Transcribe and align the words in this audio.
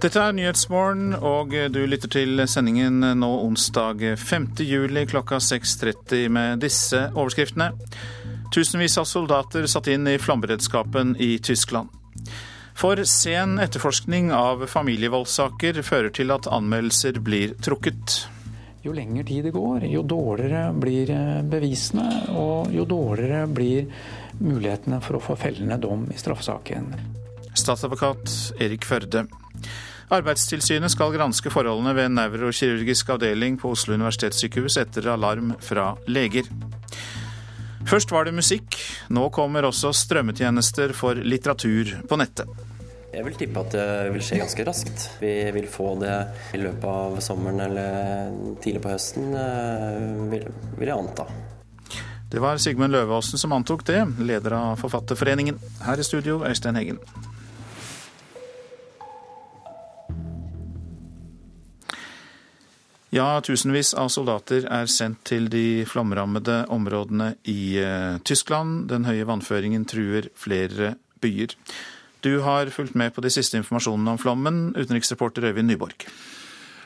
Dette 0.00 0.16
er 0.16 0.32
Nyhetsmorgen, 0.32 1.10
og 1.12 1.50
du 1.52 1.82
lytter 1.84 2.08
til 2.08 2.40
sendingen 2.48 3.02
nå 3.20 3.28
onsdag 3.44 4.00
5. 4.16 4.46
juli 4.64 5.02
klokka 5.04 5.36
6.30 5.44 6.30
med 6.32 6.62
disse 6.64 7.02
overskriftene. 7.10 7.66
Tusenvis 8.48 8.96
av 8.96 9.04
soldater 9.04 9.68
satt 9.68 9.90
inn 9.92 10.08
i 10.08 10.16
flomberedskapen 10.16 11.12
i 11.20 11.34
Tyskland. 11.44 11.92
For 12.72 13.04
sen 13.04 13.60
etterforskning 13.60 14.32
av 14.32 14.64
familievoldssaker 14.72 15.82
fører 15.84 16.08
til 16.16 16.32
at 16.32 16.48
anmeldelser 16.48 17.20
blir 17.20 17.52
trukket. 17.60 18.22
Jo 18.80 18.96
lengre 18.96 19.28
tid 19.28 19.50
det 19.50 19.52
går, 19.52 19.84
jo 19.84 20.00
dårligere 20.00 20.72
blir 20.80 21.12
bevisene, 21.44 22.08
og 22.40 22.72
jo 22.72 22.88
dårligere 22.88 23.44
blir 23.52 23.92
mulighetene 24.40 25.04
for 25.04 25.20
å 25.20 25.26
få 25.28 25.36
fellende 25.44 25.76
dom 25.76 26.08
i 26.08 26.16
straffesaken. 26.16 26.94
Statsadvokat 27.54 28.54
Erik 28.60 28.86
Førde. 28.88 29.26
Arbeidstilsynet 30.10 30.90
skal 30.90 31.12
granske 31.14 31.52
forholdene 31.54 31.92
ved 31.94 32.10
nevrokirurgisk 32.16 33.12
avdeling 33.14 33.58
på 33.60 33.70
Oslo 33.76 33.94
universitetssykehus 33.94 34.78
etter 34.82 35.06
alarm 35.12 35.52
fra 35.62 35.92
leger. 36.10 36.48
Først 37.86 38.10
var 38.12 38.26
det 38.26 38.34
musikk, 38.36 38.76
nå 39.10 39.28
kommer 39.34 39.66
også 39.68 39.92
strømmetjenester 39.96 40.92
for 40.98 41.18
litteratur 41.18 41.94
på 42.10 42.18
nettet. 42.20 42.50
Jeg 43.10 43.26
vil 43.26 43.38
tippe 43.38 43.62
at 43.64 43.72
det 43.74 43.86
vil 44.14 44.22
skje 44.22 44.38
ganske 44.38 44.66
raskt. 44.66 45.06
Vi 45.18 45.32
vil 45.56 45.66
få 45.70 45.96
det 45.98 46.14
i 46.54 46.60
løpet 46.62 46.86
av 46.86 47.16
sommeren 47.24 47.64
eller 47.64 48.36
tidlig 48.62 48.82
på 48.84 48.92
høsten, 48.92 49.32
eh, 49.34 50.04
vil, 50.30 50.46
vil 50.78 50.92
jeg 50.92 50.98
anta. 50.98 51.26
Det 52.30 52.38
var 52.38 52.60
Sigmund 52.62 52.94
Løveåsen 52.94 53.38
som 53.42 53.52
antok 53.56 53.82
det, 53.88 54.04
leder 54.22 54.54
av 54.54 54.78
Forfatterforeningen. 54.78 55.58
Her 55.82 55.98
i 55.98 56.06
studio, 56.06 56.44
Øystein 56.46 56.78
Heggen. 56.78 57.02
Ja, 63.10 63.40
tusenvis 63.42 63.90
av 63.98 64.06
soldater 64.14 64.68
er 64.70 64.86
sendt 64.86 65.24
til 65.26 65.48
de 65.50 65.82
flomrammede 65.90 66.62
områdene 66.70 67.32
i 67.50 67.74
eh, 67.82 68.20
Tyskland. 68.22 68.84
Den 68.92 69.08
høye 69.08 69.26
vannføringen 69.26 69.82
truer 69.90 70.28
flere 70.38 70.92
byer. 71.18 71.56
Du 72.22 72.36
har 72.44 72.70
fulgt 72.70 72.94
med 72.94 73.10
på 73.16 73.24
de 73.24 73.32
siste 73.34 73.58
informasjonene 73.58 74.14
om 74.14 74.20
flommen, 74.20 74.60
utenriksreporter 74.76 75.48
Øyvind 75.50 75.72
Nyborg. 75.72 76.06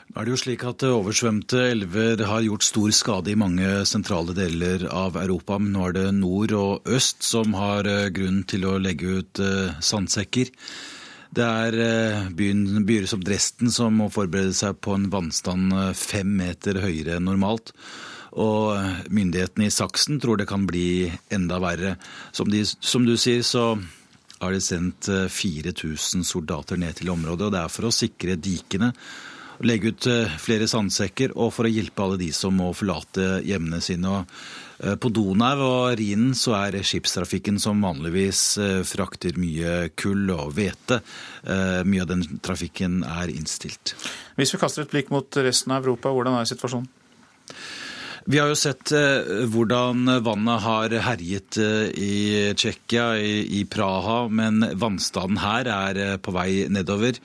Nå 0.05 0.21
er 0.21 0.25
det 0.25 0.33
jo 0.33 0.39
slik 0.41 0.65
at 0.65 0.83
Oversvømte 0.87 1.61
elver 1.73 2.21
har 2.29 2.43
gjort 2.45 2.65
stor 2.65 2.91
skade 2.95 3.33
i 3.33 3.37
mange 3.37 3.83
sentrale 3.85 4.33
deler 4.37 4.85
av 4.89 5.17
Europa. 5.21 5.59
Men 5.61 5.73
nå 5.77 5.87
er 5.89 5.97
det 5.99 6.07
nord 6.17 6.57
og 6.57 6.89
øst 6.89 7.21
som 7.25 7.53
har 7.59 7.85
eh, 7.85 8.09
grunn 8.15 8.41
til 8.49 8.65
å 8.65 8.79
legge 8.81 9.19
ut 9.21 9.45
eh, 9.45 9.77
sandsekker. 9.77 10.49
Det 11.33 11.45
er 11.45 11.77
eh, 11.81 12.27
byen, 12.35 12.85
byer 12.85 13.07
som 13.09 13.23
Dresden 13.25 13.71
som 13.73 13.95
må 13.99 14.09
forberede 14.13 14.53
seg 14.55 14.77
på 14.83 14.95
en 14.95 15.07
vannstand 15.13 15.73
eh, 15.73 15.93
fem 15.97 16.35
meter 16.37 16.81
høyere 16.83 17.17
enn 17.17 17.27
normalt. 17.29 17.73
Og 18.35 18.75
eh, 18.75 19.05
myndighetene 19.09 19.69
i 19.69 19.73
Saksen 19.73 20.19
tror 20.21 20.39
det 20.39 20.49
kan 20.49 20.67
bli 20.69 21.09
enda 21.33 21.59
verre. 21.63 21.95
Som, 22.35 22.51
de, 22.53 22.63
som 22.65 23.07
du 23.07 23.15
sier, 23.17 23.43
så 23.47 23.73
har 24.41 24.51
de 24.51 24.61
sendt 24.61 25.07
4000 25.09 26.25
soldater 26.27 26.77
ned 26.77 26.99
til 26.99 27.09
området. 27.13 27.47
og 27.47 27.55
Det 27.55 27.63
er 27.63 27.73
for 27.73 27.87
å 27.87 27.95
sikre 27.95 28.35
dikene, 28.35 28.91
legge 29.65 29.93
ut 29.95 30.07
flere 30.43 30.67
sandsekker 30.67 31.31
og 31.39 31.53
for 31.55 31.65
å 31.65 31.71
hjelpe 31.71 32.03
alle 32.03 32.19
de 32.19 32.27
som 32.35 32.53
må 32.59 32.73
forlate 32.75 33.39
hjemmene 33.47 33.79
sine. 33.81 34.11
og 34.11 34.64
på 34.99 35.09
Donau 35.13 35.61
og 35.63 35.95
Rhinen 35.99 36.33
så 36.37 36.55
er 36.57 36.79
skipstrafikken 36.83 37.59
som 37.61 37.83
vanligvis 37.85 38.43
eh, 38.61 38.81
frakter 38.87 39.39
mye 39.39 39.89
kull 39.95 40.29
og 40.33 40.53
hvete. 40.57 40.99
Eh, 41.43 41.81
mye 41.87 42.03
av 42.03 42.11
den 42.11 42.25
trafikken 42.43 43.01
er 43.07 43.31
innstilt. 43.31 43.95
Hvis 44.35 44.55
vi 44.55 44.61
kaster 44.61 44.83
et 44.83 44.91
blikk 44.91 45.11
mot 45.15 45.39
resten 45.45 45.75
av 45.75 45.85
Europa, 45.85 46.11
hvordan 46.11 46.39
er 46.39 46.49
situasjonen? 46.49 46.89
Vi 48.25 48.39
har 48.41 48.49
jo 48.49 48.57
sett 48.57 48.89
hvordan 49.53 50.09
vannet 50.25 50.63
har 50.63 50.93
herjet 51.05 51.59
i 51.61 52.15
Tsjekkia, 52.57 53.11
i 53.21 53.59
Praha, 53.69 54.23
men 54.33 54.65
vannstanden 54.81 55.37
her 55.43 55.69
er 55.69 55.99
på 56.17 56.33
vei 56.33 56.65
nedover. 56.73 57.21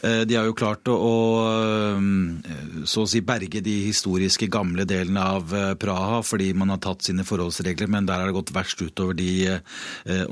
Eh, 0.00 0.22
de 0.24 0.36
har 0.38 0.46
jo 0.48 0.56
klart 0.56 0.88
å, 0.88 0.94
å 0.96 1.16
eh, 1.52 2.84
så 2.88 3.04
å 3.04 3.10
si 3.10 3.20
berge 3.24 3.60
de 3.64 3.74
historiske 3.84 4.48
gamle 4.52 4.86
delene 4.88 5.24
av 5.36 5.52
eh, 5.56 5.72
Praha 5.80 6.22
fordi 6.24 6.50
man 6.56 6.72
har 6.72 6.80
tatt 6.80 7.04
sine 7.04 7.26
forholdsregler, 7.28 7.90
men 7.92 8.08
der 8.08 8.22
har 8.22 8.30
det 8.30 8.38
gått 8.38 8.54
verst 8.56 8.80
utover 8.80 9.18
de 9.18 9.60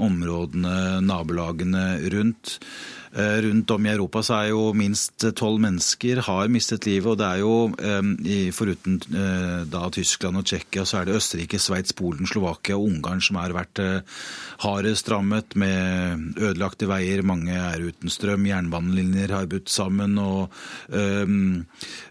områdene, 0.01 1.03
nabolagene 1.05 1.85
rundt. 2.15 2.59
Eh, 3.19 3.41
rundt 3.43 3.71
om 3.71 3.87
i 3.87 3.91
Europa 3.91 4.21
så 4.23 4.37
er 4.37 4.51
jo 4.53 4.69
minst 4.79 5.25
tolv 5.39 5.59
mennesker 5.65 6.21
har 6.29 6.51
mistet 6.55 6.87
livet. 6.87 7.11
Og 7.11 7.19
det 7.19 7.27
er 7.27 7.41
jo, 7.43 7.55
eh, 7.83 8.53
foruten 8.55 9.01
eh, 9.11 9.65
da 9.67 9.89
Tyskland 9.91 10.39
og 10.39 10.47
Tsjekkia, 10.47 10.85
så 10.87 11.01
er 11.01 11.09
det 11.09 11.17
Østerrike, 11.19 11.59
Sveits, 11.59 11.97
Polen, 11.99 12.29
Slovakia 12.31 12.79
og 12.79 12.87
Ungarn 12.93 13.23
som 13.25 13.41
har 13.41 13.57
vært 13.57 13.81
hardest 14.63 15.09
rammet 15.11 15.57
med 15.59 16.39
ødelagte 16.39 16.87
veier. 16.87 17.25
Mange 17.27 17.55
er 17.55 17.83
uten 17.83 18.11
strøm, 18.11 18.47
jernbanelinjer 18.47 19.35
har 19.35 19.51
budt 19.51 19.69
sammen. 19.69 20.19
og 20.19 20.53
um, 20.89 21.65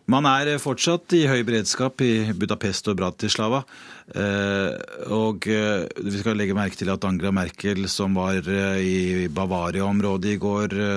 Man 0.07 0.25
er 0.25 0.57
fortsatt 0.59 1.13
i 1.15 1.27
høy 1.27 1.43
beredskap 1.47 2.01
i 2.01 2.33
Budapest 2.33 2.87
og 2.87 2.99
Bratislava. 2.99 3.63
Uh, 4.07 4.71
og 5.11 5.43
uh, 5.51 5.83
vi 5.99 6.19
skal 6.21 6.37
legge 6.39 6.55
merke 6.55 6.79
til 6.79 6.87
at 6.93 7.03
Angela 7.03 7.33
Merkel, 7.35 7.89
som 7.91 8.15
var 8.15 8.39
uh, 8.39 8.79
i 8.79 9.27
Bavaria-området 9.27 10.31
i 10.31 10.39
går, 10.39 10.77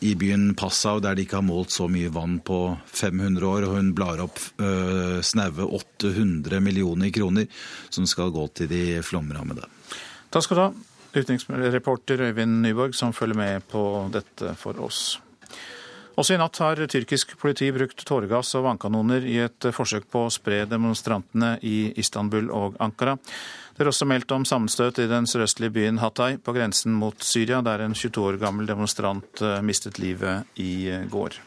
i 0.00 0.10
byen 0.18 0.50
Passau, 0.58 0.98
der 1.00 1.14
de 1.14 1.22
ikke 1.22 1.38
har 1.38 1.46
målt 1.46 1.70
så 1.70 1.86
mye 1.88 2.10
vann 2.12 2.40
på 2.44 2.58
500 2.90 3.46
år. 3.46 3.66
og 3.68 3.76
Hun 3.76 3.92
blar 3.96 4.20
opp 4.24 4.40
eh, 4.60 5.20
snaue 5.22 5.68
800 5.78 6.60
millioner 6.60 7.12
kroner 7.14 7.46
som 7.88 8.08
skal 8.10 8.34
gå 8.34 8.46
til 8.58 8.68
de 8.70 8.84
flomrammede. 9.06 9.68
Takk 10.30 10.46
skal 10.46 10.58
du 10.58 10.62
ha, 10.64 10.70
utenriksreporter 11.14 12.26
Øyvind 12.28 12.60
Nyborg, 12.66 12.94
som 12.94 13.14
følger 13.14 13.38
med 13.38 13.66
på 13.70 13.82
dette 14.12 14.54
for 14.58 14.78
oss. 14.82 15.18
Også 16.20 16.34
i 16.34 16.40
natt 16.40 16.58
har 16.60 16.80
tyrkisk 16.90 17.32
politi 17.40 17.70
brukt 17.72 18.02
tåregass 18.04 18.52
og 18.58 18.66
vannkanoner 18.66 19.24
i 19.24 19.38
et 19.46 19.70
forsøk 19.72 20.08
på 20.10 20.26
å 20.26 20.32
spre 20.34 20.64
demonstrantene 20.68 21.54
i 21.64 21.94
Istanbul 22.02 22.50
og 22.52 22.76
Ankara. 22.82 23.16
Det 23.80 23.86
er 23.86 23.94
også 23.94 24.04
meldt 24.04 24.32
om 24.36 24.42
sammenstøt 24.44 24.98
i 25.00 25.06
den 25.08 25.24
sørøstlige 25.24 25.72
byen 25.72 25.98
Hatay 26.02 26.34
på 26.44 26.52
grensen 26.52 26.92
mot 26.92 27.16
Syria, 27.24 27.62
der 27.64 27.80
en 27.80 27.94
22 27.96 28.26
år 28.28 28.36
gammel 28.42 28.68
demonstrant 28.68 29.40
eh, 29.40 29.62
mistet 29.64 29.96
livet 29.96 30.44
i 30.60 30.90
eh, 30.92 31.06
går. 31.08 31.38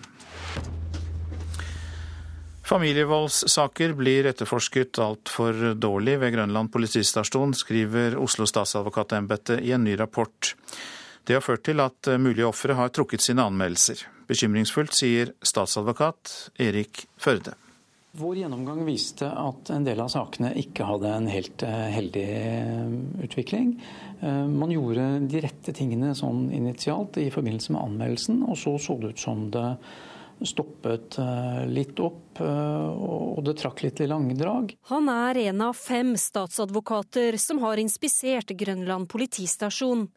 Familievoldssaker 2.65 3.93
blir 3.93 4.31
etterforsket 4.31 4.97
altfor 5.05 5.75
dårlig 5.77 6.17
ved 6.25 6.33
Grønland 6.33 6.73
politistasjon, 6.73 7.53
skriver 7.53 8.17
Oslo 8.17 8.49
statsadvokatembete 8.49 9.61
i 9.61 9.69
en 9.77 9.85
ny 9.85 9.93
rapport. 10.01 10.55
Det 11.29 11.37
har 11.37 11.45
ført 11.45 11.67
til 11.69 11.85
at 11.85 12.09
eh, 12.09 12.17
mulige 12.17 12.49
ofre 12.49 12.81
har 12.81 12.89
trukket 12.89 13.21
sine 13.21 13.45
anmeldelser. 13.45 14.07
Bekymringsfullt, 14.25 14.97
sier 14.97 15.37
statsadvokat 15.45 16.33
Erik 16.57 17.05
Førde. 17.13 17.53
Vår 18.13 18.37
gjennomgang 18.37 18.83
viste 18.85 19.25
at 19.25 19.71
en 19.73 19.85
del 19.87 19.97
av 20.03 20.11
sakene 20.13 20.51
ikke 20.61 20.85
hadde 20.85 21.09
en 21.09 21.27
helt 21.33 21.63
eh, 21.65 21.85
heldig 21.95 22.25
eh, 22.29 22.91
utvikling. 23.25 23.71
Eh, 24.21 24.43
man 24.53 24.69
gjorde 24.69 25.07
de 25.31 25.39
rette 25.41 25.73
tingene 25.73 26.11
sånn 26.13 26.43
initialt 26.53 27.17
i 27.17 27.31
forbindelse 27.33 27.73
med 27.73 27.81
anmeldelsen, 27.81 28.43
og 28.45 28.59
så 28.61 28.75
så 28.77 28.99
det 29.01 29.15
ut 29.15 29.23
som 29.23 29.47
det 29.53 29.65
stoppet 30.45 31.15
litt 31.71 32.01
opp, 32.03 32.41
og 32.41 33.37
det 33.45 33.53
trakk 33.61 33.83
litt 33.85 34.01
i 34.03 34.07
langdrag. 34.09 34.73
Han 34.89 35.07
er 35.07 35.39
en 35.45 35.61
av 35.69 35.77
fem 35.77 36.17
statsadvokater 36.19 37.37
som 37.39 37.61
har 37.63 37.79
inspisert 37.79 38.51
Grønland 38.59 39.07
politistasjon. 39.13 40.09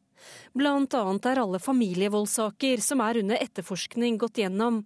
Blant 0.56 0.97
annet 0.99 1.31
er 1.31 1.43
alle 1.44 1.61
familievoldssaker 1.62 2.82
som 2.82 3.05
er 3.06 3.23
under 3.23 3.38
etterforskning 3.38 4.19
gått 4.19 4.43
gjennom. 4.43 4.82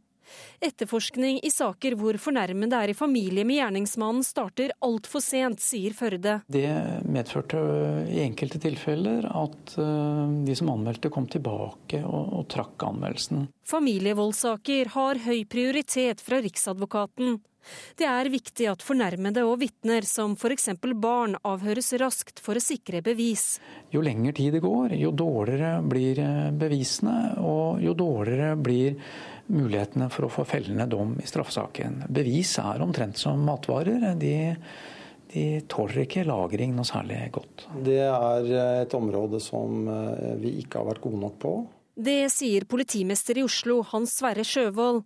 Etterforskning 0.61 1.41
i 1.47 1.51
saker 1.53 1.97
hvor 1.99 2.19
fornærmede 2.21 2.77
er 2.77 2.93
i 2.93 2.97
familie 2.97 3.45
med 3.49 3.61
gjerningsmannen 3.61 4.27
starter 4.27 4.75
altfor 4.85 5.25
sent, 5.25 5.63
sier 5.65 5.97
Førde. 5.97 6.39
Det 6.51 6.69
medførte 7.09 7.61
i 8.11 8.21
enkelte 8.25 8.61
tilfeller 8.63 9.27
at 9.31 9.77
eh, 9.81 10.25
de 10.47 10.57
som 10.59 10.73
anmeldte 10.73 11.13
kom 11.13 11.29
tilbake 11.31 12.03
og, 12.05 12.35
og 12.41 12.49
trakk 12.53 12.87
anmeldelsen. 12.89 13.49
Familievoldssaker 13.71 14.95
har 14.97 15.23
høy 15.27 15.45
prioritet 15.51 16.23
fra 16.25 16.41
Riksadvokaten. 16.43 17.39
Det 17.99 18.07
er 18.09 18.31
viktig 18.33 18.69
at 18.71 18.85
fornærmede 18.85 19.45
og 19.47 19.59
vitner, 19.61 20.07
som 20.09 20.37
f.eks. 20.39 20.71
barn, 21.01 21.37
avhøres 21.47 21.93
raskt 22.01 22.41
for 22.43 22.59
å 22.59 22.63
sikre 22.65 23.03
bevis. 23.05 23.59
Jo 23.93 24.03
lengre 24.05 24.35
tid 24.37 24.57
det 24.57 24.63
går, 24.65 24.95
jo 25.01 25.13
dårligere 25.13 25.81
blir 25.87 26.23
eh, 26.25 26.47
bevisene, 26.57 27.19
og 27.43 27.83
jo 27.85 27.97
dårligere 27.99 28.55
blir 28.61 28.97
mulighetene 29.51 30.09
for 30.13 30.29
å 30.29 30.33
få 30.33 30.47
fellende 30.47 30.87
dom 30.91 31.17
i 31.21 31.27
straffesaken. 31.27 32.05
Bevis 32.09 32.55
er 32.63 32.83
omtrent 32.85 33.19
som 33.19 33.43
matvarer. 33.45 34.13
De, 34.21 34.35
de 35.35 35.45
tåler 35.71 36.05
ikke 36.05 36.27
lagring 36.29 36.77
noe 36.77 36.87
særlig 36.89 37.25
godt. 37.35 37.67
Det 37.85 38.01
er 38.07 38.55
et 38.85 38.97
område 38.97 39.43
som 39.43 39.85
eh, 39.91 40.33
vi 40.41 40.57
ikke 40.63 40.81
har 40.81 40.91
vært 40.93 41.05
gode 41.05 41.23
nok 41.27 41.39
på. 41.43 41.55
Det 42.01 42.31
sier 42.33 42.65
politimester 42.71 43.37
i 43.37 43.45
Oslo, 43.45 43.83
Hans 43.91 44.15
Sverre 44.21 44.47
Sjøvold. 44.47 45.03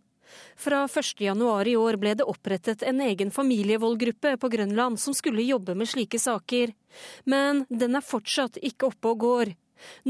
Fra 0.56 0.84
1.1 0.86 1.68
i 1.68 1.76
år 1.76 1.98
ble 2.00 2.14
det 2.18 2.26
opprettet 2.28 2.82
en 2.82 3.00
egen 3.04 3.30
familievoldgruppe 3.34 4.36
på 4.40 4.50
Grønland 4.52 5.00
som 5.00 5.14
skulle 5.16 5.46
jobbe 5.46 5.74
med 5.74 5.90
slike 5.90 6.18
saker. 6.18 6.74
Men 7.24 7.64
den 7.68 7.98
er 7.98 8.06
fortsatt 8.06 8.60
ikke 8.62 8.92
oppe 8.92 9.14
og 9.14 9.24
går. 9.24 9.54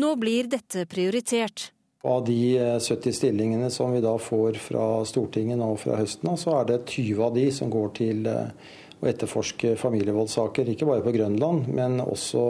Nå 0.01 0.15
blir 0.21 0.51
dette 0.51 0.87
prioritert. 0.87 1.71
Av 2.05 2.21
de 2.25 2.59
70 2.85 3.09
eh, 3.09 3.13
stillingene 3.17 3.71
som 3.73 3.93
vi 3.95 4.03
da 4.05 4.13
får 4.21 4.59
fra 4.61 4.89
Stortinget 5.09 5.57
nå 5.57 5.71
fra 5.81 5.97
høsten 6.03 6.35
av, 6.35 6.37
så 6.37 6.59
er 6.59 6.67
det 6.69 6.83
20 6.93 7.23
av 7.25 7.39
de 7.39 7.47
som 7.57 7.71
går 7.73 7.95
til 7.97 8.29
eh, 8.29 8.75
å 9.01 9.09
etterforske 9.09 9.73
familievoldssaker. 9.81 10.69
Ikke 10.69 10.89
bare 10.89 11.05
på 11.05 11.15
Grønland, 11.17 11.71
men 11.73 12.03
også 12.05 12.45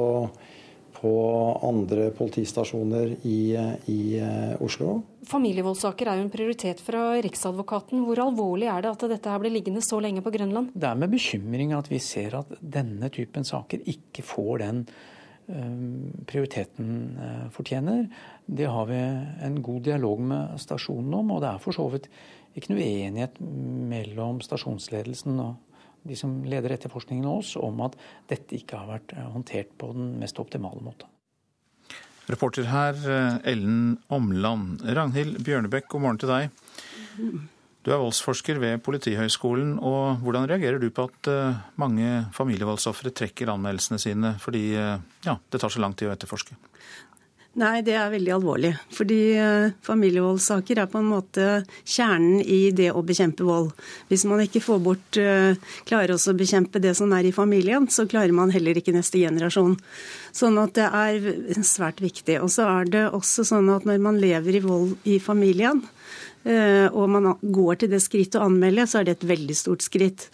på 1.04 1.14
andre 1.68 2.08
politistasjoner 2.16 3.16
i, 3.28 3.38
i 3.92 4.00
eh, 4.18 4.54
Oslo. 4.64 4.96
Familievoldssaker 5.28 6.08
er 6.08 6.20
jo 6.20 6.26
en 6.26 6.32
prioritet 6.32 6.80
fra 6.84 7.10
Riksadvokaten. 7.24 8.02
Hvor 8.06 8.22
alvorlig 8.24 8.70
er 8.72 8.84
det 8.84 8.92
at 8.94 9.04
dette 9.12 9.32
her 9.32 9.42
blir 9.42 9.52
liggende 9.52 9.84
så 9.84 10.00
lenge 10.00 10.24
på 10.24 10.32
Grønland? 10.32 10.72
Det 10.72 10.88
er 10.88 11.00
med 11.00 11.12
bekymring 11.12 11.74
at 11.76 11.90
vi 11.92 12.00
ser 12.02 12.38
at 12.40 12.56
denne 12.60 13.10
typen 13.12 13.44
saker 13.44 13.84
ikke 13.94 14.24
får 14.24 14.64
den 14.64 14.86
prioriteten 16.24 17.18
fortjener. 17.52 18.06
Det 18.46 18.64
har 18.64 18.86
vi 18.88 18.96
en 19.44 19.58
god 19.60 19.82
dialog 19.84 20.22
med 20.24 20.54
stasjonen 20.62 21.18
om, 21.18 21.34
og 21.34 21.42
det 21.44 21.50
er 21.50 21.60
for 21.60 21.76
så 21.76 21.84
vidt 21.92 22.08
ikke 22.56 22.72
noe 22.72 22.80
uenighet 22.86 23.36
mellom 23.92 24.40
stasjonsledelsen 24.44 25.36
og 25.42 25.58
de 26.04 26.18
som 26.18 26.36
leder 26.46 26.76
etterforskningen 26.76 27.26
og 27.28 27.42
oss, 27.42 27.54
om 27.56 27.80
at 27.86 27.98
dette 28.30 28.56
ikke 28.58 28.78
har 28.80 28.90
vært 28.90 29.16
håndtert 29.32 29.72
på 29.80 29.90
den 29.96 30.14
mest 30.20 30.38
optimale 30.42 30.84
måten. 30.84 31.08
Reporter 32.30 32.64
her, 32.70 32.94
eh, 32.94 33.52
Ellen 33.52 33.98
Omland. 34.08 34.80
Ragnhild 34.96 35.42
Bjørnebekk, 35.44 35.90
god 35.92 36.00
morgen 36.00 36.20
til 36.22 36.30
deg. 36.32 36.50
Du 37.84 37.90
er 37.92 38.00
voldsforsker 38.00 38.56
ved 38.62 38.80
Politihøgskolen. 38.80 39.76
og 39.78 40.22
Hvordan 40.24 40.48
reagerer 40.48 40.80
du 40.80 40.88
på 40.88 41.04
at 41.04 41.28
eh, 41.28 41.58
mange 41.76 42.26
familievoldsofre 42.32 43.12
trekker 43.12 43.52
anmeldelsene 43.52 44.00
sine 44.00 44.34
fordi 44.40 44.72
eh, 44.72 44.96
ja, 45.26 45.36
det 45.52 45.60
tar 45.60 45.68
så 45.68 45.84
lang 45.84 45.92
tid 45.92 46.08
å 46.08 46.14
etterforske? 46.14 46.56
Nei, 47.54 47.84
det 47.86 47.94
er 47.94 48.10
veldig 48.10 48.32
alvorlig. 48.34 48.72
Fordi 48.90 49.18
uh, 49.38 49.74
familievoldssaker 49.86 50.80
er 50.82 50.88
på 50.90 50.98
en 50.98 51.10
måte 51.12 51.44
kjernen 51.86 52.40
i 52.42 52.72
det 52.74 52.88
å 52.90 53.04
bekjempe 53.06 53.46
vold. 53.46 53.70
Hvis 54.10 54.24
man 54.26 54.42
ikke 54.42 54.62
får 54.64 54.80
bort, 54.82 55.20
uh, 55.22 55.54
klarer 55.86 56.16
også 56.16 56.34
å 56.34 56.40
bekjempe 56.40 56.82
det 56.82 56.96
som 56.98 57.14
er 57.14 57.28
i 57.28 57.34
familien, 57.36 57.86
så 57.86 58.08
klarer 58.10 58.34
man 58.34 58.50
heller 58.54 58.80
ikke 58.80 58.96
neste 58.96 59.22
generasjon. 59.22 59.76
Sånn 60.34 60.58
at 60.58 60.74
det 60.74 60.88
er 60.90 61.62
svært 61.62 62.02
viktig. 62.02 62.40
Og 62.42 62.50
så 62.50 62.66
er 62.80 62.90
det 62.90 63.04
også 63.14 63.46
sånn 63.46 63.70
at 63.70 63.86
når 63.86 64.02
man 64.02 64.18
lever 64.18 64.58
i 64.58 64.64
vold 64.64 64.96
i 65.06 65.20
familien, 65.22 65.84
Eh, 65.84 65.93
og 66.44 67.08
man 67.08 67.30
går 67.40 67.78
til 67.80 67.92
det 67.94 68.02
skrittet 68.04 68.36
å 68.36 68.44
anmelde, 68.44 68.84
så 68.88 69.00
er 69.00 69.06
det 69.06 69.14
et 69.16 69.26
veldig 69.30 69.56
stort 69.56 69.84
skritt. 69.84 70.26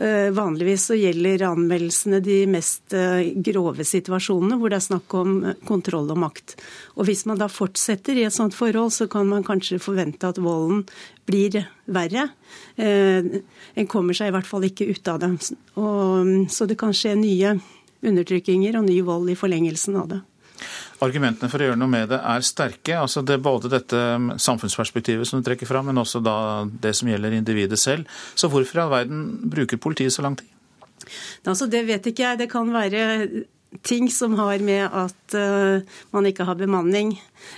Eh, 0.00 0.30
vanligvis 0.32 0.86
så 0.88 0.96
gjelder 0.96 1.44
anmeldelsene 1.50 2.22
de 2.24 2.38
mest 2.48 2.96
eh, 2.96 3.34
grove 3.44 3.84
situasjonene, 3.84 4.56
hvor 4.56 4.72
det 4.72 4.78
er 4.78 4.86
snakk 4.86 5.16
om 5.18 5.34
kontroll 5.68 6.08
og 6.14 6.22
makt. 6.24 6.56
Og 6.96 7.08
hvis 7.10 7.26
man 7.28 7.40
da 7.42 7.50
fortsetter 7.52 8.16
i 8.16 8.24
et 8.28 8.36
sånt 8.36 8.56
forhold, 8.56 8.94
så 8.96 9.08
kan 9.12 9.28
man 9.28 9.44
kanskje 9.44 9.80
forvente 9.82 10.30
at 10.30 10.40
volden 10.40 10.86
blir 11.28 11.60
verre. 11.84 12.30
En 12.80 13.88
kommer 13.92 14.16
seg 14.16 14.30
i 14.30 14.32
hvert 14.32 14.48
fall 14.48 14.64
ikke 14.64 14.86
ut 14.88 15.10
av 15.12 15.18
det. 15.20 15.28
Og, 15.76 16.30
så 16.48 16.64
det 16.64 16.78
kan 16.80 16.96
skje 16.96 17.12
nye 17.20 17.52
undertrykkinger 18.00 18.78
og 18.78 18.86
ny 18.88 19.00
vold 19.04 19.28
i 19.28 19.36
forlengelsen 19.36 19.98
av 20.00 20.08
det. 20.14 20.22
Argumentene 21.04 21.50
for 21.50 21.62
å 21.62 21.68
gjøre 21.68 21.78
noe 21.78 21.90
med 21.92 22.08
det 22.10 22.18
er 22.18 22.46
sterke. 22.46 22.96
altså 22.98 23.22
det 23.22 23.36
er 23.36 23.44
Både 23.44 23.70
dette 23.70 23.98
samfunnsperspektivet 24.42 25.28
som 25.28 25.38
du 25.38 25.46
trekker 25.46 25.68
fram, 25.68 25.86
men 25.86 26.00
også 26.02 26.22
det 26.82 26.94
som 26.96 27.08
gjelder 27.08 27.36
individet 27.38 27.78
selv. 27.78 28.08
Så 28.34 28.50
hvorfor 28.50 28.80
i 28.80 28.82
all 28.82 28.90
verden 28.90 29.50
bruker 29.50 29.78
politiet 29.78 30.12
så 30.12 30.22
lang 30.26 30.36
tid? 30.38 30.48
Altså, 31.46 31.68
det 31.70 31.86
vet 31.86 32.06
ikke 32.10 32.24
jeg. 32.24 32.38
Det 32.42 32.50
kan 32.50 32.68
være 32.74 33.46
ting 33.82 34.10
som 34.10 34.34
har 34.38 34.58
med 34.64 34.86
at 34.86 35.34
uh, 35.36 35.80
man 36.14 36.28
ikke 36.28 36.46
har 36.48 36.56
bemanning. 36.58 37.12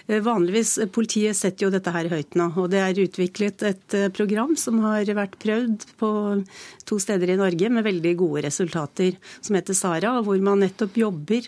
Uh, 0.09 0.19
vanligvis, 0.25 0.77
uh, 0.83 0.89
Politiet 0.91 1.39
setter 1.39 1.67
jo 1.67 1.73
dette 1.73 1.93
her 1.95 2.09
høyt 2.11 2.35
nå. 2.39 2.49
og 2.59 2.71
Det 2.73 2.81
er 2.83 3.03
utviklet 3.05 3.62
et 3.69 3.97
program 4.17 4.57
som 4.59 4.81
har 4.85 5.07
vært 5.17 5.39
prøvd 5.43 5.87
på 6.01 6.11
to 6.89 6.99
steder 7.03 7.35
i 7.35 7.39
Norge 7.41 7.71
med 7.71 7.87
veldig 7.87 8.15
gode 8.19 8.45
resultater, 8.49 9.15
som 9.41 9.59
heter 9.59 9.79
SARA, 9.79 10.17
hvor 10.27 10.41
man 10.43 10.65
nettopp 10.65 10.99
jobber 10.99 11.47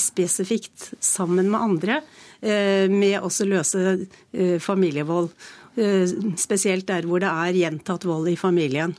spesifikt 0.00 0.90
sammen 1.00 1.48
med 1.52 1.60
andre 1.60 2.00
med 2.40 3.20
å 3.20 3.28
løse 3.44 3.80
familievold. 4.64 5.28
Spesielt 6.36 6.88
der 6.90 7.06
hvor 7.08 7.22
det 7.22 7.30
er 7.30 7.56
gjentatt 7.56 8.04
vold 8.04 8.28
i 8.28 8.36
familien. 8.36 8.96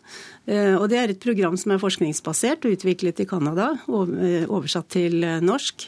Eh, 0.50 0.74
og 0.74 0.90
Det 0.90 0.98
er 0.98 1.12
et 1.14 1.22
program 1.22 1.56
som 1.58 1.72
er 1.72 1.82
forskningsbasert 1.82 2.66
og 2.66 2.74
utviklet 2.74 3.20
i 3.22 3.28
Canada, 3.30 3.76
eh, 3.88 4.50
oversatt 4.50 4.90
til 4.90 5.24
eh, 5.24 5.40
norsk. 5.40 5.86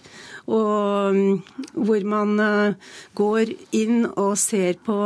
Og 0.53 1.15
mm, 1.15 1.41
hvor 1.73 2.03
man 2.05 2.75
går 3.15 3.53
inn 3.71 4.03
og 4.19 4.35
ser 4.37 4.75
på 4.83 4.97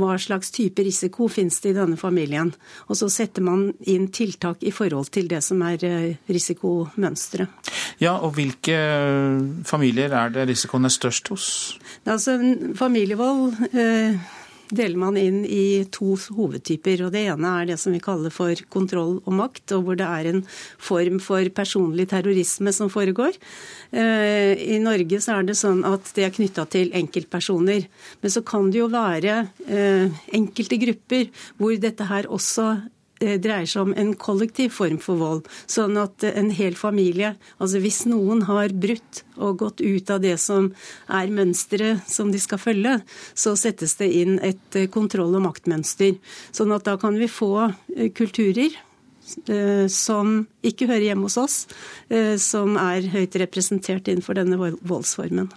hva 0.00 0.14
slags 0.16 0.50
type 0.50 0.80
risiko 0.80 1.28
finnes 1.28 1.60
det 1.60 1.74
i 1.74 1.76
denne 1.76 1.98
familien. 2.00 2.54
Og 2.88 2.96
så 2.96 3.10
setter 3.12 3.44
man 3.44 3.74
inn 3.84 4.08
tiltak 4.08 4.64
i 4.64 4.72
forhold 4.72 5.12
til 5.12 5.28
det 5.28 5.42
som 5.44 5.60
er 5.62 6.16
risikomønsteret. 6.24 7.52
Ja, 8.00 8.16
og 8.16 8.32
hvilke 8.38 8.80
familier 9.68 10.16
er 10.16 10.32
det 10.32 10.48
risikoen 10.48 10.88
er 10.88 10.96
størst 10.96 11.28
hos? 11.28 11.76
Altså, 12.08 12.38
familievold 12.74 13.60
deler 14.70 14.98
man 15.00 15.16
inn 15.20 15.42
i 15.44 15.84
to 15.92 16.16
hovedtyper. 16.36 17.06
og 17.06 17.12
Det 17.14 17.24
ene 17.30 17.52
er 17.60 17.70
det 17.70 17.78
som 17.80 17.94
vi 17.94 18.02
kaller 18.02 18.32
for 18.34 18.54
kontroll 18.72 19.18
og 19.24 19.32
makt, 19.38 19.72
og 19.76 19.86
hvor 19.86 19.98
det 19.98 20.08
er 20.08 20.30
en 20.30 20.42
form 20.76 21.20
for 21.22 21.48
personlig 21.54 22.08
terrorisme 22.10 22.72
som 22.74 22.90
foregår. 22.92 23.38
Eh, 23.92 24.54
I 24.76 24.78
Norge 24.82 25.20
så 25.24 25.38
er 25.38 25.48
det 25.48 25.58
sånn 25.58 25.84
at 25.88 26.12
det 26.16 26.26
er 26.26 26.36
knytta 26.36 26.66
til 26.70 26.92
enkeltpersoner. 26.96 27.88
Men 28.22 28.34
så 28.34 28.44
kan 28.46 28.70
det 28.70 28.82
jo 28.82 28.92
være 28.92 29.40
eh, 29.68 30.22
enkelte 30.36 30.80
grupper 30.84 31.28
hvor 31.58 31.76
dette 31.80 32.08
her 32.08 32.28
også 32.28 32.70
dreier 33.18 33.66
seg 33.68 33.88
om 33.88 33.94
en 33.98 34.12
kollektiv 34.18 34.74
form 34.76 34.98
for 35.02 35.20
vold. 35.20 35.48
Sånn 35.66 35.98
at 36.00 36.24
en 36.28 36.52
hel 36.54 36.76
familie 36.78 37.34
Altså 37.58 37.80
hvis 37.82 38.04
noen 38.08 38.44
har 38.48 38.72
brutt 38.74 39.22
og 39.36 39.58
gått 39.62 39.80
ut 39.80 40.10
av 40.10 40.22
det 40.22 40.36
som 40.42 40.70
er 41.12 41.30
mønsteret 41.34 42.06
som 42.10 42.32
de 42.32 42.40
skal 42.42 42.60
følge, 42.62 42.96
så 43.34 43.54
settes 43.58 43.96
det 44.00 44.10
inn 44.20 44.38
et 44.42 44.78
eh, 44.78 44.88
kontroll- 44.90 45.36
og 45.38 45.44
maktmønster. 45.46 46.18
Sånn 46.54 46.74
at 46.74 46.86
da 46.88 46.96
kan 47.00 47.18
vi 47.18 47.30
få 47.30 47.52
eh, 47.68 48.10
kulturer 48.14 48.74
Eh, 48.74 48.87
som 49.92 50.46
ikke 50.66 50.88
hører 50.88 51.10
hjemme 51.10 51.28
hos 51.28 51.38
oss, 51.40 51.56
eh, 52.08 52.36
som 52.40 52.76
er 52.80 53.08
høyt 53.12 53.36
representert 53.40 54.08
innenfor 54.08 54.38
denne 54.38 54.58
voldsformen. 54.58 55.50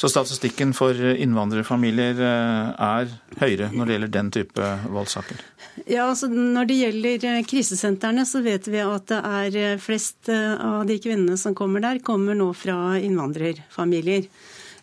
Så 0.00 0.10
statistikken 0.12 0.74
for 0.76 0.92
innvandrerfamilier 0.94 2.20
eh, 2.20 2.72
er 2.74 3.12
høyere 3.40 3.70
når 3.72 3.86
det 3.86 3.96
gjelder 3.96 4.14
den 4.16 4.32
type 4.34 4.70
voldssaker? 4.92 5.44
Ja, 5.90 6.08
altså 6.08 6.28
Når 6.30 6.68
det 6.70 6.78
gjelder 6.78 7.28
krisesentrene, 7.50 8.26
så 8.28 8.42
vet 8.44 8.68
vi 8.70 8.82
at 8.84 9.08
det 9.10 9.20
er 9.20 9.78
flest 9.82 10.30
av 10.30 10.84
de 10.86 11.00
kvinnene 11.02 11.38
som 11.40 11.56
kommer 11.56 11.82
der, 11.82 11.98
kommer 12.04 12.36
nå 12.38 12.52
fra 12.54 12.94
innvandrerfamilier. 13.02 14.28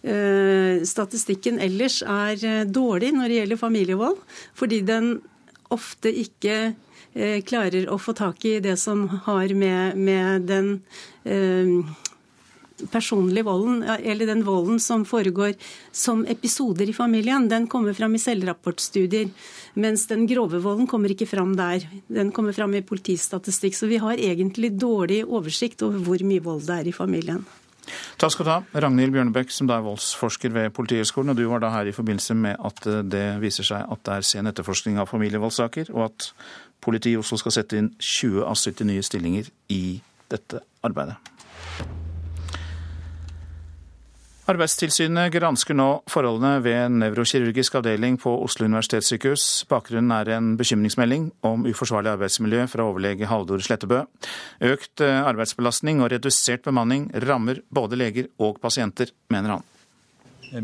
Statistikken 0.01 1.61
ellers 1.63 2.01
er 2.01 2.65
dårlig 2.67 3.13
når 3.15 3.29
det 3.29 3.37
gjelder 3.39 3.61
familievold, 3.61 4.19
fordi 4.57 4.81
den 4.83 5.13
ofte 5.71 6.11
ikke 6.11 6.57
Eh, 6.65 6.90
klarer 7.47 7.89
å 7.91 7.97
få 7.99 8.13
tak 8.15 8.45
i 8.47 8.59
det 8.63 8.77
som 8.79 9.03
har 9.25 9.51
med, 9.57 9.97
med 9.99 10.47
den 10.47 10.69
eh, 11.27 11.91
personlige 12.91 13.45
volden, 13.45 13.83
eller 13.83 14.25
den 14.25 14.43
volden 14.45 14.79
som 14.79 15.05
foregår 15.05 15.53
som 15.91 16.25
episoder 16.29 16.89
i 16.89 16.95
familien, 16.95 17.49
den 17.49 17.67
kommer 17.67 17.93
fram 17.93 18.15
i 18.15 18.21
selvrapportstudier. 18.21 19.29
Mens 19.73 20.07
den 20.09 20.25
grove 20.27 20.61
volden 20.63 20.87
kommer 20.87 21.11
ikke 21.13 21.29
fram 21.29 21.55
der. 21.55 21.85
Den 22.07 22.31
kommer 22.35 22.55
fram 22.55 22.75
i 22.75 22.83
politistatistikk. 22.83 23.77
Så 23.77 23.87
vi 23.87 24.01
har 24.01 24.19
egentlig 24.19 24.73
dårlig 24.79 25.23
oversikt 25.25 25.83
over 25.87 26.01
hvor 26.03 26.23
mye 26.27 26.43
vold 26.43 26.65
det 26.67 26.79
er 26.79 26.89
i 26.91 26.95
familien. 26.95 27.45
Takk 28.21 28.35
skal 28.35 28.45
du 28.45 28.51
ha, 28.51 28.57
Ragnhild 28.83 29.13
Bjørnebekk, 29.15 29.49
som 29.51 29.67
da 29.67 29.79
er 29.79 29.85
voldsforsker 29.85 30.53
ved 30.53 30.73
Politihøgskolen. 30.75 31.33
Og 31.33 31.39
du 31.39 31.47
var 31.49 31.63
da 31.63 31.71
her 31.73 31.89
i 31.89 31.95
forbindelse 31.95 32.35
med 32.37 32.59
at 32.61 32.83
det 33.09 33.25
viser 33.41 33.67
seg 33.67 33.87
at 33.87 34.03
det 34.05 34.17
er 34.17 34.27
sen 34.27 34.51
etterforskning 34.51 34.99
av 35.01 35.09
familievoldssaker, 35.09 35.89
og 35.95 36.11
at 36.11 36.29
Politiet 36.81 37.13
i 37.13 37.19
Oslo 37.21 37.37
skal 37.37 37.55
sette 37.55 37.77
inn 37.77 37.91
20 37.99 38.45
av 38.45 38.57
70 38.57 38.89
nye 38.89 39.05
stillinger 39.05 39.51
i 39.73 39.83
dette 40.31 40.63
arbeidet. 40.85 41.19
Arbeidstilsynet 44.51 45.29
gransker 45.31 45.75
nå 45.77 45.87
forholdene 46.09 46.63
ved 46.65 46.95
nevrokirurgisk 46.97 47.77
avdeling 47.77 48.17
på 48.19 48.33
Oslo 48.43 48.65
universitetssykehus. 48.67 49.45
Bakgrunnen 49.69 50.11
er 50.15 50.31
en 50.35 50.49
bekymringsmelding 50.59 51.29
om 51.47 51.63
uforsvarlig 51.69 52.11
arbeidsmiljø 52.15 52.65
fra 52.71 52.87
overlege 52.89 53.29
Haldor 53.29 53.61
Slettebø. 53.63 54.01
Økt 54.65 55.05
eh, 55.05 55.21
arbeidsbelastning 55.21 56.01
og 56.01 56.11
redusert 56.15 56.65
bemanning 56.65 57.07
rammer 57.23 57.61
både 57.69 58.01
leger 58.01 58.27
og 58.41 58.57
pasienter, 58.63 59.13
mener 59.31 59.55
han. 59.55 59.69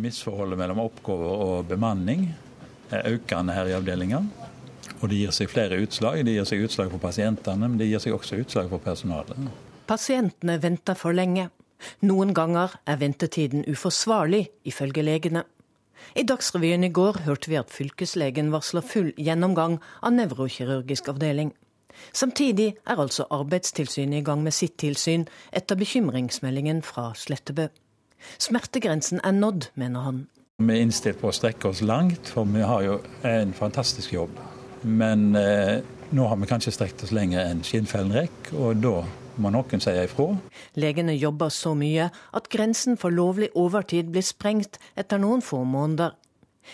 Misforholdet 0.02 0.60
mellom 0.60 0.82
oppgaver 0.84 1.48
og 1.48 1.70
bemanning 1.70 2.28
er 2.92 3.08
økende 3.14 3.56
her 3.56 3.70
i 3.70 3.78
avdelinga. 3.78 4.26
Og 5.02 5.10
det 5.12 5.20
gir 5.20 5.36
seg 5.36 5.52
flere 5.52 5.78
utslag. 5.84 6.24
Det 6.26 6.34
gir 6.34 6.48
seg 6.50 6.64
utslag 6.66 6.90
for 6.94 7.02
pasientene, 7.02 7.68
men 7.68 7.78
det 7.80 7.90
gir 7.90 8.02
seg 8.02 8.16
også 8.18 8.40
utslag 8.42 8.72
for 8.72 8.82
personalet. 8.84 9.52
Pasientene 9.88 10.58
venter 10.62 10.98
for 10.98 11.16
lenge. 11.16 11.50
Noen 12.02 12.34
ganger 12.34 12.74
er 12.90 12.98
ventetiden 12.98 13.68
uforsvarlig, 13.70 14.48
ifølge 14.66 15.06
legene. 15.06 15.46
I 16.18 16.24
Dagsrevyen 16.26 16.84
i 16.84 16.94
går 16.94 17.22
hørte 17.26 17.52
vi 17.52 17.60
at 17.60 17.74
fylkeslegen 17.74 18.52
varsler 18.54 18.86
full 18.86 19.12
gjennomgang 19.18 19.78
av 20.02 20.14
nevrokirurgisk 20.18 21.10
avdeling. 21.14 21.54
Samtidig 22.14 22.76
er 22.86 23.02
altså 23.02 23.26
Arbeidstilsynet 23.34 24.22
i 24.22 24.26
gang 24.26 24.44
med 24.46 24.54
sitt 24.54 24.78
tilsyn 24.82 25.26
etter 25.52 25.78
bekymringsmeldingen 25.78 26.84
fra 26.86 27.12
Slettebø. 27.18 27.68
Smertegrensen 28.38 29.22
er 29.24 29.34
nådd, 29.34 29.72
mener 29.76 30.06
han. 30.06 30.28
Vi 30.58 30.74
er 30.74 30.86
innstilt 30.86 31.20
på 31.22 31.30
å 31.30 31.36
strekke 31.36 31.70
oss 31.70 31.84
langt, 31.86 32.30
for 32.34 32.46
vi 32.50 32.66
har 32.66 32.86
jo 32.86 33.00
en 33.26 33.54
fantastisk 33.54 34.14
jobb. 34.14 34.38
Men 34.82 35.30
eh, 35.36 35.80
nå 36.10 36.28
har 36.28 36.38
vi 36.42 36.50
kanskje 36.50 36.74
strekt 36.76 37.04
oss 37.04 37.14
lenger 37.16 37.48
enn 37.48 37.64
skinnfellen 37.66 38.14
rekk, 38.16 38.52
og 38.56 38.84
da 38.84 39.02
må 39.38 39.52
noen 39.54 39.82
si 39.84 39.94
ifra. 40.02 40.30
Legene 40.80 41.16
jobber 41.18 41.52
så 41.54 41.74
mye 41.78 42.10
at 42.10 42.48
grensen 42.54 42.98
for 43.00 43.14
lovlig 43.14 43.52
overtid 43.58 44.10
blir 44.14 44.26
sprengt 44.26 44.80
etter 44.98 45.22
noen 45.22 45.44
få 45.46 45.64
måneder. 45.68 46.16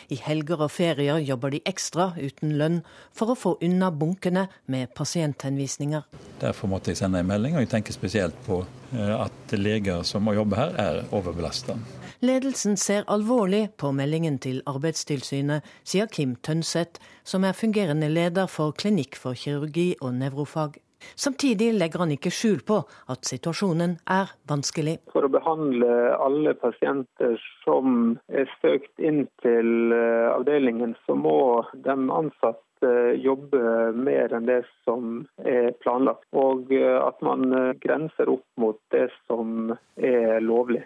I 0.10 0.18
helger 0.18 0.64
og 0.66 0.72
ferier 0.74 1.20
jobber 1.22 1.54
de 1.54 1.60
ekstra 1.70 2.12
uten 2.18 2.56
lønn 2.58 2.80
for 3.14 3.34
å 3.34 3.38
få 3.38 3.56
unna 3.62 3.92
bunkene 3.94 4.48
med 4.74 4.94
pasienthenvisninger. 4.98 6.08
Derfor 6.42 6.72
måtte 6.72 6.92
jeg 6.92 7.02
sende 7.04 7.22
en 7.22 7.30
melding, 7.30 7.58
og 7.58 7.66
jeg 7.66 7.74
tenker 7.76 7.96
spesielt 7.96 8.38
på 8.48 8.64
eh, 8.96 9.14
at 9.18 9.54
leger 9.58 10.02
som 10.08 10.26
må 10.26 10.34
jobbe 10.38 10.58
her, 10.58 10.74
er 10.82 11.04
overbelasta. 11.14 11.78
Ledelsen 12.24 12.78
ser 12.78 13.04
alvorlig 13.12 13.74
på 13.76 13.90
meldingen 13.92 14.38
til 14.40 14.62
Arbeidstilsynet, 14.72 15.66
sier 15.84 16.08
Kim 16.08 16.38
Tønseth, 16.40 17.02
som 17.28 17.44
er 17.44 17.52
fungerende 17.52 18.08
leder 18.08 18.48
for 18.48 18.72
Klinikk 18.80 19.18
for 19.20 19.36
kirurgi 19.36 19.90
og 20.00 20.14
nevrofag. 20.22 20.78
Samtidig 21.20 21.74
legger 21.76 22.06
han 22.06 22.14
ikke 22.16 22.32
skjul 22.32 22.64
på 22.64 22.78
at 23.12 23.28
situasjonen 23.28 23.98
er 24.08 24.32
vanskelig. 24.48 25.02
For 25.12 25.28
å 25.28 25.34
behandle 25.36 26.16
alle 26.16 26.56
pasienter 26.64 27.36
som 27.66 28.16
er 28.32 28.48
søkt 28.62 29.04
inn 29.04 29.26
til 29.44 29.92
eh, 29.92 30.32
avdelingen, 30.32 30.96
så 31.04 31.20
må 31.20 31.36
de 31.76 32.00
ansatte 32.22 32.96
jobbe 33.20 33.92
mer 34.00 34.32
enn 34.32 34.48
det 34.48 34.62
som 34.88 35.26
er 35.44 35.74
planlagt. 35.84 36.24
Og 36.32 36.72
eh, 36.72 36.96
at 37.04 37.20
man 37.20 37.50
eh, 37.52 37.72
grenser 37.84 38.32
opp 38.32 38.48
mot 38.56 38.80
det 38.96 39.10
som 39.28 39.76
er 40.00 40.40
lovlig. 40.40 40.86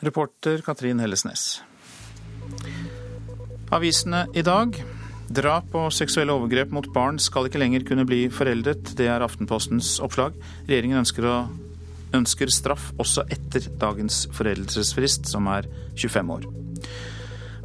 Reporter 0.00 0.62
Katrin 0.64 1.00
Hellesnes. 1.00 1.60
Avisene 3.70 4.24
i 4.32 4.42
dag. 4.42 4.78
Drap 5.30 5.74
og 5.76 5.92
seksuelle 5.92 6.32
overgrep 6.32 6.72
mot 6.72 6.88
barn 6.94 7.20
skal 7.20 7.46
ikke 7.46 7.60
lenger 7.60 7.84
kunne 7.86 8.06
bli 8.08 8.22
foreldet. 8.32 8.94
Det 8.96 9.10
er 9.12 9.20
Aftenpostens 9.20 9.98
oppslag. 10.02 10.38
Regjeringen 10.64 11.02
ønsker, 11.02 11.28
å, 11.28 11.36
ønsker 12.16 12.50
straff 12.50 12.88
også 12.96 13.26
etter 13.28 13.68
dagens 13.82 14.24
foreldelsesfrist, 14.34 15.28
som 15.28 15.52
er 15.52 15.68
25 16.00 16.34
år. 16.38 16.48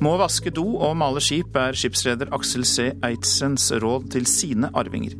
Må 0.03 0.17
vaske 0.19 0.51
do 0.51 0.67
og 0.75 0.97
male 0.99 1.23
skip, 1.23 1.55
er 1.55 1.79
skipsreder 1.79 2.35
Aksel 2.35 2.67
C. 2.67 2.91
Eidsens 2.99 3.71
råd 3.79 4.11
til 4.17 4.27
sine 4.27 4.73
arvinger. 4.75 5.15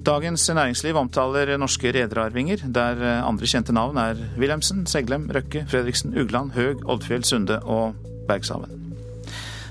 Dagens 0.00 0.48
Næringsliv 0.48 0.96
omtaler 0.96 1.58
norske 1.60 1.90
rederarvinger, 1.92 2.62
der 2.72 3.02
andre 3.20 3.46
kjente 3.46 3.72
navn 3.76 3.98
er 4.00 4.16
Wilhelmsen, 4.38 4.86
Seglem, 4.88 5.26
Røkke, 5.34 5.66
Fredriksen, 5.68 6.14
Ugland, 6.16 6.54
Høg, 6.56 6.80
Oddfjell, 6.88 7.24
Sunde 7.24 7.58
og 7.68 7.98
Bergshaven. 8.28 8.80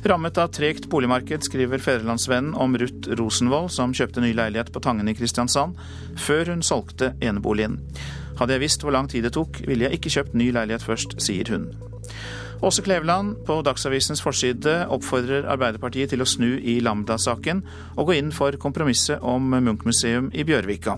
Rammet 0.05 0.37
av 0.39 0.51
tregt 0.53 0.85
boligmarked, 0.91 1.43
skriver 1.43 1.81
Fedrelandsvennen 1.81 2.53
om 2.55 2.77
Ruth 2.77 3.09
Rosenvold, 3.19 3.71
som 3.73 3.91
kjøpte 3.95 4.21
ny 4.23 4.29
leilighet 4.37 4.69
på 4.71 4.83
Tangen 4.85 5.09
i 5.09 5.15
Kristiansand, 5.17 5.73
før 6.15 6.53
hun 6.53 6.61
solgte 6.63 7.15
eneboligen. 7.25 7.79
Hadde 8.39 8.55
jeg 8.55 8.63
visst 8.67 8.85
hvor 8.85 8.95
lang 8.95 9.09
tid 9.11 9.25
det 9.25 9.33
tok, 9.35 9.63
ville 9.65 9.87
jeg 9.87 9.97
ikke 9.97 10.13
kjøpt 10.13 10.37
ny 10.37 10.51
leilighet 10.55 10.85
først, 10.85 11.17
sier 11.25 11.49
hun. 11.51 11.71
Åse 12.61 12.81
Kleveland 12.81 13.45
på 13.47 13.61
Dagsavisens 13.63 14.19
forside 14.19 14.73
oppfordrer 14.91 15.45
Arbeiderpartiet 15.47 16.11
til 16.11 16.19
å 16.19 16.27
snu 16.27 16.57
i 16.59 16.81
Lambda-saken 16.83 17.61
og 17.95 18.09
gå 18.09 18.17
inn 18.19 18.33
for 18.35 18.57
kompromisset 18.59 19.23
om 19.23 19.47
Munch-museum 19.53 20.27
i 20.35 20.43
Bjørvika. 20.43 20.97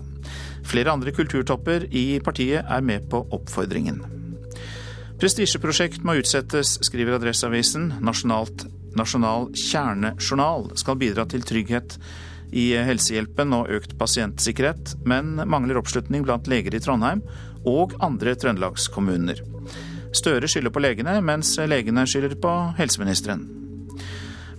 Flere 0.66 0.90
andre 0.90 1.14
kulturtopper 1.14 1.86
i 1.94 2.18
partiet 2.24 2.66
er 2.66 2.82
med 2.82 3.06
på 3.12 3.22
oppfordringen. 3.38 4.02
Prestisjeprosjekt 5.22 6.02
må 6.02 6.16
utsettes, 6.18 6.80
skriver 6.82 7.20
Adresseavisen. 7.20 7.92
Nasjonalt, 8.02 8.66
nasjonal 8.98 9.52
kjernejournal 9.54 10.72
skal 10.82 10.98
bidra 10.98 11.28
til 11.30 11.46
trygghet 11.46 11.94
i 12.52 12.72
helsehjelpen 12.74 13.54
og 13.54 13.70
økt 13.78 13.94
pasientsikkerhet, 14.02 14.96
men 15.06 15.36
mangler 15.46 15.78
oppslutning 15.78 16.26
blant 16.26 16.50
leger 16.50 16.74
i 16.74 16.82
Trondheim 16.82 17.22
og 17.62 17.94
andre 18.02 18.34
trøndelagskommuner. 18.34 19.46
Støre 20.12 20.48
skylder 20.48 20.72
på 20.72 20.82
legene, 20.84 21.16
mens 21.24 21.54
legene 21.56 22.06
skylder 22.08 22.36
på 22.40 22.52
helseministeren. 22.78 23.48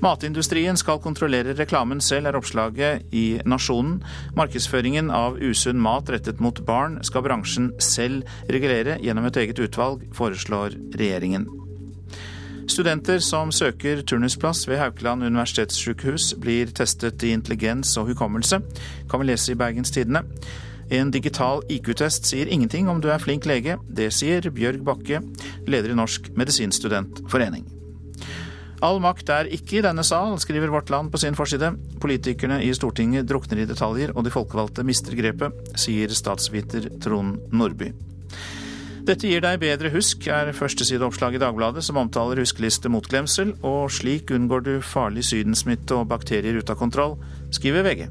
Matindustrien 0.04 0.76
skal 0.76 1.00
kontrollere 1.00 1.54
reklamen 1.56 2.02
selv, 2.04 2.28
er 2.28 2.36
oppslaget 2.36 3.14
i 3.16 3.40
Nasjonen. 3.48 4.02
Markedsføringen 4.36 5.12
av 5.14 5.38
usunn 5.40 5.80
mat 5.80 6.10
rettet 6.12 6.42
mot 6.44 6.60
barn 6.68 6.98
skal 7.08 7.24
bransjen 7.24 7.72
selv 7.80 8.28
regulere 8.52 8.98
gjennom 9.00 9.30
et 9.30 9.40
eget 9.40 9.62
utvalg, 9.64 10.04
foreslår 10.18 10.76
regjeringen. 10.98 11.48
Studenter 12.68 13.20
som 13.24 13.52
søker 13.52 14.02
turnusplass 14.08 14.66
ved 14.68 14.80
Haukeland 14.80 15.24
universitetssykehus, 15.24 16.34
blir 16.40 16.72
testet 16.76 17.24
i 17.24 17.32
intelligens 17.36 17.96
og 18.00 18.12
hukommelse, 18.12 18.60
kan 19.12 19.24
vi 19.24 19.32
lese 19.32 19.54
i 19.54 19.60
Bergens 19.60 19.92
Tidende. 19.92 20.26
En 20.94 21.10
digital 21.10 21.64
IQ-test 21.74 22.28
sier 22.30 22.50
ingenting 22.54 22.90
om 22.92 23.00
du 23.02 23.08
er 23.10 23.22
flink 23.22 23.48
lege. 23.50 23.80
Det 23.90 24.12
sier 24.14 24.46
Bjørg 24.54 24.84
Bakke, 24.86 25.24
leder 25.66 25.90
i 25.90 25.98
Norsk 25.98 26.30
medisinstudentforening. 26.38 27.66
All 28.84 29.00
makt 29.02 29.32
er 29.32 29.50
ikke 29.56 29.80
i 29.80 29.84
denne 29.86 30.04
sal, 30.06 30.36
skriver 30.44 30.70
Vårt 30.70 30.92
Land 30.94 31.10
på 31.10 31.22
sin 31.24 31.38
forside. 31.40 31.72
Politikerne 32.04 32.60
i 32.62 32.70
Stortinget 32.78 33.26
drukner 33.26 33.64
i 33.64 33.68
detaljer, 33.70 34.14
og 34.14 34.28
de 34.28 34.34
folkevalgte 34.34 34.86
mister 34.86 35.16
grepet, 35.18 35.56
sier 35.80 36.14
statsviter 36.14 36.92
Trond 37.02 37.40
Nordby. 37.56 37.90
Dette 39.04 39.28
gir 39.28 39.42
deg 39.44 39.58
bedre 39.64 39.90
husk, 39.92 40.28
er 40.32 40.54
førstesideoppslag 40.56 41.36
i 41.36 41.42
Dagbladet, 41.42 41.82
som 41.84 41.98
omtaler 42.00 42.44
huskeliste 42.44 42.92
mot 42.92 43.08
glemsel, 43.10 43.56
og 43.66 43.90
slik 43.92 44.32
unngår 44.36 44.68
du 44.68 44.74
farlig 44.86 45.26
sydensmitte 45.28 45.98
og 45.98 46.12
bakterier 46.14 46.60
ute 46.60 46.76
av 46.76 46.80
kontroll, 46.80 47.18
skriver 47.56 47.88
VG. 47.88 48.08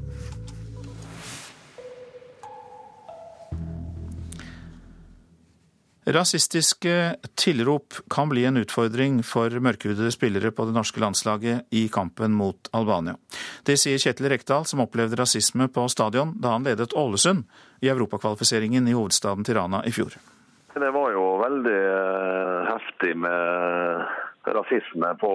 Rasistiske 6.05 7.15
tilrop 7.35 7.93
kan 8.11 8.29
bli 8.29 8.43
en 8.45 8.57
utfordring 8.59 9.21
for 9.23 9.53
mørkhudede 9.63 10.11
spillere 10.11 10.51
på 10.51 10.65
det 10.67 10.75
norske 10.75 10.99
landslaget 10.99 11.69
i 11.71 11.85
kampen 11.87 12.35
mot 12.35 12.67
Albania. 12.75 13.15
Det 13.63 13.77
sier 13.79 14.01
Kjetil 14.01 14.27
Rekdal, 14.33 14.67
som 14.67 14.83
opplevde 14.83 15.15
rasisme 15.19 15.69
på 15.71 15.87
stadion 15.87 16.35
da 16.43 16.57
han 16.57 16.67
ledet 16.67 16.91
Ålesund 16.99 17.45
i 17.79 17.91
europakvalifiseringen 17.93 18.87
i 18.87 18.97
hovedstaden 18.97 19.47
Tirana 19.47 19.79
i 19.87 19.95
fjor. 19.95 20.17
Det 20.73 20.91
var 20.91 21.13
jo 21.13 21.23
veldig 21.39 21.79
eh, 21.79 22.59
heftig 22.67 23.13
med 23.23 24.03
rasisme 24.43 25.13
på 25.21 25.31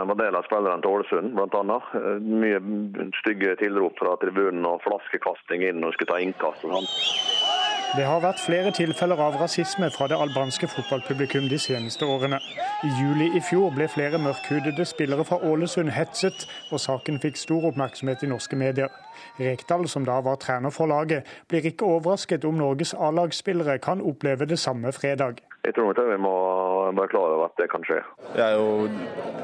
en 0.00 0.14
del 0.16 0.38
av 0.38 0.46
spillerne 0.46 0.80
til 0.80 0.94
Ålesund, 0.94 1.34
bl.a. 1.36 1.80
Mye 2.24 2.62
stygge 3.20 3.58
tilrop 3.60 4.00
fra 4.00 4.16
tribunen 4.22 4.64
og 4.70 4.80
flaskekasting 4.86 5.66
inn 5.68 5.82
når 5.82 5.92
de 5.92 5.98
skulle 5.98 6.14
ta 6.14 6.22
innkast. 6.24 6.64
og 6.64 6.78
sånn. 6.78 7.37
Det 7.96 8.04
har 8.04 8.20
vært 8.20 8.40
flere 8.44 8.68
tilfeller 8.76 9.16
av 9.24 9.38
rasisme 9.40 9.88
fra 9.90 10.06
det 10.12 10.16
albanske 10.20 10.68
fotballpublikum 10.68 11.46
de 11.48 11.56
seneste 11.58 12.04
årene. 12.04 12.36
I 12.84 12.90
juli 12.98 13.30
i 13.38 13.40
fjor 13.40 13.72
ble 13.72 13.86
flere 13.88 14.20
mørkhudede 14.20 14.84
spillere 14.84 15.24
fra 15.24 15.38
Ålesund 15.40 15.94
hetset, 15.96 16.44
og 16.68 16.82
saken 16.84 17.16
fikk 17.22 17.40
stor 17.40 17.70
oppmerksomhet 17.70 18.26
i 18.26 18.28
norske 18.28 18.60
medier. 18.60 18.92
Rekdal, 19.40 19.88
som 19.88 20.04
da 20.04 20.18
var 20.20 20.36
trener 20.36 20.70
for 20.70 20.92
laget, 20.92 21.24
blir 21.48 21.64
ikke 21.72 21.88
overrasket 21.88 22.44
om 22.44 22.60
Norges 22.60 22.92
A-lagsspillere 22.92 23.78
kan 23.80 24.04
oppleve 24.04 24.44
det 24.44 24.60
samme 24.60 24.92
fredag. 24.92 25.40
Jeg 25.66 25.74
tror 25.74 25.90
nok 25.90 26.12
vi 26.12 26.20
må 26.22 26.34
være 26.96 27.10
klar 27.12 27.32
over 27.34 27.48
at 27.48 27.58
det 27.60 27.70
kan 27.72 27.82
skje. 27.84 27.98
Jeg 28.36 28.44
er 28.44 28.56
jo 28.56 28.88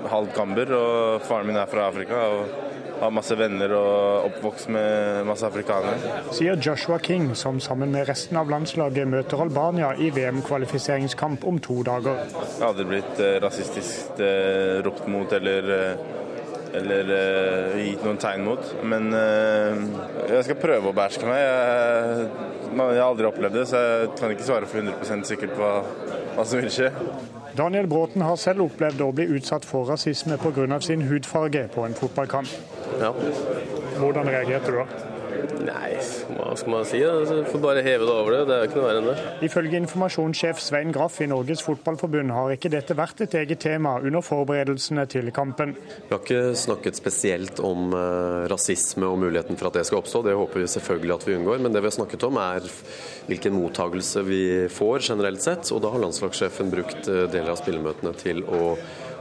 halvt 0.09 0.37
gamber, 0.37 0.71
og 0.79 1.27
faren 1.27 1.47
min 1.51 1.59
er 1.61 1.67
fra 1.71 1.89
Afrika. 1.91 2.15
og 2.15 2.73
har 3.01 3.13
masse 3.13 3.37
venner 3.39 3.73
og 3.77 4.29
oppvokst 4.29 4.71
med 4.73 5.25
masse 5.29 5.47
afrikanere. 5.47 6.23
Sier 6.35 6.59
Joshua 6.63 6.99
King, 7.03 7.33
som 7.39 7.61
sammen 7.61 7.93
med 7.95 8.09
resten 8.09 8.39
av 8.41 8.51
landslaget 8.51 9.09
møter 9.11 9.43
Albania 9.45 9.93
i 9.99 10.11
VM-kvalifiseringskamp 10.15 11.45
om 11.49 11.59
to 11.63 11.83
dager. 11.87 12.23
Jeg 12.59 12.65
hadde 12.65 12.89
blitt 12.89 13.23
rasistisk 13.45 14.23
ropt 14.87 15.09
mot 15.11 15.33
eller 15.37 15.73
eller 16.75 17.11
uh, 17.11 17.77
gitt 17.79 18.03
noen 18.07 18.19
tegn 18.21 18.45
mot. 18.47 18.75
Men 18.83 19.09
uh, 19.15 19.85
jeg 20.31 20.49
skal 20.49 20.61
prøve 20.61 20.91
å 20.91 20.97
beherske 20.97 21.29
meg. 21.29 21.41
Jeg, 21.41 22.27
jeg, 22.75 22.99
har 22.99 23.07
aldri 23.07 23.31
opplevd 23.31 23.59
det, 23.61 23.65
så 23.71 23.83
jeg 23.83 24.13
kan 24.19 24.35
ikke 24.35 24.49
svare 24.49 24.71
for 24.71 24.83
100 24.83 25.25
sikkert 25.31 25.57
på 25.59 25.73
hva 26.35 26.45
som 26.45 26.61
vil 26.61 26.73
skje. 26.75 26.91
Daniel 27.55 27.87
Bråten 27.87 28.25
har 28.27 28.39
selv 28.41 28.65
opplevd 28.67 29.03
å 29.05 29.13
bli 29.15 29.29
utsatt 29.37 29.67
for 29.69 29.87
rasisme 29.87 30.39
pga. 30.43 30.81
sin 30.83 31.07
hudfarge 31.07 31.69
på 31.75 31.87
en 31.87 31.95
fotballkamp. 31.95 32.49
Ja. 33.01 33.13
Hvordan 33.99 34.27
reagerte 34.27 34.73
du 34.73 34.81
da? 34.83 35.14
Nei, 35.65 35.91
hva 36.35 36.53
skal 36.59 36.73
man 36.73 36.87
si? 36.89 37.01
da? 37.03 37.13
Altså, 37.21 37.41
får 37.51 37.63
bare 37.63 37.83
heve 37.85 38.07
det 38.07 38.15
over 38.15 38.35
det. 38.35 38.41
Det 38.49 38.57
er 38.57 38.69
ikke 38.69 38.79
noe 38.79 38.87
verre 38.89 39.03
enn 39.03 39.09
det. 39.11 39.17
Ifølge 39.49 39.81
informasjonssjef 39.83 40.63
Svein 40.63 40.93
Graff 40.95 41.21
i 41.25 41.29
Norges 41.31 41.63
Fotballforbund 41.67 42.35
har 42.35 42.55
ikke 42.55 42.73
dette 42.73 42.97
vært 42.99 43.25
et 43.27 43.37
eget 43.41 43.63
tema 43.65 43.97
under 44.01 44.25
forberedelsene 44.25 45.07
til 45.13 45.31
kampen. 45.37 45.77
Vi 45.77 46.13
har 46.13 46.23
ikke 46.23 46.55
snakket 46.59 47.01
spesielt 47.01 47.63
om 47.65 47.95
uh, 47.95 48.45
rasisme 48.51 49.09
og 49.09 49.21
muligheten 49.23 49.61
for 49.61 49.71
at 49.71 49.79
det 49.81 49.87
skal 49.89 50.03
oppstå. 50.03 50.25
Det 50.29 50.37
håper 50.39 50.65
vi 50.65 50.71
selvfølgelig 50.75 51.17
at 51.17 51.29
vi 51.29 51.39
unngår. 51.39 51.63
Men 51.65 51.77
det 51.77 51.85
vi 51.85 51.91
har 51.91 51.99
snakket 51.99 52.29
om 52.29 52.41
er 52.43 52.69
hvilken 53.29 53.57
mottagelse 53.57 54.25
vi 54.27 54.45
får 54.73 55.09
generelt 55.11 55.45
sett. 55.45 55.73
Og 55.75 55.83
da 55.85 55.93
har 55.95 56.05
landslagssjefen 56.07 56.73
brukt 56.75 57.11
uh, 57.11 57.25
deler 57.29 57.55
av 57.55 57.61
spillemøtene 57.63 58.15
til 58.25 58.45
å 58.49 58.77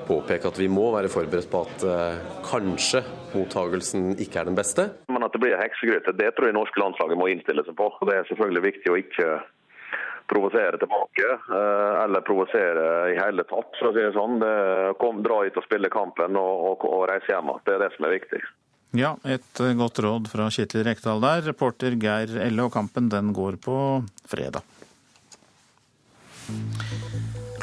påpeke 0.08 0.50
at 0.50 0.60
vi 0.60 0.70
må 0.72 0.90
være 0.96 1.12
forberedt 1.12 1.50
på 1.52 1.64
at 1.66 1.86
uh, 1.88 2.38
kanskje 2.46 3.04
mottagelsen 3.34 4.14
ikke 4.22 4.42
er 4.42 4.50
den 4.50 4.58
beste. 4.58 4.90
Men 5.12 5.26
at 5.26 5.34
det 5.34 5.42
blir 5.44 5.58
heksegryte, 5.60 6.16
det 6.18 6.32
tror 6.36 6.50
jeg 6.50 6.58
norske 6.58 6.82
landslaget 6.82 7.20
må 7.20 7.30
innstille 7.32 7.66
seg 7.66 7.78
på. 7.80 7.90
Det 8.08 8.16
er 8.18 8.30
selvfølgelig 8.30 8.66
viktig 8.70 8.94
å 8.94 9.00
ikke 9.02 9.30
provosere 10.30 10.78
tilbake, 10.78 11.30
eh, 11.52 12.04
eller 12.04 12.22
provosere 12.22 13.12
i 13.12 13.18
hele 13.20 13.44
tatt. 13.44 13.76
for 13.80 13.90
å 13.90 13.94
si 13.94 14.02
det 14.02 14.14
sånn. 14.16 14.40
Det, 14.40 14.54
kom, 15.02 15.24
dra 15.26 15.44
hit 15.44 15.58
og 15.60 15.66
spille 15.68 15.92
kampen 15.94 16.38
og, 16.40 16.68
og, 16.70 16.86
og 16.90 17.08
reise 17.12 17.34
hjem 17.34 17.52
igjen. 17.52 17.64
Det 17.66 17.76
er 17.76 17.84
det 17.84 17.92
som 17.96 18.08
er 18.08 18.16
viktig. 18.18 18.44
Ja, 18.94 19.16
et 19.26 19.64
eh, 19.64 19.74
godt 19.78 20.00
råd 20.06 20.30
fra 20.32 20.50
Kjetil 20.54 20.86
Rekdal 20.88 21.24
der. 21.24 21.44
Reporter 21.50 21.98
Geir 22.00 22.38
Elle, 22.46 22.68
og 22.68 22.74
kampen 22.76 23.10
den 23.14 23.34
går 23.36 23.60
på 23.62 23.78
fredag. 24.30 24.62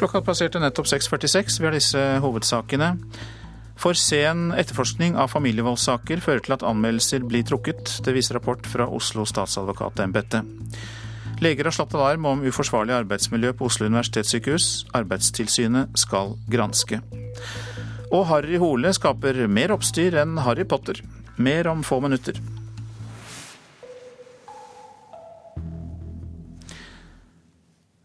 Klokka 0.01 0.23
passerte 0.25 0.57
nettopp 0.57 0.87
6.46. 0.89 1.59
Vi 1.59 1.67
har 1.67 1.75
disse 1.77 1.99
hovedsakene. 2.23 2.87
For 3.77 3.93
sen 3.93 4.47
etterforskning 4.57 5.13
av 5.13 5.29
familievoldssaker 5.29 6.23
fører 6.25 6.41
til 6.41 6.55
at 6.55 6.63
anmeldelser 6.65 7.21
blir 7.29 7.45
trukket. 7.45 7.99
Det 8.01 8.15
viser 8.15 8.39
rapport 8.39 8.65
fra 8.65 8.87
Oslo 8.89 9.27
statsadvokatembete. 9.29 10.41
Leger 11.45 11.69
har 11.69 11.75
slått 11.77 11.93
alarm 11.93 12.25
om 12.31 12.41
uforsvarlig 12.49 12.95
arbeidsmiljø 12.97 13.53
på 13.59 13.67
Oslo 13.69 13.91
universitetssykehus. 13.91 14.71
Arbeidstilsynet 14.97 15.93
skal 16.01 16.33
granske. 16.49 16.97
Og 18.09 18.25
Harry 18.31 18.57
Hole 18.57 18.95
skaper 18.97 19.43
mer 19.45 19.75
oppstyr 19.77 20.17
enn 20.23 20.41
Harry 20.47 20.65
Potter. 20.65 20.97
Mer 21.37 21.69
om 21.69 21.85
få 21.85 22.01
minutter. 22.01 22.41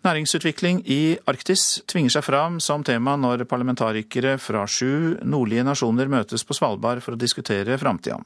Næringsutvikling 0.07 0.85
i 0.87 1.17
Arktis 1.27 1.81
tvinger 1.91 2.13
seg 2.15 2.23
fram 2.23 2.61
som 2.63 2.85
tema 2.87 3.17
når 3.19 3.43
parlamentarikere 3.51 4.37
fra 4.39 4.61
sju 4.71 5.17
nordlige 5.27 5.65
nasjoner 5.67 6.07
møtes 6.07 6.45
på 6.47 6.55
Svalbard 6.55 7.01
for 7.03 7.17
å 7.17 7.19
diskutere 7.19 7.75
framtida. 7.81 8.21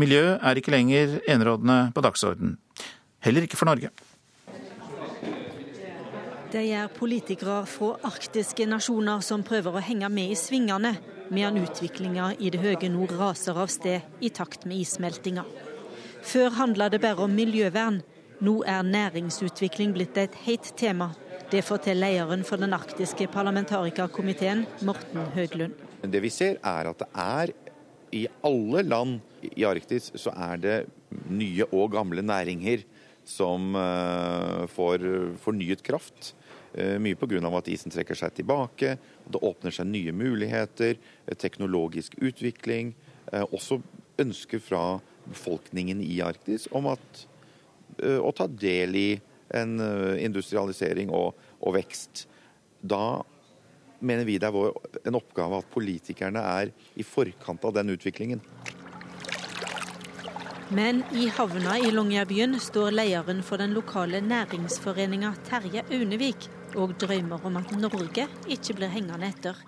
Miljø 0.00 0.38
er 0.40 0.56
ikke 0.56 0.72
lenger 0.72 1.18
enerådende 1.28 1.90
på 1.92 2.04
dagsorden. 2.06 2.54
Heller 3.20 3.44
ikke 3.44 3.60
for 3.60 3.68
Norge. 3.68 3.90
Det 6.54 6.64
er 6.72 6.88
politikere 6.96 7.60
fra 7.68 7.90
arktiske 8.08 8.64
nasjoner 8.70 9.20
som 9.26 9.44
prøver 9.44 9.76
å 9.76 9.84
henge 9.84 10.08
med 10.08 10.32
i 10.32 10.40
svingene, 10.40 10.94
medan 11.28 11.60
utviklinga 11.66 12.32
i 12.38 12.48
det 12.54 12.64
høye 12.64 12.88
nord 12.88 13.12
raser 13.18 13.60
av 13.60 13.68
sted 13.68 14.24
i 14.24 14.32
takt 14.32 14.64
med 14.64 14.80
issmeltinga. 14.86 15.44
Før 16.24 16.56
handla 16.62 16.88
det 16.88 17.04
bare 17.04 17.28
om 17.28 17.36
miljøvern. 17.36 18.00
Nå 18.44 18.58
er 18.68 18.82
næringsutvikling 18.84 19.94
blitt 19.94 20.18
et 20.20 20.34
heit 20.44 20.66
tema. 20.76 21.06
Det 21.48 21.62
forteller 21.64 22.10
lederen 22.12 22.42
for 22.44 22.60
den 22.60 22.74
arktiske 22.76 23.24
parlamentarikerkomiteen, 23.32 24.66
Morten 24.84 25.30
Høglund. 25.32 25.78
Det 26.02 26.20
vi 26.20 26.32
ser 26.34 26.58
er 26.60 26.90
at 26.90 27.00
det 27.00 27.08
er 27.22 27.54
i 28.12 28.26
alle 28.44 28.82
land 28.84 29.16
i 29.48 29.64
Arktis 29.64 30.10
så 30.20 30.34
er 30.36 30.60
det 30.60 30.76
nye 31.32 31.64
og 31.70 31.94
gamle 31.96 32.20
næringer 32.26 32.84
som 33.24 33.72
uh, 33.78 34.68
får 34.68 35.08
fornyet 35.40 35.80
kraft. 35.86 36.34
Uh, 36.76 36.98
mye 37.00 37.16
pga. 37.16 37.40
at 37.48 37.72
isen 37.72 37.94
trekker 37.94 38.18
seg 38.18 38.34
tilbake. 38.36 38.98
Det 39.24 39.40
åpner 39.40 39.72
seg 39.72 39.88
nye 39.88 40.12
muligheter, 40.12 40.98
teknologisk 41.38 42.18
utvikling. 42.20 42.92
Også 43.32 43.80
ønsker 44.20 44.60
fra 44.60 44.98
befolkningen 45.24 46.02
i 46.04 46.20
Arktis 46.20 46.68
om 46.72 46.92
at 46.92 47.24
å 48.00 48.32
ta 48.36 48.48
del 48.48 48.96
i 48.98 49.08
en 49.54 49.76
industrialisering 50.18 51.12
og, 51.14 51.34
og 51.60 51.76
vekst. 51.76 52.24
Da 52.80 53.22
mener 54.04 54.26
vi 54.28 54.38
det 54.40 54.48
er 54.48 54.54
vår, 54.54 54.72
en 55.06 55.18
oppgave 55.18 55.60
at 55.60 55.70
politikerne 55.72 56.42
er 56.60 56.72
i 56.96 57.06
forkant 57.06 57.64
av 57.64 57.76
den 57.76 57.94
utviklingen. 57.94 58.42
Men 60.74 61.02
i 61.12 61.28
havna 61.28 61.76
i 61.78 61.90
Longyearbyen 61.92 62.56
står 62.60 62.94
lederen 62.96 63.42
for 63.44 63.60
den 63.60 63.74
lokale 63.76 64.22
næringsforeninga 64.24 65.34
Terje 65.46 65.84
Aunevik 65.92 66.48
og 66.74 66.96
drømmer 66.98 67.44
om 67.46 67.60
at 67.60 67.74
Norge 67.78 68.26
ikke 68.50 68.76
blir 68.80 68.90
hengende 68.90 69.28
etter. 69.28 69.60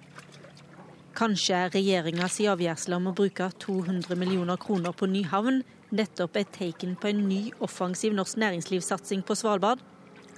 Kanskje 1.16 1.60
er 1.66 1.72
regjeringas 1.72 2.40
avgjørelse 2.40 2.96
om 2.96 3.10
å 3.10 3.14
bruke 3.16 3.48
200 3.62 4.18
millioner 4.18 4.58
kroner 4.60 4.96
på 4.96 5.08
ny 5.08 5.22
havn 5.28 5.62
nettopp 5.90 6.36
et 6.36 6.52
tegn 6.52 6.96
på 7.00 7.10
en 7.12 7.24
ny 7.28 7.40
offensiv 7.62 8.14
norsk 8.16 8.38
næringslivssatsing 8.42 9.22
på 9.26 9.36
Svalbard, 9.38 9.82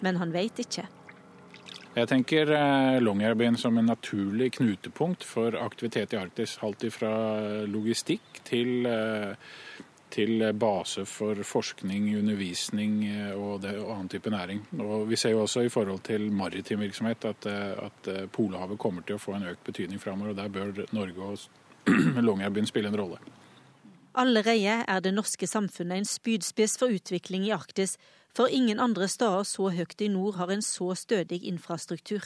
men 0.04 0.20
han 0.20 0.32
vet 0.32 0.61
ikke. 0.64 0.87
Jeg 1.98 2.06
tenker 2.11 2.50
eh, 2.54 3.00
Longyearbyen 3.02 3.56
som 3.58 3.78
en 3.78 3.88
naturlig 3.90 4.52
knutepunkt 4.58 5.24
for 5.26 5.56
aktivitet 5.58 6.12
i 6.14 6.18
Arktis. 6.20 6.58
Alt 6.62 6.84
fra 6.94 7.11
logistikk 7.66 8.42
til, 8.46 8.87
eh, 8.87 9.32
til 10.12 10.44
base 10.54 11.02
for 11.08 11.40
forskning, 11.42 12.12
undervisning 12.20 13.00
eh, 13.08 13.32
og, 13.32 13.64
det, 13.64 13.74
og, 13.80 13.90
annen 13.96 14.12
type 14.12 14.30
næring. 14.30 14.62
Og 14.78 15.08
Vi 15.08 15.16
ser 15.16 15.34
jo 15.34 15.42
også 15.46 15.64
i 15.66 15.72
forhold 15.72 16.04
til 16.06 16.30
maritim 16.30 16.84
virksomhet 16.87 17.24
at, 17.24 17.46
at 17.88 18.12
Polhavet 18.32 18.78
kommer 18.78 19.02
til 19.02 19.18
å 19.18 19.22
få 19.22 19.34
en 19.34 19.48
økt 19.50 19.64
betydning 19.66 19.98
framover. 19.98 20.30
og 20.30 20.37
Der 20.37 20.48
bør 20.48 20.84
Norge 20.92 21.32
og 21.32 21.38
Longyearbyen 22.28 22.70
spille 22.70 22.92
en 22.92 23.00
rolle. 23.00 23.18
Allerede 24.14 24.85
er 24.88 25.01
det 25.01 25.14
norske 25.14 25.47
samfunnet 25.47 25.99
en 25.99 26.09
spydspiss 26.09 26.79
for 26.79 26.92
utvikling 26.94 27.47
i 27.47 27.53
Arktis, 27.55 27.97
for 28.35 28.47
ingen 28.47 28.81
andre 28.81 29.09
steder 29.09 29.42
så 29.42 29.68
høyt 29.68 30.01
i 30.01 30.09
nord 30.09 30.37
har 30.37 30.51
en 30.53 30.62
så 30.62 30.94
stødig 30.94 31.42
infrastruktur. 31.44 32.25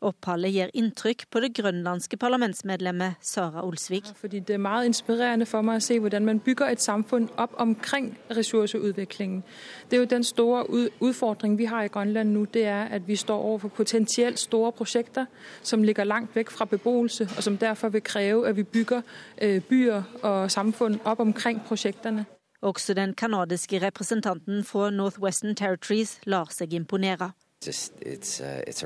Oppholdet 0.00 0.52
gir 0.52 0.70
inntrykk 0.74 1.26
på 1.30 1.40
det 1.44 1.50
grønlandske 1.54 2.16
parlamentsmedlemmet 2.16 3.20
Sara 3.20 3.64
Olsvik. 3.66 4.06
Fordi 4.16 4.40
det 4.40 4.54
er 4.54 4.58
meget 4.58 4.86
inspirerende 4.86 5.46
for 5.46 5.60
meg 5.60 5.76
å 5.76 5.84
se 5.84 5.98
hvordan 6.00 6.24
man 6.24 6.40
bygger 6.40 6.72
et 6.72 6.80
samfunn 6.80 7.28
opp 7.36 7.58
omkring 7.60 8.14
ressursutviklingen. 8.36 9.42
Det 9.90 9.96
er 9.98 10.00
jo 10.00 10.08
den 10.08 10.24
store 10.24 10.64
utfordringen 11.00 11.58
vi 11.58 11.68
har 11.68 11.84
i 11.84 11.92
Grønland 11.92 12.32
nå, 12.32 12.46
det 12.54 12.64
er 12.64 12.88
at 12.88 13.08
vi 13.08 13.16
står 13.16 13.44
overfor 13.44 13.68
potensielt 13.68 14.38
store 14.38 14.72
prosjekter 14.72 15.26
som 15.62 15.82
ligger 15.82 16.04
langt 16.04 16.36
vekk 16.36 16.50
fra 16.50 16.64
beboelse, 16.64 17.28
og 17.36 17.42
som 17.42 17.58
derfor 17.58 17.88
vil 17.88 18.02
kreve 18.02 18.48
at 18.48 18.56
vi 18.56 18.62
bygger 18.62 19.02
øh, 19.42 19.60
byer 19.60 20.02
og 20.22 20.50
samfunn 20.50 21.00
opp 21.04 21.20
omkring 21.20 21.60
prosjektene. 21.66 22.24
Også 22.62 22.94
den 22.94 23.14
canadiske 23.14 23.86
representanten 23.86 24.64
fra 24.64 24.90
Northwestern 24.90 25.56
Territories 25.56 26.20
lar 26.26 26.48
seg 26.52 26.72
imponere. 26.72 27.32
Just, 27.62 27.92
it's, 28.00 28.40
uh, 28.40 28.62
it's. 28.66 28.82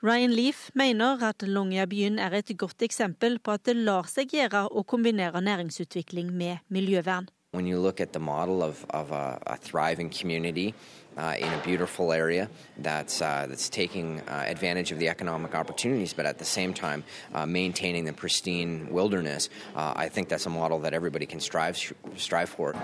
Ryan 0.00 0.34
Leaf 0.34 0.70
mener 0.74 1.18
at 1.22 1.42
Longyearbyen 1.42 2.18
er 2.18 2.32
et 2.32 2.56
godt 2.56 2.80
eksempel 2.80 3.36
på 3.38 3.52
at 3.52 3.66
det 3.68 3.74
lar 3.76 4.08
seg 4.08 4.32
gjøre 4.32 4.62
å 4.72 4.80
kombinere 4.88 5.42
næringsutvikling 5.44 6.32
med 6.32 6.64
miljøvern. 6.72 7.28
When 7.52 7.66
you 7.66 7.78
look 7.80 8.00
at 8.00 8.14
the 8.14 8.18
model 8.18 8.62
of, 8.62 8.86
of 8.88 9.12
a, 9.12 9.38
a 9.46 9.56
thriving 9.58 10.08
community 10.08 10.74
uh, 11.18 11.34
in 11.38 11.52
a 11.52 11.60
beautiful 11.62 12.12
area 12.12 12.48
that's, 12.78 13.20
uh, 13.20 13.44
that's 13.46 13.68
taking 13.68 14.20
uh, 14.20 14.44
advantage 14.46 14.90
of 14.90 14.98
the 14.98 15.08
economic 15.08 15.54
opportunities, 15.54 16.14
but 16.14 16.24
at 16.24 16.38
the 16.38 16.46
same 16.46 16.72
time 16.72 17.04
uh, 17.34 17.44
maintaining 17.44 18.06
the 18.06 18.14
pristine 18.14 18.88
wilderness, 18.90 19.50
uh, 19.76 19.92
I 19.94 20.08
think 20.08 20.30
that's 20.30 20.46
a 20.46 20.50
model 20.50 20.78
that 20.78 20.94
everybody 20.94 21.26
can 21.26 21.40
strive, 21.40 21.76
strive 22.16 22.48
for. 22.48 22.74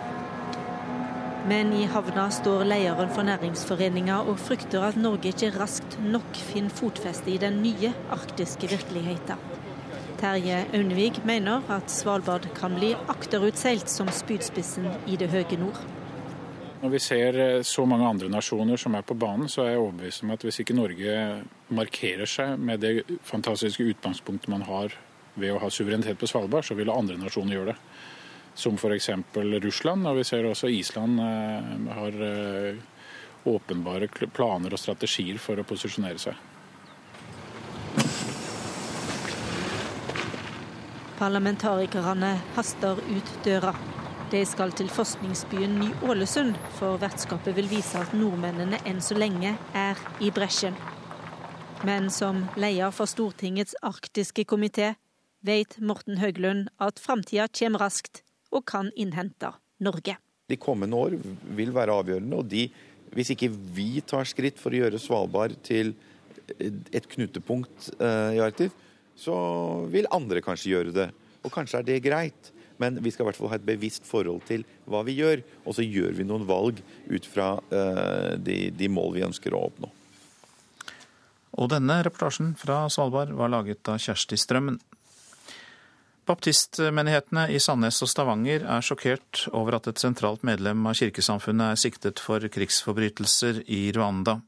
Men 1.45 1.73
i 1.77 1.83
havna 1.85 2.31
står 2.33 2.63
lederen 2.65 3.11
for 3.13 3.27
næringsforeninga 3.29 4.23
og 4.31 4.39
frykter 4.41 4.87
at 4.87 4.97
Norge 4.97 5.29
ikke 5.29 5.51
raskt 5.59 5.99
nok 6.01 6.39
finner 6.41 6.73
fotfeste 6.73 7.29
i 7.35 7.37
den 7.43 7.59
nye 7.61 7.91
arktiske 8.15 8.71
virkeligheten. 8.71 9.43
Terje 10.23 10.63
Aunevig 10.73 11.21
mener 11.29 11.61
at 11.69 11.93
Svalbard 11.93 12.49
kan 12.57 12.79
bli 12.79 12.95
akterutseilt 13.13 13.93
som 13.93 14.09
spydspissen 14.09 14.89
i 15.05 15.19
det 15.21 15.29
høye 15.35 15.61
nord. 15.61 15.83
Når 16.81 16.95
vi 16.97 17.03
ser 17.05 17.37
eh, 17.41 17.61
så 17.61 17.85
mange 17.85 18.09
andre 18.09 18.33
nasjoner 18.33 18.81
som 18.81 18.97
er 18.97 19.05
på 19.05 19.17
banen, 19.17 19.49
så 19.49 19.67
er 19.67 19.75
jeg 19.75 19.85
overbevist 19.85 20.25
om 20.25 20.33
at 20.33 20.49
hvis 20.49 20.63
ikke 20.65 20.77
Norge 20.81 21.21
markerer 21.77 22.29
seg 22.29 22.57
med 22.57 22.81
det 22.81 23.21
fantastiske 23.25 23.85
utgangspunktet 23.93 24.49
man 24.53 24.65
har 24.65 24.97
ved 25.37 25.53
å 25.53 25.61
ha 25.61 25.69
suverenitet 25.69 26.17
på 26.21 26.29
Svalbard, 26.31 26.65
så 26.65 26.77
vil 26.79 26.93
andre 26.93 27.21
nasjoner 27.21 27.59
gjøre 27.59 27.75
det 27.75 27.79
som 28.55 28.75
f.eks. 28.75 29.11
Russland. 29.35 30.07
Og 30.07 30.19
vi 30.21 30.25
ser 30.25 30.47
også 30.49 30.69
Island 30.69 31.21
eh, 31.21 31.95
har 31.99 32.19
eh, 32.29 32.83
åpenbare 33.45 34.09
planer 34.33 34.75
og 34.75 34.81
strategier 34.81 35.39
for 35.43 35.61
å 35.61 35.67
posisjonere 35.69 36.21
seg. 36.23 36.51
Parlamentarikerne 41.19 42.33
haster 42.57 42.99
ut 42.99 43.37
døra. 43.45 43.75
De 44.33 44.41
skal 44.49 44.73
til 44.75 44.89
forskningsbyen 44.91 45.77
Ny-Ålesund, 45.79 46.57
for 46.75 46.99
vertskapet 46.99 47.55
vil 47.55 47.69
vise 47.71 48.01
at 48.01 48.17
nordmennene 48.17 48.81
enn 48.89 48.99
så 49.05 49.15
lenge 49.15 49.55
er 49.79 50.01
i 50.25 50.33
bresjen. 50.35 50.75
Men 51.87 52.09
som 52.11 52.47
leder 52.59 52.91
for 52.97 53.07
Stortingets 53.07 53.77
arktiske 53.85 54.47
komité 54.49 54.95
vet 55.45 55.77
Morten 55.79 56.19
Høglund 56.19 56.71
at 56.83 56.99
framtida 56.99 57.47
kommer 57.53 57.85
raskt 57.85 58.25
og 58.55 58.65
kan 58.69 58.91
innhente 58.97 59.51
Norge. 59.85 60.17
De 60.49 60.59
kommende 60.61 60.97
år 60.97 61.17
vil 61.57 61.73
være 61.75 61.95
avgjørende, 62.01 62.39
og 62.39 62.49
de, 62.51 62.69
hvis 63.17 63.33
ikke 63.35 63.51
vi 63.51 64.03
tar 64.07 64.29
skritt 64.29 64.61
for 64.61 64.75
å 64.75 64.83
gjøre 64.85 65.01
Svalbard 65.03 65.57
til 65.65 65.95
et 66.61 67.07
knutepunkt 67.09 67.95
eh, 67.99 68.37
i 68.37 68.43
Arktis, 68.45 68.75
så 69.17 69.35
vil 69.93 70.11
andre 70.13 70.43
kanskje 70.45 70.75
gjøre 70.75 70.95
det. 70.95 71.09
Og 71.45 71.53
kanskje 71.55 71.81
er 71.81 71.89
det 71.89 72.03
greit. 72.05 72.51
Men 72.83 72.99
vi 73.03 73.13
skal 73.15 73.25
i 73.25 73.29
hvert 73.29 73.39
fall 73.39 73.53
ha 73.53 73.59
et 73.59 73.67
bevisst 73.67 74.07
forhold 74.09 74.43
til 74.49 74.65
hva 74.91 75.05
vi 75.07 75.15
gjør, 75.21 75.45
og 75.63 75.77
så 75.77 75.85
gjør 75.87 76.17
vi 76.19 76.27
noen 76.27 76.47
valg 76.49 76.81
ut 77.07 77.29
fra 77.31 77.53
uh, 77.61 78.33
de, 78.35 78.73
de, 78.75 78.89
mål 78.91 79.15
vi 79.15 79.23
ønsker 79.29 79.55
å 79.55 79.69
oppnå. 79.69 79.91
Og 81.55 81.71
denne 81.71 82.01
reportasjen 82.03 82.57
fra 82.59 82.83
Svalbard 82.91 83.31
var 83.39 83.53
laget 83.53 83.87
av 83.87 84.01
Kjersti 84.03 84.39
Strømmen. 84.41 84.81
Baptistmenighetene 86.25 87.51
i 87.53 87.59
Sandnes 87.61 88.01
og 88.01 88.09
Stavanger 88.09 88.63
er 88.65 88.85
sjokkert 88.85 89.43
over 89.53 89.77
at 89.77 89.91
et 89.91 90.01
sentralt 90.01 90.45
medlem 90.47 90.87
av 90.89 90.97
kirkesamfunnet 90.97 91.75
er 91.75 91.81
siktet 91.81 92.23
for 92.23 92.41
krigsforbrytelser 92.41 93.61
i 93.69 93.91
Rwanda. 93.93 94.39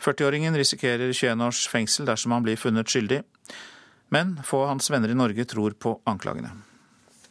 40-åringen 0.00 0.56
risikerer 0.56 1.12
21 1.12 1.46
års 1.46 1.62
fengsel 1.72 2.08
dersom 2.08 2.36
han 2.36 2.44
blir 2.44 2.60
funnet 2.60 2.88
skyldig, 2.88 3.22
men 4.12 4.36
få 4.44 4.64
av 4.66 4.74
hans 4.74 4.90
venner 4.92 5.12
i 5.12 5.16
Norge 5.16 5.48
tror 5.48 5.76
på 5.80 5.96
anklagene. 6.08 6.52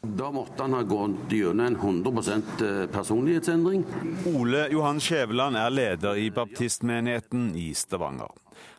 Da 0.02 0.32
måtte 0.32 0.64
han 0.64 0.74
ha 0.74 0.82
gått 0.88 1.34
gjennom 1.36 1.66
en 1.66 1.76
100 1.76 2.36
eh, 2.66 2.84
personlighetsendring. 2.90 3.84
Ole 4.34 4.70
Johan 4.72 5.02
Skjæveland 5.04 5.60
er 5.60 5.74
leder 5.74 6.18
i 6.18 6.30
baptistmenigheten 6.32 7.52
i 7.60 7.74
Stavanger. 7.76 8.32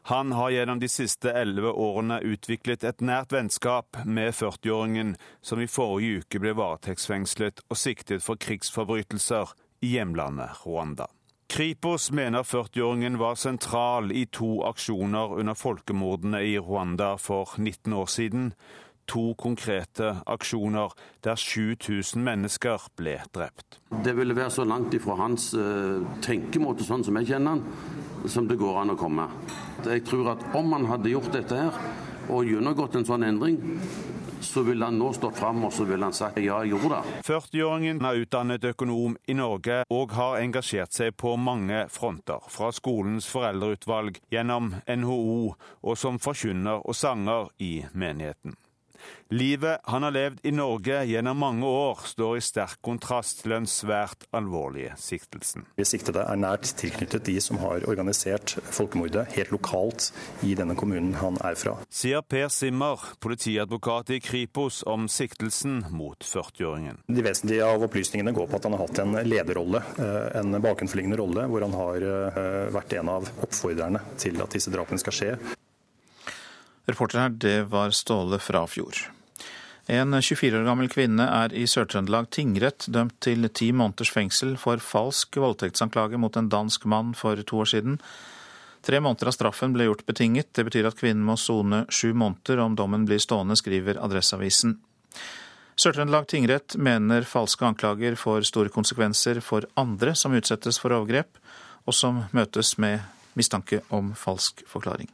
Han 0.03 0.33
har 0.33 0.51
gjennom 0.51 0.81
de 0.81 0.89
siste 0.89 1.33
elleve 1.33 1.73
årene 1.73 2.21
utviklet 2.25 2.85
et 2.85 3.03
nært 3.05 3.33
vennskap 3.33 4.01
med 4.05 4.33
40-åringen 4.35 5.15
som 5.45 5.61
i 5.61 5.69
forrige 5.69 6.25
uke 6.25 6.41
ble 6.41 6.55
varetektsfengslet 6.57 7.61
og 7.69 7.79
siktet 7.79 8.25
for 8.25 8.41
krigsforbrytelser 8.41 9.53
i 9.85 9.95
hjemlandet 9.97 10.65
Rwanda. 10.65 11.11
Kripos 11.51 12.13
mener 12.15 12.47
40-åringen 12.47 13.19
var 13.19 13.35
sentral 13.35 14.13
i 14.15 14.25
to 14.31 14.61
aksjoner 14.69 15.35
under 15.43 15.59
folkemordene 15.59 16.45
i 16.47 16.55
Rwanda 16.59 17.17
for 17.19 17.57
19 17.59 17.93
år 17.93 18.07
siden 18.07 18.53
to 19.11 19.33
konkrete 19.39 20.13
aksjoner 20.31 20.95
der 21.25 21.39
7000 21.39 22.23
mennesker 22.25 22.87
ble 22.97 23.19
drept. 23.35 23.81
Det 24.05 24.15
ville 24.17 24.37
være 24.37 24.53
så 24.55 24.65
langt 24.65 24.95
ifra 24.95 25.19
hans 25.19 25.51
uh, 25.59 25.99
tenkemåte, 26.23 26.87
sånn 26.87 27.05
som 27.07 27.19
jeg 27.19 27.33
kjenner 27.33 27.59
han, 27.59 28.31
som 28.31 28.47
det 28.49 28.61
går 28.61 28.85
an 28.85 28.95
å 28.95 29.01
komme. 29.01 29.27
Jeg 29.85 30.07
tror 30.07 30.37
at 30.37 30.47
om 30.55 30.71
han 30.77 30.87
hadde 30.91 31.13
gjort 31.13 31.35
dette 31.35 31.59
her, 31.59 31.83
og 32.31 32.47
gjennomgått 32.47 32.95
en 32.95 33.07
sånn 33.09 33.27
endring, 33.27 33.59
så 34.41 34.63
ville 34.63 34.85
han 34.85 34.99
nå 34.99 35.11
stått 35.13 35.39
fram 35.39 35.65
og 35.67 35.73
så 35.75 35.85
ville 35.85 36.07
han 36.07 36.17
sagt 36.17 36.39
ja, 36.41 36.61
jeg 36.63 36.73
gjorde 36.73 37.01
det. 37.01 37.19
40-åringen 37.27 38.01
er 38.07 38.23
utdannet 38.23 38.65
økonom 38.73 39.19
i 39.29 39.37
Norge 39.37 39.83
og 39.93 40.15
har 40.17 40.41
engasjert 40.41 40.97
seg 40.97 41.17
på 41.21 41.35
mange 41.37 41.85
fronter. 41.93 42.41
Fra 42.49 42.71
skolens 42.73 43.29
foreldreutvalg, 43.31 44.23
gjennom 44.33 44.75
NHO 44.87 45.53
og 45.53 46.01
som 46.01 46.23
forkynner 46.23 46.87
og 46.87 46.97
sanger 46.97 47.53
i 47.59 47.75
menigheten. 47.93 48.57
Livet 49.31 49.81
han 49.87 50.03
har 50.03 50.11
levd 50.11 50.41
i 50.43 50.51
Norge 50.51 51.05
gjennom 51.07 51.39
mange 51.39 51.67
år, 51.67 52.01
står 52.11 52.39
i 52.39 52.43
sterk 52.43 52.81
kontrast 52.83 53.45
til 53.45 53.55
den 53.55 53.69
svært 53.71 54.27
alvorlige 54.35 54.97
siktelsen. 54.99 55.69
De 55.79 55.87
siktede 55.87 56.25
er 56.27 56.41
nært 56.41 56.67
tilknyttet 56.81 57.29
de 57.29 57.37
som 57.43 57.61
har 57.63 57.87
organisert 57.91 58.57
folkemordet 58.75 59.29
helt 59.37 59.53
lokalt 59.55 60.11
i 60.43 60.57
denne 60.59 60.75
kommunen 60.79 61.15
han 61.21 61.39
er 61.47 61.55
fra. 61.61 61.77
Sier 61.95 62.27
Per 62.27 62.51
Simmer, 62.51 63.05
politiadvokat 63.23 64.11
i 64.17 64.21
Kripos, 64.25 64.83
om 64.83 65.07
siktelsen 65.11 65.85
mot 65.95 66.27
40-åringen. 66.27 66.99
De 67.07 67.23
vesentlige 67.23 67.71
av 67.71 67.87
opplysningene 67.87 68.35
går 68.35 68.51
på 68.51 68.59
at 68.59 68.67
han 68.67 68.77
har 68.77 68.85
hatt 68.87 69.03
en 69.05 69.19
lederrolle, 69.31 69.85
eh, 70.03 70.41
en 70.43 70.59
bakenforliggende 70.59 71.23
rolle, 71.23 71.47
hvor 71.47 71.69
han 71.69 71.79
har 71.85 72.11
eh, 72.11 72.69
vært 72.75 72.99
en 72.99 73.15
av 73.15 73.31
oppfordrerne 73.47 74.03
til 74.19 74.43
at 74.43 74.59
disse 74.59 74.75
drapene 74.75 74.99
skal 75.03 75.21
skje. 75.21 75.33
Reporter 76.87 77.19
her, 77.19 77.29
det 77.29 77.57
var 77.71 77.91
Ståle 77.91 78.39
Frafjord. 78.39 79.11
En 79.91 80.23
24 80.23 80.61
år 80.61 80.65
gammel 80.69 80.89
kvinne 80.93 81.25
er 81.27 81.53
i 81.57 81.65
Sør-Trøndelag 81.67 82.29
tingrett 82.31 82.87
dømt 82.95 83.17
til 83.25 83.49
ti 83.51 83.73
måneders 83.75 84.13
fengsel 84.15 84.53
for 84.61 84.79
falsk 84.79 85.41
voldtektsanklage 85.43 86.21
mot 86.21 86.37
en 86.39 86.51
dansk 86.53 86.85
mann 86.87 87.11
for 87.19 87.41
to 87.43 87.65
år 87.65 87.71
siden. 87.73 87.97
Tre 88.87 89.01
måneder 89.03 89.29
av 89.29 89.35
straffen 89.35 89.75
ble 89.75 89.89
gjort 89.89 90.07
betinget. 90.07 90.53
Det 90.55 90.65
betyr 90.69 90.89
at 90.89 90.99
kvinnen 91.01 91.25
må 91.27 91.35
sone 91.37 91.83
sju 91.91 92.13
måneder 92.15 92.63
om 92.63 92.77
dommen 92.79 93.05
blir 93.09 93.19
stående, 93.19 93.59
skriver 93.59 93.99
Adresseavisen. 93.99 94.79
Sør-Trøndelag 95.81 96.29
tingrett 96.31 96.77
mener 96.77 97.27
falske 97.27 97.67
anklager 97.67 98.15
får 98.21 98.47
store 98.49 98.73
konsekvenser 98.73 99.41
for 99.45 99.67
andre 99.81 100.15
som 100.15 100.37
utsettes 100.37 100.79
for 100.79 100.95
overgrep, 100.95 101.41
og 101.89 101.97
som 101.97 102.25
møtes 102.37 102.77
med 102.79 103.01
mistanke 103.35 103.81
om 103.91 104.13
falsk 104.15 104.63
forklaring. 104.69 105.09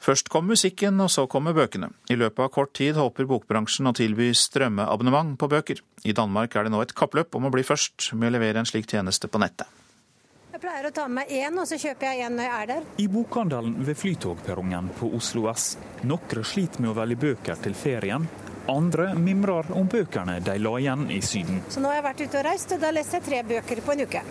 Først 0.00 0.30
kom 0.32 0.46
musikken, 0.48 0.96
og 1.04 1.10
så 1.12 1.26
kommer 1.28 1.52
bøkene. 1.52 1.90
I 2.08 2.16
løpet 2.16 2.46
av 2.46 2.54
kort 2.54 2.72
tid 2.78 2.96
håper 2.96 3.28
bokbransjen 3.28 3.90
å 3.90 3.92
tilby 3.96 4.30
strømmeabonnement 4.32 5.34
på 5.36 5.48
bøker. 5.52 5.82
I 6.08 6.14
Danmark 6.16 6.56
er 6.56 6.64
det 6.64 6.72
nå 6.72 6.80
et 6.80 6.94
kappløp 6.96 7.36
om 7.36 7.50
å 7.50 7.52
bli 7.52 7.66
først 7.68 8.14
med 8.16 8.30
å 8.30 8.34
levere 8.38 8.62
en 8.62 8.68
slik 8.68 8.88
tjeneste 8.88 9.28
på 9.28 9.42
nettet. 9.42 9.68
Jeg 10.54 10.62
pleier 10.64 10.88
å 10.88 10.92
ta 10.92 11.04
med 11.08 11.20
meg 11.20 11.34
én, 11.36 11.58
og 11.60 11.68
så 11.68 11.76
kjøper 11.80 12.08
jeg 12.08 12.24
én 12.24 12.34
når 12.36 12.48
jeg 12.48 12.54
er 12.56 12.70
der. 12.70 12.86
I 13.00 13.06
bokhandelen 13.12 13.76
ved 13.84 13.98
flytogperrongen 14.00 14.88
på 14.96 15.10
Oslo 15.16 15.46
S. 15.52 15.74
Noen 16.08 16.44
sliter 16.48 16.80
med 16.80 16.94
å 16.94 16.96
velge 16.96 17.20
bøker 17.20 17.60
til 17.60 17.76
ferien. 17.76 18.24
Andre 18.68 19.10
mimrer 19.16 19.68
om 19.76 19.88
bøkene 19.88 20.38
de 20.44 20.56
la 20.60 20.72
igjen 20.80 21.06
i 21.12 21.20
Syden. 21.24 21.60
Så 21.68 21.80
nå 21.80 21.92
har 21.92 22.00
jeg 22.00 22.06
vært 22.08 22.24
ute 22.24 22.40
og 22.40 22.48
reist, 22.48 22.72
og 22.76 22.80
da 22.80 22.92
leser 22.92 23.20
jeg 23.20 23.28
tre 23.28 23.42
bøker 23.52 23.84
på 23.84 23.96
en 23.96 24.04
uke. 24.08 24.24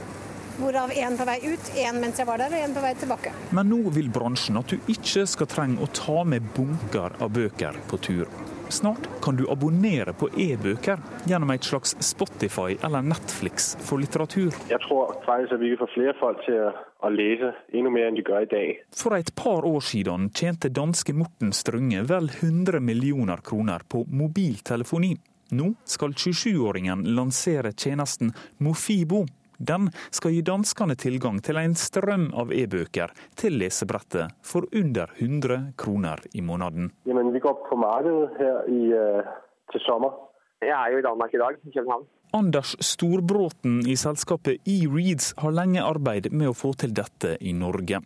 Hvorav 0.60 0.92
én 0.92 1.16
på 1.16 1.24
vei 1.24 1.38
ut, 1.54 1.72
én 1.80 2.00
mens 2.04 2.20
jeg 2.20 2.28
var 2.28 2.42
der, 2.42 2.52
og 2.52 2.60
én 2.68 2.74
på 2.76 2.82
vei 2.84 2.92
tilbake. 3.00 3.32
Men 3.56 3.70
nå 3.72 3.94
vil 3.96 4.10
bransjen 4.12 4.60
at 4.60 4.74
du 4.74 4.92
ikke 4.92 5.24
skal 5.30 5.48
trenge 5.48 5.80
å 5.80 5.88
ta 5.96 6.24
med 6.28 6.50
bunker 6.56 7.16
av 7.24 7.32
bøker 7.32 7.78
på 7.88 8.00
tur. 8.04 8.26
Snart 8.70 9.08
kan 9.24 9.40
du 9.40 9.46
abonnere 9.50 10.14
på 10.14 10.28
e-bøker 10.38 11.00
gjennom 11.26 11.50
et 11.56 11.64
slags 11.64 11.96
Spotify 12.06 12.76
eller 12.86 13.08
Netflix 13.08 13.72
for 13.82 14.04
litteratur. 14.04 14.52
Jeg 14.70 14.84
tror 14.84 15.16
faktisk 15.26 15.56
at 15.56 15.64
vi 15.64 15.72
får 15.80 15.94
flere 15.96 16.14
folk 16.20 16.44
til 16.46 16.68
å 16.70 17.14
lese 17.16 17.54
enda 17.72 17.96
mer 17.96 18.12
enn 18.12 18.20
de 18.20 18.26
gjør 18.28 18.46
i 18.46 18.52
dag. 18.52 18.84
For 19.00 19.16
et 19.18 19.32
par 19.40 19.66
år 19.66 19.82
siden 19.82 20.30
tjente 20.36 20.70
danske 20.76 21.16
Morten 21.18 21.56
Strønge 21.56 22.04
vel 22.12 22.30
100 22.30 22.84
millioner 22.84 23.42
kroner 23.42 23.88
på 23.90 24.04
mobiltelefoni. 24.06 25.16
Nå 25.58 25.72
skal 25.90 26.14
27-åringen 26.14 27.08
lansere 27.18 27.72
tjenesten 27.74 28.36
Mofibo, 28.62 29.24
den 29.60 29.90
skal 30.16 30.34
gi 30.34 30.42
danskene 30.46 30.96
tilgang 31.00 31.42
til 31.44 31.60
en 31.60 31.76
strøm 31.76 32.30
av 32.40 32.54
e-bøker 32.56 33.12
til 33.40 33.60
lesebrettet 33.60 34.40
for 34.46 34.68
under 34.72 35.12
100 35.18 35.74
kroner 35.80 36.24
i 36.34 36.42
måneden. 36.42 36.92
Jamen, 37.10 37.34
vi 37.36 37.44
går 37.44 37.60
på 37.68 37.80
markedet 37.80 38.40
her 38.40 38.64
i, 38.72 38.82
uh, 38.96 39.36
til 39.72 39.84
sommer. 39.84 40.16
Jeg 40.64 40.76
er 40.76 40.96
jo 40.96 41.00
i 41.00 41.06
Danmark 41.06 41.34
i 41.34 41.44
dag, 41.44 41.60
i 41.64 41.72
København. 41.76 42.08
Anders 42.34 42.76
Storbråten 42.86 43.80
i 43.90 43.96
selskapet 43.98 44.60
eReads 44.70 45.32
har 45.42 45.56
lenge 45.56 45.82
arbeidet 45.82 46.32
med 46.32 46.52
å 46.52 46.58
få 46.58 46.76
til 46.78 46.94
dette 46.94 47.36
i 47.42 47.56
Norge. 47.58 48.04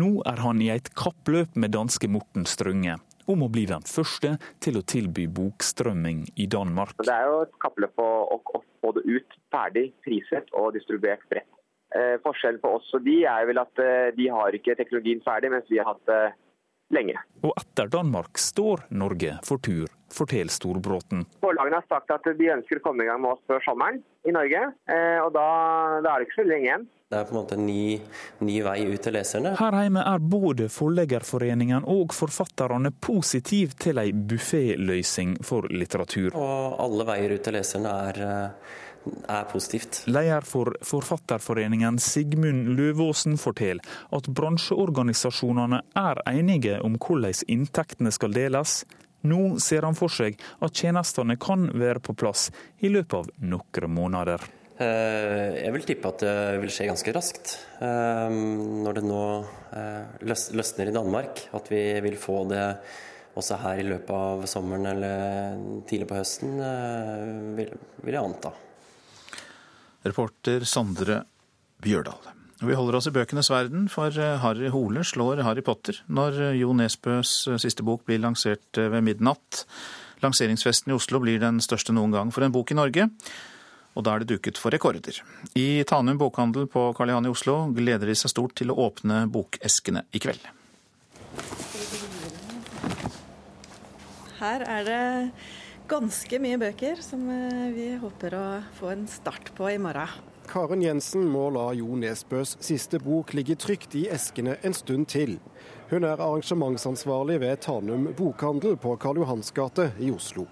Nå 0.00 0.22
er 0.24 0.40
han 0.40 0.62
i 0.64 0.70
et 0.72 0.88
kappløp 0.96 1.58
med 1.60 1.74
danske 1.76 2.08
Morten 2.08 2.48
Strønge 2.48 2.96
om 3.32 3.44
å 3.46 3.50
bli 3.52 3.66
den 3.68 3.84
første 3.86 4.36
til 4.62 4.78
å 4.78 4.84
tilby 4.86 5.26
bokstrømming 5.38 6.24
i 6.36 6.46
Danmark. 6.50 6.96
Det 7.02 7.12
er 7.12 7.28
jo 7.30 7.42
et 7.46 7.54
kappløp 7.62 8.02
å, 8.02 8.40
få 8.84 8.92
det 8.96 9.04
ut 9.08 9.36
ferdig, 9.52 9.88
priset 10.06 10.50
og 10.54 10.74
distribuert 10.76 11.24
bredt. 11.32 11.48
Eh, 11.96 12.16
forskjellen 12.22 12.60
på 12.60 12.74
oss 12.76 12.88
og 12.98 13.04
de 13.06 13.20
er 13.30 13.46
vel 13.48 13.60
at 13.62 13.80
eh, 13.82 14.10
de 14.16 14.26
har 14.30 14.54
ikke 14.58 14.74
teknologien 14.78 15.22
ferdig, 15.24 15.52
mens 15.54 15.68
vi 15.70 15.78
har 15.80 15.88
hatt 15.92 16.02
det 16.10 16.22
lenge. 16.94 17.18
Og 17.46 17.54
etter 17.56 17.90
Danmark 17.90 18.38
står 18.42 18.86
Norge 18.94 19.38
for 19.46 19.62
tur, 19.62 19.86
forteller 20.12 20.52
Storbråten. 20.52 21.24
Forlagene 21.42 21.80
har 21.80 21.88
sagt 21.90 22.12
at 22.14 22.28
de 22.38 22.52
ønsker 22.54 22.80
å 22.80 22.84
komme 22.84 23.04
i 23.04 23.08
gang 23.10 23.22
med 23.22 23.34
oss 23.34 23.42
før 23.50 23.64
sommeren 23.66 24.02
i 24.26 24.34
Norge, 24.34 24.68
eh, 24.90 25.18
og 25.22 25.32
da, 25.34 25.48
da 26.04 26.12
er 26.12 26.22
det 26.22 26.28
ikke 26.28 26.42
så 26.42 26.48
lenge 26.50 26.70
igjen. 26.70 26.86
Det 27.06 27.20
er 27.20 27.26
på 27.28 27.36
en 27.36 27.38
måte 27.38 27.54
en 27.54 27.66
ny, 27.68 28.00
ny, 28.42 28.54
vei 28.66 28.80
ut 28.90 28.98
til 28.98 29.14
leserne. 29.14 29.52
Her 29.60 29.76
hjemme 29.78 30.02
er 30.10 30.24
både 30.26 30.66
Forleggerforeningen 30.74 31.86
og 31.86 32.10
forfatterne 32.16 32.90
positive 32.90 33.78
til 33.78 34.00
ei 34.02 34.10
bufféløsning 34.10 35.36
for 35.46 35.70
litteratur. 35.70 36.34
Og 36.34 36.74
alle 36.82 37.06
veier 37.06 37.36
ut 37.36 37.46
til 37.46 37.54
leserne 37.54 37.92
er, 38.08 38.20
er 39.22 39.46
positivt. 39.52 40.02
Leder 40.10 40.42
for 40.50 40.74
Forfatterforeningen 40.82 42.02
Sigmund 42.02 42.74
Løvåsen 42.74 43.38
forteller 43.38 43.86
at 44.10 44.26
bransjeorganisasjonene 44.26 45.84
er 46.02 46.24
enige 46.26 46.80
om 46.82 46.98
hvordan 46.98 47.46
inntektene 47.46 48.10
skal 48.10 48.34
deles, 48.34 48.80
Nå 49.26 49.56
ser 49.62 49.86
han 49.86 49.96
for 49.98 50.12
seg 50.12 50.38
at 50.62 50.76
tjenestene 50.76 51.38
kan 51.40 51.68
være 51.74 52.02
på 52.04 52.14
plass 52.18 52.48
i 52.84 52.92
løpet 52.92 53.18
av 53.18 53.32
noen 53.42 53.92
måneder. 53.96 54.46
Eh, 54.76 55.62
jeg 55.62 55.72
vil 55.72 55.86
tippe 55.88 56.10
at 56.10 56.20
det 56.20 56.36
vil 56.60 56.72
skje 56.72 56.90
ganske 56.90 57.14
raskt. 57.16 57.54
Eh, 57.80 58.34
når 58.84 58.98
det 58.98 59.04
nå 59.06 59.22
eh, 59.72 60.20
løsner 60.28 60.90
i 60.90 60.96
Danmark, 60.96 61.46
at 61.56 61.70
vi 61.72 61.82
vil 62.04 62.18
få 62.20 62.42
det 62.50 62.66
også 63.36 63.60
her 63.62 63.80
i 63.80 63.88
løpet 63.88 64.12
av 64.16 64.44
sommeren 64.48 64.88
eller 64.92 65.64
tidlig 65.88 66.08
på 66.08 66.16
høsten, 66.16 66.56
vil, 67.56 67.74
jeg 68.08 68.20
anta. 68.22 68.54
Reporter 70.06 70.64
Sondre 70.64 71.20
Bjørdal. 71.84 72.35
Vi 72.62 72.76
holder 72.76 72.96
oss 72.96 73.10
i 73.10 73.12
bøkenes 73.12 73.50
verden, 73.52 73.90
for 73.92 74.14
Harry 74.40 74.70
Hole 74.72 75.02
slår 75.04 75.42
Harry 75.44 75.64
Potter 75.64 75.98
når 76.08 76.54
Jo 76.56 76.72
Nesbøs 76.76 77.34
siste 77.60 77.84
bok 77.84 78.06
blir 78.08 78.22
lansert 78.22 78.80
ved 78.80 79.04
midnatt. 79.04 79.66
Lanseringsfesten 80.24 80.94
i 80.94 80.96
Oslo 80.96 81.20
blir 81.20 81.42
den 81.42 81.60
største 81.60 81.92
noen 81.92 82.14
gang 82.16 82.32
for 82.32 82.46
en 82.46 82.54
bok 82.54 82.72
i 82.72 82.78
Norge 82.78 83.10
og 83.96 84.04
da 84.04 84.12
er 84.12 84.22
det 84.22 84.34
duket 84.34 84.60
for 84.60 84.74
rekorder. 84.74 85.22
I 85.56 85.82
Tanum 85.88 86.20
bokhandel 86.20 86.68
på 86.68 86.90
Karl 86.96 87.14
Johan 87.14 87.28
i 87.28 87.32
Oslo 87.32 87.56
gleder 87.74 88.10
de 88.10 88.16
seg 88.18 88.32
stort 88.34 88.56
til 88.60 88.72
å 88.72 88.78
åpne 88.86 89.24
bokeskene 89.32 90.04
i 90.12 90.20
kveld. 90.20 90.44
Her 94.36 94.66
er 94.68 94.84
det 94.84 95.02
ganske 95.88 96.40
mye 96.44 96.60
bøker 96.60 97.00
som 97.00 97.24
eh, 97.32 97.68
vi 97.72 97.88
håper 97.96 98.36
å 98.36 98.46
få 98.76 98.92
en 98.92 99.06
start 99.08 99.54
på 99.56 99.70
i 99.72 99.78
morgen. 99.80 100.35
Karen 100.46 100.82
Jensen 100.82 101.26
må 101.30 101.48
la 101.50 101.70
Jo 101.74 101.96
Nesbøs 101.98 102.56
siste 102.64 103.00
bok 103.02 103.32
ligge 103.34 103.56
trygt 103.58 103.96
i 103.98 104.06
eskene 104.12 104.56
en 104.66 104.74
stund 104.76 105.08
til. 105.10 105.38
Hun 105.90 106.06
er 106.06 106.20
arrangementsansvarlig 106.22 107.40
ved 107.42 107.62
Tanum 107.66 108.08
bokhandel 108.18 108.76
på 108.80 108.94
Karl 109.02 109.20
Johans 109.22 109.50
gate 109.54 109.90
i 110.02 110.12
Oslo. 110.14 110.46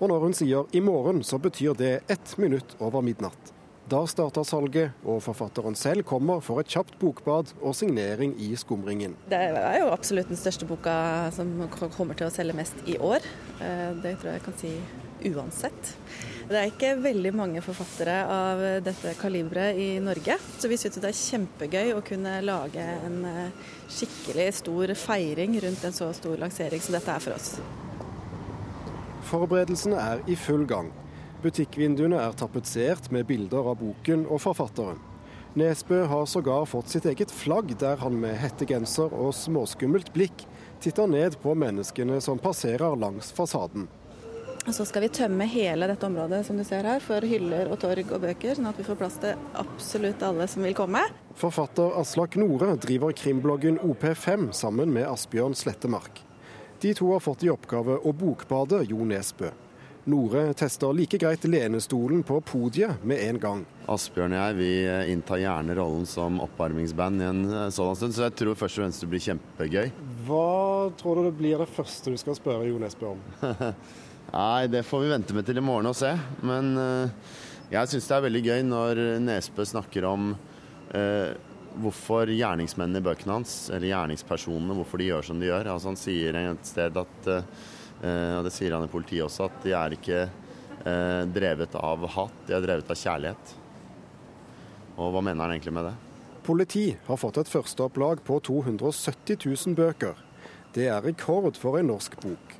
Og 0.00 0.08
når 0.08 0.20
hun 0.20 0.34
sier 0.34 0.64
'i 0.72 0.80
morgen', 0.80 1.22
så 1.22 1.38
betyr 1.38 1.74
det 1.74 2.02
ett 2.08 2.38
minutt 2.38 2.76
over 2.80 3.00
midnatt. 3.00 3.52
Da 3.90 4.06
starter 4.06 4.42
salget, 4.42 4.92
og 5.04 5.22
forfatteren 5.22 5.74
selv 5.74 6.04
kommer 6.06 6.40
for 6.40 6.60
et 6.60 6.68
kjapt 6.68 6.98
bokbad 7.00 7.54
og 7.60 7.74
signering 7.74 8.36
i 8.38 8.54
skumringen. 8.56 9.16
Det 9.28 9.38
er 9.38 9.78
jo 9.80 9.88
absolutt 9.90 10.28
den 10.28 10.36
største 10.36 10.66
boka 10.66 11.30
som 11.32 11.68
kommer 11.96 12.14
til 12.14 12.26
å 12.26 12.30
selge 12.30 12.54
mest 12.54 12.74
i 12.86 12.96
år. 12.96 13.18
Eh, 13.60 13.90
det 14.02 14.18
tror 14.20 14.30
jeg 14.30 14.38
jeg 14.38 14.42
kan 14.42 14.58
si 14.58 14.80
uansett. 15.32 15.96
Det 16.50 16.58
er 16.58 16.66
ikke 16.66 16.96
veldig 16.98 17.30
mange 17.38 17.60
forfattere 17.62 18.14
av 18.26 18.60
dette 18.82 19.12
kaliberet 19.20 19.76
i 19.78 19.84
Norge, 20.02 20.34
så 20.58 20.66
vi 20.66 20.74
syns 20.80 20.96
det 20.98 21.06
er 21.12 21.14
kjempegøy 21.14 21.92
å 21.94 22.00
kunne 22.02 22.32
lage 22.42 22.82
en 23.06 23.20
eh, 23.28 23.68
skikkelig 23.86 24.48
stor 24.58 24.92
feiring 24.98 25.54
rundt 25.62 25.84
en 25.86 25.94
så 25.94 26.08
stor 26.18 26.42
lansering 26.42 26.82
som 26.82 26.96
dette 26.96 27.14
er 27.14 27.22
for 27.22 27.36
oss. 27.36 27.52
Forberedelsene 29.30 30.02
er 30.02 30.24
i 30.26 30.34
full 30.34 30.66
gang. 30.66 30.90
Butikkvinduene 31.44 32.18
er 32.18 32.34
tapetsert 32.42 33.06
med 33.14 33.30
bilder 33.30 33.70
av 33.70 33.78
boken 33.84 34.26
og 34.26 34.42
forfatteren. 34.42 34.98
Nesbø 35.54 36.02
har 36.10 36.26
sågar 36.30 36.66
fått 36.66 36.90
sitt 36.90 37.06
eget 37.06 37.30
flagg, 37.30 37.76
der 37.78 38.02
han 38.02 38.18
med 38.18 38.34
hettegenser 38.42 39.14
og 39.14 39.30
småskummelt 39.38 40.10
blikk 40.18 40.48
titter 40.82 41.06
ned 41.14 41.38
på 41.46 41.54
menneskene 41.54 42.18
som 42.18 42.42
passerer 42.42 42.98
langs 42.98 43.30
fasaden. 43.38 43.86
Så 44.68 44.84
skal 44.84 45.02
vi 45.02 45.08
tømme 45.08 45.46
hele 45.48 45.86
dette 45.88 46.06
området 46.06 46.42
som 46.46 46.58
du 46.58 46.64
ser 46.68 46.84
her, 46.84 47.00
for 47.00 47.24
hyller 47.24 47.70
og 47.72 47.80
torg 47.80 48.12
og 48.12 48.20
bøker, 48.22 48.58
sånn 48.58 48.68
at 48.68 48.78
vi 48.78 48.84
får 48.84 48.98
plass 49.00 49.16
til 49.22 49.38
absolutt 49.58 50.20
alle 50.26 50.46
som 50.52 50.66
vil 50.66 50.76
komme. 50.76 51.00
Forfatter 51.40 51.96
Aslak 51.98 52.36
Nore 52.38 52.74
driver 52.80 53.14
krimbloggen 53.16 53.80
OP5 53.80 54.50
sammen 54.56 54.92
med 54.92 55.08
Asbjørn 55.08 55.56
Slettemark. 55.56 56.20
De 56.80 56.92
to 56.96 57.08
har 57.12 57.24
fått 57.24 57.42
i 57.44 57.50
oppgave 57.52 57.98
å 58.04 58.12
bokbade 58.16 58.84
Jo 58.88 59.04
Nesbø. 59.08 59.50
Nore 60.08 60.46
tester 60.56 60.94
like 60.96 61.18
greit 61.20 61.42
lenestolen 61.44 62.22
på 62.24 62.38
podiet 62.40 63.02
med 63.04 63.20
en 63.20 63.40
gang. 63.40 63.64
Asbjørn 63.90 64.32
og 64.32 64.40
jeg 64.40 64.56
vi 64.60 64.70
inntar 65.12 65.42
gjerne 65.42 65.76
rollen 65.76 66.06
som 66.08 66.40
oppvarmingsband 66.44 67.20
i 67.20 67.26
en 67.28 67.42
eh, 67.48 67.66
sånn 67.74 67.96
stund, 67.98 68.16
så 68.16 68.28
jeg 68.28 68.36
tror 68.40 68.60
først 68.60 68.78
og 68.78 68.84
fremst 68.84 69.04
det 69.04 69.10
blir 69.12 69.24
kjempegøy. 69.24 69.90
Hva 70.28 70.46
tror 71.00 71.20
du 71.20 71.28
det 71.28 71.34
blir 71.40 71.60
det 71.60 71.68
første 71.72 72.12
du 72.12 72.20
skal 72.20 72.38
spørre 72.38 72.68
Jo 72.70 72.80
Nesbø 72.80 73.12
om? 73.12 73.26
Nei, 74.30 74.66
det 74.70 74.84
får 74.86 75.00
vi 75.02 75.10
vente 75.10 75.34
med 75.34 75.46
til 75.46 75.58
i 75.58 75.64
morgen 75.64 75.90
og 75.90 75.96
se. 75.98 76.12
Men 76.46 76.74
uh, 76.78 77.38
jeg 77.72 77.90
syns 77.90 78.06
det 78.06 78.16
er 78.16 78.26
veldig 78.28 78.42
gøy 78.46 78.60
når 78.68 79.00
Nesbø 79.24 79.66
snakker 79.66 80.06
om 80.06 80.32
uh, 80.34 81.30
hvorfor 81.82 82.30
gjerningsmennene 82.30 83.02
i 83.02 83.06
bøkene 83.08 83.40
hans, 83.40 83.54
eller 83.74 83.90
gjerningspersonene, 83.90 84.76
hvorfor 84.78 85.02
de 85.02 85.08
gjør 85.10 85.26
som 85.26 85.42
de 85.42 85.50
gjør. 85.50 85.72
Altså 85.72 85.90
Han 85.90 85.98
sier 85.98 86.38
et 86.38 86.70
sted 86.70 87.00
at, 87.02 87.30
uh, 87.30 88.36
og 88.38 88.46
det 88.46 88.54
sier 88.54 88.76
han 88.76 88.86
i 88.86 88.92
politiet 88.92 89.26
også, 89.26 89.50
at 89.50 89.66
de 89.66 89.74
er 89.80 89.98
ikke 89.98 90.22
uh, 90.28 91.26
drevet 91.34 91.74
av 91.80 92.06
hat, 92.14 92.38
de 92.46 92.54
er 92.54 92.64
drevet 92.68 92.94
av 92.94 93.02
kjærlighet. 93.02 93.56
Og 95.00 95.10
hva 95.10 95.24
mener 95.24 95.42
han 95.42 95.56
egentlig 95.56 95.74
med 95.74 95.90
det? 95.90 95.96
Politi 96.46 96.86
har 97.06 97.18
fått 97.20 97.42
et 97.42 97.50
førsteopplag 97.50 98.22
på 98.26 98.38
270 98.46 99.42
000 99.42 99.76
bøker. 99.78 100.14
Det 100.74 100.86
er 100.86 101.02
rekord 101.02 101.58
for 101.58 101.82
en 101.82 101.90
norsk 101.90 102.14
bok. 102.22 102.59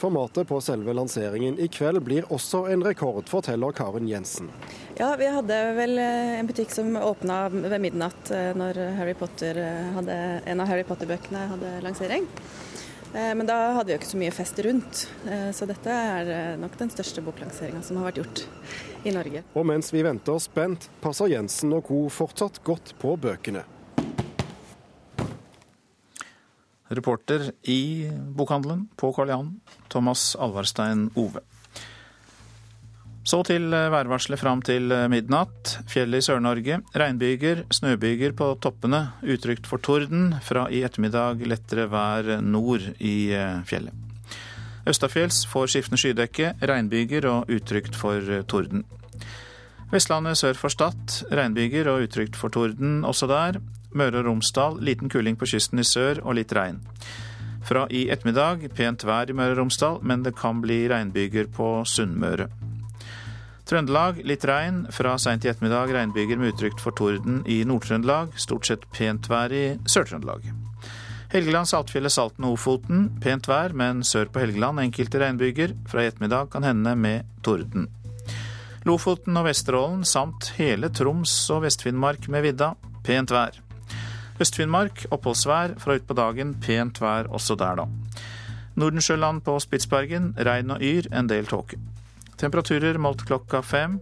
Formatet 0.00 0.48
på 0.48 0.60
selve 0.60 0.94
lanseringen 0.96 1.58
i 1.60 1.66
kveld 1.68 2.00
blir 2.00 2.24
også 2.32 2.62
en 2.72 2.80
rekord, 2.80 3.26
forteller 3.28 3.74
Karen 3.76 4.06
Jensen. 4.08 4.46
Ja, 4.96 5.10
vi 5.20 5.26
hadde 5.28 5.58
vel 5.76 5.98
eh, 6.00 6.38
en 6.38 6.46
butikk 6.48 6.72
som 6.72 6.94
åpna 6.96 7.42
ved 7.52 7.76
midnatt 7.84 8.30
eh, 8.32 8.54
når 8.56 8.80
Harry 8.96 9.12
Potter 9.20 9.60
eh, 9.60 9.90
hadde, 9.98 10.14
en 10.48 10.62
av 10.64 10.70
Harry 10.72 10.86
Potter-bøkene 10.88 11.42
hadde 11.50 11.72
lansering. 11.84 12.24
Men 13.10 13.42
da 13.42 13.56
hadde 13.74 13.90
vi 13.90 13.92
jo 13.96 13.98
ikke 13.98 14.08
så 14.12 14.18
mye 14.20 14.32
fest 14.32 14.60
rundt, 14.62 15.00
så 15.58 15.66
dette 15.66 15.90
er 15.90 16.28
nok 16.62 16.76
den 16.78 16.92
største 16.94 17.24
boklanseringa 17.26 17.80
som 17.82 17.98
har 17.98 18.06
vært 18.06 18.20
gjort 18.20 18.42
i 19.02 19.10
Norge. 19.16 19.42
Og 19.58 19.66
mens 19.66 19.90
vi 19.90 20.04
venter 20.06 20.38
spent, 20.38 20.86
passer 21.02 21.32
Jensen 21.32 21.74
og 21.74 21.88
co. 21.90 22.04
fortsatt 22.14 22.62
godt 22.62 22.94
på 23.02 23.16
bøkene. 23.18 23.64
Reporter 26.90 27.52
i 27.70 28.10
bokhandelen 28.36 28.88
på 28.98 29.12
Karl 29.14 29.30
Johan, 29.30 29.54
Thomas 29.92 30.34
Alvarstein 30.34 31.08
Ove. 31.14 31.42
Så 33.30 33.42
til 33.46 33.68
værvarselet 33.70 34.40
fram 34.40 34.62
til 34.64 34.90
midnatt. 35.12 35.76
Fjellet 35.90 36.22
i 36.22 36.24
Sør-Norge. 36.24 36.80
Regnbyger, 36.96 37.66
snøbyger 37.70 38.32
på 38.34 38.54
toppene. 38.64 39.04
Utrygt 39.22 39.68
for 39.68 39.78
torden. 39.78 40.32
Fra 40.42 40.64
i 40.72 40.80
ettermiddag 40.86 41.44
lettere 41.46 41.84
vær 41.92 42.40
nord 42.40 42.86
i 42.98 43.30
eh, 43.36 43.60
fjellet. 43.68 43.94
Østafjells 44.88 45.44
får 45.46 45.68
skiftende 45.70 46.00
skydekke, 46.00 46.54
regnbyger 46.64 47.28
og 47.28 47.52
utrygt 47.52 47.94
for 47.98 48.24
torden. 48.48 48.86
Vestlandet 49.92 50.40
sør 50.40 50.56
for 50.56 50.72
Stad. 50.72 51.20
Regnbyger 51.30 51.92
og 51.92 52.08
utrygt 52.08 52.38
for 52.40 52.48
torden 52.48 53.04
også 53.04 53.28
der. 53.30 53.60
Møre 53.96 54.20
og 54.20 54.28
Romsdal 54.28 54.78
liten 54.84 55.10
kuling 55.12 55.38
på 55.40 55.48
kysten 55.50 55.82
i 55.82 55.86
sør 55.86 56.22
og 56.24 56.36
litt 56.38 56.54
regn. 56.56 56.80
Fra 57.66 57.84
i 57.92 58.06
ettermiddag 58.10 58.68
pent 58.76 59.04
vær 59.04 59.30
i 59.30 59.36
Møre 59.36 59.54
og 59.54 59.64
Romsdal, 59.64 60.00
men 60.02 60.24
det 60.24 60.36
kan 60.38 60.62
bli 60.64 60.82
regnbyger 60.90 61.50
på 61.54 61.80
Sunnmøre. 61.86 62.48
Trøndelag 63.70 64.24
litt 64.26 64.44
regn. 64.48 64.82
Fra 64.90 65.14
seint 65.22 65.44
i 65.46 65.50
ettermiddag 65.52 65.92
regnbyger 65.94 66.40
med 66.40 66.56
utrygt 66.56 66.82
for 66.82 66.96
torden 66.96 67.44
i 67.46 67.60
Nord-Trøndelag. 67.68 68.34
Stort 68.40 68.66
sett 68.66 68.88
pent 68.96 69.30
vær 69.30 69.54
i 69.54 69.76
Sør-Trøndelag. 69.86 70.48
Helgeland, 71.30 71.70
Saltfjellet, 71.70 72.10
Salten 72.10 72.48
og 72.48 72.56
Ofoten. 72.56 73.06
Pent 73.22 73.46
vær, 73.46 73.70
men 73.76 74.02
sør 74.02 74.32
på 74.32 74.42
Helgeland 74.42 74.82
enkelte 74.82 75.22
regnbyger. 75.22 75.76
Fra 75.86 76.02
i 76.02 76.10
ettermiddag 76.10 76.50
kan 76.50 76.66
hende 76.66 76.96
med 76.98 77.30
torden. 77.46 77.86
Lofoten 78.88 79.38
og 79.38 79.46
Vesterålen 79.46 80.02
samt 80.08 80.50
hele 80.58 80.90
Troms 80.90 81.34
og 81.54 81.62
Vest-Finnmark 81.68 82.26
med 82.32 82.48
vidda. 82.48 82.74
Pent 83.06 83.30
vær. 83.30 83.69
Øst-Finnmark 84.40 85.04
oppholdsvær, 85.12 85.76
fra 85.78 85.98
utpå 85.98 86.16
dagen 86.16 86.54
pent 86.64 87.00
vær 87.02 87.28
også 87.28 87.56
der, 87.60 87.82
da. 87.82 87.86
Nordensjøland 88.80 89.42
på 89.44 89.58
Spitsbergen 89.60 90.32
regn 90.38 90.72
og 90.72 90.82
yr, 90.82 91.10
en 91.12 91.28
del 91.28 91.48
tåke. 91.50 91.76
Temperaturer 92.40 92.96
målt 92.96 93.26
klokka 93.28 93.60
fem. 93.60 93.98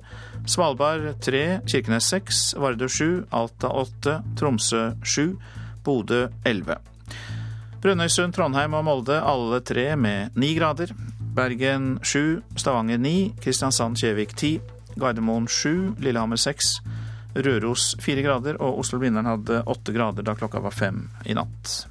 Svalbard 0.46 1.16
tre, 1.24 1.58
Kirkenes 1.66 2.06
seks, 2.12 2.42
Vardø 2.54 2.86
sju, 2.86 3.08
Alta 3.34 3.72
åtte, 3.74 4.20
Tromsø 4.38 4.92
sju, 5.02 5.32
Bodø 5.84 6.28
elleve. 6.46 6.78
Brønnøysund, 7.82 8.34
Trondheim 8.34 8.74
og 8.74 8.84
Molde 8.86 9.18
alle 9.18 9.60
tre 9.66 9.90
med 9.96 10.38
ni 10.38 10.52
grader. 10.54 10.94
Bergen 11.34 11.98
sju, 12.02 12.40
Stavanger 12.58 12.98
ni, 12.98 13.32
Kristiansand-Kjevik 13.42 14.36
ti, 14.38 14.56
Gardermoen 14.98 15.46
sju, 15.50 15.94
Lillehammer 15.98 16.38
seks, 16.38 16.78
Røros 17.36 17.92
fire 18.02 18.24
grader, 18.24 18.56
og 18.62 18.80
Oslo-Blindern 18.82 19.28
hadde 19.28 19.62
åtte 19.68 19.94
grader 19.94 20.26
da 20.26 20.34
klokka 20.38 20.62
var 20.64 20.74
fem 20.74 21.04
i 21.28 21.36
natt. 21.38 21.86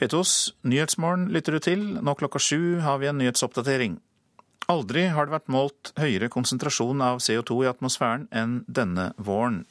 P2s 0.00 0.54
Nyhetsmorgen 0.64 1.28
lytter 1.28 1.52
du 1.52 1.60
til. 1.60 1.82
Nå 2.00 2.14
klokka 2.16 2.40
sju 2.40 2.80
har 2.80 3.02
vi 3.02 3.10
en 3.10 3.20
nyhetsoppdatering. 3.20 3.98
Aldri 4.68 5.06
har 5.10 5.26
det 5.26 5.34
vært 5.34 5.50
målt 5.50 5.92
høyere 5.98 6.28
konsentrasjon 6.30 7.00
av 7.02 7.22
CO2 7.24 7.64
i 7.64 7.70
atmosfæren 7.70 8.28
enn 8.30 8.60
denne 8.68 9.12
våren. 9.16 9.64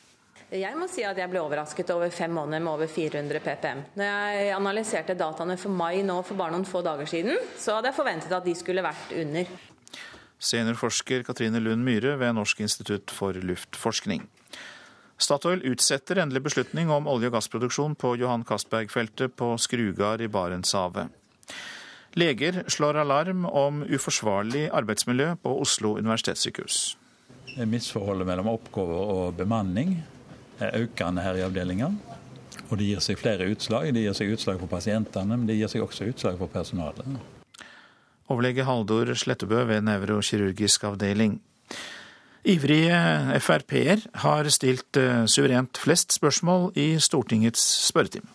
Jeg 0.50 0.74
må 0.74 0.88
si 0.90 1.04
at 1.06 1.18
jeg 1.20 1.30
ble 1.30 1.44
overrasket 1.44 1.92
over 1.94 2.10
fem 2.10 2.32
måneder 2.34 2.64
med 2.66 2.72
over 2.72 2.90
400 2.90 3.42
ppm. 3.46 3.84
Når 4.00 4.08
jeg 4.10 4.54
analyserte 4.56 5.14
dataene 5.14 5.60
for 5.62 5.70
mai 5.70 6.02
nå 6.02 6.16
for 6.26 6.40
bare 6.40 6.56
noen 6.56 6.66
få 6.66 6.82
dager 6.82 7.06
siden, 7.06 7.38
så 7.54 7.78
hadde 7.78 7.92
jeg 7.92 8.00
forventet 8.00 8.34
at 8.34 8.48
de 8.48 8.56
skulle 8.58 8.82
vært 8.82 9.14
under. 9.14 9.52
Seniorforsker 10.40 11.22
Katrine 11.28 11.62
Lund 11.62 11.86
Myhre 11.86 12.16
ved 12.18 12.34
Norsk 12.34 12.64
institutt 12.66 13.14
for 13.14 13.38
luftforskning. 13.38 14.26
Statoil 15.20 15.62
utsetter 15.68 16.22
endelig 16.24 16.46
beslutning 16.48 16.90
om 16.96 17.08
olje- 17.12 17.28
og 17.28 17.36
gassproduksjon 17.36 17.98
på 18.00 18.16
Johan 18.22 18.46
Castberg-feltet 18.48 19.36
på 19.38 19.52
Skrugard 19.60 20.24
i 20.24 20.32
Barentshavet. 20.32 21.12
Leger 22.20 22.64
slår 22.68 22.98
alarm 23.00 23.46
om 23.46 23.84
uforsvarlig 23.88 24.66
arbeidsmiljø 24.76 25.36
på 25.44 25.54
Oslo 25.62 25.94
universitetssykehus. 26.00 26.80
Misforholdet 27.70 28.28
mellom 28.28 28.50
oppgaver 28.52 29.12
og 29.14 29.38
bemanning 29.38 29.96
er 30.60 30.76
økende 30.84 31.24
her 31.24 31.40
i 31.40 31.44
avdelinga. 31.46 31.92
Og 32.70 32.78
det 32.78 32.90
gir 32.90 33.04
seg 33.04 33.20
flere 33.22 33.48
utslag. 33.50 33.90
Det 33.96 34.04
gir 34.04 34.18
seg 34.18 34.34
utslag 34.36 34.60
for 34.62 34.72
pasientene, 34.72 35.38
men 35.38 35.48
det 35.50 35.58
gir 35.58 35.72
seg 35.72 35.86
også 35.86 36.10
utslag 36.12 36.38
for 36.42 36.52
personalet. 36.52 37.08
Overlege 38.30 38.66
Haldor 38.68 39.14
Slettebø 39.18 39.64
ved 39.72 39.88
nevrokirurgisk 39.88 40.86
avdeling. 40.92 41.40
Ivrige 42.50 43.40
Frp-er 43.42 44.04
har 44.22 44.50
stilt 44.54 44.98
eh, 44.98 45.26
suverent 45.28 45.80
flest 45.82 46.14
spørsmål 46.16 46.70
i 46.80 46.92
Stortingets 47.02 47.64
spørretime. 47.90 48.30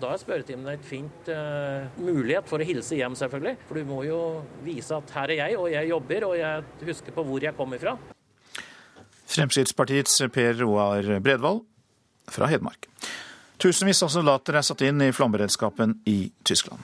Da 0.00 0.14
er 0.14 0.20
spørretimen 0.20 0.68
et 0.72 0.84
fint 0.86 1.28
uh, 1.28 1.84
mulighet 2.00 2.46
for 2.48 2.62
å 2.62 2.64
hilse 2.64 2.96
hjem, 2.96 3.16
selvfølgelig. 3.18 3.58
For 3.68 3.76
du 3.76 3.88
må 3.88 3.98
jo 4.06 4.20
vise 4.64 4.96
at 4.96 5.12
her 5.12 5.34
er 5.34 5.40
jeg, 5.42 5.58
og 5.60 5.68
jeg 5.68 5.90
jobber, 5.90 6.26
og 6.30 6.38
jeg 6.40 6.88
husker 6.88 7.16
på 7.16 7.24
hvor 7.28 7.44
jeg 7.44 7.56
kommer 7.58 7.82
fra. 7.82 7.92
Fremskrittspartiets 9.30 10.16
Per 10.32 10.56
Roar 10.62 11.10
Bredvold 11.20 11.60
fra 12.32 12.48
Hedmark. 12.48 12.88
Tusenvis 13.60 14.00
av 14.06 14.14
soldater 14.14 14.56
er 14.56 14.64
satt 14.64 14.86
inn 14.86 15.04
i 15.04 15.10
flomberedskapen 15.12 15.98
i 16.08 16.30
Tyskland. 16.48 16.80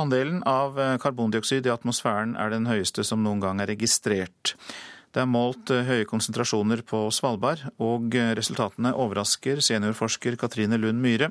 Andelen 0.00 0.40
av 0.48 0.80
karbondioksid 1.04 1.68
i 1.68 1.74
atmosfæren 1.74 2.34
er 2.40 2.50
den 2.56 2.66
høyeste 2.72 3.04
som 3.04 3.22
noen 3.22 3.44
gang 3.44 3.60
er 3.60 3.70
registrert. 3.74 4.56
Det 5.14 5.22
er 5.22 5.30
målt 5.30 5.70
høye 5.70 6.06
konsentrasjoner 6.10 6.82
på 6.82 7.04
Svalbard, 7.14 7.60
og 7.78 8.16
resultatene 8.34 8.90
overrasker 8.98 9.62
seniorforsker 9.62 10.34
Katrine 10.40 10.80
Lund 10.80 10.98
Myhre 11.04 11.30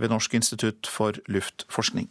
ved 0.00 0.08
Norsk 0.08 0.38
institutt 0.40 0.88
for 0.88 1.20
luftforskning. 1.28 2.08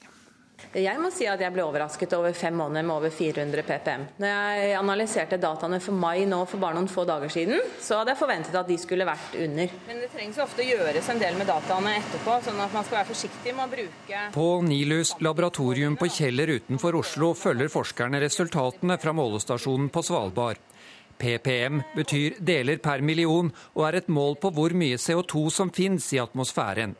Jeg 0.73 0.97
må 0.97 1.09
si 1.13 1.25
at 1.29 1.41
jeg 1.43 1.53
ble 1.53 1.61
overrasket 1.65 2.13
over 2.17 2.33
fem 2.37 2.55
måneder 2.57 2.85
med 2.87 2.95
over 2.95 3.11
400 3.13 3.65
ppm. 3.67 4.05
Når 4.21 4.31
jeg 4.31 4.71
analyserte 4.79 5.37
dataene 5.41 5.77
for 5.83 5.97
mai 5.97 6.23
nå 6.29 6.39
for 6.49 6.61
bare 6.61 6.77
noen 6.77 6.89
få 6.89 7.03
dager 7.05 7.29
siden, 7.33 7.61
så 7.83 7.99
hadde 7.99 8.13
jeg 8.13 8.21
forventet 8.21 8.57
at 8.57 8.69
de 8.69 8.77
skulle 8.81 9.05
vært 9.05 9.37
under. 9.43 9.75
Men 9.89 10.01
det 10.01 10.09
trengs 10.13 10.39
jo 10.39 10.45
ofte 10.45 10.63
å 10.63 10.67
gjøres 10.67 11.09
en 11.13 11.21
del 11.21 11.37
med 11.37 11.49
dataene 11.51 11.93
etterpå, 11.99 12.39
sånn 12.47 12.61
at 12.63 12.73
man 12.73 12.87
skal 12.87 13.01
være 13.01 13.11
forsiktig 13.11 13.53
med 13.53 13.65
å 13.67 13.71
bruke 13.75 14.25
På 14.33 14.47
Nilus 14.65 15.13
laboratorium 15.21 15.97
på 15.99 16.09
Kjeller 16.15 16.55
utenfor 16.55 17.01
Oslo 17.03 17.33
følger 17.37 17.69
forskerne 17.73 18.23
resultatene 18.23 18.97
fra 19.01 19.13
målestasjonen 19.13 19.91
på 19.93 20.05
Svalbard. 20.05 20.61
PPM 21.19 21.81
betyr 21.95 22.39
deler 22.39 22.81
per 22.83 23.03
million, 23.05 23.51
og 23.75 23.87
er 23.87 24.01
et 24.01 24.11
mål 24.11 24.37
på 24.41 24.51
hvor 24.55 24.75
mye 24.77 24.99
CO2 25.01 25.47
som 25.53 25.71
finnes 25.73 26.09
i 26.13 26.21
atmosfæren. 26.21 26.95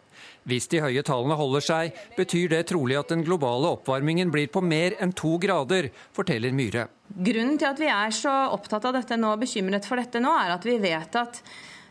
Hvis 0.48 0.68
de 0.72 0.82
høye 0.84 1.04
tallene 1.06 1.38
holder 1.40 1.64
seg, 1.64 2.00
betyr 2.18 2.52
det 2.52 2.66
trolig 2.72 2.98
at 3.00 3.12
den 3.14 3.24
globale 3.24 3.72
oppvarmingen 3.78 4.32
blir 4.34 4.50
på 4.52 4.64
mer 4.64 4.98
enn 5.04 5.14
to 5.16 5.38
grader, 5.42 5.90
forteller 6.16 6.56
Myhre. 6.56 6.88
Grunnen 7.14 7.60
til 7.60 7.70
at 7.70 7.80
vi 7.80 7.92
er 7.92 8.16
så 8.16 8.34
opptatt 8.52 8.90
av 8.90 8.98
dette 8.98 9.20
nå 9.20 9.34
og 9.36 9.44
bekymret 9.44 9.88
for 9.88 10.02
dette 10.02 10.22
nå, 10.24 10.34
er 10.44 10.56
at 10.56 10.68
vi 10.68 10.78
vet 10.84 11.20
at 11.20 11.40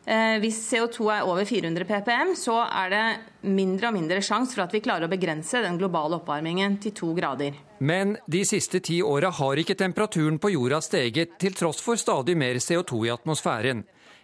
eh, 0.04 0.37
hvis 0.42 0.61
CO2 0.68 1.08
er 1.16 1.28
over 1.28 1.48
400 1.48 1.88
ppm, 1.88 2.35
så 2.38 2.58
er 2.66 2.92
det 2.92 3.04
mindre 3.48 3.88
og 3.88 3.96
mindre 3.96 4.20
sjanse 4.24 4.56
for 4.56 4.66
at 4.66 4.76
vi 4.76 4.85
klarer 4.85 5.08
å 5.08 5.12
begrense 5.12 5.64
den 5.64 5.80
globale 5.80 6.20
oppvarmingen 6.20 6.76
til 6.82 6.96
to 6.98 7.12
grader. 7.16 7.56
Men 7.83 8.14
de 8.27 8.45
siste 8.47 8.79
ti 8.79 9.01
åra 9.03 9.33
har 9.35 9.59
ikke 9.59 9.75
temperaturen 9.75 10.37
på 10.38 10.53
jorda 10.53 10.79
steget, 10.85 11.33
til 11.42 11.55
tross 11.59 11.81
for 11.83 11.99
stadig 11.99 12.37
mer 12.38 12.61
CO2 12.62 13.07
i 13.09 13.11
atmosfæren. 13.11 13.81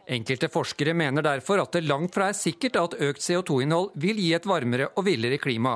Enkelte 0.06 0.46
forskere 0.48 0.94
mener 0.94 1.26
derfor 1.26 1.64
at 1.64 1.74
det 1.74 1.88
langt 1.88 2.14
fra 2.14 2.28
er 2.30 2.38
sikkert 2.38 2.78
at 2.78 2.94
økt 3.02 3.24
CO2-innhold 3.24 3.96
vil 3.98 4.20
gi 4.22 4.30
et 4.38 4.46
varmere 4.46 4.86
og 4.94 5.08
villere 5.08 5.40
klima. 5.42 5.74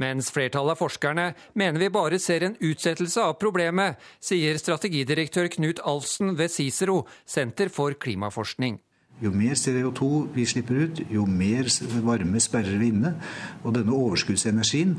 Mens 0.00 0.30
flertallet 0.32 0.72
av 0.72 0.80
forskerne 0.80 1.26
mener 1.52 1.84
vi 1.84 1.90
bare 1.92 2.18
ser 2.18 2.46
en 2.46 2.56
utsettelse 2.56 3.20
av 3.20 3.36
problemet, 3.36 4.00
sier 4.16 4.56
strategidirektør 4.56 5.52
Knut 5.52 5.84
Alfsen 5.84 6.32
ved 6.38 6.48
Cicero, 6.50 7.02
Senter 7.28 7.68
for 7.68 7.92
klimaforskning. 7.92 8.80
Jo 9.22 9.30
mer 9.30 9.54
CO2 9.54 10.06
vi 10.34 10.44
slipper 10.50 10.80
ut, 10.82 11.00
jo 11.12 11.24
mer 11.30 11.68
varme 12.02 12.40
sperrer 12.42 12.74
vi 12.80 12.88
inne. 12.90 13.12
Og 13.62 13.76
denne 13.76 13.94
overskuddsenergien 13.94 14.96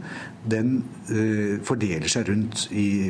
den 0.47 0.77
uh, 1.09 1.59
fordeler 1.67 2.07
seg 2.12 2.29
rundt 2.31 2.67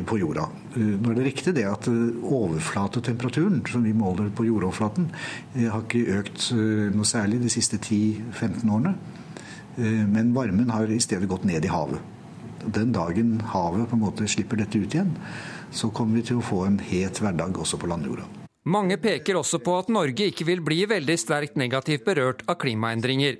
på 0.08 0.18
jorda. 0.18 0.48
Uh, 0.74 0.96
nå 0.98 1.12
er 1.12 1.20
det 1.20 1.28
riktig 1.28 1.54
det 1.54 1.68
at 1.70 1.86
uh, 1.86 2.26
overflatetemperaturen 2.26 3.62
som 3.70 3.86
vi 3.86 3.94
måler 3.94 4.32
på 4.34 4.48
jordoverflaten, 4.48 5.10
har 5.54 5.84
ikke 5.84 6.18
økt 6.18 6.48
noe 6.94 7.06
særlig 7.06 7.40
de 7.44 7.52
siste 7.52 7.78
10-15 7.78 8.70
årene. 8.70 8.94
men 9.76 10.34
varmen 10.34 10.70
har 10.70 10.86
i 10.86 11.00
stedet 11.02 11.28
gått 11.28 11.44
ned 11.44 11.64
i 11.64 11.70
havet. 11.70 11.98
Den 12.66 12.92
dagen 12.92 13.40
havet 13.50 13.88
på 13.90 13.96
en 13.96 14.04
måte 14.04 14.28
slipper 14.30 14.56
dette 14.56 14.78
ut 14.78 14.94
igjen, 14.94 15.16
så 15.70 15.90
kommer 15.90 16.20
vi 16.20 16.28
til 16.30 16.38
å 16.38 16.46
få 16.46 16.64
en 16.68 16.78
het 16.78 17.20
hverdag 17.20 17.58
også 17.58 17.80
på 17.82 17.90
landjorda. 17.90 18.43
Mange 18.64 18.96
peker 18.96 19.36
også 19.36 19.58
på 19.60 19.74
at 19.76 19.90
Norge 19.92 20.30
ikke 20.30 20.46
vil 20.48 20.62
bli 20.64 20.86
veldig 20.88 21.18
sterkt 21.20 21.58
negativt 21.60 22.06
berørt 22.06 22.38
av 22.48 22.56
klimaendringer. 22.62 23.36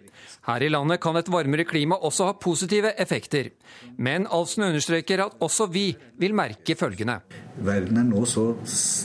Her 0.49 0.65
i 0.65 0.71
landet 0.73 1.01
kan 1.01 1.17
et 1.17 1.31
varmere 1.33 1.65
klima 1.69 1.97
også 1.97 2.29
ha 2.29 2.37
positive 2.41 2.93
effekter. 3.01 3.51
Men 3.97 4.29
Alfsen 4.31 4.67
understreker 4.69 5.25
at 5.25 5.39
også 5.45 5.69
vi 5.73 5.89
vil 6.21 6.35
merke 6.37 6.77
følgende. 6.79 7.21
Verden 7.65 8.01
er 8.01 8.07
nå 8.09 8.25
så 8.27 8.49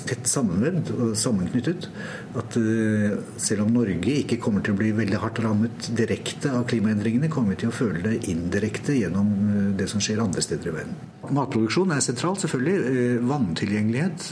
tett 0.10 0.26
sammenvevd 0.30 0.90
og 0.96 1.12
sammenknyttet 1.20 1.86
at 2.40 2.58
selv 3.40 3.66
om 3.66 3.76
Norge 3.76 4.16
ikke 4.24 4.40
kommer 4.42 4.66
til 4.66 4.74
å 4.74 4.80
bli 4.80 4.90
veldig 4.98 5.22
hardt 5.22 5.42
rammet 5.46 5.92
direkte 5.98 6.52
av 6.58 6.66
klimaendringene, 6.70 7.30
kommer 7.32 7.54
vi 7.54 7.62
til 7.64 7.72
å 7.72 7.76
føle 7.76 8.02
det 8.06 8.30
indirekte 8.32 8.98
gjennom 8.98 9.30
det 9.78 9.88
som 9.92 10.02
skjer 10.04 10.24
andre 10.24 10.44
steder 10.46 10.72
i 10.72 10.76
verden. 10.80 10.98
Matproduksjon 11.30 11.94
er 11.94 12.02
sentralt, 12.02 12.42
selvfølgelig. 12.42 13.22
Vanntilgjengelighet, 13.30 14.28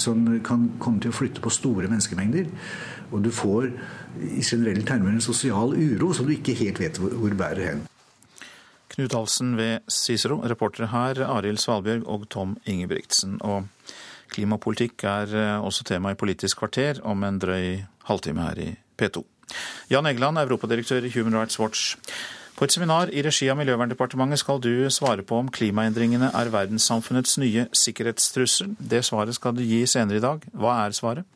som 0.00 0.26
kan 0.46 0.68
komme 0.82 1.02
til 1.02 1.14
å 1.14 1.16
flytte 1.16 1.42
på 1.44 1.52
store 1.54 1.90
menneskemengder. 1.92 2.50
Og 3.12 3.22
du 3.24 3.30
får 3.34 3.68
i 4.22 4.42
generelle 4.42 4.84
termer 4.86 5.12
en 5.12 5.24
sosial 5.24 5.74
uro 5.76 6.12
som 6.16 6.26
du 6.26 6.34
ikke 6.34 6.56
helt 6.58 6.80
vet 6.80 6.98
hvor, 6.98 7.36
bærer 7.36 7.62
hen. 7.70 7.84
Knut 8.94 9.12
Halsen 9.12 9.56
ved 9.58 9.84
Cicero, 9.92 10.40
reportere 10.40 10.88
her 10.92 11.20
Arild 11.26 11.60
Svalbjørg 11.60 12.06
og 12.08 12.28
Tom 12.32 12.56
Ingebrigtsen. 12.64 13.38
Og 13.44 13.66
klimapolitikk 14.32 15.04
er 15.04 15.58
også 15.58 15.84
tema 15.84 16.14
i 16.14 16.18
Politisk 16.18 16.62
kvarter 16.62 17.02
om 17.04 17.24
en 17.24 17.38
drøy 17.42 17.84
halvtime 18.08 18.46
her 18.46 18.62
i 18.62 18.70
P2. 18.96 19.22
Jan 19.90 20.06
Egeland, 20.06 20.38
europadirektør 20.38 21.04
i 21.04 21.12
Human 21.14 21.36
Rights 21.38 21.60
Watch. 21.60 21.96
På 22.56 22.64
et 22.64 22.72
seminar 22.72 23.10
i 23.12 23.20
regi 23.20 23.50
av 23.52 23.58
Miljøverndepartementet 23.60 24.40
skal 24.40 24.62
du 24.64 24.88
svare 24.88 25.20
på 25.28 25.42
om 25.42 25.50
klimaendringene 25.52 26.30
er 26.32 26.48
verdenssamfunnets 26.54 27.36
nye 27.42 27.66
sikkerhetstrussel. 27.76 28.72
Det 28.80 29.02
svaret 29.04 29.36
skal 29.36 29.58
du 29.58 29.60
gi 29.60 29.82
senere 29.84 30.16
i 30.16 30.24
dag. 30.24 30.46
Hva 30.56 30.78
er 30.86 30.96
svaret? 30.96 31.28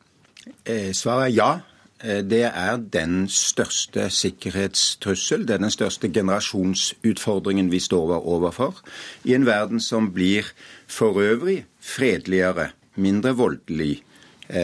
Eh, 0.64 0.92
svaret 0.92 1.30
er 1.30 1.34
ja. 1.34 1.50
Det 2.00 2.46
er 2.48 2.78
den 2.80 3.26
største 3.28 4.06
sikkerhetstrussel, 4.08 5.42
det 5.44 5.58
er 5.58 5.60
den 5.60 5.70
største 5.74 6.08
generasjonsutfordringen 6.08 7.68
vi 7.68 7.76
står 7.76 8.14
overfor. 8.24 8.78
I 9.28 9.34
en 9.36 9.44
verden 9.44 9.82
som 9.84 10.08
blir 10.14 10.48
for 10.88 11.20
øvrig 11.20 11.66
fredeligere, 11.76 12.70
mindre 12.96 13.34
voldelig, 13.36 13.98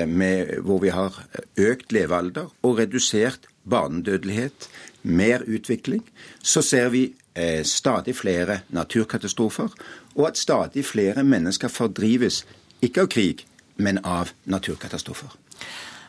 med, 0.08 0.62
hvor 0.64 0.80
vi 0.80 0.88
har 0.88 1.12
økt 1.60 1.92
levealder 1.92 2.48
og 2.62 2.78
redusert 2.78 3.46
barnedødelighet, 3.68 4.68
mer 5.02 5.42
utvikling, 5.46 6.04
så 6.42 6.62
ser 6.62 6.88
vi 6.88 7.14
eh, 7.34 7.64
stadig 7.64 8.16
flere 8.16 8.60
naturkatastrofer, 8.68 9.68
og 10.14 10.28
at 10.28 10.38
stadig 10.38 10.84
flere 10.84 11.24
mennesker 11.24 11.68
fordrives, 11.68 12.46
ikke 12.82 13.06
av 13.06 13.10
krig, 13.12 13.46
men 13.76 13.98
av 14.04 14.32
naturkatastrofer. 14.44 15.36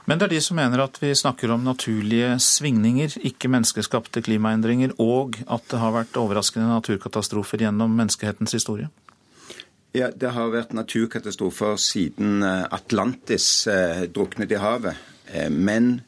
Men 0.07 0.19
det 0.19 0.27
er 0.29 0.37
de 0.37 0.43
som 0.43 0.55
mener 0.55 0.79
at 0.79 0.97
vi 1.01 1.11
snakker 1.15 1.51
om 1.51 1.65
naturlige 1.67 2.37
svingninger, 2.39 3.17
ikke 3.27 3.51
menneskeskapte 3.51 4.23
klimaendringer, 4.23 4.93
og 5.03 5.35
at 5.51 5.67
det 5.67 5.81
har 5.81 5.95
vært 5.97 6.19
overraskende 6.19 6.69
naturkatastrofer 6.69 7.65
gjennom 7.65 7.91
menneskehetens 7.97 8.55
historie? 8.55 8.87
Ja, 9.95 10.11
Det 10.11 10.31
har 10.31 10.51
vært 10.53 10.73
naturkatastrofer 10.77 11.75
siden 11.75 12.43
Atlantis 12.43 13.67
eh, 13.67 14.05
druknet 14.07 14.51
i 14.51 14.61
havet. 14.61 14.95
Eh, 15.33 15.49
men 15.51 16.01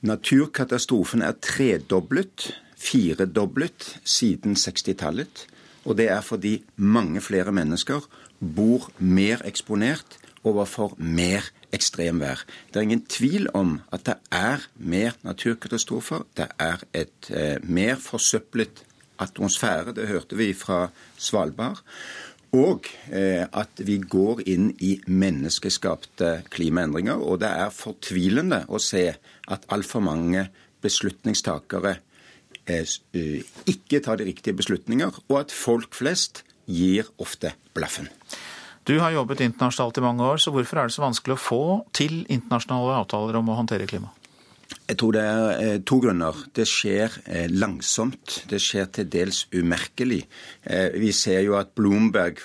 Naturkatastrofen 0.00 1.20
er 1.20 1.36
tredoblet, 1.44 2.54
firedoblet, 2.80 3.98
siden 4.04 4.56
60-tallet. 4.56 5.44
Og 5.84 5.98
det 5.98 6.08
er 6.08 6.22
fordi 6.24 6.62
mange 6.76 7.20
flere 7.20 7.52
mennesker 7.52 8.06
bor 8.40 8.88
mer 8.96 9.44
eksponert 9.44 10.16
overfor 10.44 10.96
mer 10.96 11.44
ekstremvær. 11.72 12.44
Det 12.68 12.80
er 12.80 12.88
ingen 12.88 13.04
tvil 13.06 13.48
om 13.54 13.78
at 13.92 14.06
det 14.06 14.16
er 14.34 14.66
mer 14.76 15.16
naturkatastrofer. 15.26 16.26
Det 16.36 16.48
er 16.58 16.82
et 16.94 17.30
eh, 17.30 17.58
mer 17.62 18.00
forsøplet 18.02 18.84
atmosfære. 19.20 19.94
Det 19.96 20.08
hørte 20.08 20.36
vi 20.36 20.52
fra 20.54 20.88
Svalbard. 21.16 21.82
Og 22.56 22.86
eh, 23.12 23.46
at 23.46 23.82
vi 23.86 24.00
går 24.02 24.42
inn 24.50 24.72
i 24.82 24.96
menneskeskapte 25.06 26.40
klimaendringer. 26.50 27.22
Og 27.22 27.40
det 27.42 27.50
er 27.50 27.74
fortvilende 27.74 28.64
å 28.68 28.80
se 28.82 29.06
at 29.50 29.68
altfor 29.70 30.02
mange 30.02 30.48
beslutningstakere 30.82 31.96
eh, 32.66 32.86
eh, 33.14 33.42
ikke 33.70 34.02
tar 34.04 34.18
de 34.18 34.26
riktige 34.30 34.56
beslutninger, 34.58 35.22
og 35.28 35.36
at 35.44 35.54
folk 35.54 35.94
flest 35.94 36.44
gir 36.70 37.10
ofte 37.18 37.54
blaffen. 37.74 38.10
Du 38.88 38.96
har 38.98 39.12
jobbet 39.12 39.42
internasjonalt 39.44 39.98
i 40.00 40.04
mange 40.04 40.24
år, 40.24 40.40
så 40.40 40.52
hvorfor 40.54 40.80
er 40.80 40.88
det 40.88 40.96
så 40.96 41.04
vanskelig 41.04 41.36
å 41.36 41.42
få 41.42 41.64
til 41.96 42.22
internasjonale 42.32 43.02
avtaler 43.02 43.36
om 43.40 43.52
å 43.52 43.58
håndtere 43.60 43.88
klima? 43.90 44.12
Jeg 44.90 44.98
tror 44.98 45.14
det 45.14 45.22
er 45.22 45.60
eh, 45.62 45.76
to 45.86 46.00
grunner. 46.02 46.34
Det 46.54 46.64
skjer 46.66 47.14
eh, 47.30 47.46
langsomt. 47.50 48.40
Det 48.50 48.58
skjer 48.62 48.88
til 48.96 49.06
dels 49.10 49.44
umerkelig. 49.54 50.24
Eh, 50.66 50.96
vi 50.98 51.12
ser 51.14 51.44
jo 51.46 51.54
at 51.58 51.70
Bloomberg, 51.78 52.42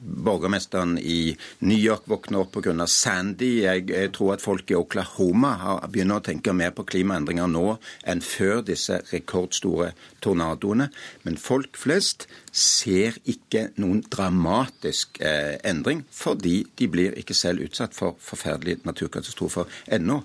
borgermesteren 0.00 0.96
i 0.96 1.34
New 1.68 1.76
York, 1.76 2.06
våkner 2.08 2.40
opp 2.40 2.56
pga. 2.56 2.86
Sandy. 2.88 3.50
Jeg 3.66 4.12
tror 4.16 4.34
at 4.36 4.44
folk 4.44 4.72
i 4.72 4.78
Oklahoma 4.78 5.52
begynner 5.92 6.20
å 6.20 6.24
tenke 6.24 6.56
mer 6.56 6.72
på 6.72 6.86
klimaendringer 6.88 7.52
nå 7.52 7.76
enn 8.08 8.24
før 8.24 8.64
disse 8.64 9.02
rekordstore 9.12 9.92
tornadoene. 10.24 10.88
Men 11.26 11.36
folk 11.40 11.76
flest 11.80 12.28
ser 12.52 13.16
ikke 13.24 13.70
noen 13.80 14.02
dramatisk 14.12 15.18
endring, 15.64 16.04
fordi 16.12 16.66
de 16.78 16.88
blir 16.92 17.16
ikke 17.16 17.34
selv 17.34 17.64
utsatt 17.64 17.96
for 17.96 18.18
forferdelige 18.20 18.84
naturkatastrofer 18.84 19.64
ennå. 19.96 20.20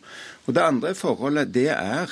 Og 0.45 0.53
Det 0.53 0.63
andre 0.63 0.95
forholdet 0.95 1.53
det 1.53 1.69
er 1.71 2.11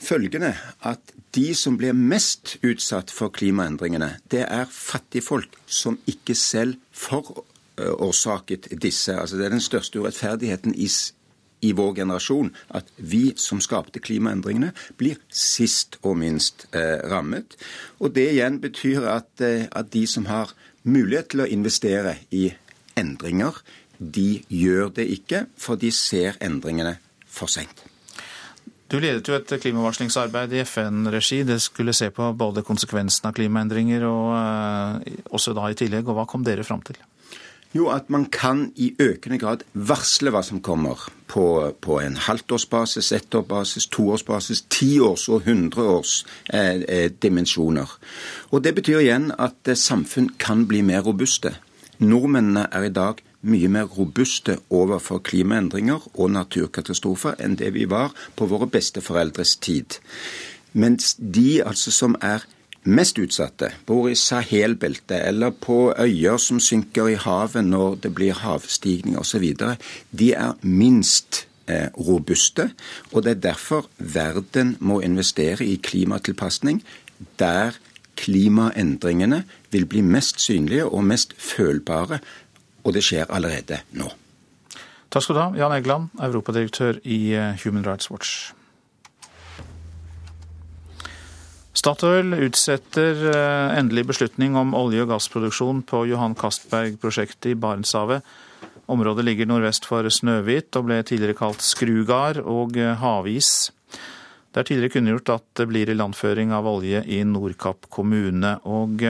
følgende 0.00 0.54
at 0.82 1.12
de 1.34 1.54
som 1.54 1.76
blir 1.78 1.94
mest 1.96 2.56
utsatt 2.66 3.12
for 3.14 3.32
klimaendringene, 3.34 4.16
det 4.30 4.44
er 4.48 4.70
fattigfolk 4.70 5.54
som 5.66 5.98
ikke 6.10 6.34
selv 6.34 6.76
forårsaket 6.92 8.70
disse. 8.82 9.14
Altså 9.14 9.36
Det 9.36 9.46
er 9.46 9.54
den 9.54 9.64
største 9.64 10.00
urettferdigheten 10.00 10.74
i, 10.74 10.88
i 11.60 11.72
vår 11.76 11.94
generasjon 12.00 12.50
at 12.76 12.88
vi 12.96 13.30
som 13.36 13.60
skapte 13.60 14.02
klimaendringene, 14.02 14.72
blir 14.96 15.20
sist 15.28 15.98
og 16.02 16.18
minst 16.22 16.66
eh, 16.74 16.98
rammet. 17.10 17.56
Og 18.00 18.14
det 18.16 18.30
igjen 18.34 18.60
betyr 18.62 19.06
at, 19.12 19.30
eh, 19.44 19.68
at 19.70 19.92
de 19.92 20.06
som 20.08 20.28
har 20.30 20.54
mulighet 20.82 21.32
til 21.34 21.44
å 21.44 21.50
investere 21.50 22.16
i 22.32 22.48
endringer, 22.98 23.60
de 24.00 24.40
gjør 24.48 24.94
det 24.96 25.06
ikke, 25.12 25.44
for 25.60 25.80
de 25.80 25.92
ser 25.92 26.40
endringene 26.40 26.96
for 27.28 27.52
seint. 27.52 27.84
Du 28.90 28.96
ledet 28.98 29.28
jo 29.28 29.36
et 29.36 29.52
klimavarslingsarbeid 29.62 30.56
i 30.56 30.64
FN-regi. 30.64 31.44
Det 31.46 31.60
skulle 31.62 31.94
se 31.94 32.08
på 32.10 32.32
både 32.34 32.64
konsekvensene 32.66 33.30
av 33.30 33.36
klimaendringer 33.36 34.02
og 34.08 34.32
eh, 34.34 35.20
også 35.30 35.54
da 35.54 35.68
i 35.70 35.78
tillegg. 35.78 36.08
Og 36.08 36.18
hva 36.18 36.26
kom 36.26 36.42
dere 36.46 36.66
fram 36.66 36.82
til? 36.82 36.98
Jo, 37.72 37.88
at 37.88 38.10
man 38.10 38.26
kan 38.26 38.72
i 38.76 38.94
økende 38.98 39.38
grad 39.38 39.56
varsle 39.74 40.30
hva 40.34 40.42
som 40.42 40.60
kommer 40.60 41.10
på, 41.30 41.74
på 41.78 42.00
en 42.02 42.16
halvtårsbasis, 42.18 43.12
ettårsbasis, 43.14 43.86
toårsbasis, 43.94 44.66
tiårs- 44.74 45.30
og 45.30 45.46
hundreårsdimensjoner. 45.46 47.82
eh, 47.82 47.88
eh. 47.88 47.94
Og 48.50 48.64
Det 48.64 48.74
betyr 48.74 48.98
igjen 48.98 49.32
at 49.38 49.68
eh, 49.68 49.76
samfunn 49.76 50.30
kan 50.38 50.66
bli 50.66 50.82
mer 50.82 51.00
robuste. 51.06 51.54
Nordmennene 51.98 52.66
er 52.72 52.82
i 52.82 52.88
dag 52.88 53.14
mye 53.42 53.68
mer 53.68 53.84
robuste 53.84 54.58
overfor 54.70 55.18
klimaendringer 55.18 56.00
og 56.14 56.30
naturkatastrofer 56.30 57.34
enn 57.38 57.56
det 57.56 57.74
vi 57.74 57.84
var 57.88 58.10
på 58.36 58.46
våre 58.46 58.66
besteforeldres 58.66 59.56
tid. 59.56 59.84
Mens 60.72 61.16
de 61.18 61.62
altså 61.66 61.90
som 61.90 62.16
er 62.20 62.38
mest 62.84 63.18
utsatte, 63.20 63.72
bor 63.86 64.08
i 64.08 64.16
Sahel-beltet 64.16 65.18
eller 65.28 65.50
på 65.50 65.92
øyer 65.98 66.40
som 66.40 66.60
synker 66.60 67.10
i 67.12 67.18
havet 67.20 67.66
når 67.66 68.00
det 68.06 68.14
blir 68.14 68.38
havstigning 68.40 69.18
osv., 69.20 69.44
de 70.10 70.32
er 70.32 70.56
minst 70.62 71.46
eh, 71.66 71.88
robuste. 71.96 72.70
Og 73.12 73.24
det 73.24 73.36
er 73.36 73.44
derfor 73.50 73.88
verden 73.98 74.76
må 74.80 75.00
investere 75.00 75.64
i 75.66 75.76
klimatilpasning 75.76 76.82
der 77.38 77.76
klimaendringene 78.20 79.44
vil 79.72 79.86
bli 79.86 80.00
mest 80.04 80.40
synlige 80.40 80.86
og 80.86 81.04
mest 81.04 81.34
følbare 81.38 82.20
og 82.84 82.94
det 82.96 83.04
skjer 83.04 83.28
allerede 83.32 83.80
nå. 83.96 84.08
Takk 85.10 85.24
skal 85.24 85.36
du 85.36 85.40
ha, 85.40 85.50
Jan 85.58 85.74
Egeland, 85.74 86.08
europadirektør 86.22 87.00
i 87.02 87.32
eh, 87.34 87.58
Human 87.64 87.86
Rights 87.86 88.10
Watch. 88.12 88.52
Statoil 91.80 92.34
utsetter 92.44 93.22
eh, 93.30 93.78
endelig 93.78 94.02
beslutning 94.10 94.56
om 94.58 94.74
olje- 94.76 95.00
og 95.06 95.14
gassproduksjon 95.14 95.78
på 95.88 96.02
Johan 96.10 96.34
Castberg-prosjektet 96.36 97.54
i 97.54 97.56
Barentshavet. 97.56 98.26
Området 98.92 99.24
ligger 99.24 99.48
nordvest 99.48 99.88
for 99.88 100.04
Snøhvit 100.12 100.76
og 100.76 100.90
ble 100.90 100.98
tidligere 101.08 101.38
kalt 101.38 101.64
Skrugard 101.64 102.42
og 102.42 102.76
eh, 102.76 102.92
havis. 103.00 103.70
Det 104.52 104.60
er 104.60 104.68
tidligere 104.68 104.92
kunngjort 104.98 105.32
at 105.38 105.46
det 105.56 105.68
blir 105.70 105.94
ilandføring 105.94 106.52
av 106.52 106.68
olje 106.68 107.00
i 107.08 107.22
Nordkapp 107.24 107.88
kommune. 107.88 108.58
og 108.68 109.00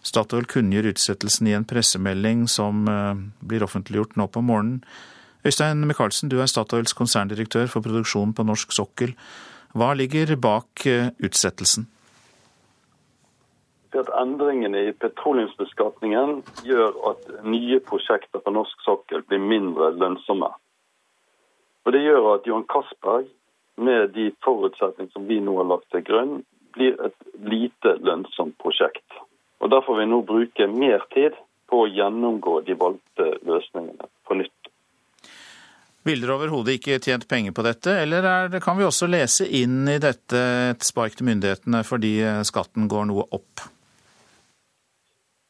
Statoil 0.00 0.48
kunngjør 0.48 0.88
utsettelsen 0.94 1.52
i 1.52 1.56
en 1.58 1.68
pressemelding 1.68 2.48
som 2.48 2.88
eh, 2.88 3.20
blir 3.44 3.68
offentliggjort 3.68 4.16
nå 4.16 4.30
på 4.32 4.40
morgenen. 4.40 4.80
Øystein 5.44 5.84
Michaelsen, 5.84 6.32
du 6.32 6.40
er 6.40 6.48
Statoils 6.48 6.96
konserndirektør 6.96 7.68
for 7.68 7.84
produksjon 7.84 8.32
på 8.32 8.48
norsk 8.48 8.72
sokkel. 8.72 9.12
Hva 9.76 9.92
ligger 9.92 10.38
bak 10.40 10.88
eh, 10.88 11.12
utsettelsen? 13.88 14.12
at 14.12 14.20
Endringene 14.20 14.78
i 14.88 14.92
petroleumsbeskatningen 14.92 16.42
gjør 16.64 16.92
at 17.10 17.44
nye 17.44 17.80
prosjekter 17.80 18.40
på 18.40 18.50
norsk 18.50 18.80
sokkel 18.84 19.22
blir 19.28 19.38
mindre 19.38 19.92
lønnsomme. 19.96 20.50
Og 21.86 21.92
Det 21.92 22.02
gjør 22.02 22.34
at 22.34 22.46
Johan 22.46 22.66
Castberg, 22.68 23.26
med 23.76 24.10
de 24.10 24.32
forutsetningene 24.44 25.12
som 25.12 25.26
vi 25.28 25.40
nå 25.40 25.56
har 25.56 25.64
lagt 25.64 25.90
til 25.90 26.02
grunn, 26.02 26.44
blir 26.74 26.98
et 27.00 27.14
lite 27.38 27.96
lønnsomt 28.02 28.58
prosjekt. 28.58 29.06
Og 29.60 29.70
Derfor 29.70 29.96
vil 29.96 30.06
vi 30.06 30.10
nå 30.10 30.22
bruke 30.22 30.66
mer 30.66 31.06
tid 31.14 31.32
på 31.68 31.84
å 31.84 31.88
gjennomgå 31.88 32.60
de 32.66 32.74
valgte 32.74 33.38
løsningene 33.46 34.08
på 34.26 34.34
nytt. 34.34 34.52
Vil 36.02 36.20
dere 36.20 36.34
overhodet 36.38 36.78
ikke 36.78 37.00
tjent 37.00 37.28
penger 37.28 37.52
på 37.52 37.62
dette, 37.62 37.92
eller 38.02 38.24
er, 38.24 38.60
kan 38.60 38.78
vi 38.78 38.84
også 38.84 39.06
lese 39.06 39.46
inn 39.46 39.88
i 39.88 39.98
dette 39.98 40.38
et 40.72 40.82
spark 40.82 41.14
til 41.14 41.26
myndighetene 41.28 41.84
fordi 41.84 42.44
skatten 42.48 42.88
går 42.88 43.10
noe 43.10 43.26
opp? 43.30 43.77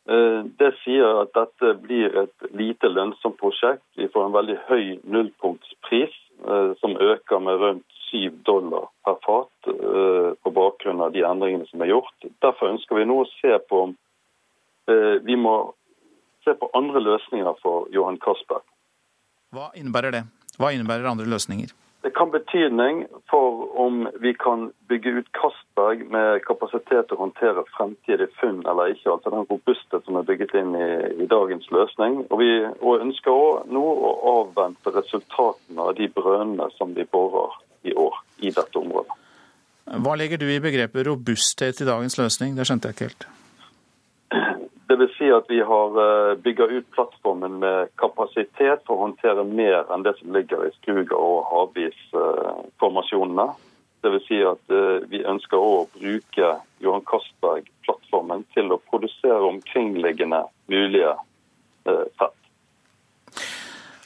Eh, 0.09 0.41
det 0.57 0.71
sier 0.81 1.21
at 1.21 1.35
dette 1.37 1.75
blir 1.83 2.15
et 2.17 2.47
lite 2.57 2.89
lønnsomt 2.89 3.37
prosjekt. 3.41 3.85
Vi 4.01 4.09
får 4.09 4.29
en 4.29 4.37
veldig 4.37 4.57
høy 4.71 4.85
nullpunktspris, 5.05 6.15
eh, 6.49 6.71
som 6.81 6.97
øker 6.97 7.43
med 7.45 7.61
rundt 7.61 7.99
7 8.09 8.41
dollar 8.47 8.89
per 9.05 9.19
fat 9.27 9.69
eh, 9.69 10.31
på 10.41 10.53
bakgrunn 10.57 11.03
av 11.05 11.13
de 11.13 11.27
endringene 11.29 11.69
som 11.69 11.85
er 11.85 11.93
gjort. 11.93 12.29
Derfor 12.41 12.73
ønsker 12.73 12.97
vi 12.97 13.05
nå 13.05 13.21
å 13.21 13.29
se 13.37 13.59
på 13.69 13.83
om 13.89 13.97
vi 14.89 15.35
må 15.37 15.75
se 16.47 16.55
på 16.57 16.71
andre 16.73 17.03
løsninger 17.05 17.59
for 17.61 17.91
Johan 17.93 18.17
Castberg. 18.25 18.65
Hva 19.53 19.67
innebærer 19.77 20.15
det? 20.15 20.23
Hva 20.57 20.71
innebærer 20.73 21.11
andre 21.11 21.29
løsninger? 21.29 21.75
Det 22.03 22.11
kan 22.15 22.31
betydning 22.31 23.07
for 23.31 23.79
om 23.81 24.09
vi 24.23 24.35
kan 24.35 24.71
bygge 24.89 25.11
ut 25.11 25.31
Castberg 25.35 26.05
med 26.11 26.45
kapasitet 26.47 27.09
til 27.09 27.17
å 27.17 27.25
håndtere 27.25 27.65
fremtidige 27.75 28.31
funn 28.39 28.61
eller 28.71 28.93
ikke. 28.95 29.17
Altså 29.17 29.33
den 29.35 29.49
robusthet 29.51 30.07
som 30.07 30.19
er 30.21 30.29
bygget 30.29 30.55
inn 30.61 30.77
i, 30.79 30.91
i 31.25 31.27
dagens 31.27 31.67
løsning. 31.75 32.21
Og 32.31 32.39
Vi 32.39 32.51
og 32.69 33.03
ønsker 33.03 33.35
også 33.35 33.75
nå 33.75 33.83
å 33.83 34.13
avvente 34.35 34.95
resultatene 34.95 35.89
av 35.91 35.97
de 35.99 36.07
brønnene 36.15 36.71
som 36.79 36.95
de 36.95 37.07
borer 37.11 37.59
i 37.83 37.97
år 37.99 38.23
i 38.47 38.55
dette 38.55 38.79
området. 38.79 39.19
Hva 39.89 40.15
legger 40.21 40.39
du 40.39 40.47
i 40.53 40.63
begrepet 40.63 41.07
robusthet 41.09 41.83
i 41.83 41.89
dagens 41.89 42.19
løsning? 42.21 42.55
Det 42.55 42.69
skjønte 42.69 42.93
jeg 42.93 42.99
ikke 42.99 43.11
helt. 43.11 43.29
At 45.35 45.49
vi 45.49 45.61
har 45.61 45.99
eh, 46.03 46.37
bygga 46.39 46.65
ut 46.65 46.91
plattformen 46.91 47.59
med 47.63 47.89
kapasitet 48.01 48.85
for 48.87 48.95
å 48.95 49.05
håndtere 49.07 49.45
mer 49.45 49.89
enn 49.93 50.05
det 50.07 50.15
som 50.21 50.33
ligger 50.35 50.67
i 50.67 50.75
Skruga 50.79 51.17
og 51.19 51.47
havisformasjonene. 51.53 53.47
Dvs. 54.05 54.27
Si 54.29 54.39
at 54.47 54.75
eh, 54.75 55.07
vi 55.11 55.23
ønsker 55.27 55.59
å 55.59 55.87
bruke 55.95 56.51
Johan 56.85 57.07
Castberg-plattformen 57.09 58.47
til 58.55 58.73
å 58.75 58.81
produsere 58.91 59.41
omkringliggende 59.51 60.45
mulige 60.71 61.15
eh, 61.15 62.05
fett. 62.21 62.37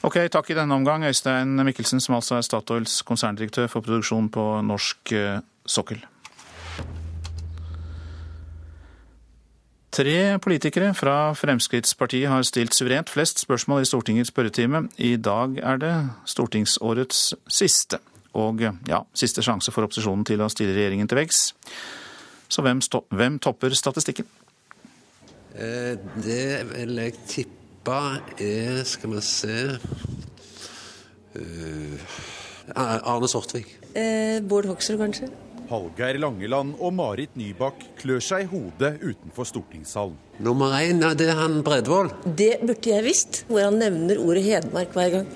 Ok, 0.03 0.17
Takk 0.31 0.49
i 0.51 0.57
denne 0.57 0.75
omgang, 0.75 1.05
Øystein 1.07 1.55
Mikkelsen, 1.63 2.03
som 2.03 2.17
altså 2.17 2.39
er 2.39 2.47
Statoils 2.47 3.01
konserndirektør 3.07 3.69
for 3.71 3.85
produksjon 3.85 4.27
på 4.33 4.49
norsk 4.67 5.13
sokkel. 5.63 6.03
Tre 9.93 10.39
politikere 10.41 10.87
fra 10.97 11.35
Fremskrittspartiet 11.37 12.25
har 12.25 12.41
stilt 12.47 12.73
suverent 12.73 13.11
flest 13.13 13.43
spørsmål 13.43 13.83
i 13.83 13.85
Stortingets 13.85 14.31
spørretime. 14.33 14.87
I 14.97 15.17
dag 15.21 15.59
er 15.61 15.77
det 15.77 15.91
stortingsårets 16.25 17.19
siste, 17.45 17.99
og 18.33 18.63
ja, 18.89 19.03
siste 19.13 19.45
sjanse 19.45 19.69
for 19.69 19.85
opposisjonen 19.85 20.25
til 20.25 20.41
å 20.41 20.49
stille 20.49 20.73
regjeringen 20.73 21.05
til 21.11 21.21
veggs. 21.21 21.43
Så 22.49 22.65
hvem, 22.65 22.81
hvem 23.13 23.37
topper 23.37 23.77
statistikken? 23.77 24.25
Eh, 25.53 25.93
det 26.25 26.65
vil 26.73 26.97
jeg 26.97 27.13
tippe 27.29 28.01
er 28.41 28.81
Skal 28.89 29.11
vi 29.13 29.21
se 29.21 29.57
uh, 31.37 32.19
Arne 32.73 33.29
Sortvik. 33.29 33.77
Eh, 33.93 34.41
Bård 34.41 34.65
Hoksrud, 34.71 34.97
kanskje. 34.97 35.29
Hallgeir 35.73 36.19
Langeland 36.21 36.75
og 36.77 36.93
Marit 36.93 37.33
Nybakk 37.39 37.79
klør 37.97 38.21
seg 38.21 38.43
i 38.43 38.49
hodet 38.51 38.99
utenfor 39.01 39.47
stortingssalen. 39.49 40.17
Nummer 40.45 40.75
én, 40.77 41.01
det 41.17 41.25
er 41.31 41.39
han 41.39 41.63
Bredvold. 41.65 42.13
Det 42.37 42.59
burde 42.61 42.91
jeg 42.91 43.05
visst, 43.07 43.39
hvor 43.49 43.65
han 43.65 43.79
nevner 43.81 44.21
ordet 44.21 44.43
Hedmark 44.45 44.93
hver 44.93 45.15
gang. 45.15 45.31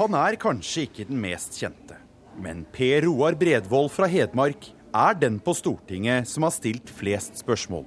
Han 0.00 0.16
er 0.20 0.36
kanskje 0.40 0.84
ikke 0.84 1.06
den 1.08 1.22
mest 1.22 1.56
kjente, 1.60 1.96
men 2.40 2.66
Per 2.74 3.06
Roar 3.06 3.38
Bredvold 3.40 3.88
fra 3.94 4.08
Hedmark 4.10 4.68
er 4.90 5.16
den 5.16 5.40
på 5.40 5.54
Stortinget 5.56 6.28
som 6.28 6.44
har 6.44 6.52
stilt 6.52 6.92
flest 6.92 7.40
spørsmål. 7.40 7.86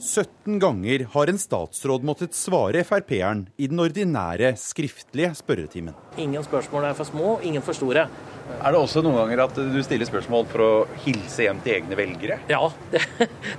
17 0.00 0.58
ganger 0.58 1.04
har 1.12 1.30
en 1.30 1.38
statsråd 1.38 2.04
måttet 2.04 2.34
svare 2.34 2.82
Frp-eren 2.84 3.44
i 3.56 3.68
den 3.70 3.80
ordinære 3.84 4.54
skriftlige 4.58 5.30
spørretimen. 5.38 5.94
Ingen 6.18 6.44
spørsmål 6.44 6.88
er 6.88 6.96
for 6.98 7.08
små, 7.08 7.36
ingen 7.46 7.62
for 7.62 7.76
store. 7.76 8.08
Er 8.44 8.74
det 8.74 8.80
også 8.80 9.00
noen 9.04 9.16
ganger 9.22 9.42
at 9.46 9.56
du 9.56 9.78
stiller 9.84 10.08
spørsmål 10.08 10.46
for 10.50 10.64
å 10.64 10.70
hilse 11.04 11.46
hjem 11.46 11.60
til 11.64 11.78
egne 11.78 11.96
velgere? 11.96 12.38
Ja, 12.50 12.60
det, 12.92 13.02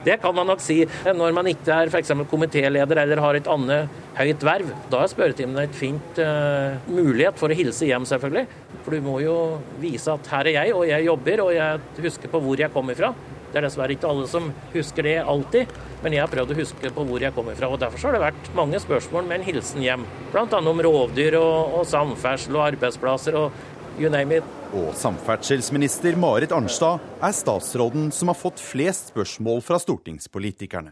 det 0.05 0.17
kan 0.21 0.36
man 0.38 0.49
nok 0.51 0.61
si. 0.61 0.83
Når 1.05 1.36
man 1.36 1.49
ikke 1.49 1.73
er 1.73 1.89
f.eks. 1.89 2.13
komitéleder 2.29 3.01
eller 3.01 3.21
har 3.23 3.39
et 3.39 3.49
annet 3.49 4.01
høyt 4.15 4.45
verv, 4.45 4.73
da 4.93 5.01
er 5.01 5.11
spørretimen 5.11 5.63
et 5.63 5.75
fint 5.75 6.21
uh, 6.21 6.77
mulighet 6.89 7.38
for 7.39 7.51
å 7.51 7.57
hilse 7.57 7.89
hjem, 7.89 8.05
selvfølgelig. 8.09 8.45
For 8.86 8.93
du 8.93 9.05
må 9.05 9.19
jo 9.23 9.38
vise 9.81 10.13
at 10.13 10.29
her 10.33 10.51
er 10.51 10.59
jeg, 10.59 10.75
og 10.77 10.86
jeg 10.89 11.09
jobber, 11.09 11.47
og 11.47 11.55
jeg 11.57 12.05
husker 12.05 12.31
på 12.31 12.43
hvor 12.45 12.61
jeg 12.61 12.73
kommer 12.75 12.97
fra. 12.97 13.15
Det 13.55 13.61
er 13.61 13.69
dessverre 13.69 13.93
ikke 13.95 14.09
alle 14.11 14.25
som 14.27 14.49
husker 14.73 15.05
det 15.07 15.13
alltid, 15.23 15.69
men 16.03 16.11
jeg 16.11 16.25
har 16.25 16.31
prøvd 16.31 16.49
å 16.51 16.57
huske 16.57 16.89
på 16.91 17.05
hvor 17.07 17.23
jeg 17.23 17.31
kommer 17.31 17.55
fra. 17.55 17.69
og 17.71 17.79
Derfor 17.79 18.09
har 18.09 18.17
det 18.17 18.25
vært 18.25 18.49
mange 18.57 18.81
spørsmål 18.83 19.29
med 19.29 19.39
en 19.39 19.45
hilsen 19.47 19.86
hjem. 19.86 20.03
Bl.a. 20.33 20.59
om 20.59 20.81
rovdyr 20.83 21.38
og, 21.39 21.77
og 21.79 21.86
samferdsel 21.88 22.57
og 22.57 22.65
arbeidsplasser 22.65 23.38
og 23.39 23.55
you 23.99 24.09
name 24.11 24.37
it. 24.37 24.43
Og 24.75 24.91
samferdselsminister 24.97 26.17
Marit 26.19 26.51
Arnstad 26.51 27.03
er 27.23 27.35
statsråden 27.35 28.09
som 28.11 28.31
har 28.31 28.37
fått 28.39 28.59
flest 28.59 29.13
spørsmål 29.13 29.61
fra 29.63 29.79
stortingspolitikerne. 29.79 30.91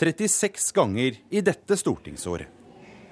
36 0.00 0.72
ganger 0.74 1.20
i 1.30 1.40
dette 1.44 1.76
stortingsåret. 1.78 2.48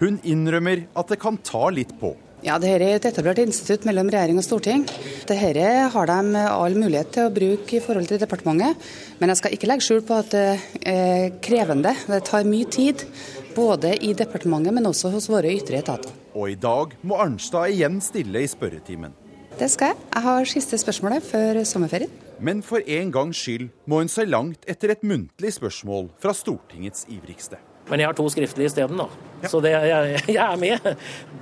Hun 0.01 0.17
innrømmer 0.25 0.87
at 0.97 1.13
det 1.13 1.21
kan 1.21 1.37
ta 1.45 1.69
litt 1.71 1.93
på. 2.01 2.15
Ja, 2.41 2.55
Dette 2.57 2.79
er 2.79 2.97
et 2.97 3.05
etablert 3.05 3.39
institutt 3.43 3.85
mellom 3.85 4.09
regjering 4.09 4.39
og 4.41 4.47
storting. 4.47 4.87
Dette 5.29 5.65
har 5.93 6.09
de 6.09 6.45
all 6.49 6.77
mulighet 6.79 7.13
til 7.13 7.29
å 7.29 7.33
bruke 7.35 7.77
i 7.77 7.83
forhold 7.85 8.09
til 8.09 8.21
departementet. 8.23 8.81
Men 9.21 9.33
jeg 9.33 9.41
skal 9.43 9.57
ikke 9.57 9.69
legge 9.69 9.85
skjul 9.85 10.01
på 10.09 10.17
at 10.17 10.33
det 10.33 10.47
er 10.89 11.27
krevende. 11.45 11.93
Det 12.09 12.23
tar 12.31 12.49
mye 12.49 12.69
tid, 12.73 13.05
både 13.53 13.93
i 14.01 14.15
departementet, 14.17 14.73
men 14.73 14.89
også 14.89 15.13
hos 15.13 15.29
våre 15.29 15.53
ytre 15.53 15.83
etater. 15.83 16.17
Og 16.33 16.55
i 16.55 16.57
dag 16.61 16.97
må 17.05 17.21
Arnstad 17.21 17.75
igjen 17.75 18.01
stille 18.05 18.41
i 18.41 18.49
spørretimen. 18.49 19.13
Det 19.61 19.67
skal 19.69 19.91
jeg. 19.93 19.97
Jeg 20.15 20.25
har 20.25 20.47
siste 20.49 20.79
spørsmålet 20.81 21.25
før 21.27 21.59
sommerferien. 21.69 22.13
Men 22.41 22.63
for 22.65 22.81
en 22.81 23.11
gangs 23.13 23.37
skyld 23.37 23.67
må 23.85 23.99
hun 24.01 24.09
se 24.09 24.25
langt 24.25 24.65
etter 24.65 24.95
et 24.95 25.03
muntlig 25.05 25.51
spørsmål 25.53 26.09
fra 26.23 26.33
Stortingets 26.33 27.05
ivrigste. 27.13 27.59
Men 27.91 28.01
jeg 28.01 28.09
har 28.09 28.17
to 28.17 28.25
skriftlige 28.33 28.71
isteden, 28.71 28.97
da. 28.97 29.11
Ja. 29.43 29.51
Så 29.53 29.61
det, 29.61 29.75
jeg, 29.75 30.23
jeg, 30.31 30.41
er 30.41 30.57
med. 30.57 30.89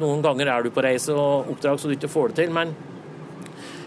Noen 0.03 0.25
ganger 0.25 0.51
er 0.51 0.67
du 0.67 0.73
på 0.75 0.83
reise 0.83 1.15
og 1.15 1.53
oppdrag 1.55 1.79
så 1.79 1.87
du 1.87 1.95
ikke 1.95 2.11
får 2.11 2.33
det 2.33 2.41
til. 2.43 2.53
Men 2.59 2.75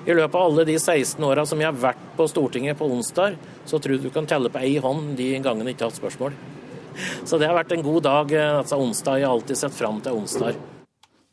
i 0.07 0.15
løpet 0.15 0.39
av 0.39 0.47
alle 0.47 0.67
de 0.69 0.79
16 0.79 1.27
åra 1.27 1.43
som 1.43 1.59
jeg 1.59 1.67
har 1.67 1.83
vært 1.89 2.09
på 2.15 2.31
Stortinget 2.31 2.79
på 2.79 2.87
onsdag, 2.87 3.35
så 3.67 3.83
tror 3.83 3.97
jeg 3.97 4.05
du 4.05 4.15
kan 4.15 4.31
telle 4.31 4.53
på 4.53 4.63
ei 4.63 4.77
hånd 4.79 5.17
de 5.19 5.33
gangene 5.43 5.73
jeg 5.73 5.81
ikke 5.81 5.89
har 5.89 5.91
hatt 5.91 6.03
spørsmål. 6.05 6.43
Så 7.27 7.35
det 7.35 7.51
har 7.51 7.59
vært 7.59 7.75
en 7.75 7.83
god 7.83 8.05
dag. 8.07 8.37
altså 8.61 8.79
onsdag. 8.79 9.19
Jeg 9.19 9.27
har 9.27 9.35
alltid 9.35 9.59
sett 9.59 9.75
fram 9.75 9.99
til 9.99 10.23
onsdag. 10.23 10.69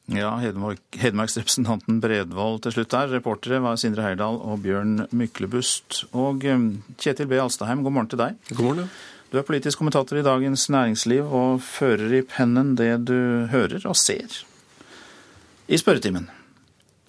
Ja, 0.09 0.31
Hedmark, 0.41 0.81
Hedmarksrepresentanten 0.97 1.99
Bredvold 2.01 2.63
til 2.65 2.73
slutt 2.73 2.95
der. 2.95 3.11
Reportere 3.13 3.59
var 3.61 3.77
Sindre 3.77 4.07
Heirdal 4.07 4.39
og 4.41 4.63
Bjørn 4.65 5.03
Myklebust. 5.13 6.07
Og 6.17 6.47
eh, 6.49 6.63
Kjetil 6.97 7.29
B. 7.29 7.37
Alstaheim, 7.43 7.83
god 7.85 7.93
morgen 7.93 8.09
til 8.09 8.23
deg. 8.23 8.39
God 8.55 8.65
morgen. 8.71 8.89
Du 9.29 9.37
er 9.37 9.45
politisk 9.45 9.83
kommentator 9.83 10.17
i 10.17 10.25
Dagens 10.25 10.65
Næringsliv 10.73 11.29
og 11.29 11.61
fører 11.61 12.15
i 12.17 12.23
pennen 12.25 12.73
det 12.81 12.95
du 13.11 13.19
hører 13.53 13.85
og 13.85 13.99
ser 14.01 14.39
i 15.69 15.77
spørretimen. 15.77 16.31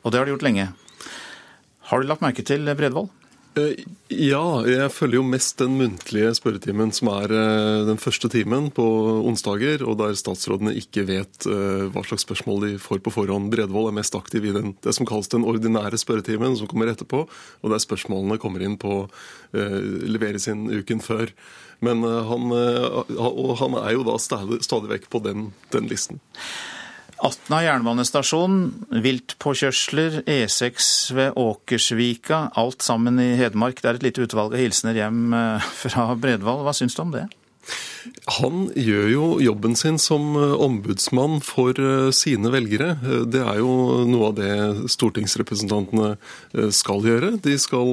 Og 0.03 0.11
det 0.11 0.19
har 0.19 0.27
du 0.27 0.33
gjort 0.33 0.43
lenge. 0.43 0.67
Har 1.87 2.03
du 2.03 2.09
lagt 2.09 2.25
merke 2.25 2.43
til 2.43 2.67
Bredvold? 2.75 3.07
Eh, 3.57 3.81
ja, 4.13 4.43
jeg 4.69 4.91
følger 4.93 5.17
jo 5.17 5.25
mest 5.25 5.57
den 5.61 5.73
muntlige 5.79 6.29
spørretimen 6.37 6.91
som 6.93 7.09
er 7.15 7.33
eh, 7.33 7.85
den 7.87 7.99
første 8.01 8.29
timen 8.31 8.69
på 8.75 8.85
onsdager, 9.25 9.81
og 9.87 9.97
der 10.01 10.17
statsrådene 10.17 10.75
ikke 10.77 11.05
vet 11.09 11.47
eh, 11.49 11.87
hva 11.89 12.03
slags 12.05 12.27
spørsmål 12.27 12.65
de 12.65 12.71
får 12.81 13.01
på 13.05 13.13
forhånd. 13.15 13.49
Bredvold 13.53 13.89
er 13.89 13.97
mest 13.97 14.17
aktiv 14.17 14.45
i 14.45 14.53
den, 14.55 14.75
det 14.85 14.93
som 14.97 15.07
kalles 15.09 15.31
den 15.33 15.47
ordinære 15.49 15.99
spørretimen, 16.01 16.57
som 16.59 16.69
kommer 16.69 16.91
etterpå, 16.91 17.25
og 17.25 17.73
der 17.73 17.81
spørsmålene 17.81 18.39
kommer 18.41 18.65
inn 18.65 18.77
på 18.79 19.01
leveres 19.49 20.45
inn 20.51 20.67
uken 20.69 20.99
før. 21.01 21.31
Men 21.81 22.03
han, 22.03 22.51
han 22.53 23.77
er 23.79 23.93
jo 23.95 24.03
da 24.05 24.17
stadig 24.21 24.91
vekk 24.91 25.07
på 25.09 25.23
den, 25.25 25.47
den 25.73 25.87
listen. 25.89 26.19
Atna 27.19 27.57
jernbanestasjon, 27.65 28.59
viltpåkjørsler, 29.03 30.21
E6 30.23 30.85
ved 31.17 31.35
Åkersvika, 31.39 32.45
alt 32.59 32.85
sammen 32.85 33.19
i 33.19 33.33
Hedmark. 33.39 33.81
Det 33.81 33.89
er 33.89 33.99
et 33.99 34.05
lite 34.07 34.23
utvalg 34.23 34.55
av 34.55 34.61
hilsener 34.61 34.95
hjem 35.01 35.35
eh, 35.35 35.67
fra 35.81 36.13
Bredvold. 36.15 36.63
Hva 36.63 36.73
syns 36.77 36.95
du 36.95 37.03
om 37.03 37.11
det? 37.15 37.25
Han 38.39 38.69
gjør 38.71 39.09
jo 39.11 39.25
jobben 39.43 39.75
sin 39.77 39.99
som 40.01 40.31
ombudsmann 40.39 41.41
for 41.45 41.75
sine 42.15 42.49
velgere. 42.53 42.93
Det 43.29 43.43
er 43.43 43.59
jo 43.59 43.73
noe 44.09 44.31
av 44.31 44.37
det 44.39 44.53
stortingsrepresentantene 44.89 46.15
skal 46.73 47.05
gjøre. 47.05 47.35
De 47.43 47.57
skal, 47.61 47.91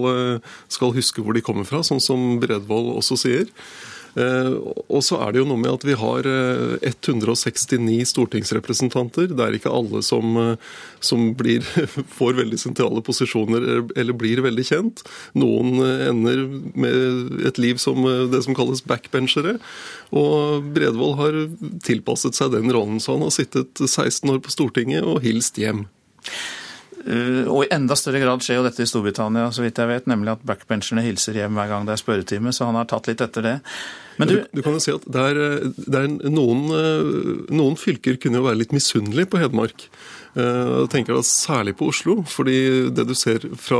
skal 0.72 0.94
huske 0.96 1.24
hvor 1.24 1.36
de 1.36 1.44
kommer 1.44 1.68
fra, 1.68 1.82
sånn 1.84 2.00
som 2.00 2.38
Bredvold 2.40 2.94
også 2.94 3.18
sier. 3.26 3.50
Eh, 4.16 4.52
og 4.88 5.02
så 5.04 5.18
er 5.20 5.34
det 5.34 5.42
jo 5.42 5.48
noe 5.50 5.60
med 5.60 5.74
at 5.74 5.84
vi 5.84 5.96
har 5.98 6.26
169 6.80 7.76
eh, 7.76 8.06
stortingsrepresentanter. 8.08 9.28
Det 9.36 9.44
er 9.44 9.58
ikke 9.58 9.72
alle 9.72 10.00
som, 10.06 10.36
eh, 10.40 10.76
som 11.04 11.28
blir, 11.36 11.66
får 12.18 12.38
veldig 12.40 12.60
sentrale 12.60 13.04
posisjoner 13.04 13.68
eller 13.96 14.16
blir 14.16 14.40
veldig 14.46 14.66
kjent. 14.66 15.04
Noen 15.36 15.76
ender 15.84 16.46
med 16.78 17.46
et 17.50 17.60
liv 17.60 17.80
som 17.82 18.06
det 18.32 18.42
som 18.46 18.56
kalles 18.56 18.84
backbenchere. 18.86 19.58
Og 20.16 20.64
Bredvold 20.76 21.18
har 21.20 21.42
tilpasset 21.84 22.38
seg 22.38 22.54
den 22.56 22.72
rollen, 22.72 23.02
så 23.02 23.16
han 23.16 23.26
har 23.26 23.34
sittet 23.34 23.76
16 23.84 24.32
år 24.32 24.40
på 24.44 24.54
Stortinget 24.54 25.04
og 25.04 25.20
hilst 25.26 25.60
hjem. 25.60 25.86
Og 27.06 27.60
i 27.62 27.68
enda 27.70 27.94
større 27.98 28.18
grad 28.18 28.42
skjer 28.42 28.58
jo 28.58 28.64
dette 28.66 28.82
i 28.82 28.88
Storbritannia, 28.90 29.50
så 29.54 29.62
vidt 29.62 29.78
jeg 29.78 29.90
vet, 29.90 30.08
nemlig 30.10 30.32
at 30.32 30.42
backbencherne 30.46 31.04
hilser 31.04 31.38
hjem 31.38 31.54
hver 31.54 31.70
gang 31.70 31.86
det 31.86 31.94
er 31.94 32.02
spørretime, 32.02 32.50
så 32.54 32.66
han 32.66 32.78
har 32.80 32.88
tatt 32.90 33.06
litt 33.10 33.22
etter 33.22 33.46
det. 33.46 33.54
Men 34.16 34.30
du, 34.30 34.36
du 34.50 34.62
kan 34.64 34.76
jo 34.76 34.82
si 34.82 34.94
at 34.94 35.04
det 35.12 35.22
er, 35.30 35.40
det 35.76 36.02
er 36.02 36.12
noen, 36.32 36.66
noen, 37.52 37.76
fylker 37.78 38.16
kunne 38.20 38.40
jo 38.40 38.46
være 38.46 38.62
litt 38.62 38.74
misunnelige 38.74 39.28
på 39.32 39.40
Hedmark. 39.42 39.86
Eh, 40.36 40.70
jeg 40.82 40.90
tenker 40.92 41.16
da 41.16 41.22
Særlig 41.24 41.76
på 41.76 41.88
Oslo. 41.92 42.22
fordi 42.28 42.90
det 42.92 43.06
du 43.08 43.14
ser 43.14 43.44
fra, 43.56 43.78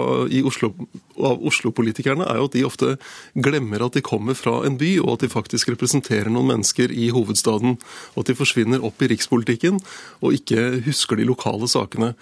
Oslo, 0.48 0.72
av 1.16 1.40
Oslo-politikerne, 1.40 2.24
er 2.24 2.40
jo 2.40 2.48
at 2.48 2.56
de 2.56 2.64
ofte 2.68 2.96
glemmer 3.34 3.84
at 3.84 3.96
de 3.96 4.04
kommer 4.04 4.36
fra 4.36 4.62
en 4.66 4.78
by, 4.80 4.98
og 5.04 5.16
at 5.16 5.26
de 5.26 5.32
faktisk 5.32 5.72
representerer 5.72 6.30
noen 6.32 6.52
mennesker 6.54 6.92
i 6.92 7.08
hovedstaden. 7.16 7.76
Og 8.14 8.20
at 8.20 8.32
de 8.32 8.38
forsvinner 8.38 8.84
opp 8.84 9.02
i 9.02 9.10
rikspolitikken 9.12 9.80
og 10.20 10.36
ikke 10.36 10.82
husker 10.86 11.16
de 11.16 11.28
lokale 11.28 11.68
sakene. 11.68 12.14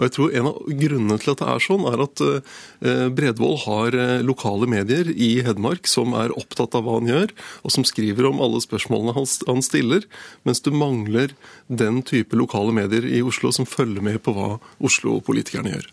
Og 0.00 0.06
jeg 0.06 0.14
tror 0.16 0.34
En 0.40 0.48
av 0.48 0.58
grunnene 0.80 1.18
til 1.20 1.34
at 1.34 1.42
det 1.42 1.48
er 1.52 1.62
sånn, 1.62 1.84
er 1.90 2.02
at 2.06 2.22
eh, 2.24 3.06
Bredvold 3.12 3.58
har 3.66 3.96
eh, 4.00 4.24
lokale 4.24 4.68
medier 4.70 5.12
i 5.12 5.30
Hedmark 5.44 5.90
som 5.90 6.16
er 6.16 6.32
opptatt 6.40 6.74
av 6.78 6.86
hva 6.86 6.96
han 6.96 7.10
gjør, 7.10 7.36
og 7.60 7.74
som 7.76 7.84
skriver 7.84 8.30
om 8.30 8.40
alle 8.40 8.62
spørsmålene 8.64 9.14
han 9.20 9.62
stiller, 9.64 10.08
mens 10.48 10.64
du 10.64 10.72
mangler 10.72 11.36
den 11.68 12.00
type 12.06 12.38
lokale 12.38 12.72
medier 12.72 13.04
i 13.04 13.20
Oslo 13.20 13.52
som 13.52 13.68
følger 13.68 14.00
med 14.04 14.22
på 14.24 14.32
hva 14.36 14.54
Oslo-politikerne 14.80 15.76
gjør. 15.76 15.90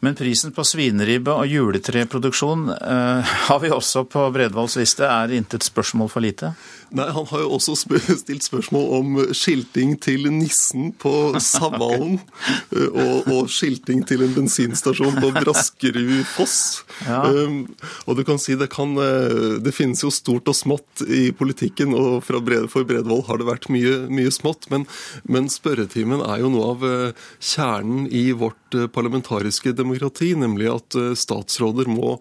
Men 0.00 0.14
prisen 0.14 0.52
på 0.54 0.62
svineribbe 0.62 1.32
og 1.34 1.50
juletreproduksjon 1.50 2.68
eh, 2.70 3.32
har 3.48 3.62
vi 3.64 3.72
også 3.74 4.04
på 4.06 4.28
Bredvolds 4.34 4.78
liste. 4.78 5.06
Er 5.08 5.34
intet 5.34 5.66
spørsmål 5.66 6.12
for 6.12 6.22
lite? 6.22 6.52
Nei, 6.94 7.08
Han 7.12 7.26
har 7.28 7.42
jo 7.42 7.50
også 7.58 7.74
stilt 7.76 8.46
spørsmål 8.46 8.86
om 8.98 9.18
skilting 9.36 9.96
til 10.00 10.28
nissen 10.32 10.92
på 10.96 11.12
Savalen. 11.42 12.20
og, 13.02 13.28
og, 13.28 13.50
skilting 13.52 14.04
til 14.08 14.22
en 14.24 14.32
bensinstasjon 14.36 15.18
på 15.20 15.32
Braskerud 15.36 16.22
foss. 16.30 16.84
Ja. 17.04 17.24
Um, 17.26 17.66
og 18.06 18.16
du 18.18 18.24
kan 18.28 18.40
si 18.40 18.56
det, 18.58 18.70
kan, 18.72 18.94
eh, 19.02 19.58
det 19.64 19.74
finnes 19.76 20.04
jo 20.04 20.12
stort 20.14 20.48
og 20.48 20.56
smått 20.56 21.04
i 21.04 21.28
politikken, 21.36 21.92
og 21.96 22.24
Bred, 22.46 22.70
for 22.72 22.86
Bredvold 22.88 23.26
har 23.28 23.40
det 23.40 23.50
vært 23.50 23.68
mye, 23.72 24.06
mye 24.12 24.32
smått. 24.34 24.70
Men, 24.72 24.86
men, 25.28 25.50
spørretimen 25.52 26.22
er 26.24 26.44
jo 26.44 26.52
noe 26.54 26.72
av 26.72 26.88
eh, 26.88 27.28
kjernen 27.42 28.06
i 28.14 28.30
vårt 28.36 28.67
eh, 28.76 28.90
parlamentariske 28.92 29.72
demokrati, 29.76 30.34
nemlig 30.36 30.68
at 30.72 30.98
statsråder 31.18 31.88
må 31.88 32.18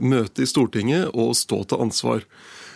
møte 0.00 0.44
i 0.44 0.48
Stortinget 0.48 1.12
og 1.12 1.36
stå 1.38 1.64
til 1.68 1.84
ansvar. 1.84 2.24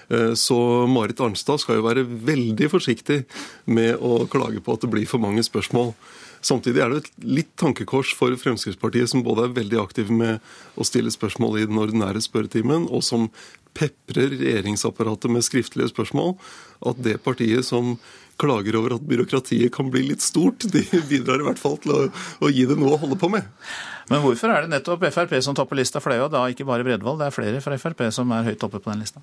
Eh, 0.09 0.35
så 0.35 0.87
Marit 0.91 1.20
Arnstad 1.20 1.61
skal 1.62 1.81
jo 1.81 1.87
være 1.87 2.05
veldig 2.05 2.68
forsiktig 2.72 3.22
med 3.64 3.97
å 3.97 4.25
klage 4.31 4.62
på 4.64 4.77
at 4.77 4.85
det 4.85 4.93
blir 4.93 5.09
for 5.09 5.22
mange 5.22 5.45
spørsmål. 5.47 5.95
Samtidig 6.45 6.83
er 6.85 6.93
det 6.93 7.01
et 7.01 7.12
litt 7.25 7.53
tankekors 7.61 8.12
for 8.16 8.35
Fremskrittspartiet, 8.37 9.09
som 9.09 9.25
både 9.25 9.47
er 9.47 9.57
veldig 9.57 9.81
aktive 9.81 10.12
med 10.12 10.43
å 10.77 10.85
stille 10.85 11.12
spørsmål 11.12 11.62
i 11.62 11.68
den 11.70 11.81
ordinære 11.81 12.20
spørretimen, 12.20 12.91
og 12.93 13.01
som 13.07 13.31
peprer 13.75 14.37
regjeringsapparatet 14.37 15.33
med 15.33 15.47
skriftlige 15.47 15.89
spørsmål, 15.91 16.37
at 16.85 17.01
det 17.03 17.16
partiet 17.25 17.64
som 17.66 17.97
klager 18.41 18.78
over 18.80 18.97
at 18.97 19.09
byråkratiet 19.09 19.72
kan 19.74 19.91
bli 19.93 20.07
litt 20.11 20.24
stort, 20.24 20.66
de 20.72 20.85
bidrar 21.11 21.43
i 21.43 21.49
hvert 21.49 21.61
fall 21.61 21.78
til 21.82 21.95
å, 21.95 22.01
å 22.45 22.53
gi 22.53 22.66
det 22.68 22.78
noe 22.80 22.97
å 22.97 23.03
holde 23.05 23.18
på 23.20 23.30
med. 23.32 23.51
Men 24.11 24.20
hvorfor 24.20 24.53
er 24.53 24.64
det 24.64 24.72
nettopp 24.74 25.07
Frp 25.14 25.32
som 25.45 25.57
topper 25.57 25.78
lista? 25.78 26.01
For 26.03 26.12
det 26.12 26.18
er 26.18 26.22
jo 26.24 26.32
da 26.32 26.43
ikke 26.53 26.66
bare 26.68 26.85
Bredvold, 26.85 27.22
det 27.22 27.28
er 27.30 27.35
flere 27.35 27.61
fra 27.64 27.78
Frp 27.80 28.03
som 28.12 28.32
er 28.37 28.45
høyt 28.51 28.64
oppe 28.66 28.80
på 28.82 28.91
den 28.93 29.01
lista. 29.01 29.22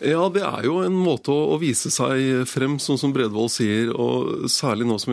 Ja, 0.00 0.22
det 0.32 0.44
er 0.46 0.64
jo 0.64 0.78
en 0.84 0.96
måte 0.96 1.32
å, 1.34 1.58
vise 1.60 1.92
seg 1.92 2.44
frem, 2.48 2.78
sånn 2.82 3.00
som 3.00 3.12
Bredvold 3.14 3.52
sier. 3.52 3.92
Og 3.92 4.48
særlig 4.52 4.88
nå 4.88 4.96
som 5.02 5.12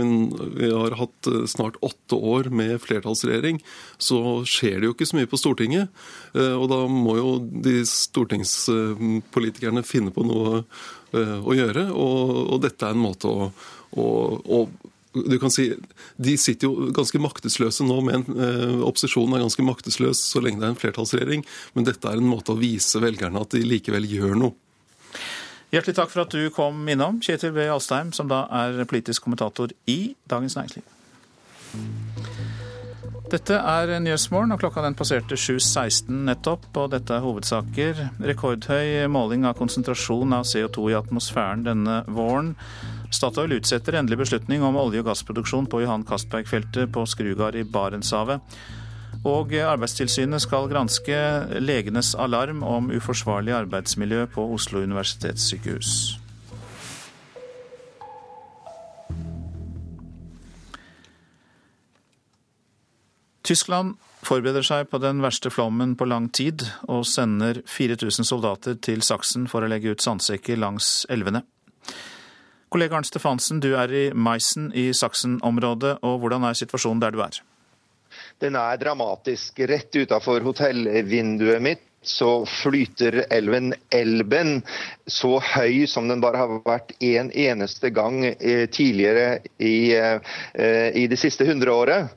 vi 0.56 0.72
har 0.72 0.96
hatt 1.00 1.32
eh, 1.32 1.44
snart 1.52 1.80
åtte 1.84 2.16
år 2.16 2.52
med 2.56 2.78
flertallsregjering, 2.84 3.60
så 4.00 4.42
skjer 4.48 4.80
det 4.80 4.90
jo 4.90 4.96
ikke 4.96 5.10
så 5.10 5.20
mye 5.20 5.32
på 5.32 5.40
Stortinget. 5.40 5.92
Eh, 6.32 6.56
og 6.56 6.70
da 6.72 6.80
må 6.88 7.18
jo 7.20 7.36
de 7.42 7.82
stortingspolitikerne 7.88 9.84
finne 9.88 10.16
på 10.16 10.24
noe 10.28 10.64
å 11.20 11.58
gjøre. 11.58 11.90
Og, 11.92 12.34
og 12.56 12.64
dette 12.64 12.88
er 12.88 12.96
en 12.96 13.04
måte 13.04 13.30
å, 13.30 13.52
å, 14.00 14.08
å 14.42 14.64
du 15.12 15.40
kan 15.40 15.52
si, 15.52 15.74
De 16.16 16.38
sitter 16.40 16.70
jo 16.70 16.92
ganske 16.96 17.20
maktesløse 17.20 17.84
nå, 17.84 17.98
men 18.08 18.24
eh, 18.32 18.78
opposisjonen 18.88 19.36
er 19.36 19.44
ganske 19.44 19.66
maktesløs 19.68 20.22
så 20.24 20.40
lenge 20.44 20.62
det 20.62 20.70
er 20.70 20.76
en 20.76 20.80
flertallsregjering. 20.80 21.44
Men 21.76 21.88
dette 21.88 22.08
er 22.08 22.22
en 22.22 22.32
måte 22.32 22.56
å 22.56 22.60
vise 22.60 23.02
velgerne 23.04 23.44
at 23.44 23.52
de 23.56 23.64
likevel 23.68 24.08
gjør 24.08 24.38
noe. 24.40 24.56
Hjertelig 25.72 25.96
takk 26.00 26.12
for 26.12 26.26
at 26.26 26.34
du 26.36 26.50
kom 26.52 26.88
innom, 26.92 27.22
Kjetil 27.24 27.54
B. 27.56 27.64
Alstheim, 27.72 28.12
som 28.16 28.28
da 28.32 28.44
er 28.64 28.84
politisk 28.92 29.28
kommentator 29.28 29.72
i 29.88 30.16
Dagens 30.32 30.58
Næringsliv. 30.60 30.88
Dette 33.32 33.56
er 33.56 33.94
Nyhetsmorgen, 34.04 34.52
og 34.52 34.60
klokka 34.60 34.82
den 34.84 34.96
passerte 35.00 35.38
7.16 35.40 36.12
nettopp. 36.28 36.66
Og 36.76 36.90
dette 36.92 37.16
er 37.16 37.24
hovedsaker. 37.24 38.02
Rekordhøy 38.28 39.06
måling 39.08 39.46
av 39.48 39.56
konsentrasjon 39.56 40.36
av 40.36 40.44
CO2 40.50 40.90
i 40.92 40.98
atmosfæren 41.00 41.64
denne 41.64 42.02
våren. 42.12 42.58
Statoil 43.12 43.56
utsetter 43.56 43.96
endelig 43.96 44.20
beslutning 44.26 44.66
om 44.68 44.76
olje- 44.82 45.00
og 45.00 45.08
gassproduksjon 45.08 45.70
på 45.72 45.80
Johan 45.86 46.04
Castberg-feltet 46.08 46.92
på 46.92 47.06
Skrugard 47.08 47.56
i 47.56 47.64
Barentshavet. 47.64 48.44
Og 49.28 49.54
Arbeidstilsynet 49.56 50.44
skal 50.44 50.68
granske 50.68 51.22
legenes 51.64 52.12
alarm 52.20 52.66
om 52.68 52.92
uforsvarlig 52.92 53.56
arbeidsmiljø 53.56 54.26
på 54.36 54.48
Oslo 54.58 54.84
universitetssykehus. 54.84 56.21
Tyskland 63.44 63.98
forbereder 64.22 64.66
seg 64.66 64.90
på 64.92 65.00
den 65.02 65.22
verste 65.24 65.50
flommen 65.54 65.96
på 65.98 66.06
lang 66.06 66.30
tid, 66.30 66.64
og 66.88 67.08
sender 67.10 67.64
4000 67.66 68.28
soldater 68.28 68.78
til 68.78 69.02
Saksen 69.06 69.48
for 69.50 69.66
å 69.66 69.70
legge 69.72 69.96
ut 69.96 70.04
sandsekker 70.04 70.60
langs 70.62 71.08
elvene. 71.10 71.44
Kollega 72.72 72.96
Arnt 72.96 73.10
Stefansen, 73.10 73.60
du 73.60 73.74
er 73.76 73.92
i 73.92 74.04
Meissen 74.16 74.70
i 74.78 74.92
Saksen-området, 74.96 75.98
og 76.08 76.22
hvordan 76.22 76.46
er 76.48 76.56
situasjonen 76.56 77.02
der 77.04 77.16
du 77.16 77.24
er? 77.26 77.42
Den 78.40 78.56
er 78.56 78.78
dramatisk. 78.80 79.60
Rett 79.68 79.96
utafor 79.96 80.44
hotellvinduet 80.46 81.64
mitt 81.64 81.91
så 82.02 82.46
flyter 82.50 83.26
elven 83.30 83.74
Elben 83.94 84.62
så 85.06 85.36
høy 85.44 85.86
som 85.90 86.08
den 86.10 86.22
bare 86.24 86.42
har 86.42 86.56
vært 86.66 86.96
en 87.04 87.30
eneste 87.32 87.92
gang 87.94 88.24
eh, 88.26 88.66
tidligere 88.70 89.40
i, 89.62 89.94
eh, 89.94 90.90
i 90.98 91.06
det 91.12 91.20
siste 91.22 91.46
hundreåret. 91.46 92.14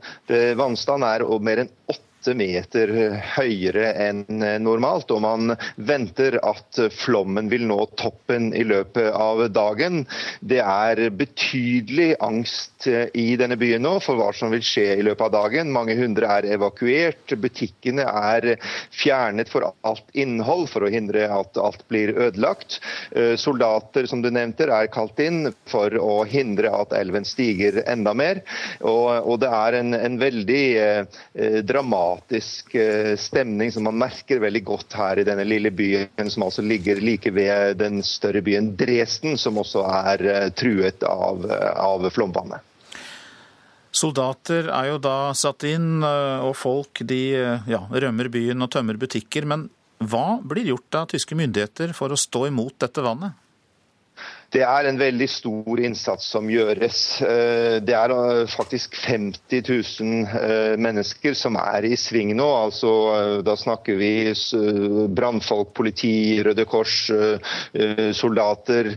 Vannstanden 0.56 1.08
er 1.08 1.26
mer 1.44 1.64
enn 1.64 1.72
åtte 1.90 2.03
åtte 2.24 2.34
meter 2.40 2.90
høyere 3.36 3.90
enn 4.00 4.24
normalt, 4.64 5.10
og 5.12 5.20
man 5.20 5.52
venter 5.76 6.38
at 6.40 6.78
flommen 6.96 7.50
vil 7.52 7.66
nå 7.68 7.76
toppen 8.00 8.48
i 8.56 8.62
løpet 8.64 9.10
av 9.12 9.42
dagen. 9.52 10.06
Det 10.40 10.62
er 10.64 11.10
betydelig 11.12 12.14
angst 12.24 12.88
i 12.88 13.36
denne 13.36 13.58
byen 13.60 13.84
nå 13.84 13.98
for 14.00 14.16
hva 14.16 14.30
som 14.32 14.54
vil 14.54 14.64
skje 14.64 14.86
i 14.96 15.04
løpet 15.04 15.26
av 15.26 15.34
dagen. 15.34 15.72
Mange 15.74 15.98
hundre 15.98 16.30
er 16.38 16.48
evakuert, 16.56 17.36
butikkene 17.36 18.08
er 18.08 18.54
fjernet 18.94 19.52
for 19.52 19.68
alt 19.84 20.08
innhold 20.16 20.70
for 20.72 20.86
å 20.86 20.92
hindre 20.92 21.28
at 21.28 21.60
alt 21.60 21.84
blir 21.92 22.14
ødelagt. 22.16 22.80
Soldater 23.36 24.08
som 24.08 24.24
du 24.24 24.30
nevnte, 24.32 24.70
er 24.72 24.88
kalt 24.88 25.20
inn 25.20 25.50
for 25.68 25.92
å 26.00 26.22
hindre 26.24 26.72
at 26.72 26.96
elven 26.96 27.28
stiger 27.28 27.82
enda 27.84 28.16
mer. 28.16 28.40
Og, 28.80 29.12
og 29.28 29.42
det 29.44 29.52
er 29.52 29.80
en, 29.82 29.92
en 29.98 30.20
veldig 30.20 30.64
eh, 30.80 31.60
dramatisk 31.60 32.13
dramatisk 32.14 32.74
eh, 32.74 33.16
stemning 33.16 33.72
som 33.72 33.84
man 33.84 33.98
merker 33.98 34.40
veldig 34.40 34.64
godt 34.64 34.94
her 34.94 35.18
i 35.18 35.24
denne 35.24 35.44
lille 35.44 35.70
byen, 35.70 36.30
som 36.30 36.42
altså 36.42 36.62
ligger 36.62 37.00
like 37.00 37.30
ved 37.30 37.76
den 37.78 38.02
større 38.02 38.42
byen 38.42 38.76
Dresden, 38.76 39.36
som 39.38 39.58
også 39.58 39.84
er 39.84 40.24
eh, 40.24 40.50
truet 40.52 41.02
av, 41.02 41.44
eh, 41.44 41.80
av 41.80 42.08
flomvannet. 42.10 42.60
Soldater 43.94 44.68
er 44.74 44.88
jo 44.90 44.98
da 44.98 45.32
satt 45.34 45.62
inn, 45.64 46.02
og 46.02 46.56
folk 46.58 46.98
de 47.06 47.30
ja, 47.70 47.78
rømmer 47.78 48.26
byen 48.26 48.60
og 48.66 48.72
tømmer 48.74 48.98
butikker. 48.98 49.46
Men 49.46 49.68
hva 50.02 50.40
blir 50.42 50.66
gjort 50.66 50.98
av 50.98 51.06
tyske 51.12 51.36
myndigheter 51.38 51.94
for 51.94 52.10
å 52.10 52.18
stå 52.18 52.48
imot 52.48 52.74
dette 52.82 53.04
vannet? 53.06 53.38
Det 54.54 54.62
er 54.62 54.86
en 54.86 54.98
veldig 55.00 55.26
stor 55.26 55.80
innsats 55.82 56.28
som 56.30 56.46
gjøres. 56.46 56.98
Eh, 57.26 57.80
det 57.82 57.94
er 57.98 58.12
eh, 58.14 58.44
faktisk 58.52 58.94
50 59.02 59.64
000 59.66 60.36
eh, 60.38 60.74
mennesker 60.78 61.34
som 61.34 61.58
er 61.58 61.88
i 61.88 61.96
sving 61.98 62.30
nå. 62.38 62.46
Altså, 62.68 62.92
da 63.42 63.56
snakker 63.58 63.98
vi 63.98 64.12
brannfolk, 65.14 65.72
politi, 65.74 66.38
Røde 66.44 66.64
Kors, 66.70 66.94
soldater. 68.14 68.92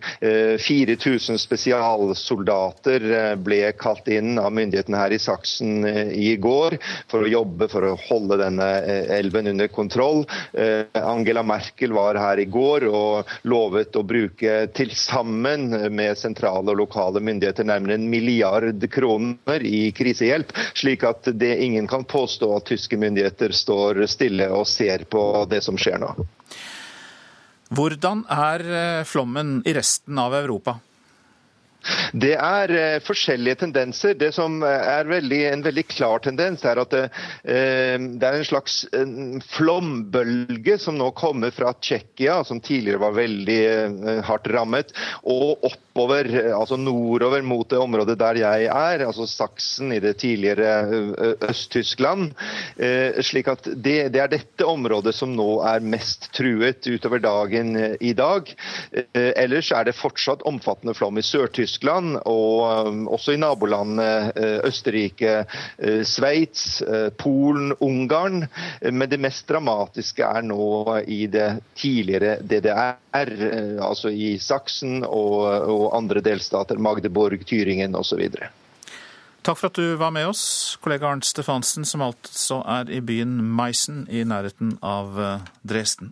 4000 0.62 1.40
spesialsoldater 1.42 3.06
ble 3.42 3.60
kalt 3.80 4.08
inn 4.14 4.38
av 4.42 4.54
myndighetene 4.56 5.00
her 5.00 5.16
i 5.16 5.20
Saksen 5.22 5.86
i 6.14 6.36
går 6.42 6.78
for 7.10 7.26
å 7.26 7.32
jobbe 7.32 7.70
for 7.72 7.88
å 7.88 7.96
holde 8.08 8.40
denne 8.42 8.68
elven 9.18 9.52
under 9.54 9.72
kontroll. 9.74 10.24
Angela 11.02 11.46
Merkel 11.48 11.96
var 11.98 12.20
her 12.22 12.42
i 12.42 12.48
går 12.52 12.88
og 12.92 13.38
lovet 13.50 13.98
å 13.98 14.06
bruke 14.08 14.60
til 14.78 14.94
sammen 14.98 15.47
sammen 15.48 15.96
med 15.96 16.18
sentrale 16.18 16.72
og 16.72 16.78
lokale 16.78 17.20
myndigheter 17.20 17.64
nærmere 17.64 17.96
en 17.96 18.10
milliard 18.10 18.90
kroner 18.92 19.64
i 19.64 19.92
krisehjelp, 19.92 20.52
slik 20.76 21.04
at 21.04 21.30
det 21.34 21.58
ingen 21.64 21.88
kan 21.88 22.04
påstå 22.04 22.56
at 22.58 22.66
tyske 22.66 22.98
myndigheter 22.98 23.52
står 23.52 24.06
stille 24.08 24.50
og 24.52 24.68
ser 24.68 25.06
på 25.10 25.46
det 25.50 25.64
som 25.64 25.78
skjer 25.78 26.00
nå. 26.00 26.14
Hvordan 27.70 28.24
er 28.32 28.64
eh, 28.64 29.04
flommen 29.04 29.62
i 29.66 29.74
resten 29.76 30.18
av 30.20 30.34
Europa? 30.34 30.78
Det 32.14 32.34
er 32.36 32.74
eh, 32.76 33.00
forskjellige 33.04 33.62
tendenser. 33.64 34.16
Det 34.20 34.32
som 34.36 34.60
er 34.66 35.08
veldig, 35.10 35.42
en 35.52 35.66
veldig 35.66 35.86
klar 35.90 36.22
tendens, 36.24 36.66
er 36.68 36.82
at 36.82 36.94
det, 36.94 37.04
uh, 37.48 37.96
det 38.20 38.28
er 38.28 38.38
en 38.38 38.48
slags 38.48 38.80
en 38.96 39.42
flombølge 39.44 40.78
som 40.82 40.98
nå 41.00 41.10
kommer 41.18 41.54
fra 41.56 41.74
Tsjekkia, 41.80 42.40
som 42.48 42.62
tidligere 42.64 43.02
var 43.02 43.16
veldig 43.18 43.60
hardt 44.28 44.48
rammet, 44.52 44.94
og 45.28 45.66
oppover, 45.68 46.30
altså 46.56 46.78
nordover 46.80 47.44
mot 47.46 47.68
det 47.70 47.80
området 47.82 48.18
der 48.20 48.40
jeg 48.42 48.68
er, 48.70 49.04
altså 49.06 49.28
Saksen 49.30 49.94
i 49.96 50.00
det 50.04 50.18
tidligere 50.22 51.38
Øst-Tyskland. 51.48 52.32
slik 53.26 53.50
at 53.52 53.68
det, 53.68 53.98
det, 54.14 54.22
er 54.22 54.32
dette 54.32 54.68
området 54.68 55.16
som 55.16 55.34
nå 55.36 55.62
er 55.68 55.86
mest 55.86 56.30
truet 56.38 56.88
utover 56.88 57.22
dagen 57.24 57.76
i 58.00 58.14
dag. 58.18 58.54
ellers 59.14 59.72
er 59.72 59.90
det 59.90 59.98
fortsatt 59.98 60.46
omfattende 60.48 60.96
flom 60.98 61.18
i 61.18 61.26
Sør-Tyskland. 61.26 61.77
Tyskland 61.78 62.18
og 62.26 63.12
også 63.14 63.36
i 63.36 63.40
nabolandene 63.42 64.32
Østerrike, 64.66 65.46
Sveits, 66.04 66.82
Polen, 67.18 67.74
Ungarn. 67.80 68.48
Men 68.82 69.10
det 69.10 69.20
mest 69.22 69.48
dramatiske 69.50 70.26
er 70.26 70.46
nå 70.48 70.98
i 71.06 71.28
det 71.30 71.62
tidligere 71.78 72.40
DDR, 72.42 72.98
altså 73.84 74.10
i 74.10 74.38
Saksen 74.42 75.04
og, 75.06 75.46
og 75.70 75.90
andre 75.98 76.24
delstater, 76.26 76.82
Magdeborg, 76.82 77.46
Tyringen 77.46 77.96
osv. 77.96 78.26
Takk 79.46 79.60
for 79.60 79.70
at 79.70 79.78
du 79.78 79.96
var 80.02 80.12
med 80.12 80.28
oss, 80.28 80.78
kollega 80.82 81.08
Arnt 81.08 81.26
Stefansen, 81.28 81.86
som 81.86 82.02
altså 82.04 82.64
er 82.68 82.90
i 82.92 83.00
byen 83.06 83.38
Meissen 83.56 84.08
i 84.10 84.26
nærheten 84.28 84.76
av 84.84 85.20
eh, 85.22 85.46
Dresden. 85.64 86.12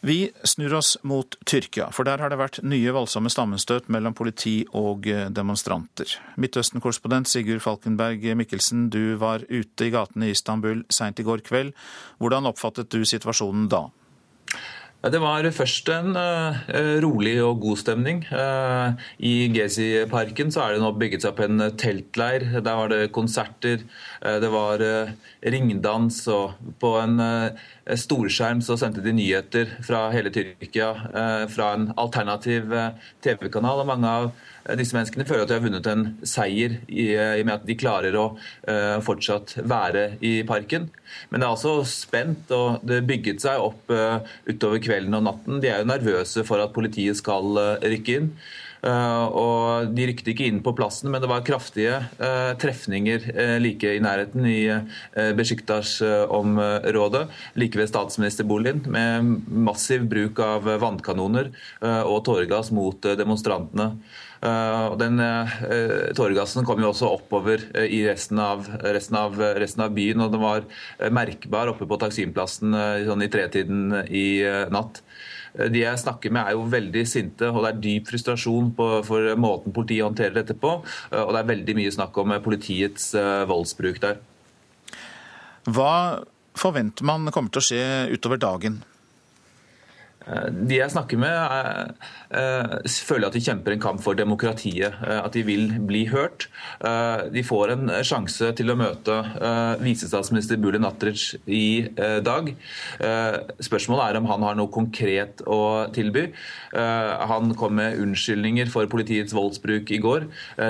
Vi 0.00 0.30
snur 0.48 0.74
oss 0.78 0.94
mot 1.04 1.36
Tyrkia, 1.44 1.90
for 1.92 2.08
der 2.08 2.22
har 2.22 2.32
det 2.32 2.38
vært 2.40 2.62
nye 2.64 2.92
voldsomme 2.96 3.28
stammestøt 3.28 3.90
mellom 3.92 4.14
politi 4.16 4.62
og 4.72 5.04
eh, 5.10 5.26
demonstranter. 5.28 6.14
Midtøsten-korrespondent 6.40 7.28
Sigurd 7.28 7.60
Falkenberg 7.60 8.24
Mikkelsen, 8.40 8.88
du 8.88 9.18
var 9.20 9.44
ute 9.50 9.90
i 9.90 9.92
gatene 9.92 10.30
i 10.30 10.32
Istanbul 10.32 10.86
seint 10.88 11.20
i 11.20 11.26
går 11.26 11.44
kveld. 11.44 11.74
Hvordan 12.16 12.48
oppfattet 12.48 12.88
du 12.94 13.04
situasjonen 13.04 13.68
da? 13.68 13.90
Det 15.00 15.16
var 15.16 15.46
først 15.56 15.88
en 15.94 16.12
uh, 16.12 16.58
rolig 17.00 17.38
og 17.40 17.62
god 17.62 17.78
stemning. 17.80 18.18
Uh, 18.28 18.92
I 19.16 19.48
Gezi-parken 19.48 20.52
er 20.52 20.74
det 20.74 20.82
nå 20.82 20.90
bygget 20.92 21.24
seg 21.24 21.32
opp 21.32 21.40
en 21.46 21.62
teltleir. 21.80 22.44
Der 22.60 22.76
var 22.76 22.92
det 22.92 23.08
konserter, 23.16 23.80
uh, 24.20 24.36
det 24.44 24.50
var 24.52 24.84
ringdans, 25.40 26.20
og 26.28 26.52
på 26.84 26.92
en 27.00 27.16
storskjerm 27.96 28.60
så 28.60 28.76
sendte 28.76 29.00
de 29.00 29.16
nyheter 29.16 29.72
fra 29.86 30.10
hele 30.12 30.28
Tyrkia 30.34 30.92
fra 31.48 31.72
en 31.78 31.88
alternativ 31.96 32.68
TV-kanal. 33.24 33.80
og 33.80 33.88
mange 33.88 34.12
av 34.20 34.32
Eh, 34.59 34.59
disse 34.78 34.96
menneskene 34.96 35.26
føler 35.28 35.44
at 35.44 35.50
de 35.50 35.56
har 35.56 35.64
vunnet 35.64 35.88
en 35.90 36.04
seier 36.26 36.78
i, 36.86 37.10
eh, 37.14 37.36
i 37.38 37.42
og 37.42 37.48
med 37.48 37.54
at 37.56 37.66
de 37.68 37.76
klarer 37.80 38.16
å 38.18 38.26
uh, 38.36 38.98
fortsatt 39.04 39.56
være 39.64 40.04
i 40.26 40.40
parken. 40.48 40.88
Men 41.30 41.40
det 41.40 41.46
er 41.46 41.54
altså 41.54 41.74
spent, 41.88 42.50
og 42.54 42.84
det 42.86 43.02
bygget 43.08 43.42
seg 43.44 43.62
opp 43.62 43.92
uh, 43.92 44.20
utover 44.48 44.82
kvelden 44.84 45.16
og 45.16 45.24
natten. 45.26 45.62
De 45.62 45.70
er 45.72 45.82
jo 45.82 45.90
nervøse 45.90 46.44
for 46.48 46.62
at 46.62 46.74
politiet 46.76 47.18
skal 47.20 47.56
uh, 47.56 47.78
rykke 47.80 48.18
inn. 48.20 48.34
Og 48.80 49.90
De 49.92 50.06
rykte 50.08 50.32
ikke 50.32 50.46
inn 50.48 50.62
på 50.64 50.72
plassen, 50.76 51.10
men 51.12 51.20
det 51.20 51.28
var 51.28 51.44
kraftige 51.44 51.98
trefninger 52.62 53.26
like 53.60 53.90
i 53.96 54.00
nærheten 54.00 54.46
i 54.48 54.62
Besjiktas-området, 55.36 57.26
like 57.60 57.76
ved 57.76 57.90
statsministerboligen, 57.90 58.86
med 58.88 59.52
massiv 59.68 60.08
bruk 60.08 60.40
av 60.44 60.64
vannkanoner 60.80 61.52
og 61.82 62.24
tåregass 62.28 62.72
mot 62.72 63.04
demonstrantene. 63.20 63.92
Uh, 64.40 64.96
den 64.96 65.20
uh, 65.20 65.50
tåregassen 66.16 66.64
kom 66.64 66.80
jo 66.80 66.94
også 66.94 67.10
oppover 67.12 67.60
uh, 67.74 67.84
i 67.84 68.00
resten 68.06 68.38
av, 68.40 68.64
resten, 68.80 69.18
av, 69.20 69.36
resten 69.60 69.84
av, 69.84 69.92
byen, 69.92 70.22
og 70.24 70.32
den 70.32 70.40
var 70.40 70.64
merkbar 71.12 71.74
oppe 71.74 71.88
på 71.88 71.98
Taksimplassen 72.00 72.72
sånn 73.04 73.26
i 73.26 73.28
tretiden 73.32 74.00
i 74.08 74.40
natt. 74.72 75.02
De 75.50 75.82
jeg 75.82 75.98
snakker 76.02 76.32
med 76.34 76.46
er 76.46 76.54
jo 76.54 76.66
veldig 76.70 77.04
sinte, 77.08 77.48
og 77.50 77.64
det 77.64 77.70
er 77.72 77.80
dyp 77.86 78.10
frustrasjon 78.12 78.70
på, 78.76 78.90
for 79.06 79.32
måten 79.40 79.74
politiet 79.74 80.06
håndterer 80.06 80.36
dette 80.36 80.54
på. 80.54 80.76
Og 80.84 81.32
det 81.34 81.40
er 81.40 81.50
veldig 81.50 81.76
mye 81.78 81.94
snakk 81.94 82.20
om 82.22 82.36
politiets 82.44 83.10
voldsbruk 83.50 83.98
der. 84.04 84.20
Hva 85.66 85.94
forventer 86.58 87.06
man 87.06 87.28
kommer 87.34 87.52
til 87.52 87.62
å 87.62 87.66
skje 87.66 87.84
utover 88.14 88.40
dagen? 88.42 88.80
De 90.50 90.76
jeg 90.76 90.92
snakker 90.92 91.18
med, 91.18 91.94
føler 92.30 93.26
at 93.26 93.34
de 93.34 93.42
kjemper 93.42 93.74
en 93.74 93.82
kamp 93.82 94.02
for 94.02 94.14
demokratiet. 94.18 94.94
Uh, 95.02 95.20
at 95.24 95.34
de 95.34 95.42
vil 95.46 95.72
bli 95.86 96.04
hørt. 96.10 96.48
Uh, 96.78 97.26
de 97.32 97.42
får 97.46 97.74
en 97.74 97.90
sjanse 98.06 98.52
til 98.56 98.70
å 98.70 98.78
møte 98.78 99.16
visestatsminister 99.80 100.58
Bulin 100.60 100.84
Natric 100.84 101.34
i 101.46 101.88
dag. 102.24 102.48
spørsmålet 103.62 104.02
er 104.04 104.18
om 104.18 104.28
han 104.30 104.44
har 104.44 104.56
noe 104.58 104.70
konkret 104.72 105.42
å 105.48 105.86
tilby. 105.94 106.26
han 106.72 107.54
kom 107.58 107.74
med 107.78 107.98
unnskyldninger 108.00 108.70
for 108.72 108.88
politiets 108.90 109.34
voldsbruk 109.34 109.90
i 109.90 109.98
går. 110.02 110.26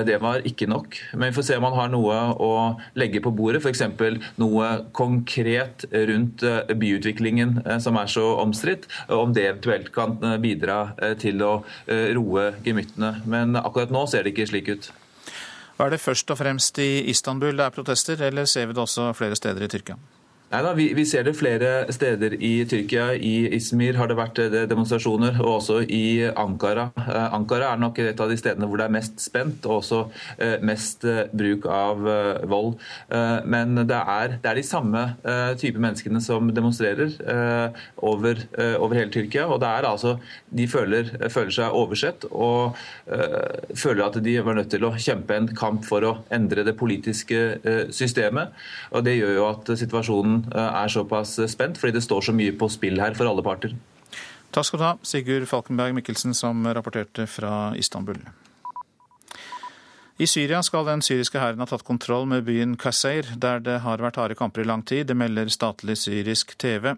det 0.07 0.17
var 0.21 0.45
ikke 0.47 0.67
nok. 0.67 0.97
Men 1.13 1.31
vi 1.31 1.37
får 1.37 1.47
se 1.47 1.57
om 1.57 1.67
han 1.67 1.77
har 1.77 1.91
noe 1.93 2.17
å 2.41 2.51
legge 2.95 3.21
på 3.21 3.33
bordet. 3.35 3.61
F.eks. 3.61 3.83
noe 4.41 4.69
konkret 4.91 5.85
rundt 5.91 6.43
byutviklingen 6.71 7.59
som 7.83 7.99
er 8.01 8.11
så 8.11 8.27
omstridt. 8.41 8.87
Om 9.07 9.35
det 9.35 9.47
eventuelt 9.49 9.91
kan 9.95 10.17
bidra 10.41 10.81
til 11.21 11.43
å 11.45 11.50
Eh, 11.87 12.11
roe 12.17 12.51
gemyttene. 12.65 13.13
Men 13.25 13.59
akkurat 13.59 13.93
nå 13.93 14.05
ser 14.09 14.25
det 14.25 14.35
ikke 14.35 14.49
slik 14.51 14.71
ut. 14.71 14.91
Er 15.81 15.89
det 15.89 16.01
først 16.01 16.29
og 16.29 16.37
fremst 16.37 16.77
i 16.81 17.09
Istanbul 17.09 17.57
det 17.57 17.65
er 17.65 17.73
protester, 17.73 18.19
eller 18.27 18.45
ser 18.45 18.67
vi 18.69 18.75
det 18.77 18.83
også 18.83 19.11
flere 19.17 19.37
steder 19.39 19.65
i 19.65 19.69
Tyrkia? 19.71 19.97
Nei 20.51 20.59
da, 20.65 20.73
vi, 20.75 20.89
vi, 20.91 21.05
ser 21.07 21.23
det 21.23 21.31
flere 21.39 21.85
steder 21.95 22.33
i 22.43 22.65
Tyrkia. 22.67 23.13
I 23.15 23.53
Izmir 23.55 23.95
har 23.95 24.09
det 24.11 24.17
vært 24.19 24.39
eh, 24.43 24.55
demonstrasjoner, 24.67 25.37
og 25.39 25.61
også 25.61 25.77
i 25.87 26.25
Ankara. 26.27 26.89
Eh, 26.99 27.27
Ankara 27.37 27.69
er 27.71 27.79
nok 27.79 28.01
et 28.03 28.19
av 28.19 28.27
de 28.27 28.35
stedene 28.35 28.67
hvor 28.67 28.81
det 28.81 28.89
er 28.89 28.91
mest 28.91 29.23
spent, 29.23 29.63
og 29.63 29.77
også 29.77 30.01
eh, 30.43 30.57
mest 30.67 31.07
bruk 31.31 31.69
av 31.71 32.03
vold. 32.51 32.73
Men 33.47 33.79
det 33.87 33.95
er, 33.95 34.35
det 34.43 34.49
er, 34.49 34.57
de 34.57 34.63
samme 34.65 35.01
type 35.59 35.79
menneskene 35.81 36.19
som 36.23 36.49
demonstrerer 36.53 37.13
over, 38.03 38.41
over, 38.79 38.95
hele 38.97 39.11
Tyrkia. 39.13 39.45
Og 39.47 39.61
det 39.63 39.69
er 39.69 39.87
altså 39.87 40.15
De 40.49 40.67
føler, 40.69 41.09
føler 41.31 41.53
seg 41.55 41.75
oversett 41.77 42.25
og 42.31 42.77
føler 43.07 44.03
at 44.05 44.19
de 44.23 44.35
var 44.43 44.57
nødt 44.57 44.71
til 44.73 44.85
å 44.87 44.93
kjempe 44.97 45.37
en 45.37 45.49
kamp 45.57 45.85
for 45.87 46.07
å 46.07 46.13
endre 46.33 46.65
det 46.67 46.75
politiske 46.79 47.41
systemet. 47.93 48.55
Og 48.91 49.05
det 49.07 49.17
gjør 49.19 49.35
jo 49.37 49.47
at 49.51 49.73
situasjonen 49.83 50.40
Eh, 50.49 50.83
er 50.83 50.91
såpass 50.91 51.37
spent, 51.51 51.77
fordi 51.77 51.97
det 51.97 52.05
står 52.05 52.29
så 52.29 52.35
mye 52.35 52.53
på 52.57 52.69
spill 52.71 53.01
her 53.01 53.17
for 53.17 53.29
alle 53.29 53.45
parter. 53.45 53.75
Takk 54.51 54.67
skal 54.67 54.79
du 54.79 54.85
ha, 54.85 54.93
Sigurd 55.07 55.47
Falkenberg 55.47 55.95
Mikkelsen, 55.95 56.35
som 56.35 56.65
rapporterte 56.67 57.27
fra 57.27 57.71
Istanbul. 57.79 58.19
I 60.21 60.27
Syria 60.27 60.59
skal 60.61 60.85
den 60.85 61.01
syriske 61.01 61.39
hæren 61.41 61.63
ha 61.63 61.65
tatt 61.65 61.85
kontroll 61.87 62.27
med 62.29 62.43
byen 62.45 62.75
Qasseir, 62.77 63.31
der 63.41 63.63
det 63.63 63.79
har 63.85 64.03
vært 64.03 64.19
harde 64.19 64.35
kamper 64.37 64.61
i 64.61 64.67
lang 64.69 64.83
tid. 64.85 65.07
Det 65.09 65.17
melder 65.17 65.49
statlig 65.49 65.95
syrisk 65.97 66.53
TV. 66.61 66.91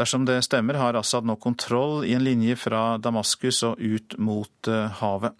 Dersom 0.00 0.24
det 0.24 0.38
stemmer, 0.46 0.78
har 0.80 0.96
Assad 0.96 1.26
nå 1.28 1.36
kontroll 1.36 2.06
i 2.08 2.14
en 2.16 2.24
linje 2.24 2.56
fra 2.56 2.96
Damaskus 3.02 3.60
og 3.68 3.82
ut 3.82 4.16
mot 4.16 4.70
eh, 4.70 5.00
havet. 5.02 5.36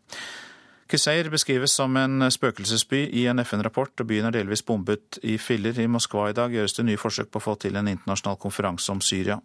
Kuseir 0.91 1.29
beskrives 1.31 1.71
som 1.79 1.95
en 1.97 2.25
spøkelsesby 2.35 3.05
i 3.15 3.29
en 3.31 3.39
FN-rapport, 3.45 3.93
og 4.03 4.09
byen 4.11 4.27
er 4.27 4.35
delvis 4.35 4.65
bombet 4.67 5.21
i 5.23 5.37
filler. 5.39 5.77
I 5.79 5.87
Moskva 5.87 6.31
i 6.31 6.35
dag 6.35 6.51
gjøres 6.51 6.75
det 6.75 6.85
nye 6.89 6.99
forsøk 6.99 7.31
på 7.31 7.39
å 7.39 7.45
få 7.45 7.55
til 7.63 7.79
en 7.79 7.91
internasjonal 7.93 8.41
konferanse 8.43 8.91
om 8.91 9.03
Syria. 9.05 9.39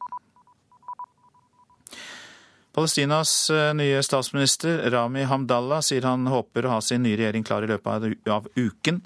Palestinas 2.75 3.49
eh, 3.53 3.69
nye 3.77 4.01
statsminister 4.03 4.89
Rami 4.91 5.23
Hamdallah 5.29 5.83
sier 5.85 6.07
han 6.09 6.25
håper 6.27 6.65
å 6.65 6.73
ha 6.73 6.79
sin 6.83 7.05
nye 7.05 7.15
regjering 7.15 7.45
klar 7.45 7.63
i 7.63 7.69
løpet 7.69 8.27
av 8.27 8.49
uken. 8.57 9.03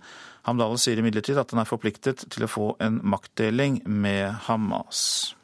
Hamdallah 0.48 0.80
sier 0.82 1.04
imidlertid 1.04 1.38
at 1.38 1.52
han 1.52 1.62
er 1.62 1.70
forpliktet 1.70 2.24
til 2.32 2.48
å 2.48 2.50
få 2.50 2.70
en 2.82 3.02
maktdeling 3.04 3.82
med 3.86 4.48
Hamas. 4.48 5.36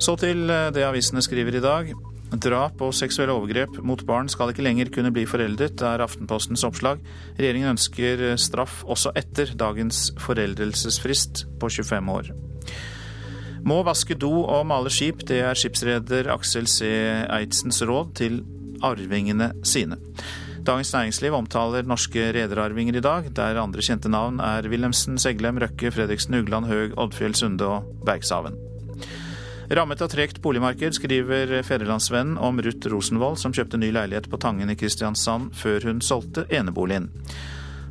Så 0.00 0.16
til 0.16 0.48
eh, 0.48 0.70
det 0.72 0.88
avisene 0.88 1.22
skriver 1.22 1.60
i 1.60 1.62
dag. 1.68 1.92
Drap 2.30 2.78
og 2.84 2.92
seksuelle 2.94 3.34
overgrep 3.34 3.80
mot 3.82 4.02
barn 4.06 4.28
skal 4.30 4.52
ikke 4.52 4.62
lenger 4.62 4.92
kunne 4.94 5.10
bli 5.14 5.24
foreldet, 5.26 5.82
er 5.82 6.02
Aftenpostens 6.04 6.62
oppslag. 6.66 7.02
Regjeringen 7.38 7.72
ønsker 7.74 8.22
straff 8.38 8.84
også 8.86 9.10
etter 9.18 9.50
dagens 9.58 10.12
foreldelsesfrist 10.22 11.44
på 11.58 11.72
25 11.80 12.12
år. 12.14 12.30
Må 13.66 13.80
vaske 13.84 14.16
do 14.16 14.30
og 14.44 14.62
male 14.70 14.92
skip, 14.94 15.24
det 15.28 15.42
er 15.44 15.58
skipsreder 15.58 16.30
Aksel 16.32 16.70
C. 16.70 16.86
Eidsens 17.26 17.82
råd 17.84 18.14
til 18.22 18.40
arvingene 18.86 19.50
sine. 19.66 19.98
Dagens 20.64 20.92
Næringsliv 20.94 21.34
omtaler 21.34 21.86
norske 21.88 22.30
rederarvinger 22.36 23.00
i 23.00 23.04
dag, 23.04 23.30
der 23.36 23.60
andre 23.60 23.84
kjente 23.84 24.12
navn 24.12 24.40
er 24.44 24.68
Wilhelmsen, 24.68 25.18
Seglem, 25.18 25.58
Røkke, 25.60 25.90
Fredriksen, 25.92 26.36
Ugland, 26.40 26.68
Høg, 26.68 26.98
Oddfjell, 27.00 27.34
Sunde 27.34 27.66
og 27.66 28.04
Bergshaven. 28.06 28.69
Rammet 29.70 30.00
av 30.02 30.08
tregt 30.08 30.42
boligmarked, 30.42 30.94
skriver 30.94 31.62
Fedrelandsvennen 31.62 32.38
om 32.38 32.56
Ruth 32.62 32.88
Rosenvold, 32.90 33.38
som 33.38 33.52
kjøpte 33.54 33.78
ny 33.78 33.92
leilighet 33.94 34.26
på 34.26 34.40
Tangen 34.42 34.72
i 34.72 34.74
Kristiansand 34.74 35.52
før 35.54 35.86
hun 35.86 36.00
solgte 36.02 36.42
eneboligen. 36.50 37.06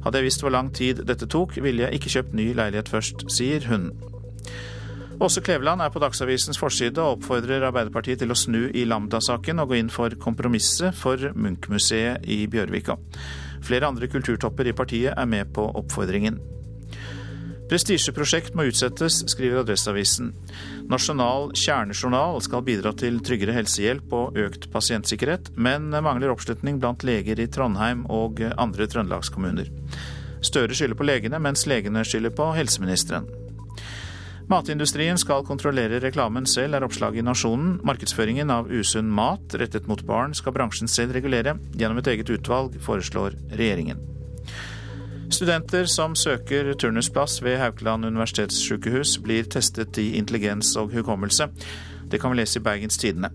Hadde 0.03 0.19
jeg 0.19 0.27
visst 0.27 0.43
hvor 0.43 0.51
lang 0.51 0.73
tid 0.75 0.99
dette 1.07 1.29
tok, 1.31 1.55
ville 1.63 1.85
jeg 1.85 1.95
ikke 1.95 2.11
kjøpt 2.17 2.35
ny 2.35 2.49
leilighet 2.51 2.91
først, 2.91 3.23
sier 3.31 3.63
hun. 3.71 3.93
Åse 5.23 5.39
Kleveland 5.43 5.79
er 5.79 5.95
på 5.95 6.03
Dagsavisens 6.03 6.59
forside 6.59 6.99
og 6.99 7.21
oppfordrer 7.21 7.63
Arbeiderpartiet 7.69 8.19
til 8.25 8.35
å 8.35 8.39
snu 8.39 8.65
i 8.75 8.83
Lambda-saken 8.83 9.63
og 9.63 9.71
gå 9.71 9.79
inn 9.79 9.91
for 9.91 10.19
kompromisset 10.19 10.95
for 10.99 11.31
Munch-museet 11.31 12.27
i 12.27 12.41
Bjørvika. 12.51 12.99
Flere 13.63 13.87
andre 13.87 14.11
kulturtopper 14.11 14.67
i 14.67 14.75
partiet 14.75 15.15
er 15.15 15.31
med 15.31 15.55
på 15.55 15.71
oppfordringen. 15.79 16.43
Prestisjeprosjekt 17.69 18.55
må 18.57 18.65
utsettes, 18.65 19.19
skriver 19.29 19.61
Adresseavisen. 19.61 20.31
Nasjonal 20.89 21.51
kjernejournal 21.53 22.39
skal 22.41 22.63
bidra 22.65 22.89
til 22.97 23.19
tryggere 23.21 23.53
helsehjelp 23.53 24.13
og 24.15 24.39
økt 24.41 24.71
pasientsikkerhet, 24.73 25.51
men 25.53 25.91
mangler 25.93 26.33
oppslutning 26.33 26.79
blant 26.81 27.05
leger 27.05 27.37
i 27.37 27.45
Trondheim 27.45 28.07
og 28.09 28.41
andre 28.57 28.87
trøndelagskommuner. 28.89 29.69
Støre 30.41 30.73
skylder 30.73 30.97
på 30.97 31.05
legene, 31.05 31.41
mens 31.45 31.67
legene 31.69 32.01
skylder 32.01 32.33
på 32.33 32.49
helseministeren. 32.57 33.29
Matindustrien 34.49 35.19
skal 35.21 35.45
kontrollere 35.45 36.01
reklamen 36.01 36.49
selv, 36.49 36.73
er 36.73 36.87
oppslaget 36.87 37.21
i 37.21 37.27
Nasjonen. 37.27 37.75
Markedsføringen 37.85 38.49
av 38.49 38.71
usunn 38.73 39.11
mat 39.13 39.53
rettet 39.61 39.85
mot 39.85 40.01
barn 40.09 40.33
skal 40.33 40.57
bransjen 40.57 40.89
selv 40.89 41.13
regulere. 41.13 41.59
Gjennom 41.77 42.01
et 42.01 42.09
eget 42.15 42.33
utvalg, 42.33 42.81
foreslår 42.81 43.37
regjeringen. 43.53 44.01
Studenter 45.29 45.85
som 45.85 46.15
søker 46.17 46.73
turnusplass 46.73 47.37
ved 47.45 47.59
Haukeland 47.61 48.05
universitetssykehus, 48.05 49.17
blir 49.21 49.45
testet 49.45 49.97
i 50.01 50.15
intelligens 50.17 50.73
og 50.79 50.89
hukommelse. 50.95 51.47
Det 52.09 52.17
kan 52.21 52.33
vi 52.33 52.39
lese 52.41 52.57
i 52.59 52.63
Bergens 52.65 52.97
Tidende. 52.97 53.29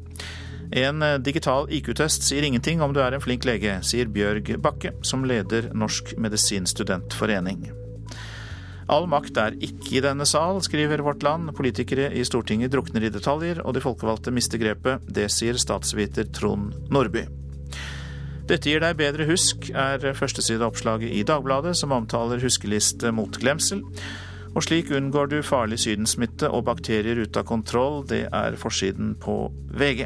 En 0.74 1.05
digital 1.22 1.68
IQ-test 1.70 2.26
sier 2.26 2.42
ingenting 2.42 2.82
om 2.82 2.92
du 2.92 2.99
er 3.05 3.14
en 3.14 3.22
flink 3.22 3.47
lege, 3.47 3.76
sier 3.86 4.11
Bjørg 4.11 4.57
Bakke, 4.64 4.90
som 5.07 5.22
leder 5.28 5.70
Norsk 5.76 6.16
medisinstudentforening. 6.18 7.68
All 8.90 9.07
makt 9.09 9.38
er 9.40 9.55
ikke 9.62 9.95
i 9.97 10.03
denne 10.05 10.26
sal, 10.28 10.59
skriver 10.66 11.01
Vårt 11.07 11.22
Land. 11.24 11.55
Politikere 11.57 12.11
i 12.12 12.26
Stortinget 12.26 12.74
drukner 12.74 13.07
i 13.07 13.12
detaljer, 13.14 13.62
og 13.64 13.78
de 13.78 13.84
folkevalgte 13.84 14.34
mister 14.34 14.61
grepet. 14.61 15.07
Det 15.07 15.30
sier 15.32 15.57
statsviter 15.61 16.28
Trond 16.34 16.74
Nordby. 16.92 17.24
Dette 18.45 18.68
gir 18.68 18.82
deg 18.84 18.99
bedre 18.99 19.24
husk, 19.24 19.70
er 19.72 20.03
førstesideoppslaget 20.12 21.14
i 21.16 21.22
Dagbladet, 21.24 21.72
som 21.78 21.95
omtaler 21.97 22.42
huskeliste 22.45 23.09
mot 23.16 23.38
glemsel. 23.40 23.80
Og 24.53 24.66
slik 24.66 24.92
unngår 24.92 25.30
du 25.32 25.38
farlig 25.42 25.80
sydensmitte 25.80 26.51
og 26.53 26.66
bakterier 26.68 27.22
ute 27.24 27.40
av 27.40 27.49
kontroll. 27.49 28.03
Det 28.05 28.26
er 28.28 28.59
forsiden 28.61 29.14
på 29.16 29.49
VG. 29.72 30.05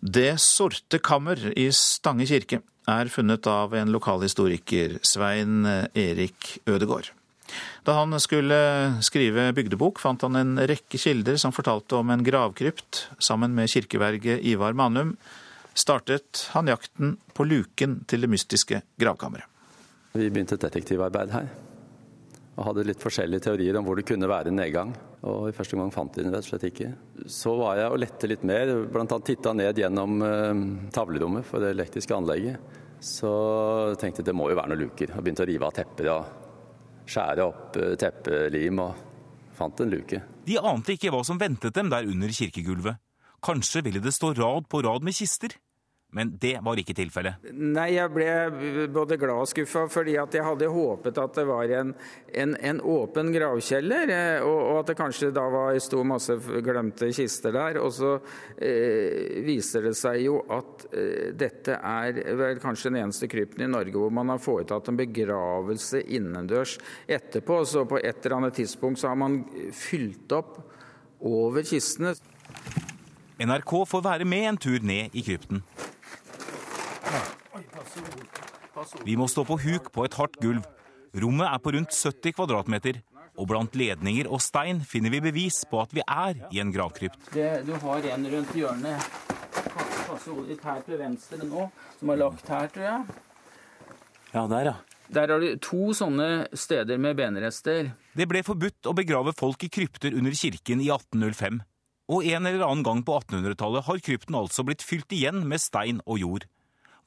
Det 0.00 0.32
sorte 0.40 0.96
kammer 1.04 1.52
i 1.52 1.68
Stange 1.76 2.24
kirke 2.24 2.62
er 2.88 3.12
funnet 3.12 3.44
av 3.52 3.76
en 3.76 3.92
lokalhistoriker, 3.92 4.96
Svein 5.04 5.68
Erik 5.92 6.56
Ødegård. 6.64 7.12
Da 7.86 7.96
han 7.96 8.14
skulle 8.22 8.56
skrive 9.04 9.50
bygdebok, 9.56 10.00
fant 10.02 10.22
han 10.26 10.38
en 10.38 10.56
rekke 10.70 11.00
kilder 11.00 11.38
som 11.40 11.54
fortalte 11.54 11.98
om 12.00 12.10
en 12.12 12.24
gravkrypt. 12.24 13.06
Sammen 13.18 13.54
med 13.56 13.70
kirkeverget 13.72 14.44
Ivar 14.46 14.76
Manum 14.76 15.16
startet 15.74 16.48
han 16.54 16.68
jakten 16.70 17.16
på 17.34 17.46
luken 17.46 18.02
til 18.10 18.24
det 18.24 18.30
mystiske 18.30 18.82
gravkammeret. 19.00 19.46
Vi 20.12 20.26
begynte 20.26 20.56
et 20.58 20.64
detektivarbeid 20.64 21.30
her, 21.30 21.46
og 22.56 22.64
hadde 22.66 22.88
litt 22.88 23.02
forskjellige 23.02 23.44
teorier 23.46 23.78
om 23.78 23.86
hvor 23.86 23.98
det 23.98 24.08
kunne 24.08 24.28
være 24.28 24.50
en 24.50 24.58
nedgang. 24.58 24.90
Og 25.20 25.50
i 25.50 25.54
første 25.54 25.76
gang 25.78 25.92
fant 25.94 26.16
vi 26.16 26.24
den 26.24 26.34
rett 26.34 26.46
og 26.46 26.50
slett 26.50 26.66
ikke. 26.70 26.90
Så 27.30 27.52
var 27.60 27.78
jeg 27.78 27.92
og 27.92 28.00
lette 28.00 28.28
litt 28.30 28.44
mer, 28.48 28.72
bl.a. 28.90 29.06
titta 29.22 29.52
ned 29.54 29.78
gjennom 29.78 30.22
uh, 30.24 30.62
tavlerommet 30.92 31.46
for 31.46 31.62
det 31.62 31.74
elektriske 31.76 32.16
anlegget. 32.16 32.78
Så 33.00 33.30
tenkte 34.00 34.20
jeg 34.20 34.30
det 34.30 34.36
må 34.36 34.50
jo 34.50 34.58
være 34.58 34.72
noen 34.72 34.86
luker, 34.88 35.14
og 35.14 35.24
begynte 35.24 35.46
å 35.46 35.48
rive 35.48 35.68
av 35.68 35.76
tepper. 35.76 36.10
og 36.12 36.49
skjære 37.10 37.46
opp 37.46 37.78
teppelim 38.00 38.82
og 38.84 39.06
fant 39.56 39.82
en 39.82 39.92
luke. 39.92 40.20
De 40.46 40.58
ante 40.58 40.94
ikke 40.96 41.12
hva 41.12 41.22
som 41.26 41.40
ventet 41.40 41.74
dem 41.76 41.90
der 41.92 42.08
under 42.08 42.32
kirkegulvet. 42.32 43.00
Kanskje 43.44 43.82
ville 43.86 44.02
det 44.04 44.12
stå 44.14 44.32
rad 44.36 44.68
på 44.68 44.82
rad 44.84 45.04
med 45.04 45.16
kister? 45.16 45.54
Men 46.10 46.32
det 46.42 46.56
var 46.62 46.78
ikke 46.80 46.94
tilfellet. 46.98 47.44
Nei, 47.54 47.92
jeg 47.94 48.10
ble 48.10 48.88
både 48.90 49.18
glad 49.20 49.44
og 49.44 49.50
skuffa, 49.50 49.84
fordi 49.90 50.16
at 50.18 50.34
jeg 50.34 50.42
hadde 50.42 50.70
håpet 50.72 51.20
at 51.22 51.36
det 51.38 51.44
var 51.46 51.70
en, 51.78 51.92
en, 52.42 52.56
en 52.56 52.80
åpen 52.82 53.30
gravkjeller, 53.34 54.10
og, 54.42 54.56
og, 54.56 54.78
at 54.80 54.90
det 54.90 54.96
kanskje 54.98 55.30
da 55.34 55.44
var 55.52 55.78
sto 55.82 56.02
masse 56.06 56.34
glemte 56.66 57.12
kister 57.14 57.54
der. 57.54 57.78
Og 57.78 57.94
så 57.94 58.16
eh, 58.58 59.38
viser 59.46 59.86
det 59.86 59.94
seg 59.98 60.24
jo 60.24 60.40
at 60.50 60.88
eh, 60.90 61.30
dette 61.38 61.78
er 61.78 62.18
vel 62.40 62.58
kanskje 62.62 62.90
den 62.90 63.04
eneste 63.04 63.30
krypten 63.30 63.68
i 63.68 63.70
Norge 63.70 63.94
hvor 63.94 64.10
man 64.14 64.34
har 64.34 64.42
foretatt 64.42 64.90
en 64.90 64.98
begravelse 64.98 66.02
innendørs 66.10 66.74
etterpå. 67.06 67.62
Så 67.70 67.86
på 67.86 68.02
et 68.02 68.18
eller 68.24 68.40
annet 68.40 68.58
tidspunkt 68.58 68.98
så 68.98 69.12
har 69.12 69.20
man 69.20 69.44
fylt 69.76 70.34
opp 70.34 70.58
over 71.20 71.62
kistene. 71.62 72.16
NRK 73.40 73.72
får 73.88 74.02
være 74.04 74.26
med 74.28 74.48
en 74.50 74.60
tur 74.60 74.82
ned 74.84 75.14
i 75.16 75.22
krypten. 75.24 75.62
Vi 79.04 79.16
må 79.18 79.28
stå 79.30 79.44
på 79.48 79.58
huk 79.60 79.90
på 79.94 80.04
et 80.06 80.18
hardt 80.18 80.38
gulv. 80.42 80.66
Rommet 81.20 81.48
er 81.50 81.62
på 81.62 81.74
rundt 81.74 81.94
70 81.96 82.36
kvadratmeter, 82.36 83.00
og 83.40 83.48
blant 83.50 83.74
ledninger 83.78 84.28
og 84.30 84.42
stein 84.44 84.82
finner 84.86 85.12
vi 85.14 85.22
bevis 85.24 85.64
på 85.70 85.80
at 85.82 85.94
vi 85.96 86.04
er 86.04 86.44
i 86.52 86.60
en 86.62 86.72
gravkrypt. 86.74 87.32
Det, 87.34 87.50
du 87.66 87.74
har 87.82 88.10
en 88.14 88.30
rundt 88.34 88.56
hjørnet 88.56 89.28
litt 90.50 90.62
her 90.64 90.80
til 90.84 90.98
venstre 91.00 91.46
nå, 91.46 91.66
som 91.98 92.12
er 92.12 92.20
lagt 92.20 92.48
her, 92.50 92.70
tror 92.72 92.86
jeg. 92.86 93.18
Ja, 94.34 94.44
der, 94.50 94.70
ja. 94.70 94.76
Der 95.10 95.32
har 95.32 95.42
du 95.42 95.56
to 95.58 95.90
sånne 95.96 96.46
steder 96.54 97.00
med 97.02 97.16
benrester. 97.18 97.92
Det 98.14 98.28
ble 98.30 98.44
forbudt 98.46 98.86
å 98.86 98.94
begrave 98.94 99.34
folk 99.36 99.64
i 99.66 99.70
krypter 99.72 100.14
under 100.14 100.34
kirken 100.36 100.82
i 100.82 100.90
1805. 100.92 101.62
Og 102.10 102.26
en 102.26 102.46
eller 102.46 102.66
annen 102.66 102.86
gang 102.86 103.02
på 103.06 103.16
1800-tallet 103.18 103.86
har 103.86 104.02
krypten 104.06 104.38
altså 104.38 104.66
blitt 104.66 104.82
fylt 104.86 105.10
igjen 105.14 105.44
med 105.50 105.62
stein 105.62 106.02
og 106.06 106.18
jord. 106.22 106.46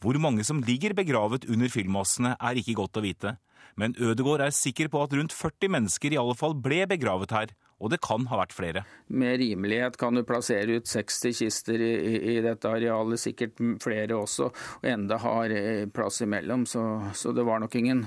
Hvor 0.03 0.17
mange 0.19 0.43
som 0.43 0.59
ligger 0.59 0.91
begravet 0.97 1.45
under 1.47 1.69
fyllmassene 1.71 2.33
er 2.35 2.57
ikke 2.59 2.75
godt 2.75 2.99
å 2.99 3.03
vite, 3.05 3.37
men 3.79 3.95
Ødegård 3.95 4.41
er 4.43 4.51
sikker 4.51 4.89
på 4.91 4.99
at 4.99 5.13
rundt 5.15 5.31
40 5.31 5.71
mennesker 5.71 6.11
i 6.11 6.19
alle 6.19 6.35
fall 6.35 6.57
ble 6.59 6.81
begravet 6.91 7.31
her, 7.31 7.53
og 7.79 7.93
det 7.93 8.01
kan 8.03 8.27
ha 8.27 8.41
vært 8.41 8.55
flere. 8.55 8.83
Med 9.07 9.39
rimelighet 9.39 9.95
kan 9.99 10.19
du 10.19 10.25
plassere 10.27 10.75
ut 10.75 10.91
60 10.91 11.37
kister 11.39 11.79
i, 11.79 11.93
i, 12.35 12.35
dette 12.43 12.67
arealet, 12.67 13.21
sikkert 13.23 13.63
flere 13.83 14.19
også, 14.19 14.49
og 14.81 14.89
enda 14.91 15.21
har 15.23 15.55
plass 15.95 16.19
imellom, 16.27 16.67
så, 16.67 16.83
så 17.15 17.31
det 17.31 17.47
var 17.47 17.63
nok 17.63 17.79
ingen 17.79 18.03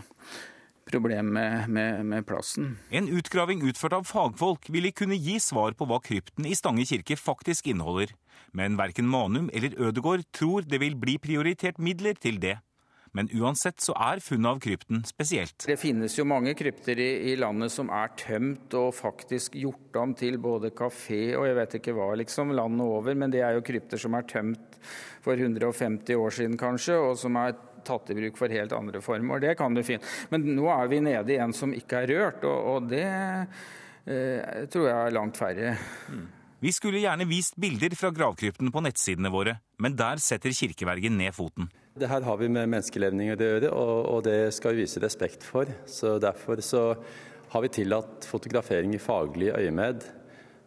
problem 0.91 1.33
med, 1.35 1.69
med, 1.69 2.05
med, 2.07 2.27
plassen. 2.27 2.77
En 2.91 3.09
utgraving 3.09 3.65
utført 3.69 3.97
av 3.97 4.07
fagfolk 4.09 4.71
ville 4.73 4.93
kunne 4.95 5.19
gi 5.19 5.39
svar 5.43 5.75
på 5.79 5.89
hva 5.89 5.99
krypten 6.05 6.47
i 6.47 6.55
Stange 6.59 6.87
kirke 6.89 7.19
faktisk 7.19 7.67
inneholder, 7.73 8.15
men 8.57 8.79
verken 8.79 9.09
Manum 9.11 9.51
eller 9.53 9.75
Ødegård 9.89 10.25
tror 10.37 10.67
det 10.67 10.81
vil 10.83 10.97
bli 10.99 11.19
prioritert 11.23 11.83
midler 11.83 12.19
til 12.19 12.41
det. 12.43 12.59
Men 13.17 13.31
uansett 13.33 13.81
så 13.81 13.95
er 13.97 14.21
funnet 14.21 14.51
av 14.51 14.59
krypten 14.61 15.01
spesielt. 15.09 15.65
Det 15.65 15.79
finnes 15.81 16.19
jo 16.19 16.27
mange 16.29 16.53
krypter 16.59 16.99
i, 17.01 17.09
i, 17.31 17.37
landet 17.41 17.73
som 17.73 17.89
er 17.89 18.11
tømt 18.21 18.75
og 18.77 18.91
faktisk 18.93 19.57
gjort 19.57 19.97
om 20.03 20.13
til 20.19 20.37
både 20.43 20.73
kafé 20.77 21.31
og 21.39 21.47
jeg 21.49 21.57
vet 21.57 21.79
ikke 21.79 21.95
hva, 21.97 22.11
liksom, 22.21 22.53
landet 22.59 22.85
over. 22.85 23.17
Men 23.17 23.33
det 23.33 23.41
er 23.47 23.57
jo 23.57 23.65
krypter 23.65 24.01
som 24.01 24.19
er 24.19 24.29
tømt 24.29 24.77
for 25.25 25.33
150 25.33 26.13
år 26.21 26.37
siden 26.37 26.61
kanskje, 26.61 26.99
og 27.01 27.17
som 27.21 27.41
er 27.41 27.57
tatt 27.87 28.13
i 28.13 28.19
bruk 28.19 28.39
for 28.39 28.53
helt 28.53 28.75
andre 28.77 29.03
former. 29.05 29.43
Det 29.43 29.57
kan 29.59 29.75
du 29.77 29.83
finne. 29.87 30.05
Men 30.33 30.47
nå 30.57 30.67
er 30.75 30.91
vi 30.93 31.03
nede 31.05 31.35
i 31.35 31.41
en 31.43 31.55
som 31.57 31.75
ikke 31.75 32.05
er 32.05 32.15
rørt, 32.15 32.47
og, 32.47 32.73
og 32.75 32.91
det 32.91 33.07
eh, 33.07 34.67
tror 34.73 34.91
jeg 34.91 34.97
er 34.97 35.17
langt 35.17 35.39
færre. 35.41 35.77
Mm. 36.11 36.27
Vi 36.67 36.73
skulle 36.73 37.03
gjerne 37.03 37.27
vist 37.29 37.59
bilder 37.61 37.93
fra 37.99 38.09
gravkrypten 38.17 38.71
på 38.73 38.81
nettsidene 38.83 39.31
våre, 39.31 39.59
men 39.83 39.97
der 39.97 40.23
setter 40.25 40.55
kirkevergen 40.57 41.19
ned 41.21 41.35
foten. 41.37 41.69
Det 41.97 42.09
her 42.09 42.25
har 42.25 42.39
vi 42.41 42.49
med 42.53 42.71
menneskelevninger 42.73 43.37
å 43.37 43.49
gjøre, 43.51 43.73
og, 43.73 43.97
og 44.15 44.23
det 44.25 44.55
skal 44.57 44.75
vi 44.75 44.85
vise 44.85 45.01
respekt 45.05 45.45
for. 45.45 45.69
Så 45.89 46.17
Derfor 46.21 46.61
så 46.65 46.83
har 47.53 47.65
vi 47.65 47.73
tillatt 47.77 48.25
fotografering 48.29 48.97
i 48.97 49.01
faglig 49.01 49.53
øyemed. 49.53 50.05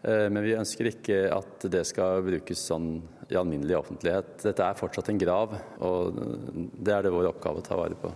Men 0.03 0.39
vi 0.45 0.55
ønsker 0.55 0.87
ikke 0.93 1.15
at 1.35 1.65
det 1.71 1.81
skal 1.89 2.21
brukes 2.23 2.61
sånn 2.69 3.01
i 3.29 3.35
alminnelig 3.35 3.75
offentlighet. 3.81 4.37
Dette 4.45 4.63
er 4.63 4.77
fortsatt 4.79 5.09
en 5.11 5.19
grav, 5.19 5.57
og 5.83 6.21
det 6.79 6.93
er 6.95 7.03
det 7.03 7.11
vår 7.11 7.33
oppgave 7.33 7.59
å 7.59 7.65
ta 7.65 7.75
vare 7.75 7.97
på. 7.99 8.13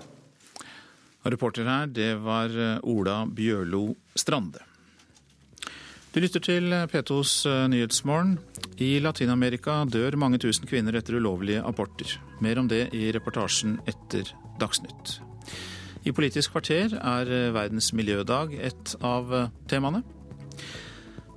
Reporter 1.27 1.67
her, 1.67 1.89
det 1.91 2.13
var 2.23 2.55
Ola 2.87 3.23
Bjørlo 3.27 3.89
Strande. 4.15 4.63
Du 6.13 6.19
lytter 6.21 6.43
til 6.45 6.69
P2s 6.91 7.35
Nyhetsmorgen. 7.73 8.35
I 8.77 8.99
Latin-Amerika 9.01 9.79
dør 9.89 10.13
mange 10.21 10.37
tusen 10.37 10.67
kvinner 10.69 10.93
etter 10.99 11.17
ulovlige 11.17 11.63
aborter. 11.65 12.11
Mer 12.37 12.59
om 12.61 12.67
det 12.69 12.91
i 12.93 13.07
reportasjen 13.15 13.79
etter 13.89 14.29
Dagsnytt. 14.61 15.15
I 16.05 16.13
Politisk 16.13 16.53
kvarter 16.53 16.93
er 16.99 17.31
Verdens 17.55 17.89
miljødag 17.97 18.53
et 18.59 18.93
av 19.01 19.33
temaene. 19.71 20.03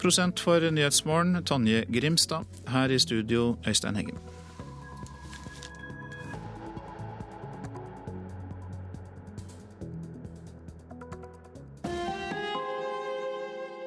Prosent 0.06 0.40
for 0.40 0.60
Nyhetsmorgen, 0.60 1.44
Tonje 1.44 1.84
Grimstad. 1.90 2.44
Her 2.68 2.88
i 2.88 2.98
studio, 2.98 3.56
Øystein 3.66 3.96
Heggen. 3.96 4.18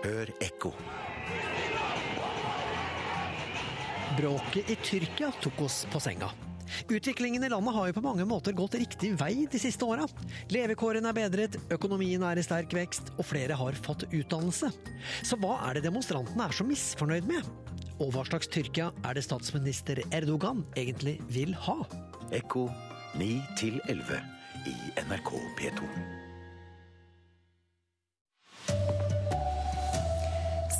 Hør 0.03 0.34
ekko. 0.41 0.74
Bråket 4.17 4.70
i 4.70 4.76
Tyrkia 4.76 5.32
tok 5.39 5.61
oss 5.61 5.86
på 5.88 6.03
senga. 6.03 6.34
Utviklingen 6.89 7.43
i 7.43 7.49
landet 7.51 7.76
har 7.76 7.89
jo 7.89 7.97
på 7.97 8.03
mange 8.05 8.26
måter 8.30 8.55
gått 8.57 8.78
riktig 8.80 9.13
vei 9.20 9.45
de 9.51 9.61
siste 9.61 9.86
åra. 9.88 10.07
Levekårene 10.53 11.11
er 11.11 11.17
bedret, 11.17 11.57
økonomien 11.74 12.24
er 12.26 12.39
i 12.39 12.45
sterk 12.45 12.74
vekst, 12.76 13.13
og 13.17 13.28
flere 13.30 13.57
har 13.59 13.82
fått 13.86 14.07
utdannelse. 14.09 14.72
Så 15.24 15.39
hva 15.41 15.57
er 15.70 15.80
det 15.80 15.88
demonstrantene 15.88 16.47
er 16.47 16.55
så 16.55 16.67
misfornøyd 16.67 17.30
med? 17.30 17.49
Og 17.99 18.13
hva 18.15 18.24
slags 18.28 18.47
Tyrkia 18.51 18.91
er 19.03 19.17
det 19.17 19.26
statsminister 19.28 19.99
Erdogan 20.15 20.63
egentlig 20.80 21.17
vil 21.34 21.55
ha? 21.67 21.82
Ekko 22.36 22.70
9 23.20 23.34
11 23.89 24.24
i 24.70 24.80
NRK 25.09 25.36
P2. 25.59 26.18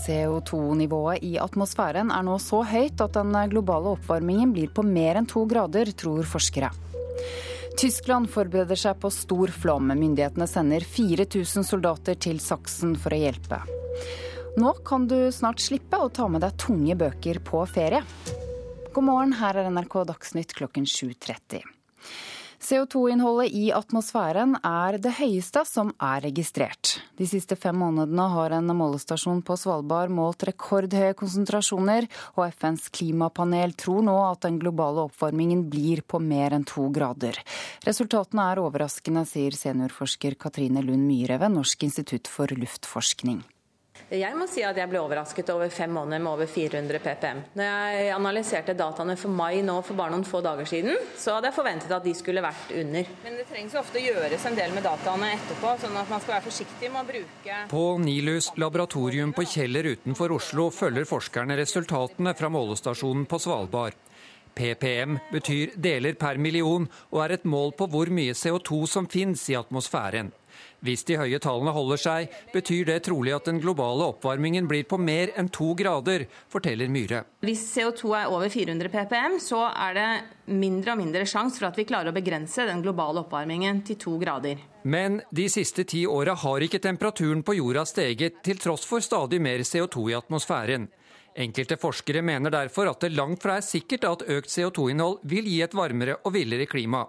CO2-nivået 0.10 1.22
i 1.22 1.36
atmosfæren 1.38 2.10
er 2.10 2.26
nå 2.26 2.40
så 2.42 2.64
høyt 2.66 3.02
at 3.06 3.14
den 3.14 3.36
globale 3.52 3.94
oppvarmingen 3.94 4.56
blir 4.56 4.72
på 4.74 4.82
mer 4.86 5.20
enn 5.20 5.30
to 5.30 5.46
grader, 5.50 5.92
tror 5.94 6.26
forskere. 6.26 6.72
Tyskland 7.80 8.28
forbereder 8.34 8.76
seg 8.76 8.98
på 9.00 9.12
stor 9.14 9.54
flom. 9.54 9.94
Myndighetene 9.94 10.48
sender 10.50 10.84
4000 10.84 11.64
soldater 11.64 12.18
til 12.20 12.42
Saksen 12.44 12.98
for 13.00 13.16
å 13.16 13.20
hjelpe. 13.22 13.62
Nå 14.60 14.74
kan 14.88 15.06
du 15.08 15.30
snart 15.32 15.62
slippe 15.64 16.00
å 16.02 16.10
ta 16.12 16.26
med 16.28 16.44
deg 16.44 16.58
tunge 16.60 16.98
bøker 17.00 17.40
på 17.46 17.62
ferie. 17.70 18.02
God 18.92 19.06
morgen, 19.06 19.38
her 19.38 19.62
er 19.62 19.70
NRK 19.70 20.02
Dagsnytt 20.10 20.56
klokken 20.58 20.90
7.30. 20.90 21.62
CO2-innholdet 22.60 23.54
i 23.56 23.70
atmosfæren 23.72 24.58
er 24.68 24.98
det 25.00 25.14
høyeste 25.16 25.62
som 25.68 25.94
er 26.04 26.26
registrert. 26.26 26.98
De 27.16 27.28
siste 27.28 27.56
fem 27.56 27.78
månedene 27.80 28.26
har 28.34 28.56
en 28.58 28.74
målestasjon 28.76 29.40
på 29.48 29.56
Svalbard 29.60 30.12
målt 30.12 30.44
rekordhøye 30.50 31.16
konsentrasjoner, 31.20 32.10
og 32.36 32.44
FNs 32.52 32.90
klimapanel 32.96 33.76
tror 33.80 34.04
nå 34.04 34.18
at 34.26 34.44
den 34.44 34.60
globale 34.60 35.08
oppvarmingen 35.08 35.66
blir 35.72 36.04
på 36.04 36.20
mer 36.20 36.58
enn 36.58 36.68
to 36.68 36.90
grader. 36.96 37.40
Resultatene 37.88 38.50
er 38.52 38.64
overraskende, 38.66 39.24
sier 39.30 39.56
seniorforsker 39.56 40.36
Katrine 40.40 40.84
Lund 40.84 41.08
Myhre 41.08 41.40
ved 41.40 41.56
Norsk 41.56 41.88
institutt 41.88 42.28
for 42.28 42.52
luftforskning. 42.60 43.40
Jeg 44.10 44.34
må 44.34 44.48
si 44.50 44.64
at 44.66 44.78
jeg 44.80 44.90
ble 44.90 44.98
overrasket 45.04 45.52
over 45.54 45.70
fem 45.70 45.92
måneder 45.94 46.22
med 46.24 46.32
over 46.32 46.48
400 46.50 46.98
ppm. 47.04 47.42
Når 47.60 47.68
jeg 47.68 48.08
analyserte 48.16 48.74
dataene 48.74 49.14
for 49.22 49.30
mai 49.30 49.62
nå 49.62 49.76
for 49.86 50.00
bare 50.00 50.16
noen 50.16 50.26
få 50.26 50.42
dager 50.42 50.66
siden, 50.66 50.98
så 51.14 51.36
hadde 51.36 51.52
jeg 51.52 51.58
forventet 51.60 51.94
at 51.94 52.08
de 52.08 52.16
skulle 52.18 52.42
vært 52.42 52.74
under. 52.74 53.12
Men 53.22 53.38
det 53.38 53.46
trengs 53.52 53.76
jo 53.76 53.82
ofte 53.84 54.02
å 54.02 54.04
gjøres 54.08 54.48
en 54.50 54.58
del 54.58 54.74
med 54.74 54.88
dataene 54.88 55.30
etterpå, 55.36 55.76
sånn 55.84 56.02
at 56.02 56.10
man 56.10 56.24
skal 56.24 56.40
være 56.40 56.48
forsiktig 56.48 56.90
med 56.90 57.04
å 57.04 57.10
bruke 57.12 57.62
På 57.70 57.84
Nilus 58.02 58.50
laboratorium 58.58 59.36
på 59.38 59.46
Kjeller 59.54 59.92
utenfor 59.94 60.34
Oslo 60.40 60.72
følger 60.74 61.06
forskerne 61.10 61.60
resultatene 61.62 62.34
fra 62.40 62.50
målestasjonen 62.50 63.30
på 63.30 63.42
Svalbard. 63.46 64.06
PPM 64.58 65.20
betyr 65.30 65.78
deler 65.78 66.18
per 66.20 66.42
million, 66.42 66.90
og 67.14 67.22
er 67.24 67.38
et 67.38 67.46
mål 67.46 67.78
på 67.78 67.86
hvor 67.94 68.10
mye 68.10 68.34
CO2 68.34 68.82
som 68.90 69.06
finnes 69.08 69.46
i 69.54 69.56
atmosfæren. 69.60 70.34
Hvis 70.86 71.04
de 71.08 71.18
høye 71.20 71.40
tallene 71.44 71.74
holder 71.76 72.00
seg, 72.00 72.36
betyr 72.54 72.86
det 72.88 73.02
trolig 73.08 73.34
at 73.36 73.50
den 73.50 73.60
globale 73.60 74.06
oppvarmingen 74.14 74.68
blir 74.70 74.86
på 74.88 75.00
mer 75.02 75.34
enn 75.40 75.52
to 75.52 75.74
grader, 75.78 76.24
forteller 76.52 76.88
Myhre. 76.92 77.26
Hvis 77.44 77.66
CO2 77.74 78.14
er 78.22 78.32
over 78.32 78.52
400 78.52 78.92
ppm, 78.94 79.40
så 79.44 79.66
er 79.70 79.98
det 79.98 80.10
mindre 80.56 80.96
og 80.96 81.02
mindre 81.02 81.26
sjanse 81.28 81.60
for 81.60 81.70
at 81.70 81.80
vi 81.80 81.88
klarer 81.90 82.14
å 82.14 82.16
begrense 82.16 82.66
den 82.70 82.84
globale 82.86 83.26
oppvarmingen 83.26 83.84
til 83.88 84.00
to 84.00 84.16
grader. 84.22 84.64
Men 84.88 85.20
de 85.36 85.50
siste 85.52 85.84
ti 85.84 86.06
åra 86.08 86.38
har 86.40 86.64
ikke 86.64 86.82
temperaturen 86.84 87.44
på 87.44 87.58
jorda 87.60 87.84
steget, 87.86 88.40
til 88.46 88.62
tross 88.64 88.88
for 88.88 89.04
stadig 89.04 89.42
mer 89.44 89.66
CO2 89.68 90.10
i 90.14 90.18
atmosfæren. 90.18 90.88
Enkelte 91.40 91.78
forskere 91.80 92.24
mener 92.26 92.52
derfor 92.52 92.90
at 92.90 93.04
det 93.04 93.14
langt 93.14 93.44
fra 93.44 93.60
er 93.60 93.66
sikkert 93.66 94.08
at 94.08 94.26
økt 94.28 94.52
CO2-innhold 94.52 95.22
vil 95.30 95.48
gi 95.48 95.60
et 95.64 95.76
varmere 95.78 96.18
og 96.24 96.34
villere 96.36 96.68
klima. 96.68 97.06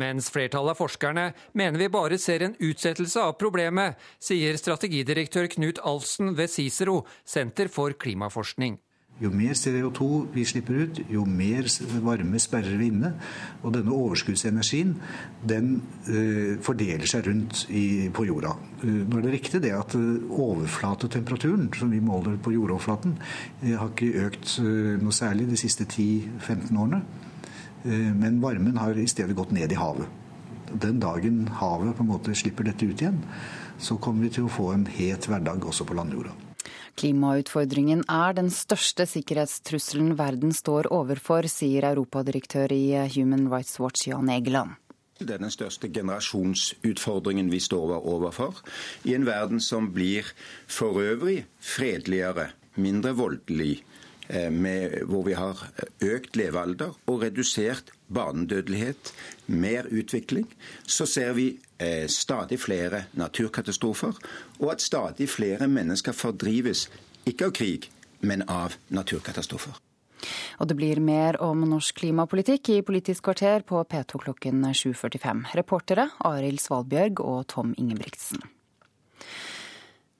Mens 0.00 0.30
flertallet 0.34 0.74
av 0.74 0.80
forskerne 0.80 1.28
mener 1.54 1.78
vi 1.78 1.90
bare 1.92 2.18
ser 2.18 2.42
en 2.46 2.56
utsettelse 2.58 3.22
av 3.22 3.36
problemet, 3.40 4.00
sier 4.18 4.58
strategidirektør 4.58 5.50
Knut 5.54 5.82
Alsen 5.84 6.34
ved 6.38 6.50
Cicero, 6.50 7.02
Senter 7.24 7.70
for 7.70 7.94
klimaforskning. 7.98 8.80
Jo 9.22 9.28
mer 9.30 9.54
CO2 9.54 10.06
vi 10.34 10.42
slipper 10.42 10.74
ut, 10.74 10.96
jo 11.06 11.22
mer 11.22 11.68
varme 12.02 12.38
sperrer 12.42 12.74
vi 12.80 12.88
inne. 12.90 13.12
Og 13.62 13.70
denne 13.76 13.94
overskuddsenergien 13.94 14.96
den 15.46 15.76
uh, 16.08 16.56
fordeler 16.64 17.06
seg 17.06 17.28
rundt 17.28 17.62
i, 17.70 18.10
på 18.14 18.26
jorda. 18.26 18.56
Uh, 18.82 19.04
nå 19.06 19.20
er 19.20 19.28
det 19.28 19.36
riktig 19.36 19.62
det 19.62 19.70
at 19.76 19.94
uh, 19.94 20.34
overflatetemperaturen 20.34 21.70
som 21.78 21.94
vi 21.94 22.02
måler 22.02 22.40
på 22.42 22.56
jordoverflaten, 22.56 23.14
har 23.62 23.92
ikke 23.92 24.26
økt 24.26 24.56
noe 25.00 25.14
særlig 25.14 25.46
de 25.52 25.60
siste 25.62 25.86
10-15 25.86 26.74
årene. 26.74 27.04
Men 27.84 28.40
varmen 28.40 28.78
har 28.80 28.96
i 28.96 29.06
stedet 29.08 29.36
gått 29.36 29.52
ned 29.52 29.72
i 29.72 29.76
havet. 29.76 30.08
Den 30.72 30.96
dagen 31.02 31.44
havet 31.60 31.96
på 31.96 32.02
en 32.02 32.08
måte 32.08 32.34
slipper 32.34 32.64
dette 32.64 32.86
ut 32.88 33.02
igjen, 33.02 33.20
så 33.78 33.98
kommer 34.00 34.24
vi 34.24 34.32
til 34.38 34.46
å 34.48 34.52
få 34.52 34.70
en 34.72 34.86
het 34.88 35.28
hverdag 35.28 35.66
også 35.68 35.84
på 35.86 35.96
landjorda. 35.98 36.32
Klimautfordringen 36.96 38.04
er 38.08 38.36
den 38.36 38.48
største 38.54 39.04
sikkerhetstrusselen 39.10 40.14
verden 40.16 40.54
står 40.54 40.88
overfor, 40.94 41.48
sier 41.50 41.88
europadirektør 41.90 42.72
i 42.72 42.84
Human 43.16 43.48
Rights 43.50 43.80
Watch 43.82 44.06
Jan 44.08 44.30
Egeland. 44.30 44.78
Det 45.18 45.36
er 45.36 45.42
den 45.42 45.52
største 45.52 45.90
generasjonsutfordringen 45.94 47.50
vi 47.50 47.60
står 47.62 47.96
overfor, 47.98 48.62
i 49.06 49.14
en 49.14 49.26
verden 49.26 49.60
som 49.62 49.92
blir 49.94 50.26
for 50.66 51.02
øvrig 51.02 51.44
fredeligere, 51.62 52.48
mindre 52.74 53.12
voldelig, 53.14 53.82
med, 54.50 55.02
hvor 55.04 55.22
vi 55.26 55.34
har 55.36 55.58
økt 56.00 56.36
levealder 56.36 56.94
og 57.10 57.22
redusert 57.22 57.92
barnedødelighet, 58.14 59.12
mer 59.46 59.86
utvikling, 59.90 60.46
så 60.86 61.06
ser 61.06 61.32
vi 61.32 61.58
eh, 61.78 62.06
stadig 62.08 62.60
flere 62.60 63.04
naturkatastrofer, 63.12 64.12
og 64.58 64.72
at 64.72 64.82
stadig 64.82 65.28
flere 65.28 65.68
mennesker 65.68 66.12
fordrives, 66.12 66.88
ikke 67.26 67.50
av 67.50 67.56
krig, 67.56 67.90
men 68.20 68.44
av 68.48 68.76
naturkatastrofer. 68.88 69.76
Og 70.58 70.68
det 70.70 70.76
blir 70.78 71.00
mer 71.04 71.36
om 71.44 71.66
norsk 71.68 72.00
klimapolitikk 72.00 72.70
i 72.72 72.82
Politisk 72.86 73.26
kvarter 73.28 73.64
på 73.66 73.82
P2 73.84 74.22
klokken 74.24 74.64
7.45. 74.72 75.44
Reportere 75.58 76.08
Arild 76.24 76.62
Svalbjørg 76.64 77.20
og 77.20 77.46
Tom 77.52 77.74
Ingebrigtsen. 77.76 78.40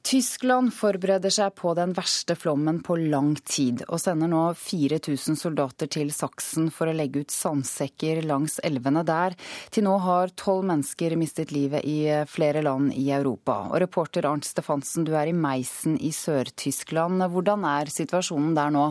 Tyskland 0.05 0.69
forbereder 0.77 1.33
seg 1.33 1.55
på 1.57 1.71
den 1.79 1.95
verste 1.97 2.35
flommen 2.37 2.83
på 2.85 2.99
lang 3.01 3.31
tid, 3.49 3.87
og 3.89 4.03
sender 4.03 4.29
nå 4.29 4.43
4000 4.61 5.39
soldater 5.41 5.89
til 5.89 6.11
Saksen 6.13 6.67
for 6.69 6.91
å 6.91 6.97
legge 6.97 7.23
ut 7.25 7.33
sandsekker 7.33 8.21
langs 8.29 8.59
elvene 8.69 9.01
der. 9.09 9.33
Til 9.73 9.87
nå 9.87 9.95
har 10.05 10.35
tolv 10.37 10.67
mennesker 10.69 11.17
mistet 11.17 11.55
livet 11.57 11.89
i 11.89 11.97
flere 12.29 12.61
land 12.67 12.93
i 12.93 13.07
Europa. 13.17 13.63
Og 13.71 13.81
reporter 13.81 14.29
Arnt 14.29 14.45
Stefansen, 14.45 15.09
du 15.09 15.15
er 15.17 15.33
i 15.33 15.37
Meisen 15.37 15.97
i 15.97 16.13
Sør-Tyskland. 16.13 17.25
Hvordan 17.33 17.65
er 17.73 17.93
situasjonen 17.97 18.53
der 18.61 18.77
nå? 18.77 18.91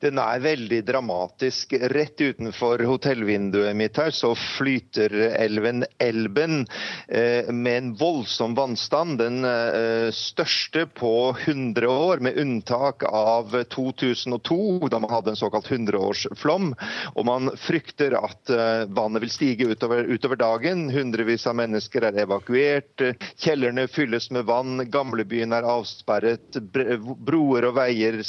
Den 0.00 0.18
er 0.20 0.42
veldig 0.44 0.82
dramatisk. 0.86 1.72
Rett 1.92 2.20
utenfor 2.20 2.82
hotellvinduet 2.88 3.76
mitt 3.76 3.96
her 4.00 4.12
så 4.14 4.32
flyter 4.36 5.12
elven 5.36 5.84
Elben 6.02 6.66
eh, 7.08 7.48
med 7.52 7.78
en 7.78 7.92
voldsom 7.98 8.54
vannstand. 8.56 9.18
Den 9.20 9.44
eh, 9.44 10.10
største 10.14 10.86
på 10.96 11.12
100 11.46 11.88
år, 11.88 12.22
med 12.24 12.38
unntak 12.40 13.04
av 13.08 13.54
2002, 13.72 14.88
da 14.92 15.00
man 15.02 15.12
hadde 15.12 15.32
en 15.32 15.40
såkalt 15.40 15.70
100-årsflom. 15.72 16.72
Og 17.14 17.28
man 17.28 17.52
frykter 17.60 18.16
at 18.20 18.52
eh, 18.52 18.84
vannet 18.96 19.24
vil 19.24 19.34
stige 19.34 19.70
utover, 19.72 20.04
utover, 20.08 20.36
dagen. 20.36 20.88
Hundrevis 20.92 21.46
av 21.48 21.56
mennesker 21.58 22.10
er 22.10 22.20
evakuert. 22.26 23.04
Kjellerne 23.40 23.86
fylles 23.88 24.28
med 24.34 24.46
vann. 24.48 24.84
Gamlebyen 24.92 25.56
er 25.56 25.66
avsperret. 25.68 26.60
Broer 26.66 27.70
og 27.70 27.78
veier 27.78 28.20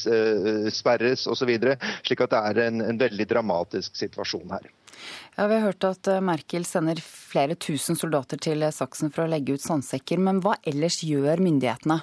sperres. 0.72 1.28
Og 1.28 1.37
osv. 1.38 1.54
Slik 2.08 2.26
at 2.26 2.34
det 2.34 2.42
er 2.50 2.64
en, 2.66 2.84
en 2.90 3.00
veldig 3.00 3.30
dramatisk 3.30 3.96
situasjon 4.00 4.58
her. 4.58 4.68
Ja, 5.38 5.46
Vi 5.48 5.54
har 5.54 5.66
hørt 5.70 5.86
at 5.86 6.10
eh, 6.10 6.24
Merkel 6.26 6.66
sender 6.66 7.00
flere 7.06 7.56
tusen 7.56 7.96
soldater 7.96 8.42
til 8.42 8.66
Saksen 8.74 9.14
for 9.14 9.28
å 9.28 9.32
legge 9.32 9.56
ut 9.56 9.64
sandsekker. 9.64 10.18
Men 10.18 10.42
hva 10.42 10.58
ellers 10.68 11.04
gjør 11.06 11.44
myndighetene? 11.46 12.02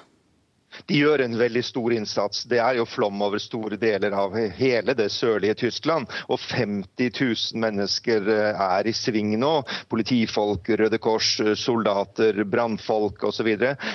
De 0.85 0.99
gjør 0.99 1.25
en 1.25 1.37
veldig 1.39 1.63
stor 1.65 1.93
innsats. 1.95 2.43
Det 2.49 2.59
er 2.61 2.79
jo 2.79 2.87
flom 2.89 3.21
over 3.25 3.41
store 3.41 3.79
deler 3.81 4.15
av 4.15 4.35
hele 4.57 4.95
det 4.97 5.09
sørlige 5.13 5.57
Tyskland. 5.65 6.09
Og 6.27 6.39
50 6.39 7.11
000 7.11 7.61
mennesker 7.63 8.29
eh, 8.31 8.65
er 8.67 8.87
i 8.89 8.95
sving 8.95 9.35
nå. 9.39 9.53
Politifolk, 9.91 10.69
Røde 10.79 10.99
Kors, 11.01 11.35
soldater, 11.59 12.43
brannfolk 12.43 13.23
osv. 13.27 13.51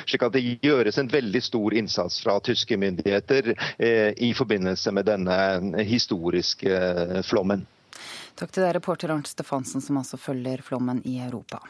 Slik 0.07 0.27
at 0.27 0.37
det 0.37 0.45
gjøres 0.65 1.01
en 1.01 1.11
veldig 1.11 1.43
stor 1.45 1.77
innsats 1.77 2.21
fra 2.25 2.39
tyske 2.45 2.79
myndigheter 2.81 3.53
eh, 3.79 4.11
i 4.17 4.33
forbindelse 4.37 4.95
med 4.97 5.09
denne 5.11 5.85
historiske 5.87 6.71
eh, 6.71 7.21
flommen. 7.27 7.67
Takk 8.41 8.55
til 8.55 8.65
deg, 8.65 8.73
reporter 8.79 9.13
Arnt 9.13 9.29
Stefansen, 9.29 9.83
som 9.85 9.99
altså 10.01 10.17
følger 10.21 10.63
flommen 10.65 11.03
i 11.05 11.19
Europa. 11.21 11.61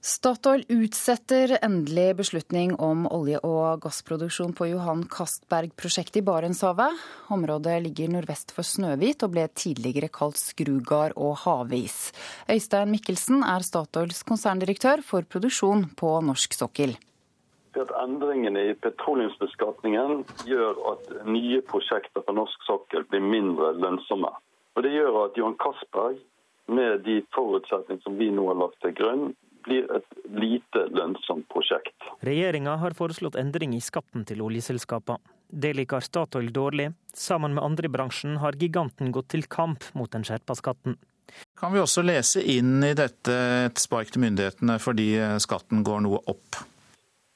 Statoil 0.00 0.62
utsetter 0.68 1.58
endelig 1.60 2.16
beslutning 2.16 2.70
om 2.80 3.02
olje- 3.12 3.42
og 3.44 3.82
gassproduksjon 3.84 4.54
på 4.56 4.70
Johan 4.70 5.02
Castberg-prosjektet 5.04 6.22
i 6.22 6.24
Barentshavet. 6.24 7.02
Området 7.28 7.74
ligger 7.84 8.08
nordvest 8.08 8.54
for 8.56 8.64
Snøhvit 8.64 9.20
og 9.26 9.34
ble 9.34 9.44
tidligere 9.52 10.08
kalt 10.08 10.40
Skrugard 10.40 11.12
og 11.20 11.34
havis. 11.42 12.14
Øystein 12.48 12.94
Mikkelsen 12.94 13.44
er 13.44 13.60
Statoils 13.60 14.22
konserndirektør 14.24 15.04
for 15.04 15.28
produksjon 15.28 15.84
på 16.00 16.14
norsk 16.24 16.56
sokkel. 16.56 16.96
At 17.76 17.92
endringene 18.00 18.70
i 18.70 18.78
petroleumsbeskatningen 18.80 20.24
gjør 20.48 20.80
at 20.94 21.12
nye 21.28 21.60
prosjekter 21.68 22.24
på 22.24 22.38
norsk 22.40 22.64
sokkel 22.64 23.04
blir 23.12 23.20
mindre 23.20 23.74
lønnsomme. 23.76 24.32
Og 24.80 24.82
Det 24.82 24.96
gjør 24.96 25.26
at 25.26 25.36
Johan 25.36 25.60
Castberg, 25.60 26.16
med 26.72 27.04
de 27.04 27.20
forutsetningene 27.36 28.00
som 28.00 28.16
vi 28.16 28.32
nå 28.32 28.48
har 28.48 28.60
lagt 28.64 28.80
til 28.80 28.96
grunn, 28.96 29.28
blir 29.66 29.86
et 29.96 30.16
lite 30.30 30.86
lønnsomt 30.94 31.48
prosjekt. 31.52 31.94
Regjeringa 32.26 32.76
har 32.80 32.96
foreslått 32.98 33.38
endring 33.40 33.74
i 33.76 33.82
skatten 33.84 34.24
til 34.28 34.42
oljeselskapene. 34.46 35.20
Det 35.50 35.72
liker 35.74 36.04
Statoil 36.04 36.52
dårlig. 36.54 36.92
Sammen 37.16 37.56
med 37.56 37.64
andre 37.64 37.88
i 37.88 37.90
bransjen 37.90 38.36
har 38.38 38.58
giganten 38.58 39.10
gått 39.10 39.32
til 39.34 39.48
kamp 39.50 39.88
mot 39.98 40.10
den 40.12 40.22
skjerpa 40.26 40.54
skatten. 40.54 40.94
Kan 41.58 41.74
vi 41.74 41.82
også 41.82 42.02
lese 42.06 42.42
inn 42.42 42.82
i 42.86 42.94
dette 42.98 43.34
et 43.66 43.82
spark 43.82 44.10
til 44.10 44.22
myndighetene 44.24 44.78
fordi 44.82 45.12
skatten 45.42 45.82
går 45.86 46.04
noe 46.06 46.22
opp? 46.30 46.62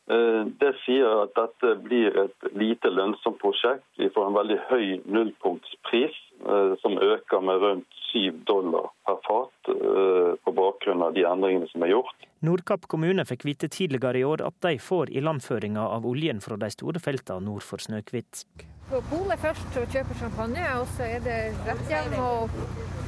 Eh, 0.04 0.42
det 0.60 0.74
sier 0.82 1.22
at 1.22 1.32
dette 1.38 1.70
blir 1.80 2.12
et 2.26 2.48
lite 2.52 2.90
lønnsomt 2.92 3.38
prosjekt. 3.40 3.86
Vi 3.96 4.10
får 4.12 4.26
en 4.28 4.36
veldig 4.36 4.58
høy 4.68 4.88
nullpunktspris, 5.08 6.18
eh, 6.44 6.74
som 6.82 6.98
øker 7.00 7.40
med 7.40 7.62
rundt 7.62 8.00
7 8.10 8.44
dollar 8.44 8.90
per 9.06 9.16
fat 9.24 9.70
eh, 9.72 10.34
på 10.44 10.52
bakgrunn 10.52 11.02
av 11.06 11.16
de 11.16 11.24
endringene 11.24 11.70
som 11.72 11.86
er 11.86 11.94
gjort. 11.94 12.28
Nordkapp 12.44 12.84
kommune 12.92 13.24
fikk 13.24 13.46
vite 13.48 13.70
tidligere 13.72 14.20
i 14.20 14.26
år 14.28 14.44
at 14.44 14.58
de 14.66 14.76
får 14.78 15.08
ilandføringa 15.08 15.86
av 15.96 16.04
oljen 16.06 16.44
fra 16.44 16.58
de 16.60 16.68
store 16.74 17.00
feltene 17.00 17.48
nord 17.48 17.64
for 17.64 17.80
Snøhvit. 17.80 18.44
På 18.90 19.00
polet 19.08 19.40
først 19.40 19.78
og 19.80 19.88
kjøper 19.88 20.20
champagne, 20.20 20.66
og 20.76 20.84
så 20.98 21.08
er 21.14 21.24
det 21.24 21.38
rett 21.64 21.86
hjem 21.88 22.18
og 22.20 22.52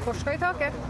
forsker 0.07 0.38
i 0.38 0.40
taket. 0.40 0.80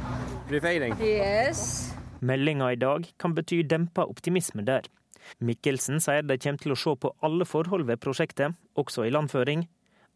Blir 0.46 0.62
feiring? 0.62 0.94
Yes. 1.02 1.90
Meldinga 2.22 2.70
i 2.72 2.78
dag 2.78 3.10
kan 3.18 3.34
bety 3.34 3.64
dempa 3.66 4.06
optimisme 4.06 4.62
der. 4.62 4.86
Mikkelsen 5.38 6.00
sier 6.02 6.26
de 6.26 6.38
kommer 6.38 6.62
til 6.62 6.74
å 6.74 6.78
se 6.80 6.94
på 7.02 7.12
alle 7.26 7.46
forhold 7.48 7.86
ved 7.90 8.00
prosjektet, 8.02 8.56
også 8.78 9.06
ilandføring, 9.08 9.66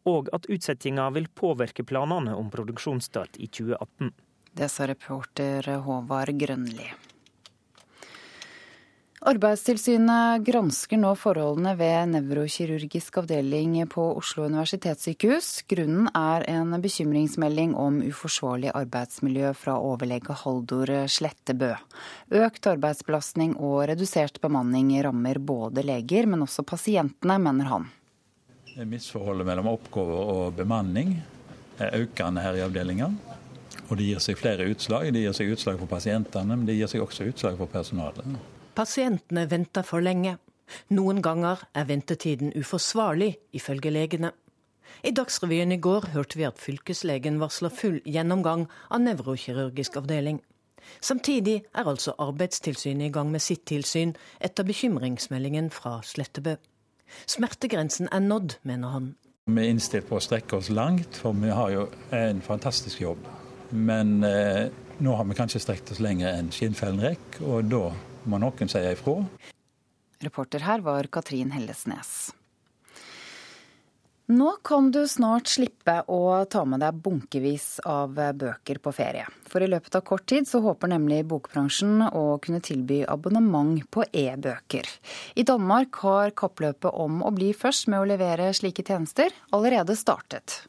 og 0.09 0.31
at 0.37 0.49
utsettinga 0.49 1.11
vil 1.17 1.29
påvirke 1.37 1.85
planene 1.85 2.35
om 2.37 2.51
produksjonsstart 2.53 3.37
i 3.39 3.51
2018. 3.51 4.13
Det 4.57 4.69
sa 4.73 4.89
reporter 4.91 5.69
Håvard 5.85 6.35
Grønli. 6.41 6.89
Arbeidstilsynet 9.21 10.41
gransker 10.47 10.97
nå 10.97 11.11
forholdene 11.21 11.75
ved 11.77 12.09
nevrokirurgisk 12.15 13.19
avdeling 13.21 13.75
på 13.93 14.01
Oslo 14.17 14.47
universitetssykehus. 14.49 15.49
Grunnen 15.69 16.07
er 16.17 16.47
en 16.49 16.73
bekymringsmelding 16.81 17.75
om 17.77 17.99
uforsvarlig 18.01 18.71
arbeidsmiljø 18.73 19.51
fra 19.61 19.75
overlege 19.77 20.33
Haldor 20.41 20.89
Slettebø. 21.13 21.75
Økt 22.33 22.69
arbeidsbelastning 22.71 23.59
og 23.59 23.83
redusert 23.91 24.41
bemanning 24.41 24.95
rammer 25.05 25.37
både 25.37 25.85
leger, 25.85 26.25
men 26.25 26.47
også 26.47 26.65
pasientene, 26.65 27.37
mener 27.45 27.69
han. 27.69 27.85
Misforholdet 28.89 29.51
mellom 29.51 29.69
oppgave 29.75 30.23
og 30.33 30.57
bemanning 30.57 31.19
er 31.77 31.99
økende 32.07 32.47
her 32.47 32.57
i 32.57 32.65
avdelinga. 32.65 33.11
Og 33.91 34.01
det 34.01 34.09
gir 34.09 34.25
seg 34.25 34.41
flere 34.41 34.71
utslag. 34.73 35.13
Det 35.13 35.27
gir 35.27 35.37
seg 35.37 35.53
utslag 35.53 35.77
for 35.77 35.93
pasientene, 35.93 36.57
men 36.57 36.65
det 36.65 36.79
gir 36.79 36.89
seg 36.89 37.05
også 37.05 37.29
utslag 37.35 37.61
for 37.61 37.69
personalet. 37.69 38.41
Pasientene 38.81 39.43
venter 39.51 39.85
for 39.85 40.01
lenge. 40.01 40.39
Noen 40.97 41.19
ganger 41.21 41.67
er 41.77 41.85
ventetiden 41.85 42.55
uforsvarlig, 42.57 43.35
ifølge 43.53 43.91
legene. 43.93 44.31
I 45.05 45.13
Dagsrevyen 45.13 45.75
i 45.75 45.77
går 45.85 46.07
hørte 46.15 46.41
vi 46.41 46.47
at 46.49 46.63
fylkeslegen 46.63 47.37
varsler 47.43 47.75
full 47.77 47.99
gjennomgang 48.09 48.65
av 48.89 49.03
nevrokirurgisk 49.05 50.01
avdeling. 50.01 50.41
Samtidig 51.05 51.59
er 51.75 51.93
altså 51.93 52.17
Arbeidstilsynet 52.25 53.11
i 53.11 53.13
gang 53.13 53.29
med 53.29 53.45
sitt 53.45 53.67
tilsyn 53.69 54.17
etter 54.41 54.65
bekymringsmeldingen 54.65 55.69
fra 55.77 55.99
Slettebø. 56.01 56.57
Smertegrensen 57.29 58.09
er 58.09 58.25
nådd, 58.25 58.63
mener 58.63 58.97
han. 58.97 59.15
Vi 59.45 59.61
er 59.61 59.75
innstilt 59.75 60.09
på 60.09 60.17
å 60.17 60.25
strekke 60.25 60.57
oss 60.57 60.73
langt, 60.73 61.21
for 61.21 61.37
vi 61.37 61.53
har 61.53 61.77
jo 61.77 61.89
en 62.17 62.41
fantastisk 62.41 63.05
jobb. 63.05 63.29
Men 63.77 64.23
eh, 64.25 64.71
nå 65.05 65.21
har 65.21 65.29
vi 65.29 65.37
kanskje 65.37 65.61
strekt 65.69 65.93
oss 65.93 66.01
lenger 66.01 66.33
enn 66.33 66.49
skinnfellen 66.55 67.05
rekker, 67.05 67.45
og 67.45 67.69
da 67.69 67.91
må 68.25 68.41
noen 68.43 68.69
si 68.71 68.83
ifra. 68.91 69.21
Reporter 70.21 70.67
her 70.67 70.85
var 70.85 71.09
Katrin 71.13 71.55
Hellesnes. 71.55 72.31
Nå 74.31 74.51
kan 74.63 74.93
du 74.95 75.01
snart 75.11 75.49
slippe 75.51 75.97
å 76.07 76.45
ta 76.47 76.61
med 76.63 76.85
deg 76.85 76.99
bunkevis 77.03 77.81
av 77.89 78.13
bøker 78.15 78.79
på 78.79 78.93
ferie. 78.95 79.25
For 79.51 79.65
i 79.65 79.67
løpet 79.67 79.97
av 79.99 80.05
kort 80.07 80.29
tid 80.31 80.47
så 80.47 80.61
håper 80.63 80.93
nemlig 80.93 81.25
bokbransjen 81.33 82.05
å 82.07 82.39
kunne 82.39 82.61
tilby 82.63 83.01
abonnement 83.11 83.83
på 83.91 84.05
e-bøker. 84.07 84.87
I 85.35 85.43
Danmark 85.49 85.99
har 86.05 86.31
kappløpet 86.31 86.95
om 86.95 87.25
å 87.27 87.33
bli 87.35 87.51
først 87.51 87.91
med 87.91 88.05
å 88.05 88.07
levere 88.13 88.53
slike 88.55 88.87
tjenester 88.87 89.35
allerede 89.51 89.99
startet. 89.99 90.61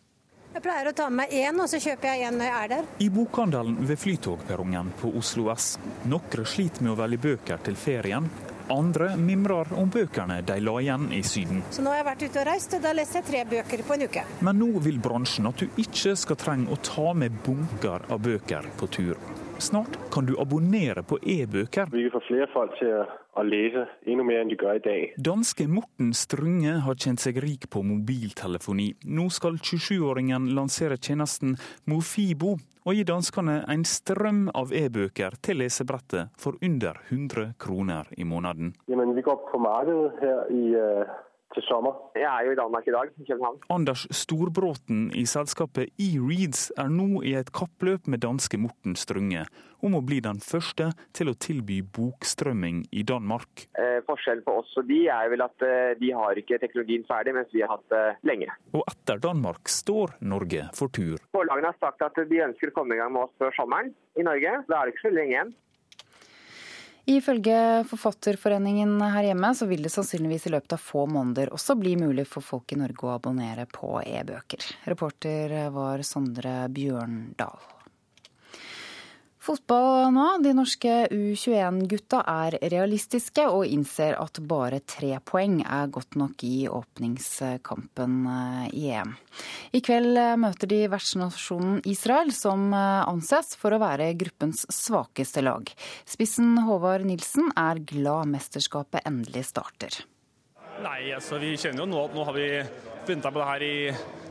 Jeg 0.51 0.65
pleier 0.65 0.89
å 0.89 0.91
ta 0.91 1.05
med 1.07 1.31
én, 1.31 1.59
og 1.63 1.69
så 1.71 1.79
kjøper 1.79 2.09
jeg 2.11 2.27
én 2.27 2.35
når 2.35 2.49
jeg 2.49 2.55
er 2.59 2.71
der. 2.73 2.87
I 2.99 3.05
bokhandelen 3.15 3.77
ved 3.87 3.99
flytogperrongen 4.01 4.89
på 4.99 5.11
Oslo 5.15 5.45
S. 5.53 5.77
Noen 6.11 6.47
sliter 6.47 6.83
med 6.83 6.91
å 6.91 6.97
velge 6.99 7.21
bøker 7.23 7.61
til 7.63 7.77
ferien. 7.79 8.27
Andre 8.71 9.13
mimrer 9.19 9.71
om 9.79 9.87
bøkene 9.91 10.41
de 10.47 10.57
la 10.59 10.73
igjen 10.83 11.07
i 11.15 11.21
Syden. 11.23 11.63
Så 11.71 11.83
nå 11.83 11.93
har 11.93 12.01
jeg 12.01 12.07
vært 12.09 12.25
ute 12.25 12.41
og 12.43 12.47
reist, 12.49 12.75
og 12.75 12.83
da 12.83 12.91
leser 12.95 13.21
jeg 13.21 13.29
tre 13.29 13.45
bøker 13.53 13.85
på 13.87 13.95
en 13.95 14.05
uke. 14.11 14.25
Men 14.43 14.59
nå 14.59 14.69
vil 14.83 14.99
bransjen 15.03 15.47
at 15.47 15.63
du 15.63 15.81
ikke 15.85 16.17
skal 16.19 16.39
trenge 16.43 16.71
å 16.71 16.79
ta 16.83 17.13
med 17.15 17.39
bunker 17.47 18.11
av 18.11 18.19
bøker 18.27 18.67
på 18.79 18.91
tur. 18.91 19.15
Snart 19.61 19.99
kan 20.13 20.25
du 20.25 20.33
abonnere 20.41 21.03
på 21.03 21.19
e-bøker. 21.21 21.85
Vi 21.91 22.01
vil 22.01 22.11
få 22.11 22.19
flere 22.25 22.47
folk 22.49 22.73
til 22.79 22.95
å 23.37 23.43
lese 23.45 23.83
enda 24.09 24.25
mer 24.25 24.41
enn 24.41 24.49
de 24.49 24.57
gjør 24.57 24.79
i 24.79 24.81
dag. 24.87 25.13
Danske 25.21 25.67
Morten 25.69 26.15
Strunge 26.17 26.79
har 26.81 26.97
kjent 26.97 27.21
seg 27.21 27.37
rik 27.45 27.69
på 27.69 27.83
mobiltelefoni. 27.85 28.87
Nå 29.13 29.27
skal 29.29 29.61
27-åringen 29.61 30.49
lansere 30.57 30.97
tjenesten 30.97 31.53
Mofibo 31.85 32.55
og 32.57 32.97
gi 32.97 33.05
danskene 33.05 33.59
en 33.69 33.85
strøm 33.85 34.47
av 34.57 34.73
e-bøker 34.73 35.37
til 35.45 35.61
lesebrettet 35.61 36.33
for 36.41 36.57
under 36.65 36.97
100 37.11 37.51
kroner 37.61 38.09
i 38.17 38.25
måneden. 38.25 38.73
Jamen, 38.89 39.13
vi 39.13 39.21
går 39.29 39.43
på 39.51 39.61
markedet 39.61 40.23
her 40.25 40.49
i 40.57 40.71
uh 40.73 41.19
til 41.55 41.65
sommer. 41.67 41.97
Jeg 42.17 42.27
er 42.27 42.47
jo 42.47 42.53
i 42.53 42.59
Danmark 42.59 42.87
i 42.87 42.93
dag, 42.95 43.11
i 43.17 43.25
København. 43.27 43.59
Anders 43.73 44.05
Storbråten 44.15 45.09
i 45.17 45.25
selskapet 45.29 45.91
eReads 46.01 46.69
er 46.77 46.89
nå 46.91 47.23
i 47.27 47.35
et 47.39 47.51
kappløp 47.55 48.07
med 48.11 48.23
danske 48.25 48.59
Morten 48.61 48.95
Strunge 48.99 49.45
om 49.81 49.95
å 49.97 50.01
bli 50.05 50.19
den 50.21 50.39
første 50.43 50.91
til 51.17 51.31
å 51.31 51.37
tilby 51.41 51.79
bokstrømming 51.95 52.83
i 52.93 53.03
Danmark. 53.07 53.65
Eh, 53.81 53.99
forskjellen 54.05 54.45
på 54.45 54.59
oss 54.61 54.75
og 54.77 54.87
de 54.89 55.03
er 55.11 55.31
vel 55.33 55.43
at 55.45 55.65
eh, 55.65 55.93
de 55.99 56.11
har 56.15 56.37
ikke 56.37 56.59
teknologien 56.61 57.05
ferdig, 57.07 57.33
mens 57.37 57.49
vi 57.53 57.63
har 57.65 57.73
hatt 57.73 57.87
det 57.93 58.03
eh, 58.11 58.21
lenge. 58.29 58.53
Og 58.77 58.85
etter 58.85 59.21
Danmark 59.23 59.71
står 59.71 60.15
Norge 60.21 60.67
for 60.77 60.93
tur. 60.93 61.17
Forlagene 61.35 61.73
har 61.73 61.81
sagt 61.81 62.05
at 62.05 62.21
de 62.29 62.45
ønsker 62.45 62.71
å 62.71 62.77
komme 62.77 62.97
i 62.97 63.01
gang 63.01 63.13
med 63.15 63.25
oss 63.25 63.35
før 63.41 63.53
sommeren 63.57 63.91
i 64.19 64.25
Norge. 64.27 64.61
Da 64.69 64.79
er 64.79 64.87
det 64.87 64.95
ikke 64.95 65.09
så 65.09 65.15
lenge 65.15 65.35
igjen. 65.35 65.53
Ifølge 67.09 67.81
Forfatterforeningen 67.89 68.99
her 69.01 69.31
hjemme 69.31 69.49
så 69.57 69.65
vil 69.69 69.81
det 69.85 69.93
sannsynligvis 69.93 70.45
i 70.47 70.53
løpet 70.53 70.75
av 70.77 70.83
få 70.85 71.07
måneder 71.09 71.53
også 71.55 71.75
bli 71.79 71.95
mulig 71.97 72.27
for 72.29 72.45
folk 72.45 72.75
i 72.75 72.79
Norge 72.81 73.07
å 73.07 73.15
abonnere 73.15 73.65
på 73.71 73.95
e-bøker. 74.05 74.67
Reporter 74.91 75.57
var 75.73 76.05
Sondre 76.05 76.67
Bjørndal. 76.69 77.70
Fotball 79.51 80.13
nå. 80.15 80.25
De 80.39 80.53
norske 80.55 80.91
U21-gutta 81.11 82.21
er 82.23 82.55
realistiske 82.71 83.43
og 83.51 83.65
innser 83.67 84.15
at 84.15 84.39
bare 84.47 84.79
tre 84.87 85.17
poeng 85.27 85.57
er 85.65 85.89
godt 85.91 86.15
nok 86.15 86.45
i 86.47 86.69
åpningskampen 86.71 88.13
eh, 88.31 88.69
i 88.79 88.85
EM. 88.95 89.11
I 89.75 89.81
kveld 89.83 90.15
eh, 90.21 90.37
møter 90.39 90.71
de 90.71 90.79
vertsnasjonen 90.93 91.81
Israel, 91.83 92.31
som 92.31 92.69
eh, 92.71 93.01
anses 93.03 93.51
for 93.59 93.75
å 93.75 93.81
være 93.83 94.13
gruppens 94.21 94.63
svakeste 94.71 95.43
lag. 95.43 95.67
Spissen 96.07 96.55
Håvard 96.69 97.03
Nilsen 97.11 97.51
er 97.59 97.83
glad 97.91 98.31
mesterskapet 98.31 99.03
endelig 99.03 99.49
starter. 99.51 99.99
Nei, 100.81 101.11
altså 101.13 101.37
vi 101.41 101.53
kjenner 101.59 101.83
jo 101.83 101.91
nå 101.91 102.01
at 102.07 102.17
nå 102.17 102.25
har 102.25 102.35
vi 102.37 102.47
venta 103.05 103.31
på 103.31 103.41
det 103.41 103.47
her 103.49 103.63
i 103.65 103.75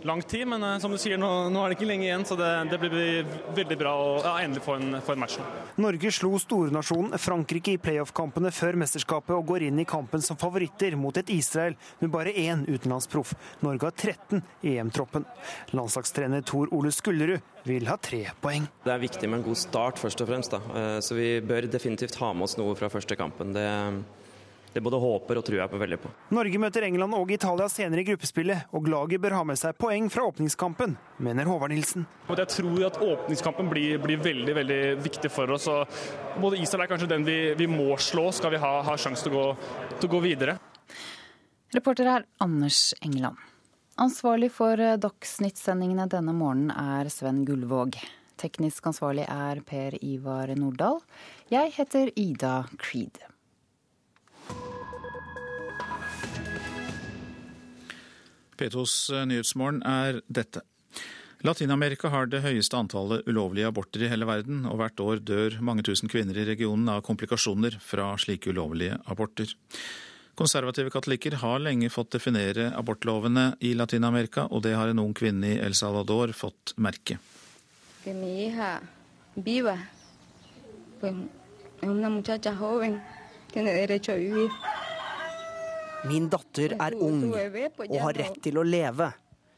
lang 0.06 0.22
tid, 0.22 0.46
men 0.48 0.62
uh, 0.64 0.78
som 0.80 0.92
du 0.92 0.98
sier, 1.00 1.18
nå, 1.20 1.28
nå, 1.52 1.62
er 1.62 1.72
det 1.72 1.76
ikke 1.78 1.88
lenge 1.88 2.06
igjen, 2.06 2.24
så 2.26 2.36
det, 2.38 2.48
det 2.70 2.78
blir 2.80 3.26
veldig 3.56 3.76
bra 3.80 3.92
å 4.00 4.08
ja, 4.24 4.34
endelig 4.44 4.62
få 4.64 4.76
en, 4.78 4.98
få 5.04 5.14
en 5.14 5.22
match. 5.22 5.36
Norge 5.80 6.12
slo 6.14 6.32
stornasjonen 6.40 7.18
Frankrike 7.20 7.74
i 7.76 7.80
playoff-kampene 7.82 8.52
før 8.54 8.78
mesterskapet 8.80 9.34
og 9.36 9.46
går 9.50 9.66
inn 9.68 9.82
i 9.82 9.88
kampen 9.88 10.24
som 10.24 10.38
favoritter 10.40 10.96
mot 10.98 11.16
et 11.20 11.32
Israel 11.34 11.76
med 12.00 12.12
bare 12.14 12.32
én 12.32 12.64
utenlandsproff. 12.68 13.34
Norge 13.66 13.90
har 13.90 13.96
13 13.96 14.40
i 14.66 14.76
EM-troppen. 14.78 15.26
Landslagstrener 15.76 16.46
Tor 16.48 16.72
Ole 16.76 16.92
Skullerud 16.94 17.44
vil 17.68 17.90
ha 17.90 17.98
tre 18.00 18.22
poeng. 18.40 18.64
Det 18.86 18.94
er 18.94 19.02
viktig 19.02 19.28
med 19.28 19.42
en 19.42 19.48
god 19.50 19.60
start, 19.60 20.00
først 20.00 20.24
og 20.24 20.30
fremst. 20.30 20.54
Da. 20.56 20.80
Eh, 20.80 20.96
så 21.04 21.16
vi 21.18 21.34
bør 21.44 21.68
definitivt 21.68 22.16
ha 22.22 22.32
med 22.32 22.48
oss 22.48 22.56
noe 22.60 22.72
fra 22.78 22.88
første 22.92 23.18
kampen. 23.20 23.52
Det 23.56 23.68
det 24.72 24.82
både 24.84 25.00
håper 25.02 25.40
og 25.40 25.44
tror 25.46 25.58
jeg 25.58 25.70
på 25.72 25.80
veldig 25.80 25.98
på. 26.02 26.10
Norge 26.36 26.60
møter 26.62 26.86
England 26.86 27.16
og 27.18 27.32
Italia 27.34 27.66
senere 27.72 28.04
i 28.04 28.06
gruppespillet, 28.06 28.70
og 28.76 28.88
laget 28.90 29.22
bør 29.22 29.36
ha 29.40 29.42
med 29.48 29.58
seg 29.58 29.78
poeng 29.80 30.06
fra 30.12 30.28
åpningskampen, 30.30 30.94
mener 31.18 31.50
Håvard 31.50 31.74
Nilsen. 31.74 32.06
Jeg 32.30 32.50
tror 32.54 32.86
at 32.86 33.00
åpningskampen 33.02 33.70
blir, 33.72 33.98
blir 34.02 34.22
veldig 34.22 34.54
veldig 34.60 34.80
viktig 35.02 35.30
for 35.32 35.50
oss. 35.56 35.66
og 35.70 36.40
både 36.40 36.60
Israel 36.62 36.86
er 36.86 36.92
kanskje 36.92 37.10
den 37.10 37.26
vi, 37.26 37.38
vi 37.58 37.66
må 37.70 37.96
slå, 37.98 38.30
skal 38.32 38.54
vi 38.54 38.62
ha, 38.62 38.72
ha 38.86 38.96
sjanse 38.98 39.26
til, 39.26 39.36
til, 39.98 40.08
å 40.08 40.12
gå 40.14 40.22
videre. 40.24 40.58
Reporter 41.74 42.08
er 42.10 42.28
Anders 42.42 42.90
England. 43.02 43.38
Ansvarlig 44.00 44.48
for 44.54 44.80
Dagsnytt-sendingene 45.02 46.06
denne 46.10 46.32
morgenen 46.32 46.72
er 46.72 47.10
Sven 47.12 47.42
Gullvåg. 47.44 47.98
Teknisk 48.40 48.86
ansvarlig 48.88 49.26
er 49.28 49.60
Per 49.66 49.98
Ivar 50.00 50.48
Nordahl. 50.56 51.02
Jeg 51.52 51.74
heter 51.76 52.08
Ida 52.16 52.54
Creed. 52.80 53.20
P2s 58.60 58.96
eh, 59.14 59.24
Nyhetsmorgen 59.30 59.80
er 59.86 60.20
dette. 60.28 60.62
Latin-Amerika 61.40 62.10
har 62.12 62.28
det 62.28 62.42
høyeste 62.44 62.76
antallet 62.76 63.24
ulovlige 63.24 63.70
aborter 63.70 64.04
i 64.04 64.10
hele 64.12 64.28
verden, 64.28 64.66
og 64.68 64.76
hvert 64.76 65.00
år 65.00 65.22
dør 65.24 65.56
mange 65.64 65.84
tusen 65.88 66.10
kvinner 66.12 66.36
i 66.36 66.44
regionen 66.44 66.90
av 66.92 67.00
komplikasjoner 67.06 67.78
fra 67.80 68.12
slike 68.20 68.52
ulovlige 68.52 68.98
aborter. 69.08 69.54
Konservative 70.36 70.92
katolikker 70.92 71.38
har 71.40 71.62
lenge 71.64 71.88
fått 71.92 72.12
definere 72.14 72.68
abortlovene 72.76 73.54
i 73.64 73.72
Latin-Amerika, 73.76 74.46
og 74.52 74.62
det 74.68 74.76
har 74.76 74.92
en 74.92 75.00
ung 75.02 75.16
kvinne 75.16 75.54
i 75.54 75.60
El 75.64 75.76
Salvador 75.76 76.32
fått 76.36 76.74
merke. 76.76 77.16
Viva. 79.36 79.78
Pues, 81.00 81.14
es 81.80 81.88
una 81.88 82.10
muchacha 82.10 82.52
joven, 82.52 83.00
tiene 83.52 83.72
derecho 83.72 84.12
a 84.12 84.16
vivir. 84.16 84.50
Min 86.08 86.28
datter 86.32 86.72
er 86.80 86.94
ung 86.96 87.26
og 87.32 87.96
har 88.00 88.16
rett 88.16 88.38
til 88.42 88.60
å 88.60 88.64
leve, 88.64 89.10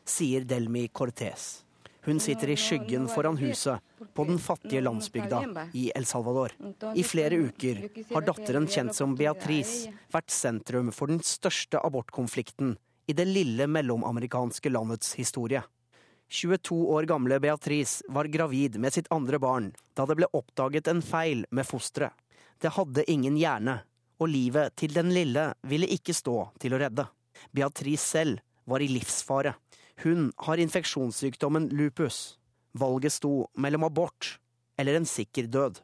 sier 0.08 0.46
Delmi 0.48 0.88
Cortez. 0.88 1.62
Hun 2.02 2.18
sitter 2.18 2.50
i 2.50 2.56
skyggen 2.58 3.04
foran 3.06 3.36
huset 3.38 3.78
på 4.14 4.24
den 4.26 4.40
fattige 4.42 4.82
landsbygda 4.82 5.68
i 5.78 5.84
El 5.94 6.06
Salvador. 6.08 6.54
I 6.98 7.04
flere 7.06 7.38
uker 7.46 7.84
har 8.10 8.26
datteren 8.26 8.66
kjent 8.66 8.96
som 8.98 9.14
Beatrice 9.18 9.92
vært 10.10 10.34
sentrum 10.34 10.90
for 10.90 11.12
den 11.12 11.22
største 11.22 11.78
abortkonflikten 11.78 12.74
i 13.06 13.14
det 13.14 13.28
lille 13.30 13.68
mellomamerikanske 13.70 14.72
landets 14.74 15.14
historie. 15.14 15.62
22 16.32 16.80
år 16.96 17.06
gamle 17.06 17.38
Beatrice 17.44 18.02
var 18.08 18.30
gravid 18.32 18.80
med 18.82 18.94
sitt 18.94 19.10
andre 19.14 19.38
barn 19.38 19.70
da 19.94 20.08
det 20.08 20.18
ble 20.18 20.30
oppdaget 20.34 20.90
en 20.90 21.04
feil 21.06 21.46
med 21.50 21.68
fosteret. 21.68 22.16
Det 22.58 22.74
hadde 22.74 23.06
ingen 23.10 23.38
hjerne 23.38 23.80
og 24.22 24.30
livet 24.30 24.74
til 24.78 24.94
den 24.94 25.10
lille 25.14 25.50
ville 25.68 25.90
ikke 25.90 26.14
stå 26.14 26.36
til 26.62 26.76
å 26.76 26.80
redde. 26.82 27.06
Beatrice 27.50 28.06
selv 28.06 28.42
var 28.70 28.82
i 28.82 28.90
livsfare. 28.90 29.56
Hun 30.02 30.30
har 30.46 30.62
infeksjonssykdommen 30.62 31.68
lupus. 31.74 32.38
Valget 32.78 33.18
sto 33.18 33.48
mellom 33.58 33.84
abort 33.88 34.36
eller 34.80 34.96
en 34.96 35.06
sikker 35.08 35.50
død. 35.52 35.82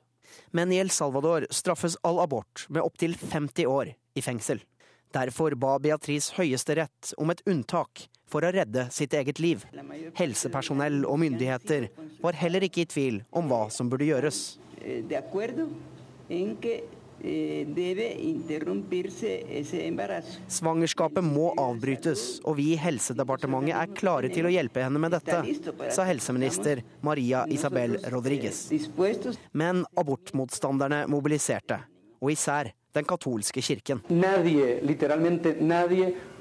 Men 0.53 0.73
i 0.73 0.81
El 0.81 0.91
Salvador 0.91 1.47
straffes 1.51 1.97
all 2.03 2.21
abort 2.23 2.67
med 2.69 2.83
opptil 2.83 3.17
50 3.19 3.67
år 3.67 3.93
i 4.15 4.25
fengsel. 4.25 4.63
Derfor 5.13 5.55
ba 5.57 5.79
Beatrice 5.81 6.35
Høyesterett 6.37 7.15
om 7.17 7.33
et 7.33 7.41
unntak 7.49 8.09
for 8.29 8.45
å 8.45 8.53
redde 8.53 8.89
sitt 8.93 9.15
eget 9.17 9.41
liv. 9.41 9.65
Helsepersonell 10.19 11.01
og 11.09 11.17
myndigheter 11.23 11.89
var 12.21 12.37
heller 12.37 12.67
ikke 12.69 12.85
i 12.85 12.91
tvil 12.91 13.23
om 13.33 13.49
hva 13.49 13.67
som 13.73 13.89
burde 13.89 14.09
gjøres. 14.09 14.43
Eh, 17.21 17.67
Svangerskapet 20.49 21.25
må 21.25 21.51
avbrytes, 21.59 22.25
og 22.45 22.57
vi 22.61 22.73
i 22.75 22.79
Helsedepartementet 22.79 23.75
er 23.75 23.93
klare 23.99 24.31
til 24.33 24.47
å 24.47 24.53
hjelpe 24.53 24.85
henne 24.85 25.03
med 25.03 25.17
dette, 25.17 25.43
sa 25.95 26.07
helseminister 26.07 26.83
Maria 27.03 27.45
Isabel 27.51 27.99
Rodriguez. 28.13 28.69
Men 29.53 29.85
abortmotstanderne 29.99 31.07
mobiliserte, 31.11 31.81
og 32.23 32.35
især 32.35 32.73
den 32.95 33.07
katolske 33.09 33.63
kirken. 33.63 34.03
Nadie, 34.11 34.79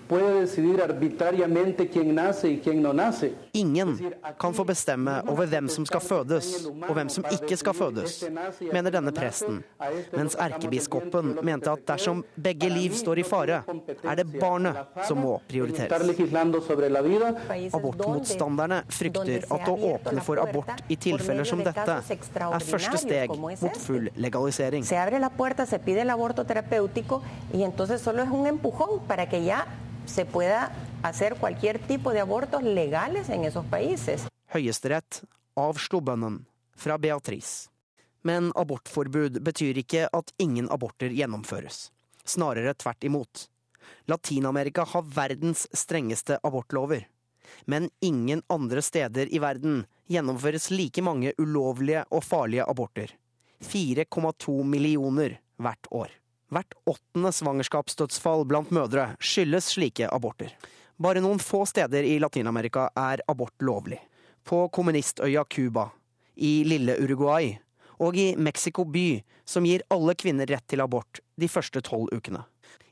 nadie 0.08 0.22
puede 0.22 0.42
decidir 0.42 0.82
arbitrariamente 0.82 1.88
quién 1.90 2.16
nace 2.16 2.50
y 2.50 2.58
quién 2.60 2.82
no 2.82 2.94
nace. 2.94 3.34
Ingen 3.54 4.14
kan 4.40 4.54
få 4.54 4.64
bestemme 4.64 5.22
over 5.28 5.48
hvem 5.48 5.68
som 5.70 5.86
skal 5.86 6.02
fødes 6.02 6.66
og 6.66 6.94
hvem 6.96 7.10
som 7.10 7.24
ikke 7.32 7.58
skal 7.58 7.74
fødes, 7.74 8.24
mener 8.74 8.92
denne 8.92 9.12
presten, 9.12 9.64
mens 10.14 10.36
erkebiskopen 10.36 11.38
mente 11.42 11.72
at 11.72 11.86
dersom 11.88 12.24
begge 12.36 12.70
liv 12.70 12.94
står 12.94 13.20
i 13.20 13.24
fare, 13.24 13.64
er 14.04 14.16
det 14.16 14.28
barnet 14.40 14.76
som 15.08 15.18
må 15.18 15.40
prioriteres. 15.48 15.92
Abortmotstanderne 17.74 18.84
frykter 18.90 19.48
at 19.50 19.68
å 19.68 19.76
åpne 19.94 20.22
for 20.22 20.40
abort 20.42 20.84
i 20.90 20.96
tilfeller 20.96 21.48
som 21.48 21.64
dette 21.64 21.98
er 21.98 22.68
første 22.68 22.98
steg 23.02 23.34
mot 23.38 23.82
full 23.82 24.10
legalisering. 24.16 24.86
Se 24.86 24.98
abre 24.98 25.20
la 25.20 25.30
puerta, 25.30 25.66
se 25.66 25.80
pide 25.80 26.02
el 26.02 26.10
aborto 26.10 26.46
terapéutico 26.46 27.22
y 27.54 27.64
entonces 27.64 28.02
solo 28.02 28.24
es 28.24 28.30
un 28.30 28.48
empujón 28.48 29.00
para 29.08 29.28
que 29.28 29.44
ya 29.44 29.66
se 30.08 30.26
pueda 30.26 30.72
hacer 31.04 31.36
cualquier 31.36 31.80
tipo 31.88 32.12
de 32.12 32.20
abortos 32.20 32.64
legales 32.64 33.30
en 33.30 33.46
esos 33.46 33.66
países. 33.66 34.28
Høyesterett 34.54 35.24
avslo 35.56 36.02
bønnen 36.02 36.46
fra 36.76 36.98
Beatrice. 36.98 37.70
Men 38.22 38.52
abortforbud 38.56 39.40
betyr 39.44 39.78
ikke 39.84 40.08
at 40.14 40.34
ingen 40.42 40.70
aborter 40.72 41.14
gjennomføres. 41.14 41.92
Snarere 42.26 42.74
tvert 42.74 43.04
imot. 43.08 43.46
Latin-Amerika 44.08 44.84
har 44.84 45.06
verdens 45.16 45.68
strengeste 45.72 46.40
abortlover. 46.44 47.08
Men 47.66 47.90
ingen 48.00 48.42
andre 48.52 48.82
steder 48.82 49.32
i 49.32 49.40
verden 49.40 49.86
gjennomføres 50.12 50.70
like 50.72 51.04
mange 51.04 51.34
ulovlige 51.38 52.04
og 52.12 52.24
farlige 52.24 52.68
aborter. 52.68 53.14
4,2 53.64 54.64
millioner 54.64 55.40
hvert 55.58 55.88
år. 55.92 56.12
Hvert 56.54 56.74
åttende 56.88 57.34
svangerskapsdødsfall 57.36 58.46
blant 58.48 58.72
mødre 58.72 59.10
skyldes 59.20 59.74
slike 59.74 60.08
aborter. 60.08 60.54
Bare 60.98 61.22
noen 61.22 61.42
få 61.44 61.66
steder 61.68 62.08
i 62.08 62.18
Latin-Amerika 62.24 62.88
er 62.98 63.22
abort 63.28 63.56
lovlig. 63.62 64.00
På 64.48 64.68
kommunistøya 64.72 65.44
Cuba, 65.52 65.90
i 66.36 66.64
lille 66.64 66.96
Uruguay 67.04 67.58
og 68.00 68.16
i 68.18 68.36
Mexico 68.38 68.86
by, 68.86 69.20
som 69.46 69.66
gir 69.66 69.84
alle 69.94 70.16
kvinner 70.16 70.48
rett 70.48 70.66
til 70.70 70.84
abort 70.84 71.20
de 71.36 71.50
første 71.52 71.82
tolv 71.84 72.14
ukene. 72.14 72.44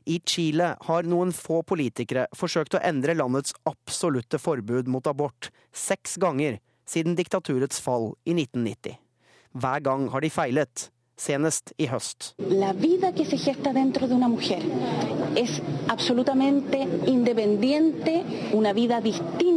I 0.06 0.20
Chile 0.22 0.74
har 0.86 1.06
noen 1.08 1.32
få 1.34 1.62
politikere 1.66 2.26
forsøkt 2.36 2.76
å 2.76 2.82
endre 2.86 3.16
landets 3.16 3.56
absolutte 3.66 4.38
forbud 4.38 4.90
mot 4.90 5.06
abort 5.10 5.50
seks 5.74 6.14
ganger 6.22 6.60
siden 6.86 7.16
diktaturets 7.18 7.80
fall 7.82 8.12
i 8.22 8.36
1990. 8.36 9.00
Hver 9.56 9.82
gang 9.82 10.06
har 10.12 10.22
de 10.22 10.30
feilet, 10.30 10.88
senest 11.16 11.72
i 11.80 11.88
høst. 11.88 12.34
La 12.38 12.72
vida 12.72 13.12
que 13.12 13.24
se 13.24 13.38
gesta 13.38 13.72
dentro 13.72 14.06
de 14.06 14.14
una 14.14 14.28
mujer 14.28 14.62
es 15.34 15.62
absolutamente 15.88 16.86
independiente, 17.06 18.22
una 18.52 18.72
vida 18.72 19.00
distinta, 19.00 19.55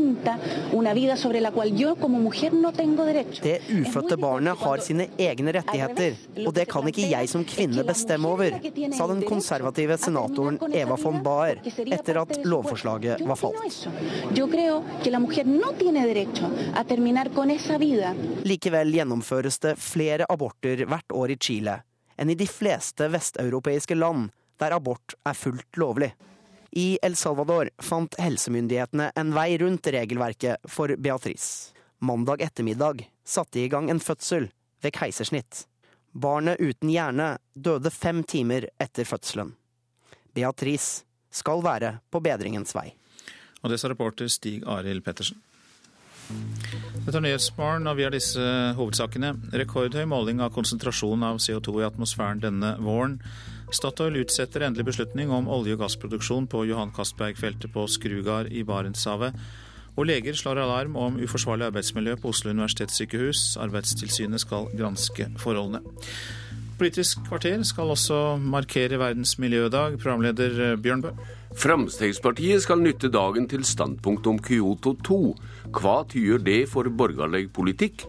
una 0.73 0.93
vida 0.93 1.17
sobre 1.17 1.41
la 1.41 1.51
cual 1.51 1.75
yo 1.75 1.95
como 1.95 2.19
mujer 2.19 2.53
no 2.53 2.71
tengo 2.71 3.05
derecho. 3.05 3.43
Det 3.43 3.61
ufødte 3.69 4.17
barnet 4.17 4.57
har 4.57 4.77
sine 4.83 5.09
egne 5.17 5.53
rettigheter, 5.53 6.15
og 6.45 6.53
det 6.53 6.65
kan 6.71 6.87
ikke 6.87 7.09
jeg 7.09 7.29
som 7.29 7.45
kvinne 7.45 7.83
bestemme 7.83 8.27
over, 8.27 8.57
sa 8.97 9.07
den 9.11 9.23
konservative 9.27 9.97
senatoren 9.97 10.59
Eva 10.73 10.97
von 10.99 11.21
Baer 11.23 11.61
etter 11.85 12.21
at 12.23 12.39
lovforslaget 12.45 13.25
var 13.27 13.39
falt. 13.39 13.87
Likevel 18.49 18.95
gjennomføres 18.95 19.59
det 19.59 19.75
flere 19.79 20.25
aborter 20.29 20.85
hvert 20.89 21.17
år 21.19 21.35
i 21.35 21.39
Chile 21.39 21.49
Chile 21.49 21.81
enn 22.19 22.33
i 22.33 22.35
de 22.35 22.47
fleste 22.47 23.07
vesteuropeiske 23.07 23.95
land 23.95 24.29
der 24.59 24.75
abort 24.75 25.15
er 25.23 25.37
fullt 25.39 25.77
lovlig. 25.79 26.11
I 26.71 26.99
El 27.01 27.15
Salvador 27.15 27.69
fant 27.81 28.13
helsemyndighetene 28.21 29.09
en 29.17 29.33
vei 29.33 29.57
rundt 29.57 29.87
regelverket 29.87 30.69
for 30.69 30.93
Beatrice. 30.97 31.73
Mandag 31.99 32.41
ettermiddag 32.45 33.07
satte 33.25 33.57
de 33.57 33.65
i 33.65 33.71
gang 33.71 33.89
en 33.89 33.99
fødsel 33.99 34.49
ved 34.81 34.93
keisersnitt. 34.95 35.65
Barnet 36.11 36.61
uten 36.61 36.89
hjerne 36.89 37.37
døde 37.53 37.91
fem 37.93 38.23
timer 38.23 38.69
etter 38.81 39.05
fødselen. 39.05 39.53
Beatrice 40.33 41.03
skal 41.31 41.63
være 41.65 41.97
på 42.11 42.21
bedringens 42.23 42.73
vei. 42.77 42.93
Og 43.61 43.73
det 43.73 43.79
sa 43.81 43.89
reporter 43.91 44.29
Stig 44.31 44.63
Arild 44.67 45.03
Pettersen. 45.03 45.41
Dette 46.29 47.17
er 47.17 47.23
Nyhetsmorgen, 47.25 47.87
og 47.89 47.97
vi 47.97 48.05
har 48.05 48.13
disse 48.13 48.41
hovedsakene. 48.77 49.33
Rekordhøy 49.57 50.05
måling 50.09 50.43
av 50.45 50.53
konsentrasjon 50.53 51.25
av 51.25 51.39
CO2 51.41 51.79
i 51.81 51.87
atmosfæren 51.87 52.43
denne 52.43 52.75
våren. 52.85 53.17
Statoil 53.71 54.17
utsetter 54.23 54.63
endelig 54.65 54.87
beslutning 54.87 55.29
om 55.29 55.49
olje- 55.51 55.75
og 55.77 55.83
gassproduksjon 55.83 56.47
på 56.49 56.63
Johan 56.65 56.93
Castberg-feltet 56.95 57.69
på 57.73 57.85
Skrugard 57.91 58.49
i 58.49 58.63
Barentshavet. 58.65 59.35
Og 59.93 60.07
leger 60.09 60.33
slår 60.37 60.61
alarm 60.63 60.95
om 60.97 61.19
uforsvarlig 61.21 61.67
arbeidsmiljø 61.67 62.15
på 62.21 62.31
Oslo 62.31 62.53
universitetssykehus. 62.55 63.57
Arbeidstilsynet 63.61 64.41
skal 64.41 64.69
granske 64.73 65.27
forholdene. 65.37 65.83
Politisk 66.79 67.25
kvarter 67.27 67.61
skal 67.67 67.91
også 67.91 68.39
markere 68.39 68.97
verdens 69.01 69.35
miljødag. 69.37 69.99
Programleder 69.99 70.77
Bjørn 70.79 71.03
Bø. 71.03 71.13
Fremskrittspartiet 71.59 72.63
skal 72.63 72.79
nytte 72.79 73.09
dagen 73.11 73.49
til 73.51 73.65
standpunkt 73.67 74.27
om 74.31 74.39
Kyoto 74.39 74.95
2. 75.03 75.19
Hva 75.75 75.97
tyder 76.09 76.39
det 76.39 76.61
for 76.71 76.87
borgerlig 76.89 77.49
politikk? 77.53 78.07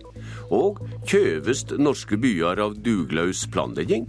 Og 0.54 0.78
kjøves 1.08 1.66
norske 1.80 2.16
byer 2.20 2.62
av 2.62 2.78
dugløs 2.78 3.48
planlegging? 3.50 4.06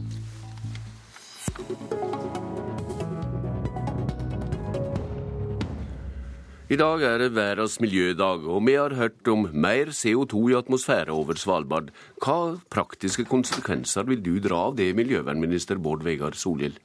I 6.72 6.78
dag 6.80 7.02
er 7.04 7.18
det 7.20 7.34
verdens 7.36 7.74
miljødag, 7.84 8.46
og 8.48 8.62
vi 8.64 8.78
har 8.80 8.94
hørt 8.96 9.28
om 9.28 9.50
mer 9.52 9.90
CO2 9.92 10.44
i 10.54 10.56
atmosfæren 10.56 11.12
over 11.12 11.36
Svalbard. 11.36 11.90
Hva 12.24 12.56
praktiske 12.72 13.26
konsekvenser 13.28 14.08
vil 14.08 14.22
du 14.24 14.38
dra 14.40 14.70
av 14.70 14.78
det, 14.80 14.94
miljøvernminister 14.96 15.82
Bård 15.84 16.06
Vegar 16.08 16.38
Solhjell? 16.40 16.78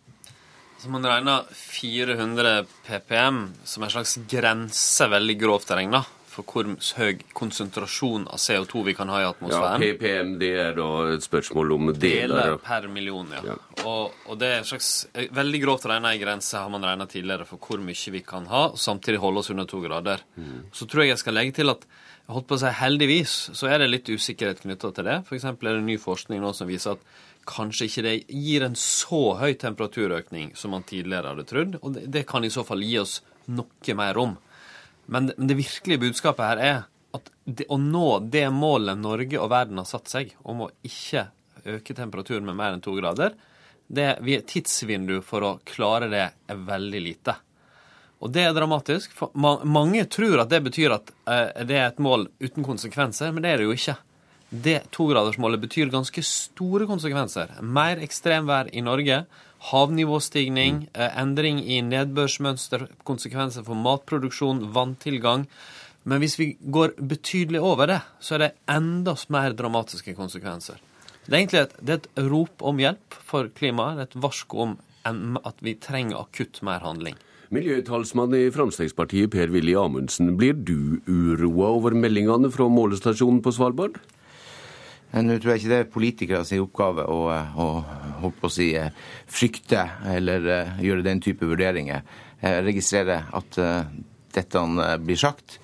Så 0.83 0.91
man 0.91 1.07
regner 1.07 1.47
400 1.55 2.67
ppm 2.89 3.39
som 3.63 3.87
en 3.87 3.95
slags 3.95 4.17
grense, 4.27 5.07
veldig 5.07 5.39
grovt 5.39 5.71
regna, 5.79 6.03
for 6.37 6.45
hvor 6.53 6.69
høy 6.99 7.23
konsentrasjon 7.37 8.27
av 8.29 8.41
CO2 8.43 8.83
vi 8.91 8.95
kan 8.97 9.11
ha 9.13 9.23
i 9.23 9.29
atmosfæren. 9.29 9.85
Ja, 9.85 9.95
ppm 9.97 10.35
det 10.41 10.51
er 10.61 10.75
da 10.77 10.89
et 11.15 11.25
spørsmål 11.25 11.77
om 11.77 11.93
deler. 11.95 12.35
Deler 12.35 12.59
per 12.65 12.89
million, 12.93 13.31
ja. 13.33 13.43
ja. 13.53 13.57
Og, 13.85 14.17
og, 14.27 14.35
det 14.41 14.51
er 14.53 14.59
en 14.61 14.69
slags 14.69 14.91
veldig 15.15 15.63
grovt 15.65 15.87
regna 15.89 16.13
ei 16.13 16.21
grense 16.21 16.61
har 16.61 16.73
man 16.73 16.85
regna 16.85 17.09
tidligere 17.11 17.49
for 17.49 17.63
hvor 17.63 17.81
mye 17.83 18.13
vi 18.17 18.23
kan 18.27 18.49
ha, 18.53 18.67
og 18.75 18.81
samtidig 18.81 19.23
holde 19.23 19.43
oss 19.43 19.53
under 19.55 19.69
to 19.71 19.81
grader. 19.85 20.25
Mm. 20.37 20.67
Så 20.77 20.89
tror 20.91 21.05
jeg 21.05 21.15
jeg 21.15 21.25
skal 21.25 21.39
legge 21.41 21.57
til 21.61 21.73
at 21.73 21.87
jeg 22.27 22.35
holdt 22.35 22.49
på 22.51 22.59
å 22.59 22.61
si 22.61 22.75
heldigvis 22.75 23.37
så 23.55 23.69
er 23.71 23.81
det 23.81 23.93
litt 23.93 24.09
usikkerhet 24.11 24.65
knytta 24.65 24.91
til 24.93 25.07
det. 25.07 25.21
F.eks. 25.29 25.47
er 25.47 25.57
det 25.63 25.87
ny 25.87 25.97
forskning 26.03 26.43
nå 26.43 26.51
som 26.59 26.69
viser 26.69 26.97
at 26.97 27.05
kanskje 27.47 27.87
ikke 27.87 28.03
det 28.03 28.15
gir 28.27 28.65
en 28.67 28.75
så 28.75 29.37
høy 29.39 29.53
temperaturøkning 29.63 30.51
som 30.59 30.75
man 30.75 30.83
tidligere 30.89 31.31
hadde 31.33 31.47
trodd. 31.47 31.79
Og 31.85 31.95
det, 31.95 32.09
det 32.11 32.25
kan 32.27 32.45
i 32.45 32.51
så 32.51 32.67
fall 32.67 32.83
gi 32.83 32.99
oss 32.99 33.21
noe 33.47 33.95
mer 33.95 34.19
rom. 34.19 34.35
Men, 35.07 35.31
men 35.37 35.51
det 35.51 35.59
virkelige 35.59 36.03
budskapet 36.09 36.45
her 36.51 36.63
er 36.63 36.79
at 37.17 37.31
det, 37.45 37.69
å 37.73 37.79
nå 37.81 38.19
det 38.33 38.47
målet 38.53 38.99
Norge 39.01 39.41
og 39.41 39.51
verden 39.53 39.81
har 39.81 39.89
satt 39.89 40.11
seg 40.11 40.35
om 40.45 40.67
å 40.67 40.71
ikke 40.87 41.29
øke 41.67 41.97
temperaturen 41.97 42.47
med 42.47 42.59
mer 42.59 42.75
enn 42.75 42.85
to 42.85 42.95
grader, 42.99 43.35
det 43.87 44.17
tidsvinduet 44.51 45.25
for 45.25 45.47
å 45.47 45.57
klare 45.67 46.11
det 46.11 46.25
er 46.27 46.65
veldig 46.69 47.03
lite. 47.03 47.37
Og 48.25 48.33
det 48.33 48.47
er 48.49 48.55
dramatisk. 48.57 49.13
for 49.15 49.31
Mange 49.37 50.07
tror 50.11 50.43
at 50.43 50.51
det 50.51 50.63
betyr 50.65 50.95
at 50.97 51.13
eh, 51.29 51.65
det 51.69 51.77
er 51.77 51.91
et 51.91 52.03
mål 52.03 52.29
uten 52.41 52.65
konsekvenser, 52.67 53.33
men 53.33 53.45
det 53.45 53.53
er 53.53 53.61
det 53.61 53.69
jo 53.69 53.77
ikke. 53.77 53.97
Det 54.49 54.79
togradersmålet 54.95 55.63
betyr 55.67 55.93
ganske 55.93 56.23
store 56.25 56.87
konsekvenser. 56.89 57.59
Mer 57.61 58.01
ekstremvær 58.03 58.71
i 58.73 58.83
Norge, 58.85 59.25
havnivåstigning, 59.71 60.89
eh, 60.95 61.21
endring 61.21 61.61
i 61.65 61.81
nedbørsmønster, 61.83 62.89
konsekvenser 63.05 63.65
for 63.65 63.75
matproduksjon, 63.75 64.73
vanntilgang. 64.73 65.47
Men 66.05 66.21
hvis 66.21 66.39
vi 66.39 66.57
går 66.71 66.95
betydelig 67.01 67.61
over 67.61 67.87
det, 67.87 68.01
så 68.21 68.35
er 68.35 68.39
det 68.39 68.53
enda 68.69 69.17
mer 69.29 69.53
dramatiske 69.53 70.15
konsekvenser. 70.15 70.79
Det 71.27 71.33
er 71.35 71.41
egentlig 71.41 71.63
et, 71.65 71.73
er 71.89 71.95
et 71.95 72.09
rop 72.31 72.63
om 72.63 72.79
hjelp 72.79 73.15
for 73.27 73.49
klimaet, 73.49 73.99
et 73.99 74.15
varsko 74.15 74.59
om 74.63 74.77
at 75.07 75.55
vi 75.63 75.75
trenger 75.75 76.21
akutt 76.21 76.63
mer 76.63 76.81
handling. 76.81 77.17
Miljøtalsmann 77.55 78.35
i 78.35 78.51
Fremskrittspartiet 78.51 79.31
Per 79.31 79.53
Willy 79.55 79.77
Amundsen, 79.79 80.37
blir 80.39 80.53
du 80.53 80.99
uroa 81.07 81.69
over 81.77 81.95
meldingene 81.95 82.51
fra 82.51 82.67
målestasjonen 82.67 83.39
på 83.43 83.53
Svalbard? 83.55 84.01
Nå 85.13 85.37
tror 85.39 85.53
jeg 85.53 85.63
ikke 85.63 85.71
det 85.71 85.79
er 85.79 85.91
politikere 85.93 86.45
sin 86.45 86.65
oppgave 86.65 87.07
å, 87.09 87.21
å, 87.31 87.67
å 88.27 88.51
si, 88.53 88.73
frykte 89.31 89.85
eller 90.13 90.75
gjøre 90.83 91.07
den 91.07 91.23
type 91.25 91.47
vurderinger. 91.47 92.03
Jeg 92.43 92.65
registrerer 92.67 93.31
at 93.39 93.59
dette 94.37 94.65
blir 95.07 95.21
sagt. 95.21 95.59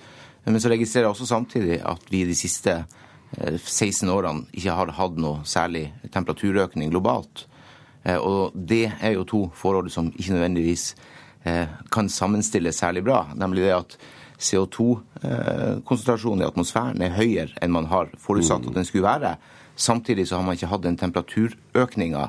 Men 0.45 0.59
så 0.59 0.71
registrerer 0.71 1.07
jeg 1.07 1.13
også 1.13 1.29
samtidig 1.29 1.79
at 1.85 2.07
vi 2.11 2.23
de 2.27 2.35
siste 2.35 2.79
uh, 2.81 3.57
16 3.59 4.09
årene 4.11 4.47
ikke 4.51 4.77
har 4.79 4.95
hatt 4.97 5.19
noe 5.21 5.43
særlig 5.47 5.85
temperaturøkning 6.13 6.91
globalt. 6.91 7.47
Og 8.03 8.51
det 8.51 8.89
er 8.99 9.13
jo 9.15 9.23
to 9.23 9.39
forhold 9.55 9.87
som 9.93 10.09
ikke 10.11 10.33
nødvendigvis 10.33 10.89
kan 11.91 12.09
sammenstilles 12.11 12.75
særlig 12.75 13.05
bra. 13.07 13.21
Nemlig 13.39 13.63
det 13.63 13.77
at 13.77 13.95
CO2-konsentrasjonen 14.43 16.43
i 16.43 16.47
atmosfæren 16.47 17.01
er 17.03 17.15
høyere 17.17 17.63
enn 17.63 17.73
man 17.73 17.87
har 17.91 18.11
forutsatt 18.21 18.67
at 18.67 18.75
den 18.75 18.87
skulle 18.87 19.07
være. 19.07 19.35
Samtidig 19.75 20.27
så 20.27 20.37
har 20.37 20.45
man 20.45 20.57
ikke 20.57 20.71
hatt 20.71 20.85
den 20.85 20.99
temperaturøkninga 20.99 22.27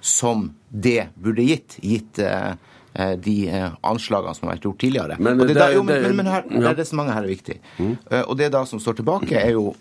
som 0.00 0.48
det 0.68 1.10
burde 1.20 1.44
gitt, 1.44 1.76
gitt 1.84 2.18
eh, 2.24 2.54
eh, 2.94 3.12
de 3.20 3.36
eh, 3.48 3.76
anslagene 3.86 4.34
som 4.34 4.48
har 4.48 4.56
vært 4.56 4.64
gjort 4.64 4.80
tidligere. 4.80 5.20
Men, 5.20 5.44
det, 5.44 5.58
da, 5.58 5.68
jo, 5.74 5.84
men, 5.86 6.08
men 6.16 6.30
her, 6.30 6.48
det 6.48 6.74
resonnementet 6.80 7.18
her 7.18 7.28
er 7.28 7.34
viktig. 7.34 7.58
Mm. 7.76 7.94
Og 8.24 8.34
det 8.40 8.50
da 8.56 8.64
som 8.66 8.82
står 8.82 9.00
tilbake, 9.02 9.36
er 9.36 9.52
jo 9.58 9.74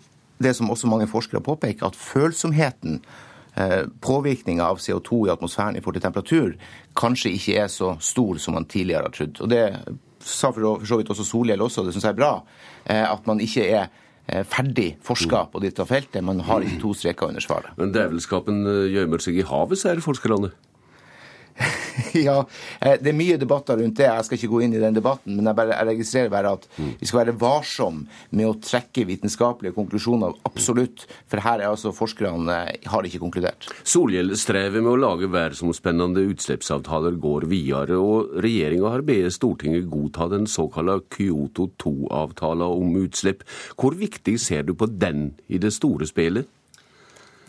det 0.44 0.54
som 0.56 0.70
også 0.72 0.92
mange 0.92 1.08
forskere 1.12 1.44
påpeker, 1.44 1.90
at 1.90 2.00
følsomheten 2.00 3.02
påvirkninga 4.00 4.64
av 4.64 4.78
CO2 4.80 5.26
i 5.28 5.32
atmosfæren 5.34 5.76
i 5.76 5.82
forhold 5.84 5.98
til 5.98 6.04
temperatur 6.06 6.52
kanskje 6.96 7.32
ikke 7.36 7.56
er 7.60 7.72
så 7.74 7.90
stor 8.00 8.38
som 8.40 8.56
man 8.56 8.68
tidligere 8.70 9.10
har 9.10 9.16
trodd. 9.16 9.42
Og 9.44 9.50
Det 9.52 9.64
sa 10.26 10.52
for 10.56 10.86
så 10.86 11.00
vidt 11.00 11.10
også 11.14 11.26
Solhjell 11.28 11.62
også, 11.64 11.86
det 11.86 11.96
syns 11.96 12.08
jeg 12.08 12.16
er 12.16 12.20
bra, 12.20 12.32
eh, 12.86 13.06
at 13.06 13.28
man 13.30 13.41
ikke 13.44 13.66
er 13.66 13.90
eh, 14.28 14.46
ferdig 14.48 14.94
forska 15.06 15.46
på 15.54 15.62
dette 15.64 15.86
feltet. 15.90 16.24
Man 16.26 16.41
har 16.48 16.66
ikke 16.66 16.82
to 16.82 16.94
streker 16.98 17.32
under 17.32 17.44
svaret. 17.44 17.72
Men 17.80 17.94
djevelskapen 17.96 18.64
eh, 18.68 18.90
gjemmer 18.96 19.24
seg 19.24 19.40
i 19.40 19.48
havet, 19.48 19.82
sier 19.82 20.04
forskerne? 20.04 20.52
ja, 22.27 22.38
eh, 22.80 22.98
det 23.02 23.11
er 23.11 23.18
mye 23.18 23.38
debatter 23.40 23.80
rundt 23.80 23.98
det. 23.99 24.07
Jeg 24.07 24.26
skal 24.27 24.40
ikke 24.40 24.52
gå 24.53 24.61
inn 24.65 24.76
i 24.76 24.81
den 24.81 24.95
debatten. 24.95 25.36
Men 25.36 25.49
jeg, 25.49 25.57
bare, 25.57 25.76
jeg 25.76 25.90
registrerer 25.91 26.31
bare 26.34 26.53
at 26.57 26.68
mm. 26.77 26.91
vi 26.99 27.10
skal 27.10 27.22
være 27.23 27.36
varsom 27.41 28.03
med 28.36 28.49
å 28.49 28.56
trekke 28.64 29.06
vitenskapelige 29.10 29.76
konklusjoner. 29.77 30.36
Absolutt. 30.49 31.06
For 31.30 31.44
her 31.44 31.64
er 31.64 31.72
altså 31.72 31.94
forskerne 31.95 32.60
eh, 32.69 32.90
har 32.91 33.07
ikke 33.07 33.22
konkludert. 33.23 33.69
Solhjell 33.84 34.36
strever 34.40 34.84
med 34.84 34.94
å 34.94 35.02
lage 35.02 35.31
verdensomspennende 35.31 36.26
utslippsavtaler 36.34 37.19
går 37.22 37.49
videre. 37.52 37.99
Og 37.99 38.40
regjeringa 38.44 38.94
har 38.95 39.06
bedt 39.07 39.36
Stortinget 39.36 39.90
godta 39.91 40.30
den 40.31 40.48
såkalte 40.49 41.02
Kyoto 41.14 41.68
2-avtalen 41.81 42.64
om 42.69 42.95
utslipp. 43.03 43.44
Hvor 43.80 43.98
viktig 43.99 44.38
ser 44.41 44.65
du 44.68 44.73
på 44.77 44.88
den 44.90 45.34
i 45.48 45.60
det 45.61 45.73
store 45.76 46.07
spillet? 46.10 46.48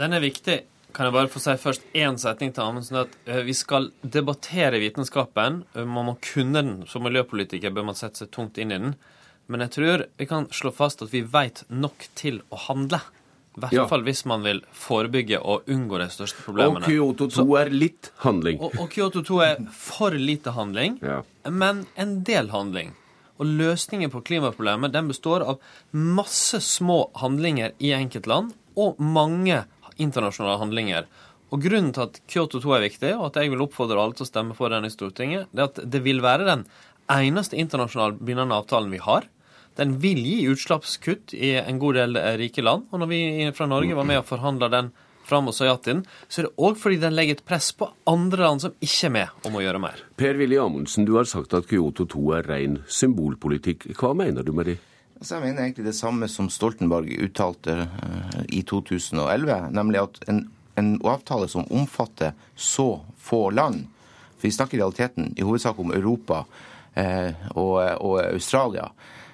Den 0.01 0.17
er 0.17 0.23
viktig. 0.25 0.59
Kan 0.95 1.09
jeg 1.09 1.15
bare 1.15 1.31
få 1.31 1.41
si 1.43 1.55
først 1.61 1.87
én 1.97 2.19
setning 2.21 2.53
til 2.55 2.65
Amundsen? 2.65 3.03
At 3.05 3.15
eh, 3.27 3.43
vi 3.47 3.55
skal 3.57 3.91
debattere 4.03 4.81
vitenskapen. 4.83 5.63
Eh, 5.75 5.87
man 5.87 6.11
må 6.11 6.17
kunne 6.25 6.61
den. 6.61 6.75
Som 6.91 7.07
miljøpolitiker 7.07 7.73
bør 7.75 7.91
man 7.91 7.99
sette 7.99 8.25
seg 8.25 8.33
tungt 8.35 8.61
inn 8.61 8.75
i 8.75 8.81
den. 8.81 8.95
Men 9.51 9.65
jeg 9.67 9.75
tror 9.77 10.05
vi 10.21 10.29
kan 10.31 10.47
slå 10.55 10.73
fast 10.75 11.03
at 11.03 11.11
vi 11.15 11.25
veit 11.27 11.65
nok 11.69 12.07
til 12.19 12.43
å 12.51 12.61
handle. 12.69 13.01
I 13.59 13.65
hvert 13.65 13.75
ja. 13.75 13.85
fall 13.91 14.05
hvis 14.07 14.23
man 14.31 14.45
vil 14.47 14.61
forebygge 14.79 15.41
og 15.43 15.67
unngå 15.71 15.99
de 15.99 16.07
største 16.15 16.45
problemene. 16.45 16.85
Og 16.85 16.87
Kyoto 16.87 17.27
2 17.35 17.47
er 17.59 17.73
litt 17.75 18.13
handling. 18.23 18.61
Og, 18.63 18.77
og 18.79 18.93
Kyoto 18.95 19.25
2 19.27 19.41
er 19.43 19.65
for 19.75 20.15
lite 20.15 20.55
handling, 20.55 21.01
ja. 21.03 21.19
men 21.51 21.83
en 21.99 22.21
del 22.27 22.53
handling. 22.55 22.95
Og 23.43 23.51
løsningen 23.59 24.13
på 24.13 24.23
klimaproblemet 24.29 24.95
den 24.95 25.11
består 25.11 25.43
av 25.43 25.59
masse 25.91 26.61
små 26.63 27.03
handlinger 27.19 27.75
i 27.83 27.91
enkeltland 27.97 28.55
og 28.79 29.01
mange 29.03 29.65
internasjonale 30.01 30.61
handlinger. 30.63 31.11
Og 31.51 31.65
Grunnen 31.65 31.91
til 31.95 32.07
at 32.07 32.21
Kyoto 32.31 32.61
2 32.63 32.77
er 32.77 32.87
viktig, 32.87 33.11
og 33.17 33.31
at 33.31 33.41
jeg 33.41 33.51
vil 33.51 33.65
oppfordre 33.65 33.99
alle 33.99 34.15
til 34.15 34.27
å 34.27 34.31
stemme 34.31 34.57
for 34.59 34.71
den 34.71 34.87
i 34.87 34.93
Stortinget, 34.93 35.51
det 35.51 35.65
er 35.65 35.71
at 35.71 35.83
det 35.97 36.03
vil 36.05 36.23
være 36.23 36.47
den 36.47 36.65
eneste 37.11 37.59
internasjonalt 37.59 38.21
bindende 38.23 38.59
avtalen 38.61 38.93
vi 38.95 39.03
har. 39.03 39.27
Den 39.79 39.97
vil 40.03 40.21
gi 40.23 40.45
utslippskutt 40.51 41.35
i 41.35 41.55
en 41.59 41.79
god 41.83 41.99
del 41.99 42.19
rike 42.39 42.63
land. 42.63 42.87
Og 42.91 43.03
når 43.03 43.11
vi 43.11 43.23
fra 43.57 43.69
Norge 43.71 43.97
var 43.99 44.07
med 44.07 44.21
og 44.23 44.29
forhandla 44.29 44.71
den 44.71 44.91
fram 45.31 45.51
og 45.51 45.55
sa 45.55 45.69
ja 45.69 45.77
til 45.79 45.99
den, 46.01 46.05
så 46.29 46.43
er 46.43 46.49
det 46.49 46.67
òg 46.67 46.79
fordi 46.81 47.01
den 47.03 47.17
legger 47.17 47.39
et 47.39 47.47
press 47.47 47.71
på 47.77 47.89
andre 48.11 48.47
land 48.47 48.65
som 48.65 48.75
ikke 48.83 49.09
er 49.09 49.15
med 49.15 49.47
om 49.49 49.59
å 49.59 49.65
gjøre 49.65 49.83
mer. 49.83 50.05
Per-Willy 50.21 50.59
Amundsen, 50.61 51.07
du 51.07 51.17
har 51.19 51.29
sagt 51.31 51.55
at 51.57 51.71
Kyoto 51.71 52.07
2 52.11 52.25
er 52.41 52.51
ren 52.51 52.81
symbolpolitikk. 52.91 53.91
Hva 53.99 54.15
mener 54.19 54.47
du 54.47 54.55
med 54.57 54.73
det? 54.73 54.79
Så 55.21 55.37
jeg 55.37 55.45
mener 55.45 55.67
egentlig 55.67 55.85
det 55.85 55.99
samme 55.99 56.29
som 56.33 56.49
Stoltenberg 56.49 57.13
uttalte 57.21 57.75
uh, 57.85 58.41
i 58.49 58.63
2011, 58.65 59.69
nemlig 59.77 60.01
at 60.01 60.21
en, 60.33 60.47
en, 60.81 60.95
avtale 61.05 61.49
som 61.53 61.69
omfatter 61.69 62.33
så 62.57 63.03
få 63.21 63.51
land 63.53 63.85
For 64.39 64.49
vi 64.49 64.55
snakker 64.57 64.79
i 64.79 64.81
realiteten 64.81 65.35
i 65.37 65.45
hovedsak 65.45 65.79
om 65.79 65.93
Europa 65.93 66.47
uh, 66.97 67.33
og, 67.53 67.77
og, 68.01 68.17
Australia. 68.25 68.89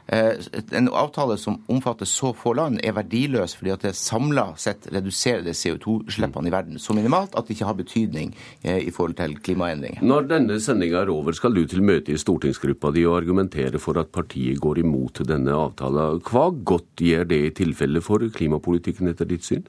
En 0.06 0.88
avtale 0.94 1.34
som 1.40 1.56
omfatter 1.72 2.06
så 2.06 2.30
få 2.36 2.52
land, 2.54 2.78
er 2.86 2.94
verdiløs 2.94 3.56
fordi 3.58 3.72
at 3.74 3.86
det 3.88 3.94
samla 3.98 4.52
sett 4.60 4.86
reduserer 4.94 5.42
det 5.42 5.56
CO2-slippene 5.58 6.50
i 6.50 6.54
verden 6.54 6.78
så 6.82 6.94
minimalt 6.94 7.34
at 7.34 7.48
det 7.48 7.56
ikke 7.56 7.70
har 7.70 7.78
betydning 7.80 8.30
i 8.62 8.92
forhold 8.94 9.16
til 9.18 9.34
klimaendringer. 9.42 10.04
Når 10.06 10.28
denne 10.30 10.60
sendinga 10.62 11.02
er 11.02 11.10
over, 11.10 11.34
skal 11.34 11.56
du 11.56 11.64
til 11.66 11.82
møte 11.82 12.14
i 12.14 12.20
stortingsgruppa 12.22 12.94
di 12.94 13.02
og 13.08 13.18
argumentere 13.18 13.82
for 13.82 13.98
at 13.98 14.12
partiet 14.14 14.60
går 14.62 14.84
imot 14.84 15.24
denne 15.26 15.54
avtalen. 15.54 16.22
Hva 16.22 16.50
godt 16.54 17.02
gjør 17.02 17.26
det 17.32 17.42
i 17.42 17.54
tilfelle 17.64 18.02
for 18.04 18.22
klimapolitikken 18.30 19.10
etter 19.10 19.26
ditt 19.28 19.46
syn? 19.46 19.66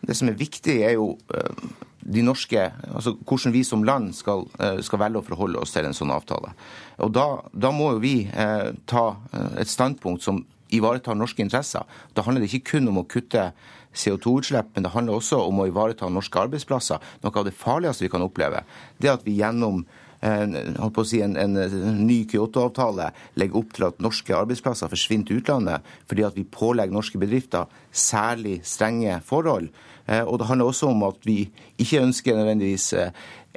Det 0.00 0.16
som 0.16 0.28
er 0.28 0.36
viktig, 0.40 0.80
er 0.84 0.96
jo 0.96 1.14
de 2.00 2.22
norske, 2.24 2.62
altså 2.88 3.14
hvordan 3.18 3.52
vi 3.54 3.64
som 3.66 3.82
land 3.84 4.14
skal, 4.16 4.46
skal, 4.84 5.02
velge 5.02 5.20
å 5.20 5.26
forholde 5.26 5.60
oss 5.60 5.74
til 5.74 5.86
en 5.86 5.96
sånn 5.96 6.12
avtale. 6.14 6.54
Og 7.04 7.12
Da, 7.12 7.26
da 7.52 7.72
må 7.74 7.92
jo 7.94 8.00
vi 8.02 8.14
eh, 8.28 8.70
ta 8.88 9.04
et 9.60 9.68
standpunkt 9.68 10.24
som 10.24 10.44
ivaretar 10.70 11.18
norske 11.18 11.42
interesser. 11.42 11.84
Da 12.14 12.24
handler 12.24 12.44
det 12.44 12.52
ikke 12.52 12.76
kun 12.76 12.88
om 12.90 13.02
å 13.02 13.08
kutte 13.10 13.50
CO2-utslipp, 13.94 14.70
men 14.74 14.86
det 14.86 14.92
handler 14.94 15.18
også 15.18 15.40
om 15.48 15.62
å 15.62 15.66
ivareta 15.68 16.08
norske 16.08 16.38
arbeidsplasser. 16.38 17.02
Noe 17.24 17.40
av 17.40 17.48
det 17.48 17.56
farligste 17.58 18.06
vi 18.06 18.12
kan 18.12 18.24
oppleve, 18.24 18.62
det 19.02 19.10
at 19.12 19.26
vi 19.26 19.40
gjennom 19.40 19.82
en, 20.20 20.56
si, 21.08 21.22
en, 21.24 21.36
en, 21.40 21.54
ny 22.04 22.18
Kyoto-avtale 22.28 23.08
legger 23.40 23.60
opp 23.60 23.70
til 23.76 23.86
at 23.88 24.02
norske 24.04 24.34
arbeidsplasser 24.36 24.90
forsvinner 24.92 25.30
til 25.30 25.40
utlandet 25.40 25.86
fordi 26.10 26.26
at 26.26 26.36
vi 26.36 26.44
pålegger 26.44 26.92
norske 26.92 27.20
bedrifter 27.20 27.70
særlig 27.90 28.58
strenge 28.68 29.16
forhold. 29.24 29.70
Og 30.08 30.38
det 30.38 30.46
handler 30.46 30.70
også 30.70 30.90
om 30.90 31.02
at 31.06 31.26
vi 31.26 31.50
ikke 31.78 32.02
ønsker 32.02 32.36
nødvendigvis 32.36 32.94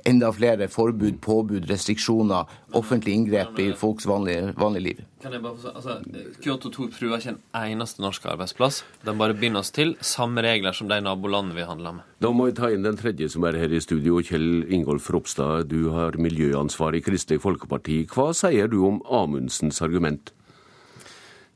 enda 0.05 0.29
flere 0.33 0.67
forbud, 0.71 1.19
påbud, 1.21 1.69
restriksjoner, 1.69 2.49
offentlige 2.75 3.15
inngrep 3.15 3.59
i 3.59 3.71
folks 3.77 4.07
vanlige, 4.07 4.53
vanlige 4.57 4.83
liv. 4.83 5.01
Kan 5.21 5.33
jeg 5.33 5.41
bare 5.43 5.57
få 5.57 5.71
altså, 5.75 5.97
Kyoto 6.43 6.69
2 6.69 6.87
truer 6.91 7.17
ikke 7.17 7.35
en 7.35 7.39
eneste 7.71 8.03
norsk 8.03 8.25
arbeidsplass. 8.33 8.83
De 9.05 9.15
bare 9.17 9.37
binder 9.37 9.63
oss 9.63 9.71
til 9.71 9.95
samme 10.01 10.43
regler 10.43 10.75
som 10.75 10.89
de 10.91 10.99
nabolandene 11.01 11.55
vi 11.55 11.67
handler 11.67 11.99
med. 11.99 12.07
Da 12.19 12.31
må 12.35 12.49
vi 12.49 12.57
ta 12.57 12.71
inn 12.73 12.83
den 12.83 12.99
tredje 12.99 13.29
som 13.31 13.47
er 13.47 13.59
her 13.59 13.71
i 13.71 13.81
studio. 13.83 14.19
Kjell 14.23 14.65
Ingolf 14.73 15.09
Ropstad, 15.13 15.69
du 15.71 15.91
har 15.95 16.19
miljøansvar 16.19 16.97
i 16.97 17.03
Kristelig 17.03 17.43
Folkeparti. 17.43 18.03
Hva 18.11 18.31
sier 18.35 18.71
du 18.71 18.81
om 18.89 19.01
Amundsens 19.07 19.81
argument? 19.85 20.33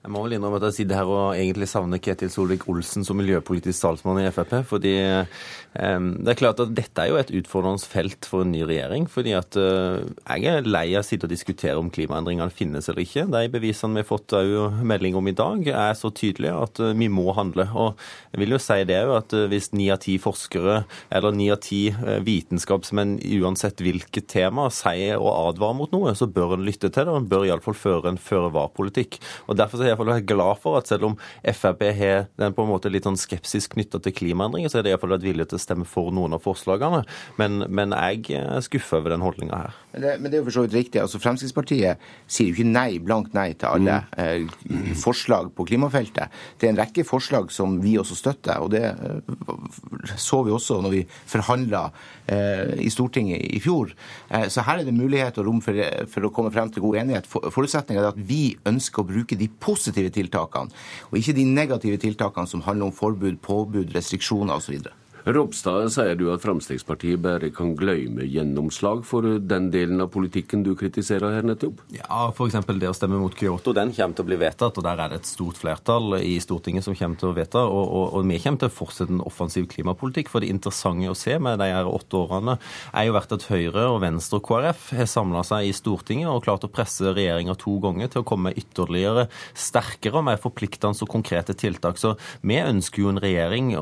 Jeg 0.08 0.14
må 0.16 0.22
vel 0.24 0.38
innrømme 0.38 0.62
at 0.62 0.70
jeg 0.70 0.76
sitter 0.78 1.02
her 1.02 1.10
og 1.12 1.34
egentlig 1.36 1.68
savner 1.68 2.00
Ketil 2.00 2.30
Solvik-Olsen 2.32 3.04
som 3.04 3.18
miljøpolitisk 3.20 3.82
talsmann 3.84 4.22
i 4.22 4.30
Frp. 4.32 4.54
fordi 4.64 4.94
um, 5.04 6.06
det 6.24 6.32
er 6.32 6.38
klart 6.40 6.62
at 6.64 6.70
dette 6.78 7.04
er 7.04 7.10
jo 7.12 7.18
et 7.20 7.34
utfordrende 7.42 7.84
felt 7.84 8.24
for 8.24 8.46
en 8.46 8.54
ny 8.54 8.62
regjering. 8.64 9.10
fordi 9.12 9.34
at 9.36 9.58
uh, 9.60 10.00
jeg 10.32 10.48
er 10.48 10.70
lei 10.70 10.86
av 10.94 11.02
å 11.02 11.08
sitte 11.10 11.28
og 11.28 11.34
diskutere 11.34 11.76
om 11.76 11.90
klimaendringene 11.92 12.56
finnes 12.56 12.88
eller 12.88 13.04
ikke. 13.04 13.26
De 13.34 13.42
bevisene 13.52 14.00
vi 14.00 14.06
har 14.06 14.08
fått 14.08 14.38
melding 14.80 15.18
om 15.20 15.28
i 15.28 15.34
dag, 15.36 15.68
er 15.68 16.00
så 16.00 16.08
tydelige 16.16 16.56
at 16.56 16.80
uh, 16.80 16.94
vi 16.96 17.12
må 17.12 17.36
handle. 17.36 17.68
Og 17.76 18.00
jeg 18.32 18.46
vil 18.46 18.56
jo 18.56 18.62
si 18.64 18.80
det 18.88 19.02
jo 19.04 19.18
at 19.18 19.36
hvis 19.52 19.74
ni 19.76 19.90
av 19.92 20.00
ti 20.08 20.16
forskere 20.24 20.86
eller 21.12 21.36
ni 21.36 21.50
av 21.52 21.60
ti 21.68 21.82
vitenskapsmenn 22.24 23.18
uansett 23.42 23.84
hvilket 23.84 24.32
tema 24.32 24.70
sier 24.72 25.20
og 25.20 25.52
advarer 25.52 25.82
mot 25.84 25.92
noe, 25.92 26.16
så 26.16 26.32
bør 26.32 26.56
en 26.56 26.66
lytte 26.70 26.88
til 26.88 27.04
det. 27.04 27.12
og 27.12 27.26
En 27.26 27.30
bør 27.36 27.50
iallfall 27.52 27.76
føre 27.76 28.16
en 28.16 28.24
føre-var-politikk. 28.32 29.20
Og 29.52 29.60
Derfor 29.60 29.84
er 29.84 29.97
jeg 30.06 30.14
være 30.14 30.28
glad 30.30 30.61
for 30.61 30.78
at 30.80 30.91
selv 30.91 31.10
om 31.10 31.18
Frp 31.41 31.84
har 31.98 32.28
den 32.38 32.53
på 32.53 32.65
en 32.65 32.72
måte 32.72 32.91
litt 32.91 33.07
sånn 33.07 33.19
skepsis 33.19 33.69
knytta 33.72 34.02
til 34.03 34.15
klimaendringer, 34.15 34.72
så 34.72 34.80
er 34.80 34.86
det 34.86 34.94
iallfall 34.94 35.15
vært 35.15 35.26
villig 35.26 35.48
til 35.49 35.60
å 35.60 35.64
stemme 35.64 35.88
for 35.90 36.14
noen 36.14 36.38
av 36.38 36.44
forslagene. 36.45 37.03
Men, 37.41 37.65
men 37.68 37.95
jeg 37.95 38.38
er 38.38 38.64
skuffa 38.65 39.02
over 39.02 39.15
den 39.15 39.26
holdninga 39.26 39.64
her. 39.65 39.78
Men 39.94 40.06
det, 40.06 40.14
men 40.22 40.30
det, 40.30 40.38
er 40.38 40.44
jo 40.44 40.48
for 40.49 40.57
så 40.60 40.65
vidt 40.68 40.78
riktig. 40.78 41.02
altså 41.02 41.22
Fremskrittspartiet 41.22 42.03
sier 42.30 42.52
jo 42.52 42.57
ikke 42.57 42.69
nei, 42.69 42.90
blankt 43.03 43.34
nei 43.38 43.49
til 43.57 43.72
alle 43.72 44.02
mm. 44.06 44.18
eh, 44.24 44.94
forslag 45.02 45.52
på 45.57 45.68
klimafeltet. 45.69 46.34
Det 46.60 46.69
er 46.69 46.76
en 46.76 46.82
rekke 46.82 47.06
forslag 47.07 47.52
som 47.56 47.80
vi 47.84 47.98
også 47.99 48.18
støtter, 48.19 48.61
og 48.61 48.74
det 48.76 48.84
eh, 48.91 50.15
så 50.18 50.44
vi 50.45 50.53
også 50.53 50.80
når 50.84 50.94
vi 50.94 51.03
forhandla 51.30 51.88
eh, 52.26 52.78
i 52.84 52.90
Stortinget 52.94 53.41
i 53.57 53.61
fjor. 53.64 53.94
Eh, 54.30 54.48
så 54.53 54.65
her 54.68 54.82
er 54.82 54.88
det 54.88 54.95
mulighet 54.95 55.40
og 55.40 55.48
rom 55.49 55.61
for, 55.64 55.80
for 56.11 56.28
å 56.28 56.34
komme 56.34 56.52
frem 56.53 56.72
til 56.74 56.86
god 56.86 57.02
enighet. 57.03 57.30
For, 57.30 57.49
forutsetningen 57.53 58.03
er 58.03 58.11
at 58.11 58.19
vi 58.19 58.57
ønsker 58.68 59.03
å 59.03 59.07
bruke 59.07 59.38
de 59.40 59.48
positive 59.49 59.86
tiltakene, 59.93 60.72
og 61.11 61.18
ikke 61.18 61.35
de 61.38 61.43
negative 61.43 61.97
tiltakene 61.97 62.47
som 62.47 62.61
handler 62.61 62.85
om 62.85 62.95
forbud, 62.95 63.38
påbud, 63.43 63.95
restriksjoner 63.95 64.53
osv. 64.53 64.80
Ropstad, 65.28 65.90
sier 65.91 66.16
du 66.16 66.30
at 66.32 66.40
Fremskrittspartiet 66.40 67.20
bare 67.20 67.49
kan 67.52 67.74
glemme 67.76 68.24
gjennomslag 68.24 69.02
for 69.04 69.26
den 69.44 69.66
delen 69.74 69.99
av 69.99 70.08
politikken 70.14 70.62
du 70.64 70.70
kritiserer 70.80 71.34
her 71.36 71.44
nettopp? 71.44 71.82
Ja, 71.91 72.30
f.eks. 72.32 72.56
det 72.80 72.88
å 72.88 72.95
stemme 72.95 73.20
mot 73.20 73.36
Kyoto. 73.36 73.74
Den 73.76 73.91
kommer 73.91 74.16
til 74.16 74.24
å 74.24 74.30
bli 74.30 74.38
vedtatt, 74.40 74.80
og 74.80 74.86
der 74.86 75.02
er 75.04 75.12
det 75.12 75.20
et 75.20 75.28
stort 75.28 75.60
flertall 75.60 76.16
i 76.22 76.38
Stortinget 76.40 76.88
som 76.88 76.95
kommer 76.95 77.20
til 77.20 77.34
å 77.34 77.36
vedta. 77.36 77.66
Og, 77.68 77.84
og, 77.84 78.06
og 78.16 78.30
vi 78.30 78.40
kommer 78.40 78.62
til 78.62 78.72
å 78.72 78.76
fortsette 78.78 79.12
en 79.18 79.26
offensiv 79.28 79.68
klimapolitikk. 79.74 80.32
For 80.32 80.44
det 80.44 80.54
interessante 80.54 81.12
å 81.12 81.18
se 81.18 81.36
med 81.44 81.60
de 81.60 81.68
her 81.74 81.91
åtte 81.91 82.22
årene 82.22 82.56
er 82.94 83.10
jo 83.10 83.18
vært 83.18 83.36
at 83.36 83.49
Høyre 83.52 83.84
og 83.91 83.99
Venstre 84.06 84.40
og 84.40 84.48
KrF 84.48 84.88
har 84.95 85.12
samla 85.12 85.44
seg 85.49 85.68
i 85.68 85.76
Stortinget 85.76 86.32
og 86.32 86.45
klart 86.48 86.64
å 86.64 86.72
presse 86.72 87.12
regjeringa 87.12 87.58
to 87.60 87.76
ganger 87.84 88.14
til 88.14 88.24
å 88.24 88.28
komme 88.32 88.54
med 88.54 88.64
ytterligere 88.64 89.28
sterkere 89.58 90.22
og 90.22 90.28
mer 90.30 90.40
forpliktende 90.40 91.04
og 91.04 91.12
konkrete 91.12 91.52
tiltak. 91.58 91.99
Så 91.99 92.16
vi 92.48 92.62
ønsker 92.64 93.04
jo 93.04 93.12
en 93.12 93.20
regjering 93.20 93.74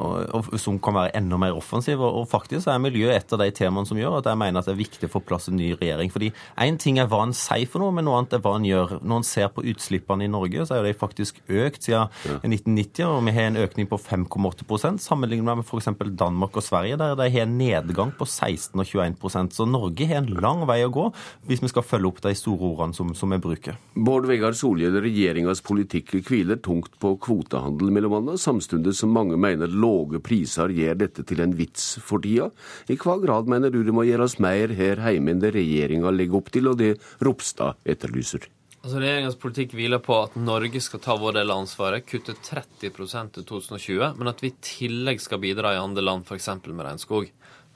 som 0.57 0.81
kan 0.81 0.97
være 0.97 1.13
enda 1.21 1.34
enda 1.35 1.41
mer 1.45 1.57
offensiv. 1.57 2.01
Og 2.01 2.27
faktisk 2.29 2.67
er 2.67 2.81
miljø 2.81 3.11
et 3.11 3.33
av 3.33 3.39
de 3.41 3.51
temaene 3.51 3.87
som 3.87 3.97
gjør 3.97 4.19
at 4.19 4.29
jeg 4.29 4.39
mener 4.39 4.59
at 4.59 4.69
det 4.69 4.75
er 4.75 4.81
viktig 4.81 5.09
å 5.09 5.13
få 5.15 5.21
plass 5.25 5.49
en 5.49 5.57
ny 5.59 5.73
regjering. 5.75 6.11
Fordi 6.11 6.31
én 6.61 6.79
ting 6.79 6.99
er 6.99 7.09
hva 7.11 7.23
en 7.25 7.35
sier 7.35 7.67
for 7.69 7.83
noe, 7.83 7.93
men 7.95 8.07
noe 8.07 8.19
annet 8.19 8.37
er 8.37 8.43
hva 8.43 8.55
en 8.57 8.67
gjør. 8.67 8.99
Når 9.01 9.21
en 9.21 9.27
ser 9.27 9.51
på 9.53 9.65
utslippene 9.65 10.25
i 10.25 10.31
Norge, 10.31 10.65
så 10.65 10.79
er 10.79 10.87
de 10.87 10.95
faktisk 10.97 11.41
økt 11.47 11.85
siden 11.85 12.09
ja. 12.25 12.39
1990, 12.41 13.05
og 13.09 13.23
vi 13.27 13.35
har 13.35 13.49
en 13.49 13.61
økning 13.65 13.89
på 13.91 13.99
5,8% 13.99 15.03
sammenlignet 15.03 15.61
med 15.61 15.65
f.eks. 15.65 15.91
Danmark 16.15 16.57
og 16.57 16.65
Sverige, 16.65 16.99
der 16.99 17.15
de 17.19 17.29
har 17.29 17.45
en 17.45 17.57
nedgang 17.59 18.13
på 18.15 18.27
16 18.27 18.79
og 18.79 18.85
21% 18.85 19.55
Så 19.55 19.65
Norge 19.67 20.07
har 20.07 20.21
en 20.21 20.31
lang 20.41 20.63
vei 20.69 20.79
å 20.85 20.91
gå 20.93 21.07
hvis 21.47 21.61
vi 21.63 21.69
skal 21.71 21.85
følge 21.85 22.09
opp 22.09 22.21
de 22.23 22.33
store 22.37 22.71
ordene 22.71 22.95
som, 22.95 23.11
som 23.17 23.31
vi 23.33 23.39
bruker. 23.41 23.77
Bård 23.95 24.27
Vegar 24.29 24.55
Solhjell, 24.57 24.97
regjeringas 25.03 25.63
politikk 25.65 26.13
hviler 26.25 26.59
tungt 26.63 26.95
på 27.01 27.15
kvotehandel, 27.21 27.91
mellom 27.95 28.17
annet, 28.19 28.41
samtidig 28.41 28.95
som 28.97 29.13
mange 29.15 29.37
mener 29.39 29.71
lave 29.71 30.21
priser 30.23 30.73
gjør 30.75 30.97
dette 30.99 31.14
til 31.23 31.43
en 31.43 31.55
vits 31.55 31.95
for 32.03 32.23
tida. 32.23 32.49
I 32.91 32.97
hva 32.99 33.15
grad 33.23 33.47
mener 33.51 33.71
du 33.71 33.81
det 33.85 33.95
må 33.95 34.03
gjøres 34.07 34.39
mer 34.43 34.73
her 34.75 34.99
hjemme 34.99 35.35
enn 35.35 35.43
det 35.43 35.53
regjeringa 35.55 36.11
legger 36.11 36.41
opp 36.41 36.51
til, 36.51 36.67
og 36.71 36.81
det 36.81 36.95
Ropstad 37.23 37.79
etterlyser? 37.87 38.49
Altså 38.85 38.99
Regjeringas 39.01 39.39
politikk 39.41 39.71
hviler 39.73 39.97
på 40.03 40.13
at 40.27 40.35
Norge 40.37 40.77
skal 40.83 41.01
ta 41.01 41.15
vår 41.17 41.39
del 41.39 41.49
av 41.49 41.63
ansvaret, 41.63 42.05
kutte 42.05 42.35
30 42.37 42.91
til 43.33 43.47
2020, 43.49 44.11
men 44.19 44.29
at 44.29 44.43
vi 44.43 44.51
i 44.51 44.59
tillegg 44.61 45.23
skal 45.23 45.41
bidra 45.41 45.71
i 45.73 45.79
andre 45.81 46.03
land, 46.05 46.27
f.eks. 46.27 46.51
med 46.67 46.85
regnskog. 46.85 47.31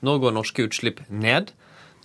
Nå 0.06 0.14
går 0.22 0.36
norske 0.36 0.68
utslipp 0.68 1.02
ned. 1.10 1.50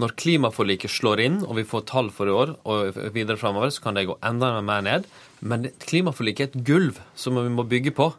Når 0.01 0.15
klimaforliket 0.19 0.91
slår 0.91 1.21
inn, 1.21 1.37
og 1.45 1.53
vi 1.59 1.67
får 1.69 1.85
tall 1.91 2.09
for 2.11 2.27
i 2.27 2.33
år 2.33 2.55
og 2.67 2.97
videre 3.15 3.37
framover, 3.39 3.69
så 3.71 3.85
kan 3.85 3.95
det 3.95 4.07
gå 4.09 4.17
enda 4.25 4.49
mer 4.65 4.81
ned. 4.83 5.05
Men 5.39 5.69
klimaforliket 5.85 6.41
er 6.41 6.49
et 6.49 6.65
gulv 6.67 6.97
som 7.13 7.37
vi 7.37 7.53
må 7.53 7.63
bygge 7.69 7.93
på. 7.95 8.09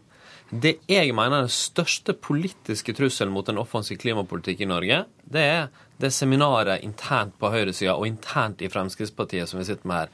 Det 0.51 0.77
jeg 0.86 1.10
mener 1.16 1.40
er 1.40 1.48
den 1.48 1.52
største 1.52 2.14
politiske 2.14 2.94
trusselen 2.94 3.35
mot 3.35 3.48
en 3.51 3.59
offensiv 3.59 3.98
klimapolitikk 3.98 4.62
i 4.62 4.68
Norge, 4.70 5.01
det 5.27 5.43
er 5.43 5.66
det 5.98 6.12
seminaret 6.14 6.85
internt 6.85 7.35
på 7.40 7.51
høyresida 7.51 7.97
og 7.97 8.06
internt 8.06 8.62
i 8.62 8.70
Fremskrittspartiet 8.70 9.51
som 9.51 9.59
vi 9.59 9.66
sitter 9.66 9.89
med 9.89 10.05
her. 10.05 10.12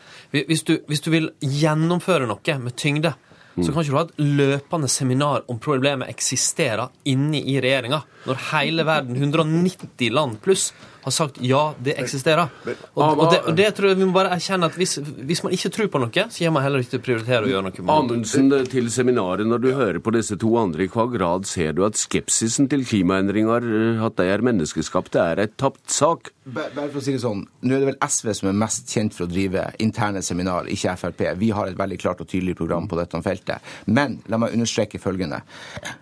Hvis 0.49 0.65
du, 0.65 0.79
hvis 0.89 1.05
du 1.05 1.11
vil 1.13 1.29
gjennomføre 1.43 2.29
noe 2.31 2.59
med 2.63 2.77
tyngde, 2.79 3.13
så 3.53 3.69
kan 3.69 3.83
ikke 3.83 3.93
du 3.93 3.99
ha 3.99 4.07
et 4.07 4.23
løpende 4.41 4.89
seminar 4.89 5.43
om 5.53 5.59
problemet 5.61 6.09
eksisterer 6.09 6.89
inni 7.05 7.43
i 7.53 7.59
regjeringa, 7.61 8.01
når 8.25 8.41
hele 8.53 8.87
verden, 8.89 9.19
190 9.19 10.09
land 10.15 10.39
pluss, 10.45 10.71
har 11.03 11.15
sagt 11.15 11.41
ja, 11.43 11.62
det 11.83 11.97
eksisterer. 11.99 12.51
Og, 12.95 13.03
og, 13.03 13.24
det, 13.33 13.41
og 13.47 13.57
det, 13.59 13.69
tror 13.77 13.91
jeg 13.91 13.99
vi 13.99 14.07
må 14.07 14.15
bare 14.15 14.33
erkjenne 14.37 14.69
at 14.70 14.77
hvis, 14.79 14.99
hvis 15.03 15.43
man 15.43 15.55
ikke 15.57 15.73
tror 15.74 15.91
på 15.93 16.03
noe, 16.03 16.27
så 16.31 16.45
gjør 16.45 16.55
man 16.55 16.66
heller 16.66 16.85
ikke 16.85 17.01
prioritere 17.03 17.49
å 17.49 17.51
gjøre 17.51 17.66
noe 17.66 17.74
med 17.74 17.89
det. 17.89 17.97
Amundsen, 17.97 18.53
til 18.73 18.91
seminaret, 18.95 19.49
når 19.49 19.65
du 19.65 19.70
hører 19.74 19.99
på 20.03 20.15
disse 20.15 20.39
to 20.41 20.53
andre, 20.61 20.87
i 20.87 20.93
hva 20.93 21.09
grad 21.11 21.49
ser 21.51 21.74
du 21.77 21.83
at 21.87 21.99
skepsisen 21.99 22.70
til 22.70 22.87
klimaendringer, 22.87 23.66
eh, 23.66 24.05
at 24.07 24.19
de 24.20 24.29
er 24.31 24.47
menneskeskapte, 24.47 25.27
er 25.33 25.43
et 25.47 25.57
tapt 25.61 25.85
sak? 25.93 26.33
Bare 26.45 26.89
for 26.89 27.01
å 27.01 27.05
si 27.05 27.15
det 27.15 27.23
sånn, 27.23 27.45
Nå 27.62 27.74
er 27.77 27.83
det 27.83 27.91
vel 27.93 28.01
SV 28.03 28.33
som 28.35 28.49
er 28.51 28.57
mest 28.59 28.91
kjent 28.91 29.15
for 29.15 29.27
å 29.27 29.31
drive 29.31 29.69
interne 29.83 30.23
seminar, 30.27 30.70
ikke 30.70 30.97
Frp. 30.99 31.27
Vi 31.39 31.53
har 31.55 31.70
et 31.70 31.79
veldig 31.79 31.99
klart 32.03 32.23
og 32.24 32.31
tydelig 32.31 32.57
program 32.59 32.89
på 32.91 32.99
dette 32.99 33.20
feltet. 33.23 33.74
Men 33.87 34.19
la 34.31 34.41
meg 34.43 34.57
understreke 34.57 35.01
følgende. 35.03 35.43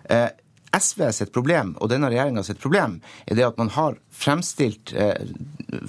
Eh, 0.08 0.28
SV 0.76 1.02
sitt 1.12 1.32
problem 1.34 1.72
og 1.82 1.90
denne 1.90 2.10
regjeringa 2.12 2.44
sitt 2.46 2.60
problem 2.62 2.98
er 3.26 3.38
det 3.38 3.46
at 3.46 3.58
man 3.58 3.72
har 3.74 3.96
fremstilt, 4.14 4.92
eh, 4.94 5.26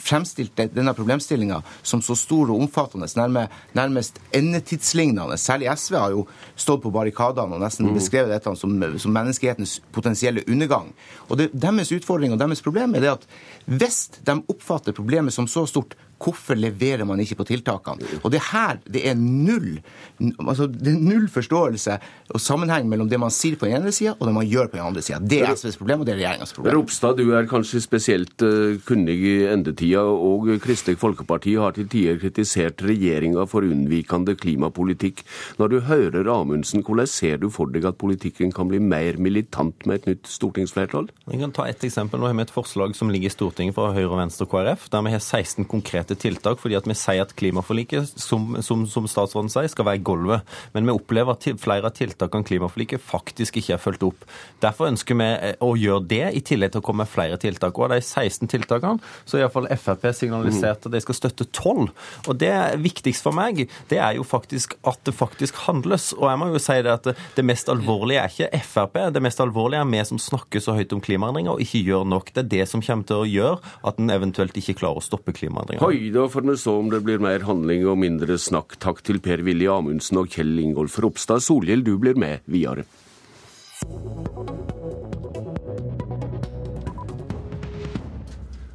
fremstilt 0.01 0.57
denne 0.57 0.93
problemstillinga 0.97 1.61
som 1.83 2.01
så 2.01 2.15
stor 2.17 2.49
og 2.49 2.63
omfattende, 2.63 3.09
nærme, 3.17 3.47
nærmest 3.77 4.19
endetidslignende. 4.33 5.37
Særlig 5.37 5.69
SV 5.77 5.97
har 5.97 6.15
jo 6.15 6.25
stått 6.55 6.83
på 6.83 6.93
barrikadene 6.93 7.57
og 7.57 7.61
nesten 7.61 7.89
mm. 7.89 7.95
beskrevet 7.97 8.33
dette 8.33 8.55
som, 8.57 8.77
som, 8.97 9.13
menneskehetens 9.13 9.79
potensielle 9.93 10.45
undergang. 10.47 10.93
Og 11.29 11.37
det, 11.37 11.51
Deres 11.53 11.91
utfordring 11.93 12.33
og 12.33 12.39
deres 12.41 12.63
problem 12.65 12.95
er 12.95 13.05
det 13.05 13.15
at 13.17 13.27
hvis 13.69 14.07
de 14.25 14.39
oppfatter 14.49 14.97
problemet 14.97 15.33
som 15.33 15.49
så 15.49 15.67
stort, 15.69 15.93
Hvorfor 16.22 16.60
leverer 16.60 17.07
man 17.07 17.22
ikke 17.23 17.39
på 17.41 17.48
tiltakene? 17.49 18.19
Og 18.22 18.31
det 18.34 18.43
her, 18.52 18.81
det 18.85 19.06
er 19.10 19.18
null 19.18 19.80
altså 20.22 20.68
det 20.69 20.93
er 20.93 20.99
null 21.02 21.27
forståelse 21.31 21.98
og 22.31 22.41
sammenheng 22.41 22.88
mellom 22.89 23.10
det 23.11 23.19
man 23.22 23.34
sier 23.34 23.57
på 23.60 23.68
den 23.68 23.81
ene 23.81 23.91
sida, 23.95 24.14
og 24.18 24.27
det 24.27 24.34
man 24.35 24.48
gjør 24.48 24.69
på 24.72 24.77
den 24.77 24.85
andre 24.85 25.03
sida. 25.03 25.19
Det 25.19 25.41
er 25.43 25.56
SVs 25.57 25.80
problem, 25.80 26.03
og 26.03 26.07
det 26.07 26.14
er 26.14 26.19
regjeringas 26.22 26.53
problem. 26.56 26.77
Ropstad, 26.77 27.19
du 27.19 27.34
er 27.35 27.49
kanskje 27.49 27.81
spesielt 27.84 28.45
uh, 28.45 28.77
kunnig 28.88 29.18
i 29.27 29.34
endetida, 29.52 30.03
og 30.06 30.48
Kristelig 30.64 30.99
Folkeparti 31.02 31.57
har 31.60 31.76
til 31.76 31.89
tider 31.91 32.19
kritisert 32.22 32.84
regjeringa 32.85 33.45
for 33.52 33.68
unnvikende 33.68 34.38
klimapolitikk. 34.39 35.26
Når 35.60 35.73
du 35.73 35.77
hører 35.89 36.31
Amundsen, 36.31 36.85
hvordan 36.88 37.10
ser 37.10 37.41
du 37.41 37.49
for 37.52 37.72
deg 37.73 37.88
at 37.89 37.99
politikken 38.02 38.53
kan 38.56 38.72
bli 38.72 38.80
mer 38.80 39.19
militant 39.22 39.88
med 39.89 40.02
et 40.02 40.11
nytt 40.14 40.31
stortingsflertall? 40.31 41.10
Jeg 41.31 41.43
kan 41.43 41.56
ta 41.56 41.68
et 41.68 41.84
eksempel. 41.88 42.22
Nå 42.22 42.30
har 42.30 42.38
vi 42.38 42.45
et 42.45 42.53
forslag 42.53 42.95
som 42.98 43.11
ligger 43.11 43.31
i 43.31 43.34
Stortinget 43.35 43.76
fra 43.76 43.91
Høyre, 43.95 44.15
Venstre 44.22 44.48
og 44.48 44.53
KrF, 44.53 44.88
der 44.93 45.06
vi 45.06 45.15
har 45.15 45.23
16 45.23 45.68
konkrete 45.72 46.10
tiltak 46.19 46.59
fordi 46.61 46.77
at 46.77 46.88
vi 46.89 46.95
sier 46.97 47.23
at 47.23 47.33
klimaforliket, 47.38 48.13
som, 48.19 48.55
som, 48.65 48.85
som 48.89 49.07
statsråden 49.09 49.51
sier, 49.51 49.69
skal 49.71 49.88
være 49.88 50.03
gulvet. 50.05 50.47
Men 50.75 50.88
vi 50.88 50.95
opplever 50.95 51.35
at 51.35 51.47
flere 51.61 51.89
av 51.89 51.95
tiltakene 51.97 52.47
klimaforliket 52.47 53.03
faktisk 53.03 53.59
ikke 53.61 53.75
er 53.75 53.81
fulgt 53.81 54.05
opp. 54.07 54.25
Derfor 54.63 54.89
ønsker 54.91 55.17
vi 55.17 55.29
eh, 55.31 55.55
å 55.63 55.73
gjøre 55.79 56.07
det, 56.11 56.23
i 56.38 56.43
tillegg 56.45 56.73
til 56.73 56.81
å 56.81 56.85
komme 56.85 57.05
med 57.05 57.11
flere 57.11 57.39
tiltak. 57.41 57.77
Og 57.77 57.88
av 57.88 57.95
de 57.95 58.01
16 58.03 58.49
tiltakene 58.51 59.01
så 59.25 59.38
har 59.38 59.45
iallfall 59.45 59.69
Frp 59.81 60.07
signalisert 60.15 60.88
at 60.88 60.93
de 60.93 61.01
skal 61.03 61.17
støtte 61.17 61.47
12. 61.47 61.89
Og 62.27 62.33
det 62.41 62.53
viktigste 62.81 63.29
for 63.29 63.38
meg, 63.38 63.63
det 63.91 63.99
er 64.01 64.17
jo 64.17 64.25
faktisk 64.27 64.75
at 64.88 65.01
det 65.07 65.15
faktisk 65.17 65.63
handles. 65.67 66.11
Og 66.17 66.27
jeg 66.29 66.41
må 66.41 66.51
jo 66.51 66.61
si 66.61 66.77
det 66.83 66.93
at 66.93 67.11
det 67.38 67.45
mest 67.47 67.71
alvorlige 67.71 68.25
er 68.25 68.33
ikke 68.33 68.63
Frp, 68.71 68.99
det 69.15 69.23
mest 69.23 69.41
alvorlige 69.43 69.81
er 69.81 69.91
vi 69.91 70.03
som 70.07 70.21
snakker 70.21 70.63
så 70.63 70.75
høyt 70.77 70.93
om 70.95 71.01
klimaendringer 71.03 71.55
og 71.55 71.63
ikke 71.63 71.83
gjør 71.88 72.07
nok. 72.11 72.33
Det 72.35 72.45
er 72.45 72.51
det 72.55 72.67
som 72.71 72.83
kommer 72.85 73.07
til 73.07 73.23
å 73.23 73.29
gjøre 73.29 73.75
at 73.88 73.99
en 74.01 74.13
eventuelt 74.13 74.57
ikke 74.57 74.77
klarer 74.81 75.01
å 75.01 75.05
stoppe 75.05 75.33
klimaendringer. 75.35 75.81
Da 76.09 76.29
får 76.29 76.41
vi 76.41 76.57
se 76.57 76.69
om 76.69 76.89
det 76.89 77.03
blir 77.05 77.21
mer 77.21 77.43
handling 77.45 77.85
og 77.85 77.99
mindre 78.01 78.37
snakk. 78.41 78.73
Takk 78.81 79.03
til 79.05 79.19
Per-Willy 79.21 79.67
Amundsen 79.69 80.17
og 80.21 80.31
Kjell 80.33 80.57
Ingolf 80.63 80.97
Ropstad. 81.03 81.43
Solhjell, 81.45 81.83
du 81.85 81.97
blir 82.01 82.17
med 82.17 82.41
videre. 82.49 82.87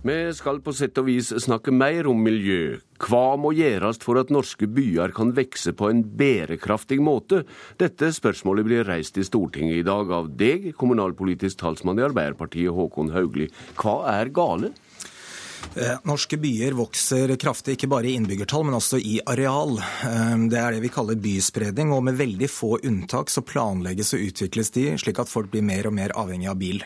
Vi 0.06 0.16
skal 0.38 0.60
på 0.62 0.70
sett 0.76 1.00
og 1.02 1.08
vis 1.08 1.32
snakke 1.42 1.72
mer 1.74 2.06
om 2.06 2.20
miljø. 2.22 2.76
Hva 3.02 3.34
må 3.40 3.50
gjøres 3.56 3.98
for 4.04 4.20
at 4.20 4.30
norske 4.30 4.68
byer 4.70 5.10
kan 5.16 5.32
vokse 5.34 5.74
på 5.74 5.90
en 5.90 6.04
bærekraftig 6.20 7.00
måte? 7.02 7.42
Dette 7.80 8.12
spørsmålet 8.14 8.68
blir 8.68 8.86
reist 8.86 9.18
i 9.18 9.26
Stortinget 9.26 9.80
i 9.80 9.86
dag 9.88 10.12
av 10.14 10.30
deg, 10.38 10.70
kommunalpolitisk 10.78 11.58
talsmann 11.64 11.98
i 11.98 12.06
Arbeiderpartiet 12.06 12.70
Håkon 12.76 13.10
Haugli. 13.16 13.50
Hva 13.82 13.98
er 14.14 14.30
gale? 14.30 14.76
Eh, 15.74 15.98
norske 16.08 16.36
byer 16.40 16.72
vokser 16.72 17.34
kraftig, 17.36 17.74
ikke 17.76 17.88
bare 17.90 18.08
i 18.08 18.14
innbyggertall, 18.16 18.64
men 18.64 18.78
også 18.78 18.96
i 18.96 19.18
areal. 19.28 19.76
Eh, 19.78 20.36
det 20.48 20.56
er 20.60 20.72
det 20.72 20.82
vi 20.84 20.90
kaller 20.92 21.18
byspredning, 21.20 21.90
og 21.92 22.04
med 22.06 22.16
veldig 22.16 22.48
få 22.48 22.78
unntak 22.86 23.28
så 23.32 23.42
planlegges 23.44 24.14
og 24.16 24.24
utvikles 24.30 24.72
de 24.72 24.86
slik 24.96 25.20
at 25.20 25.28
folk 25.28 25.50
blir 25.52 25.64
mer 25.66 25.88
og 25.88 25.92
mer 25.98 26.14
avhengig 26.16 26.48
av 26.48 26.56
bil. 26.60 26.80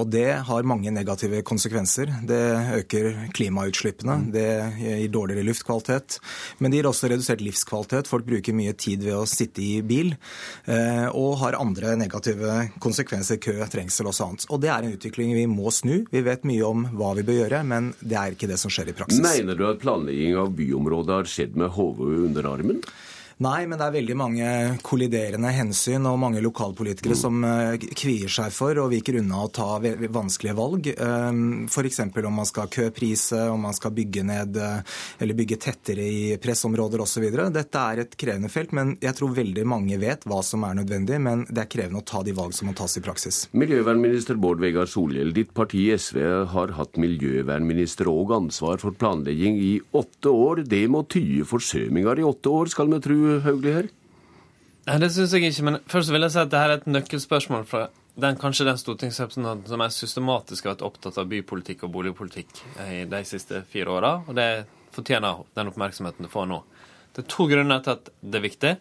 Og 0.00 0.08
det 0.12 0.30
har 0.48 0.68
mange 0.68 0.92
negative 0.94 1.42
konsekvenser. 1.44 2.12
Det 2.28 2.40
øker 2.78 3.10
klimautslippene, 3.36 4.16
det 4.32 4.48
gir 4.80 5.12
dårligere 5.12 5.44
luftkvalitet, 5.50 6.18
men 6.58 6.72
det 6.72 6.80
gir 6.80 6.88
også 6.88 7.12
redusert 7.12 7.44
livskvalitet. 7.44 8.08
Folk 8.08 8.24
bruker 8.28 8.56
mye 8.56 8.72
tid 8.72 9.04
ved 9.04 9.18
å 9.18 9.28
sitte 9.28 9.60
i 9.60 9.82
bil, 9.84 10.14
eh, 10.64 11.08
og 11.10 11.36
har 11.42 11.60
andre 11.60 11.96
negative 12.00 12.70
konsekvenser, 12.80 13.42
kø, 13.42 13.58
trengsel 13.68 14.08
og 14.08 14.16
sånt. 14.16 14.48
Og 14.48 14.64
det 14.64 14.72
er 14.72 14.80
en 14.80 14.96
utvikling 14.96 15.36
vi 15.36 15.46
må 15.50 15.68
snu. 15.68 16.06
Vi 16.08 16.24
vet 16.24 16.48
mye 16.48 16.64
om 16.64 16.88
hva 16.96 17.12
vi 17.18 17.28
bør 17.28 17.42
gjøre, 17.42 17.64
men 17.68 17.92
det 18.00 18.11
er 18.18 18.36
ikke 18.36 18.50
det 18.50 18.58
som 18.60 18.72
skjer 18.72 18.92
i 18.92 18.96
praksis. 18.96 19.22
Mener 19.24 19.58
du 19.58 19.64
at 19.68 19.80
planlegging 19.82 20.36
av 20.40 20.52
byområder 20.58 21.22
har 21.22 21.30
skjedd 21.30 21.58
med 21.60 21.72
hodet 21.76 22.20
under 22.26 22.48
armen? 22.52 22.82
Nei, 23.42 23.64
men 23.66 23.78
det 23.80 23.86
er 23.88 23.94
veldig 23.96 24.14
mange 24.18 24.48
kolliderende 24.86 25.50
hensyn 25.50 26.04
og 26.06 26.18
mange 26.20 26.42
lokalpolitikere 26.44 27.16
som 27.18 27.42
eh, 27.46 27.74
kvier 27.98 28.30
seg 28.30 28.52
for 28.54 28.78
og 28.78 28.92
viker 28.92 29.16
unna 29.18 29.40
å 29.42 29.48
ta 29.50 29.80
vanskelige 29.82 30.54
valg. 30.54 30.90
Eh, 30.92 31.40
F.eks. 31.66 32.00
om 32.04 32.36
man 32.38 32.46
skal 32.48 32.70
køprise, 32.70 33.40
om 33.50 33.64
man 33.66 33.74
skal 33.74 33.94
bygge 33.96 34.22
ned 34.28 34.58
eh, 34.62 35.00
eller 35.24 35.38
bygge 35.38 35.58
tettere 35.64 36.06
i 36.06 36.36
pressområder 36.42 37.02
osv. 37.02 37.26
Dette 37.56 37.82
er 37.82 38.04
et 38.04 38.14
krevende 38.20 38.52
felt, 38.52 38.74
men 38.76 38.94
jeg 39.02 39.16
tror 39.18 39.34
veldig 39.34 39.66
mange 39.66 39.98
vet 40.02 40.26
hva 40.28 40.42
som 40.46 40.62
er 40.68 40.78
nødvendig. 40.78 41.18
Men 41.24 41.46
det 41.48 41.64
er 41.64 41.72
krevende 41.72 42.04
å 42.04 42.06
ta 42.12 42.22
de 42.22 42.36
valg 42.36 42.54
som 42.54 42.70
må 42.70 42.76
tas 42.78 42.94
i 43.00 43.02
praksis. 43.02 43.46
Miljøvernminister 43.58 44.38
Bård 44.38 44.62
Vegar 44.62 44.90
Solhjell, 44.90 45.34
ditt 45.34 45.50
parti 45.56 45.88
SV 45.96 46.20
har 46.52 46.76
hatt 46.78 47.00
miljøvernminister 47.00 48.12
og 48.12 48.36
ansvar 48.38 48.78
for 48.82 48.94
planlegging 48.94 49.58
i 49.58 49.74
åtte 49.98 50.30
år. 50.30 50.62
Det 50.68 50.84
må 50.92 51.02
tye 51.10 51.48
forsøminger 51.48 52.22
i 52.22 52.28
åtte 52.28 52.52
år, 52.52 52.70
skal 52.70 52.92
vi 52.92 53.02
tro 53.32 53.40
Haugli 53.46 53.74
her? 53.74 53.90
Nei, 54.86 54.98
det 54.98 55.12
syns 55.14 55.32
jeg 55.34 55.48
ikke. 55.48 55.66
Men 55.68 55.80
først 55.90 56.12
vil 56.12 56.26
jeg 56.26 56.34
si 56.34 56.40
at 56.42 56.52
dette 56.52 56.62
er 56.62 56.76
et 56.76 56.86
nøkkelspørsmål 56.90 57.66
fra 57.70 57.88
den, 58.20 58.36
kanskje 58.36 58.66
den 58.68 58.80
stortingsrepresentanten 58.80 59.70
som 59.70 59.80
er 59.80 59.92
systematisk 59.94 60.66
har 60.66 60.74
vært 60.74 60.86
opptatt 60.88 61.20
av 61.20 61.28
bypolitikk 61.30 61.86
og 61.86 61.94
boligpolitikk 61.94 62.64
i 62.84 63.04
de 63.08 63.20
siste 63.28 63.62
fire 63.72 63.94
åra. 63.94 64.14
Og 64.26 64.36
det 64.36 64.48
fortjener 64.92 65.44
den 65.56 65.70
oppmerksomheten 65.70 66.26
det 66.26 66.32
får 66.32 66.50
nå. 66.50 66.60
Det 67.12 67.24
er 67.24 67.30
to 67.32 67.46
grunner 67.48 67.80
til 67.84 67.96
at 67.96 68.10
det 68.20 68.40
er 68.40 68.44
viktig. 68.44 68.72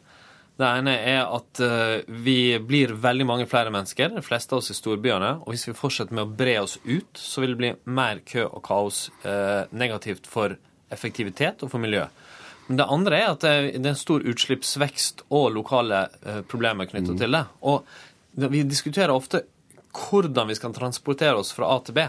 Det 0.62 0.68
ene 0.68 0.94
er 1.00 1.22
at 1.24 1.62
uh, 1.64 2.02
vi 2.22 2.58
blir 2.68 2.92
veldig 3.02 3.26
mange 3.26 3.48
flere 3.50 3.72
mennesker, 3.74 4.12
de 4.14 4.24
fleste 4.26 4.54
av 4.54 4.60
oss 4.60 4.74
i 4.74 4.78
storbyene. 4.78 5.32
Og 5.46 5.54
hvis 5.54 5.70
vi 5.70 5.78
fortsetter 5.78 6.18
med 6.18 6.28
å 6.28 6.36
bre 6.42 6.58
oss 6.62 6.76
ut, 6.84 7.14
så 7.18 7.44
vil 7.44 7.56
det 7.56 7.62
bli 7.62 7.72
mer 7.98 8.22
kø 8.28 8.46
og 8.50 8.62
kaos 8.68 9.06
eh, 9.24 9.64
negativt 9.72 10.28
for 10.30 10.58
effektivitet 10.92 11.64
og 11.64 11.72
for 11.72 11.82
miljøet. 11.82 12.12
Men 12.68 12.80
det 12.80 12.88
andre 12.94 13.18
er 13.18 13.30
at 13.34 13.44
det 13.44 13.52
er 13.52 13.80
en 13.80 14.00
stor 14.00 14.24
utslippsvekst 14.28 15.26
og 15.30 15.52
lokale 15.56 16.06
eh, 16.22 16.42
problemer 16.48 16.88
knyttet 16.90 17.18
mm. 17.18 17.22
til 17.22 17.38
det. 17.38 17.44
Og 17.68 18.50
vi 18.52 18.64
diskuterer 18.64 19.14
ofte 19.14 19.44
hvordan 19.92 20.48
vi 20.48 20.56
skal 20.56 20.74
transportere 20.76 21.36
oss 21.36 21.52
fra 21.56 21.74
A 21.74 21.80
til 21.84 21.98
B. 21.98 22.08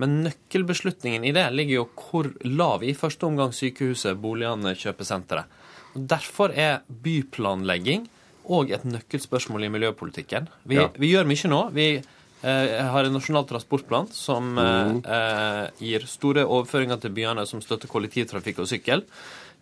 Men 0.00 0.22
nøkkelbeslutningen 0.24 1.26
i 1.26 1.34
det 1.34 1.46
ligger 1.54 1.80
jo 1.80 1.86
hvor 1.98 2.30
lav 2.46 2.82
i 2.82 2.94
første 2.98 3.26
omgang 3.28 3.54
sykehuset, 3.54 4.18
boligene, 4.18 4.74
kjøpesenteret. 4.78 5.62
Derfor 5.94 6.50
er 6.50 6.82
byplanlegging 6.88 8.08
òg 8.50 8.74
et 8.74 8.84
nøkkelspørsmål 8.88 9.66
i 9.66 9.70
miljøpolitikken. 9.72 10.50
Vi, 10.68 10.80
ja. 10.80 10.88
vi 10.98 11.12
gjør 11.12 11.28
mye 11.30 11.50
nå. 11.50 11.60
Vi 11.76 11.86
eh, 11.94 12.74
har 12.90 13.06
en 13.06 13.14
nasjonal 13.14 13.46
transportplan 13.48 14.10
som 14.12 14.50
eh, 14.58 14.90
mm. 14.90 15.00
eh, 15.18 15.62
gir 15.86 16.08
store 16.10 16.44
overføringer 16.44 17.00
til 17.00 17.14
byene 17.16 17.46
som 17.48 17.62
støtter 17.64 17.90
kollektivtrafikk 17.90 18.64
og 18.64 18.70
sykkel. 18.70 19.06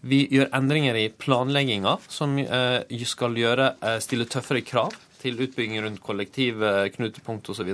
Vi 0.03 0.25
gjør 0.35 0.49
endringer 0.57 0.97
i 0.99 1.07
planlegginga 1.15 1.95
som 2.11 2.35
eh, 2.43 3.05
skal 3.07 3.37
gjøre, 3.39 3.75
eh, 3.79 4.01
stille 4.03 4.27
tøffere 4.27 4.65
krav 4.67 4.97
til 5.23 5.39
utbygging 5.45 5.79
rundt 5.85 6.03
kollektivknutepunkt 6.03 7.53
osv. 7.53 7.71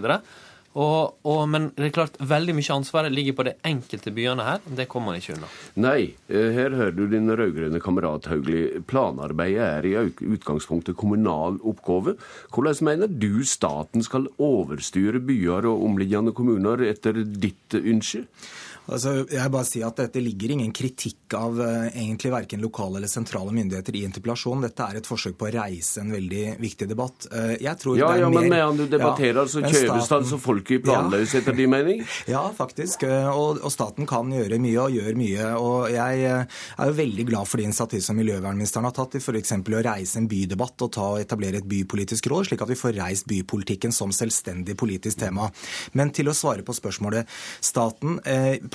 Og, 0.79 1.15
og, 1.25 1.41
men 1.49 1.71
det 1.79 1.89
er 1.89 1.95
klart, 1.97 2.19
veldig 2.21 2.55
mye 2.59 2.75
ansvaret 2.77 3.15
ligger 3.15 3.35
på 3.39 3.47
de 3.49 3.55
enkelte 3.67 4.13
byene 4.15 4.45
her. 4.45 4.61
Det 4.69 4.87
kommer 4.93 5.11
man 5.11 5.23
ikke 5.23 5.39
unna. 5.39 5.49
Nei, 5.81 6.13
eh, 6.29 6.51
her 6.55 6.77
hører 6.77 6.95
du 6.95 7.07
din 7.09 7.33
rød-grønne 7.33 7.81
kamerat 7.83 8.29
Haugli. 8.29 8.67
Planarbeidet 8.87 9.65
er 9.65 9.89
i 9.89 9.97
utgangspunktet 10.29 10.99
kommunal 11.01 11.57
oppgave. 11.65 12.19
Hvordan 12.53 12.85
mener 12.93 13.09
du 13.09 13.41
staten 13.49 14.05
skal 14.05 14.29
overstyre 14.37 15.25
byer 15.25 15.73
og 15.73 15.89
omliggende 15.89 16.37
kommuner 16.37 16.85
etter 16.93 17.25
ditt 17.25 17.81
ønske? 17.81 18.27
Altså, 18.89 19.13
jeg 19.29 19.53
bare 19.53 19.69
si 19.69 19.83
at 19.85 19.99
Dette 19.99 20.21
ligger 20.23 20.55
ingen 20.55 20.71
kritikk 20.75 21.35
av 21.37 21.59
uh, 21.61 21.89
egentlig 21.89 22.31
verken 22.33 22.63
lokale 22.63 23.01
eller 23.01 23.11
sentrale 23.11 23.53
myndigheter 23.53 23.97
i 23.99 24.05
interpellasjonen. 24.09 24.65
Dette 24.69 24.87
er 24.87 25.01
et 25.01 25.09
forsøk 25.09 25.37
på 25.39 25.49
å 25.49 25.53
reise 25.59 26.01
en 26.01 26.13
veldig 26.15 26.45
viktig 26.63 26.89
debatt. 26.89 27.29
Uh, 27.33 27.55
jeg 27.61 27.75
tror 27.83 27.99
ja, 27.99 28.09
det 28.09 28.23
er 28.23 28.25
ja, 28.25 28.31
mer... 28.33 28.47
Men 28.47 28.55
medan 28.55 28.79
du 28.79 28.85
debatterer, 28.89 29.41
ja, 29.43 29.47
så 29.51 29.63
kjøres 29.65 30.09
det 30.09 30.17
altså 30.19 30.39
folk 30.41 30.73
i 30.73 30.81
planløs, 30.85 31.35
etter 31.39 31.57
din 31.59 31.73
mening? 31.73 32.05
Ja, 32.29 32.43
faktisk. 32.55 33.05
Og, 33.09 33.61
og, 33.63 33.71
staten 33.73 34.07
kan 34.09 34.29
gjøre 34.33 34.59
mye, 34.61 34.77
og 34.83 34.95
gjør 34.97 35.17
mye. 35.19 35.51
Og 35.61 35.89
jeg 35.93 36.25
er 36.29 36.91
jo 36.91 36.97
veldig 36.99 37.25
glad 37.29 37.49
for 37.49 37.61
det 37.61 37.69
initiativ 37.69 38.03
som 38.05 38.19
miljøvernministeren 38.19 38.89
har 38.89 38.95
tatt 38.97 39.17
i 39.17 39.23
f.eks. 39.23 39.55
å 39.59 39.85
reise 39.85 40.21
en 40.21 40.29
bydebatt 40.31 40.85
og 40.85 40.93
ta 40.97 41.07
og 41.15 41.23
etablere 41.23 41.63
et 41.63 41.69
bypolitisk 41.69 42.29
råd, 42.31 42.51
slik 42.51 42.65
at 42.65 42.73
vi 42.73 42.79
får 42.79 42.97
reist 42.99 43.29
bypolitikken 43.31 43.95
som 43.95 44.13
selvstendig 44.15 44.77
politisk 44.79 45.21
tema. 45.23 45.49
Men 45.99 46.13
til 46.15 46.31
å 46.31 46.37
svare 46.37 46.65
på 46.67 46.77
spørsmålet. 46.77 47.29
Staten 47.65 48.19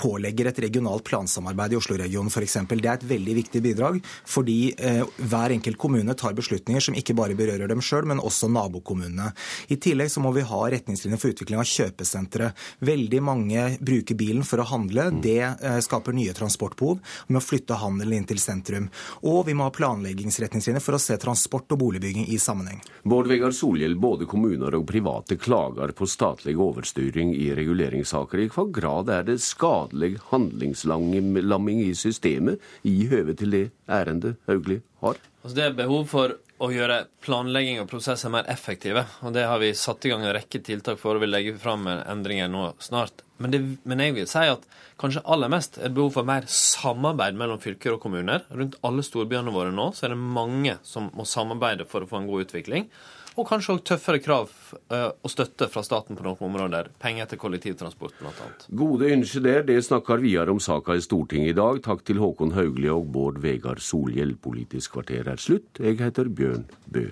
pålegger 0.04 0.50
et 0.50 0.60
regionalt 0.66 1.06
plansamarbeid 1.08 1.74
i 1.74 1.80
Oslo-regionen 1.80 2.32
f.eks. 2.32 2.58
Det 2.74 2.90
er 2.90 2.98
et 2.98 3.08
veldig 3.08 3.36
viktig 3.40 3.62
bidrag, 3.64 4.00
fordi 4.28 4.74
eh, 4.76 5.04
hver 5.32 5.54
enkelt 5.56 5.80
kommune 5.80 6.16
tar 6.20 6.36
beslutninger 6.36 6.84
som 6.84 6.98
ikke 6.98 7.16
bare 7.18 7.38
berører 7.40 7.72
dem 7.72 7.84
sjøl, 7.84 8.08
men 8.10 8.22
også 8.24 8.50
nabokommunene. 8.52 9.32
I 9.72 9.80
tillegg 9.82 10.12
så 10.12 10.24
må 10.24 10.34
vi 10.36 10.46
ha 10.48 10.62
retningslinjer 10.74 11.22
for 11.22 11.34
utvikling 11.34 11.62
av 11.62 11.70
kjøpesentre. 11.70 12.52
Veldig 12.84 13.22
mange 13.24 13.68
bruker 13.80 14.20
bilen 14.20 14.44
for 14.48 14.64
å 14.64 14.68
handle. 14.74 15.08
Mm. 15.14 15.22
Det 15.24 15.40
eh, 15.44 15.80
skaper 15.86 16.16
nye 16.18 16.36
transportbehov. 16.36 17.00
Vi 17.30 17.38
må 17.38 17.44
flytte 17.44 17.80
handelen 17.80 18.20
inn 18.20 18.28
til 18.30 18.42
sentrum. 18.44 18.90
Og 19.24 19.46
vi 19.48 19.56
må 19.58 19.70
ha 19.70 19.76
planleggingsretningslinjer 19.76 20.84
for 20.84 20.98
å 20.98 21.02
se 21.02 21.18
transport 21.22 21.72
og 21.76 21.82
boligbygging 21.86 22.28
i 22.34 22.42
sammenheng. 22.42 22.84
Bård 23.08 23.32
Vegar 23.32 23.56
Solhjell, 23.56 23.96
både 24.00 24.28
kommuner 24.30 24.76
og 24.76 24.88
private 24.90 25.38
klager 25.40 25.96
på 25.96 26.08
statlig 26.10 26.58
overstyring 26.60 27.34
i 27.38 27.52
reguleringssaker. 27.56 28.44
I 28.44 28.52
hva 28.52 28.68
grad 28.74 29.12
er 29.14 29.28
det 29.28 29.40
skadelig 29.44 29.93
skadelig 29.94 30.20
handlingslamming 30.32 31.82
i 31.82 31.94
systemet 31.96 32.60
i 32.84 33.08
høve 33.08 33.36
til 33.36 33.52
det 33.52 33.72
ærendet 33.88 34.38
Hauglie 34.48 34.82
har? 35.02 35.18
Altså 35.44 35.56
det 35.56 35.66
er 35.66 35.78
behov 35.78 36.08
for 36.08 36.38
å 36.64 36.70
gjøre 36.72 37.08
planlegging 37.22 37.82
og 37.82 37.90
prosesser 37.90 38.30
mer 38.32 38.46
effektive. 38.48 39.06
og 39.22 39.34
Det 39.34 39.44
har 39.44 39.60
vi 39.60 39.74
satt 39.74 40.06
i 40.06 40.10
gang 40.10 40.24
en 40.24 40.34
rekke 40.34 40.62
tiltak 40.64 40.98
for 41.00 41.16
og 41.16 41.22
vil 41.22 41.34
legge 41.34 41.58
fram 41.60 41.88
endringer 41.88 42.48
nå 42.48 42.74
snart. 42.80 43.24
Men, 43.38 43.52
det, 43.52 43.60
men, 43.84 44.00
jeg 44.00 44.14
vil 44.16 44.28
si 44.28 44.46
at 44.48 44.64
kanskje 45.02 45.26
aller 45.26 45.50
mest 45.52 45.78
er 45.78 45.90
det 45.90 45.98
behov 45.98 46.14
for 46.14 46.24
mer 46.24 46.46
samarbeid 46.48 47.36
mellom 47.36 47.60
fylker 47.60 47.98
og 47.98 48.00
kommuner. 48.06 48.46
Rundt 48.54 48.78
alle 48.84 49.04
storbyene 49.04 49.52
våre 49.52 49.74
nå 49.76 49.90
så 49.92 50.08
er 50.08 50.14
det 50.14 50.22
mange 50.22 50.78
som 50.88 51.12
må 51.18 51.26
samarbeide 51.28 51.90
for 51.90 52.06
å 52.06 52.08
få 52.08 52.22
en 52.22 52.30
god 52.30 52.48
utvikling. 52.48 52.88
Og 53.34 53.48
kanskje 53.50 53.74
òg 53.74 53.82
tøffere 53.88 54.22
krav 54.22 54.52
og 54.94 55.32
støtte 55.32 55.70
fra 55.72 55.82
staten 55.86 56.18
på 56.18 56.26
noen 56.26 56.44
områder. 56.50 56.92
Penger 57.02 57.32
til 57.32 57.42
kollektivtransport 57.42 58.20
bl.a. 58.20 58.50
Gode 58.84 59.10
ønsker. 59.16 59.64
Det 59.66 59.80
snakker 59.88 60.22
videre 60.22 60.54
om 60.54 60.62
saka 60.62 60.98
i 61.00 61.04
Stortinget 61.04 61.56
i 61.56 61.58
dag. 61.58 61.82
Takk 61.86 62.06
til 62.06 62.22
Håkon 62.22 62.54
Hauglie 62.58 62.94
og 62.94 63.10
Bård 63.16 63.42
Vegar 63.44 63.82
Solhjell. 63.82 64.38
Politisk 64.38 65.00
kvarter 65.00 65.34
er 65.34 65.42
slutt. 65.42 65.82
Jeg 65.82 65.98
heter 66.04 66.30
Bjørn 66.30 66.70
Bø. 66.86 67.10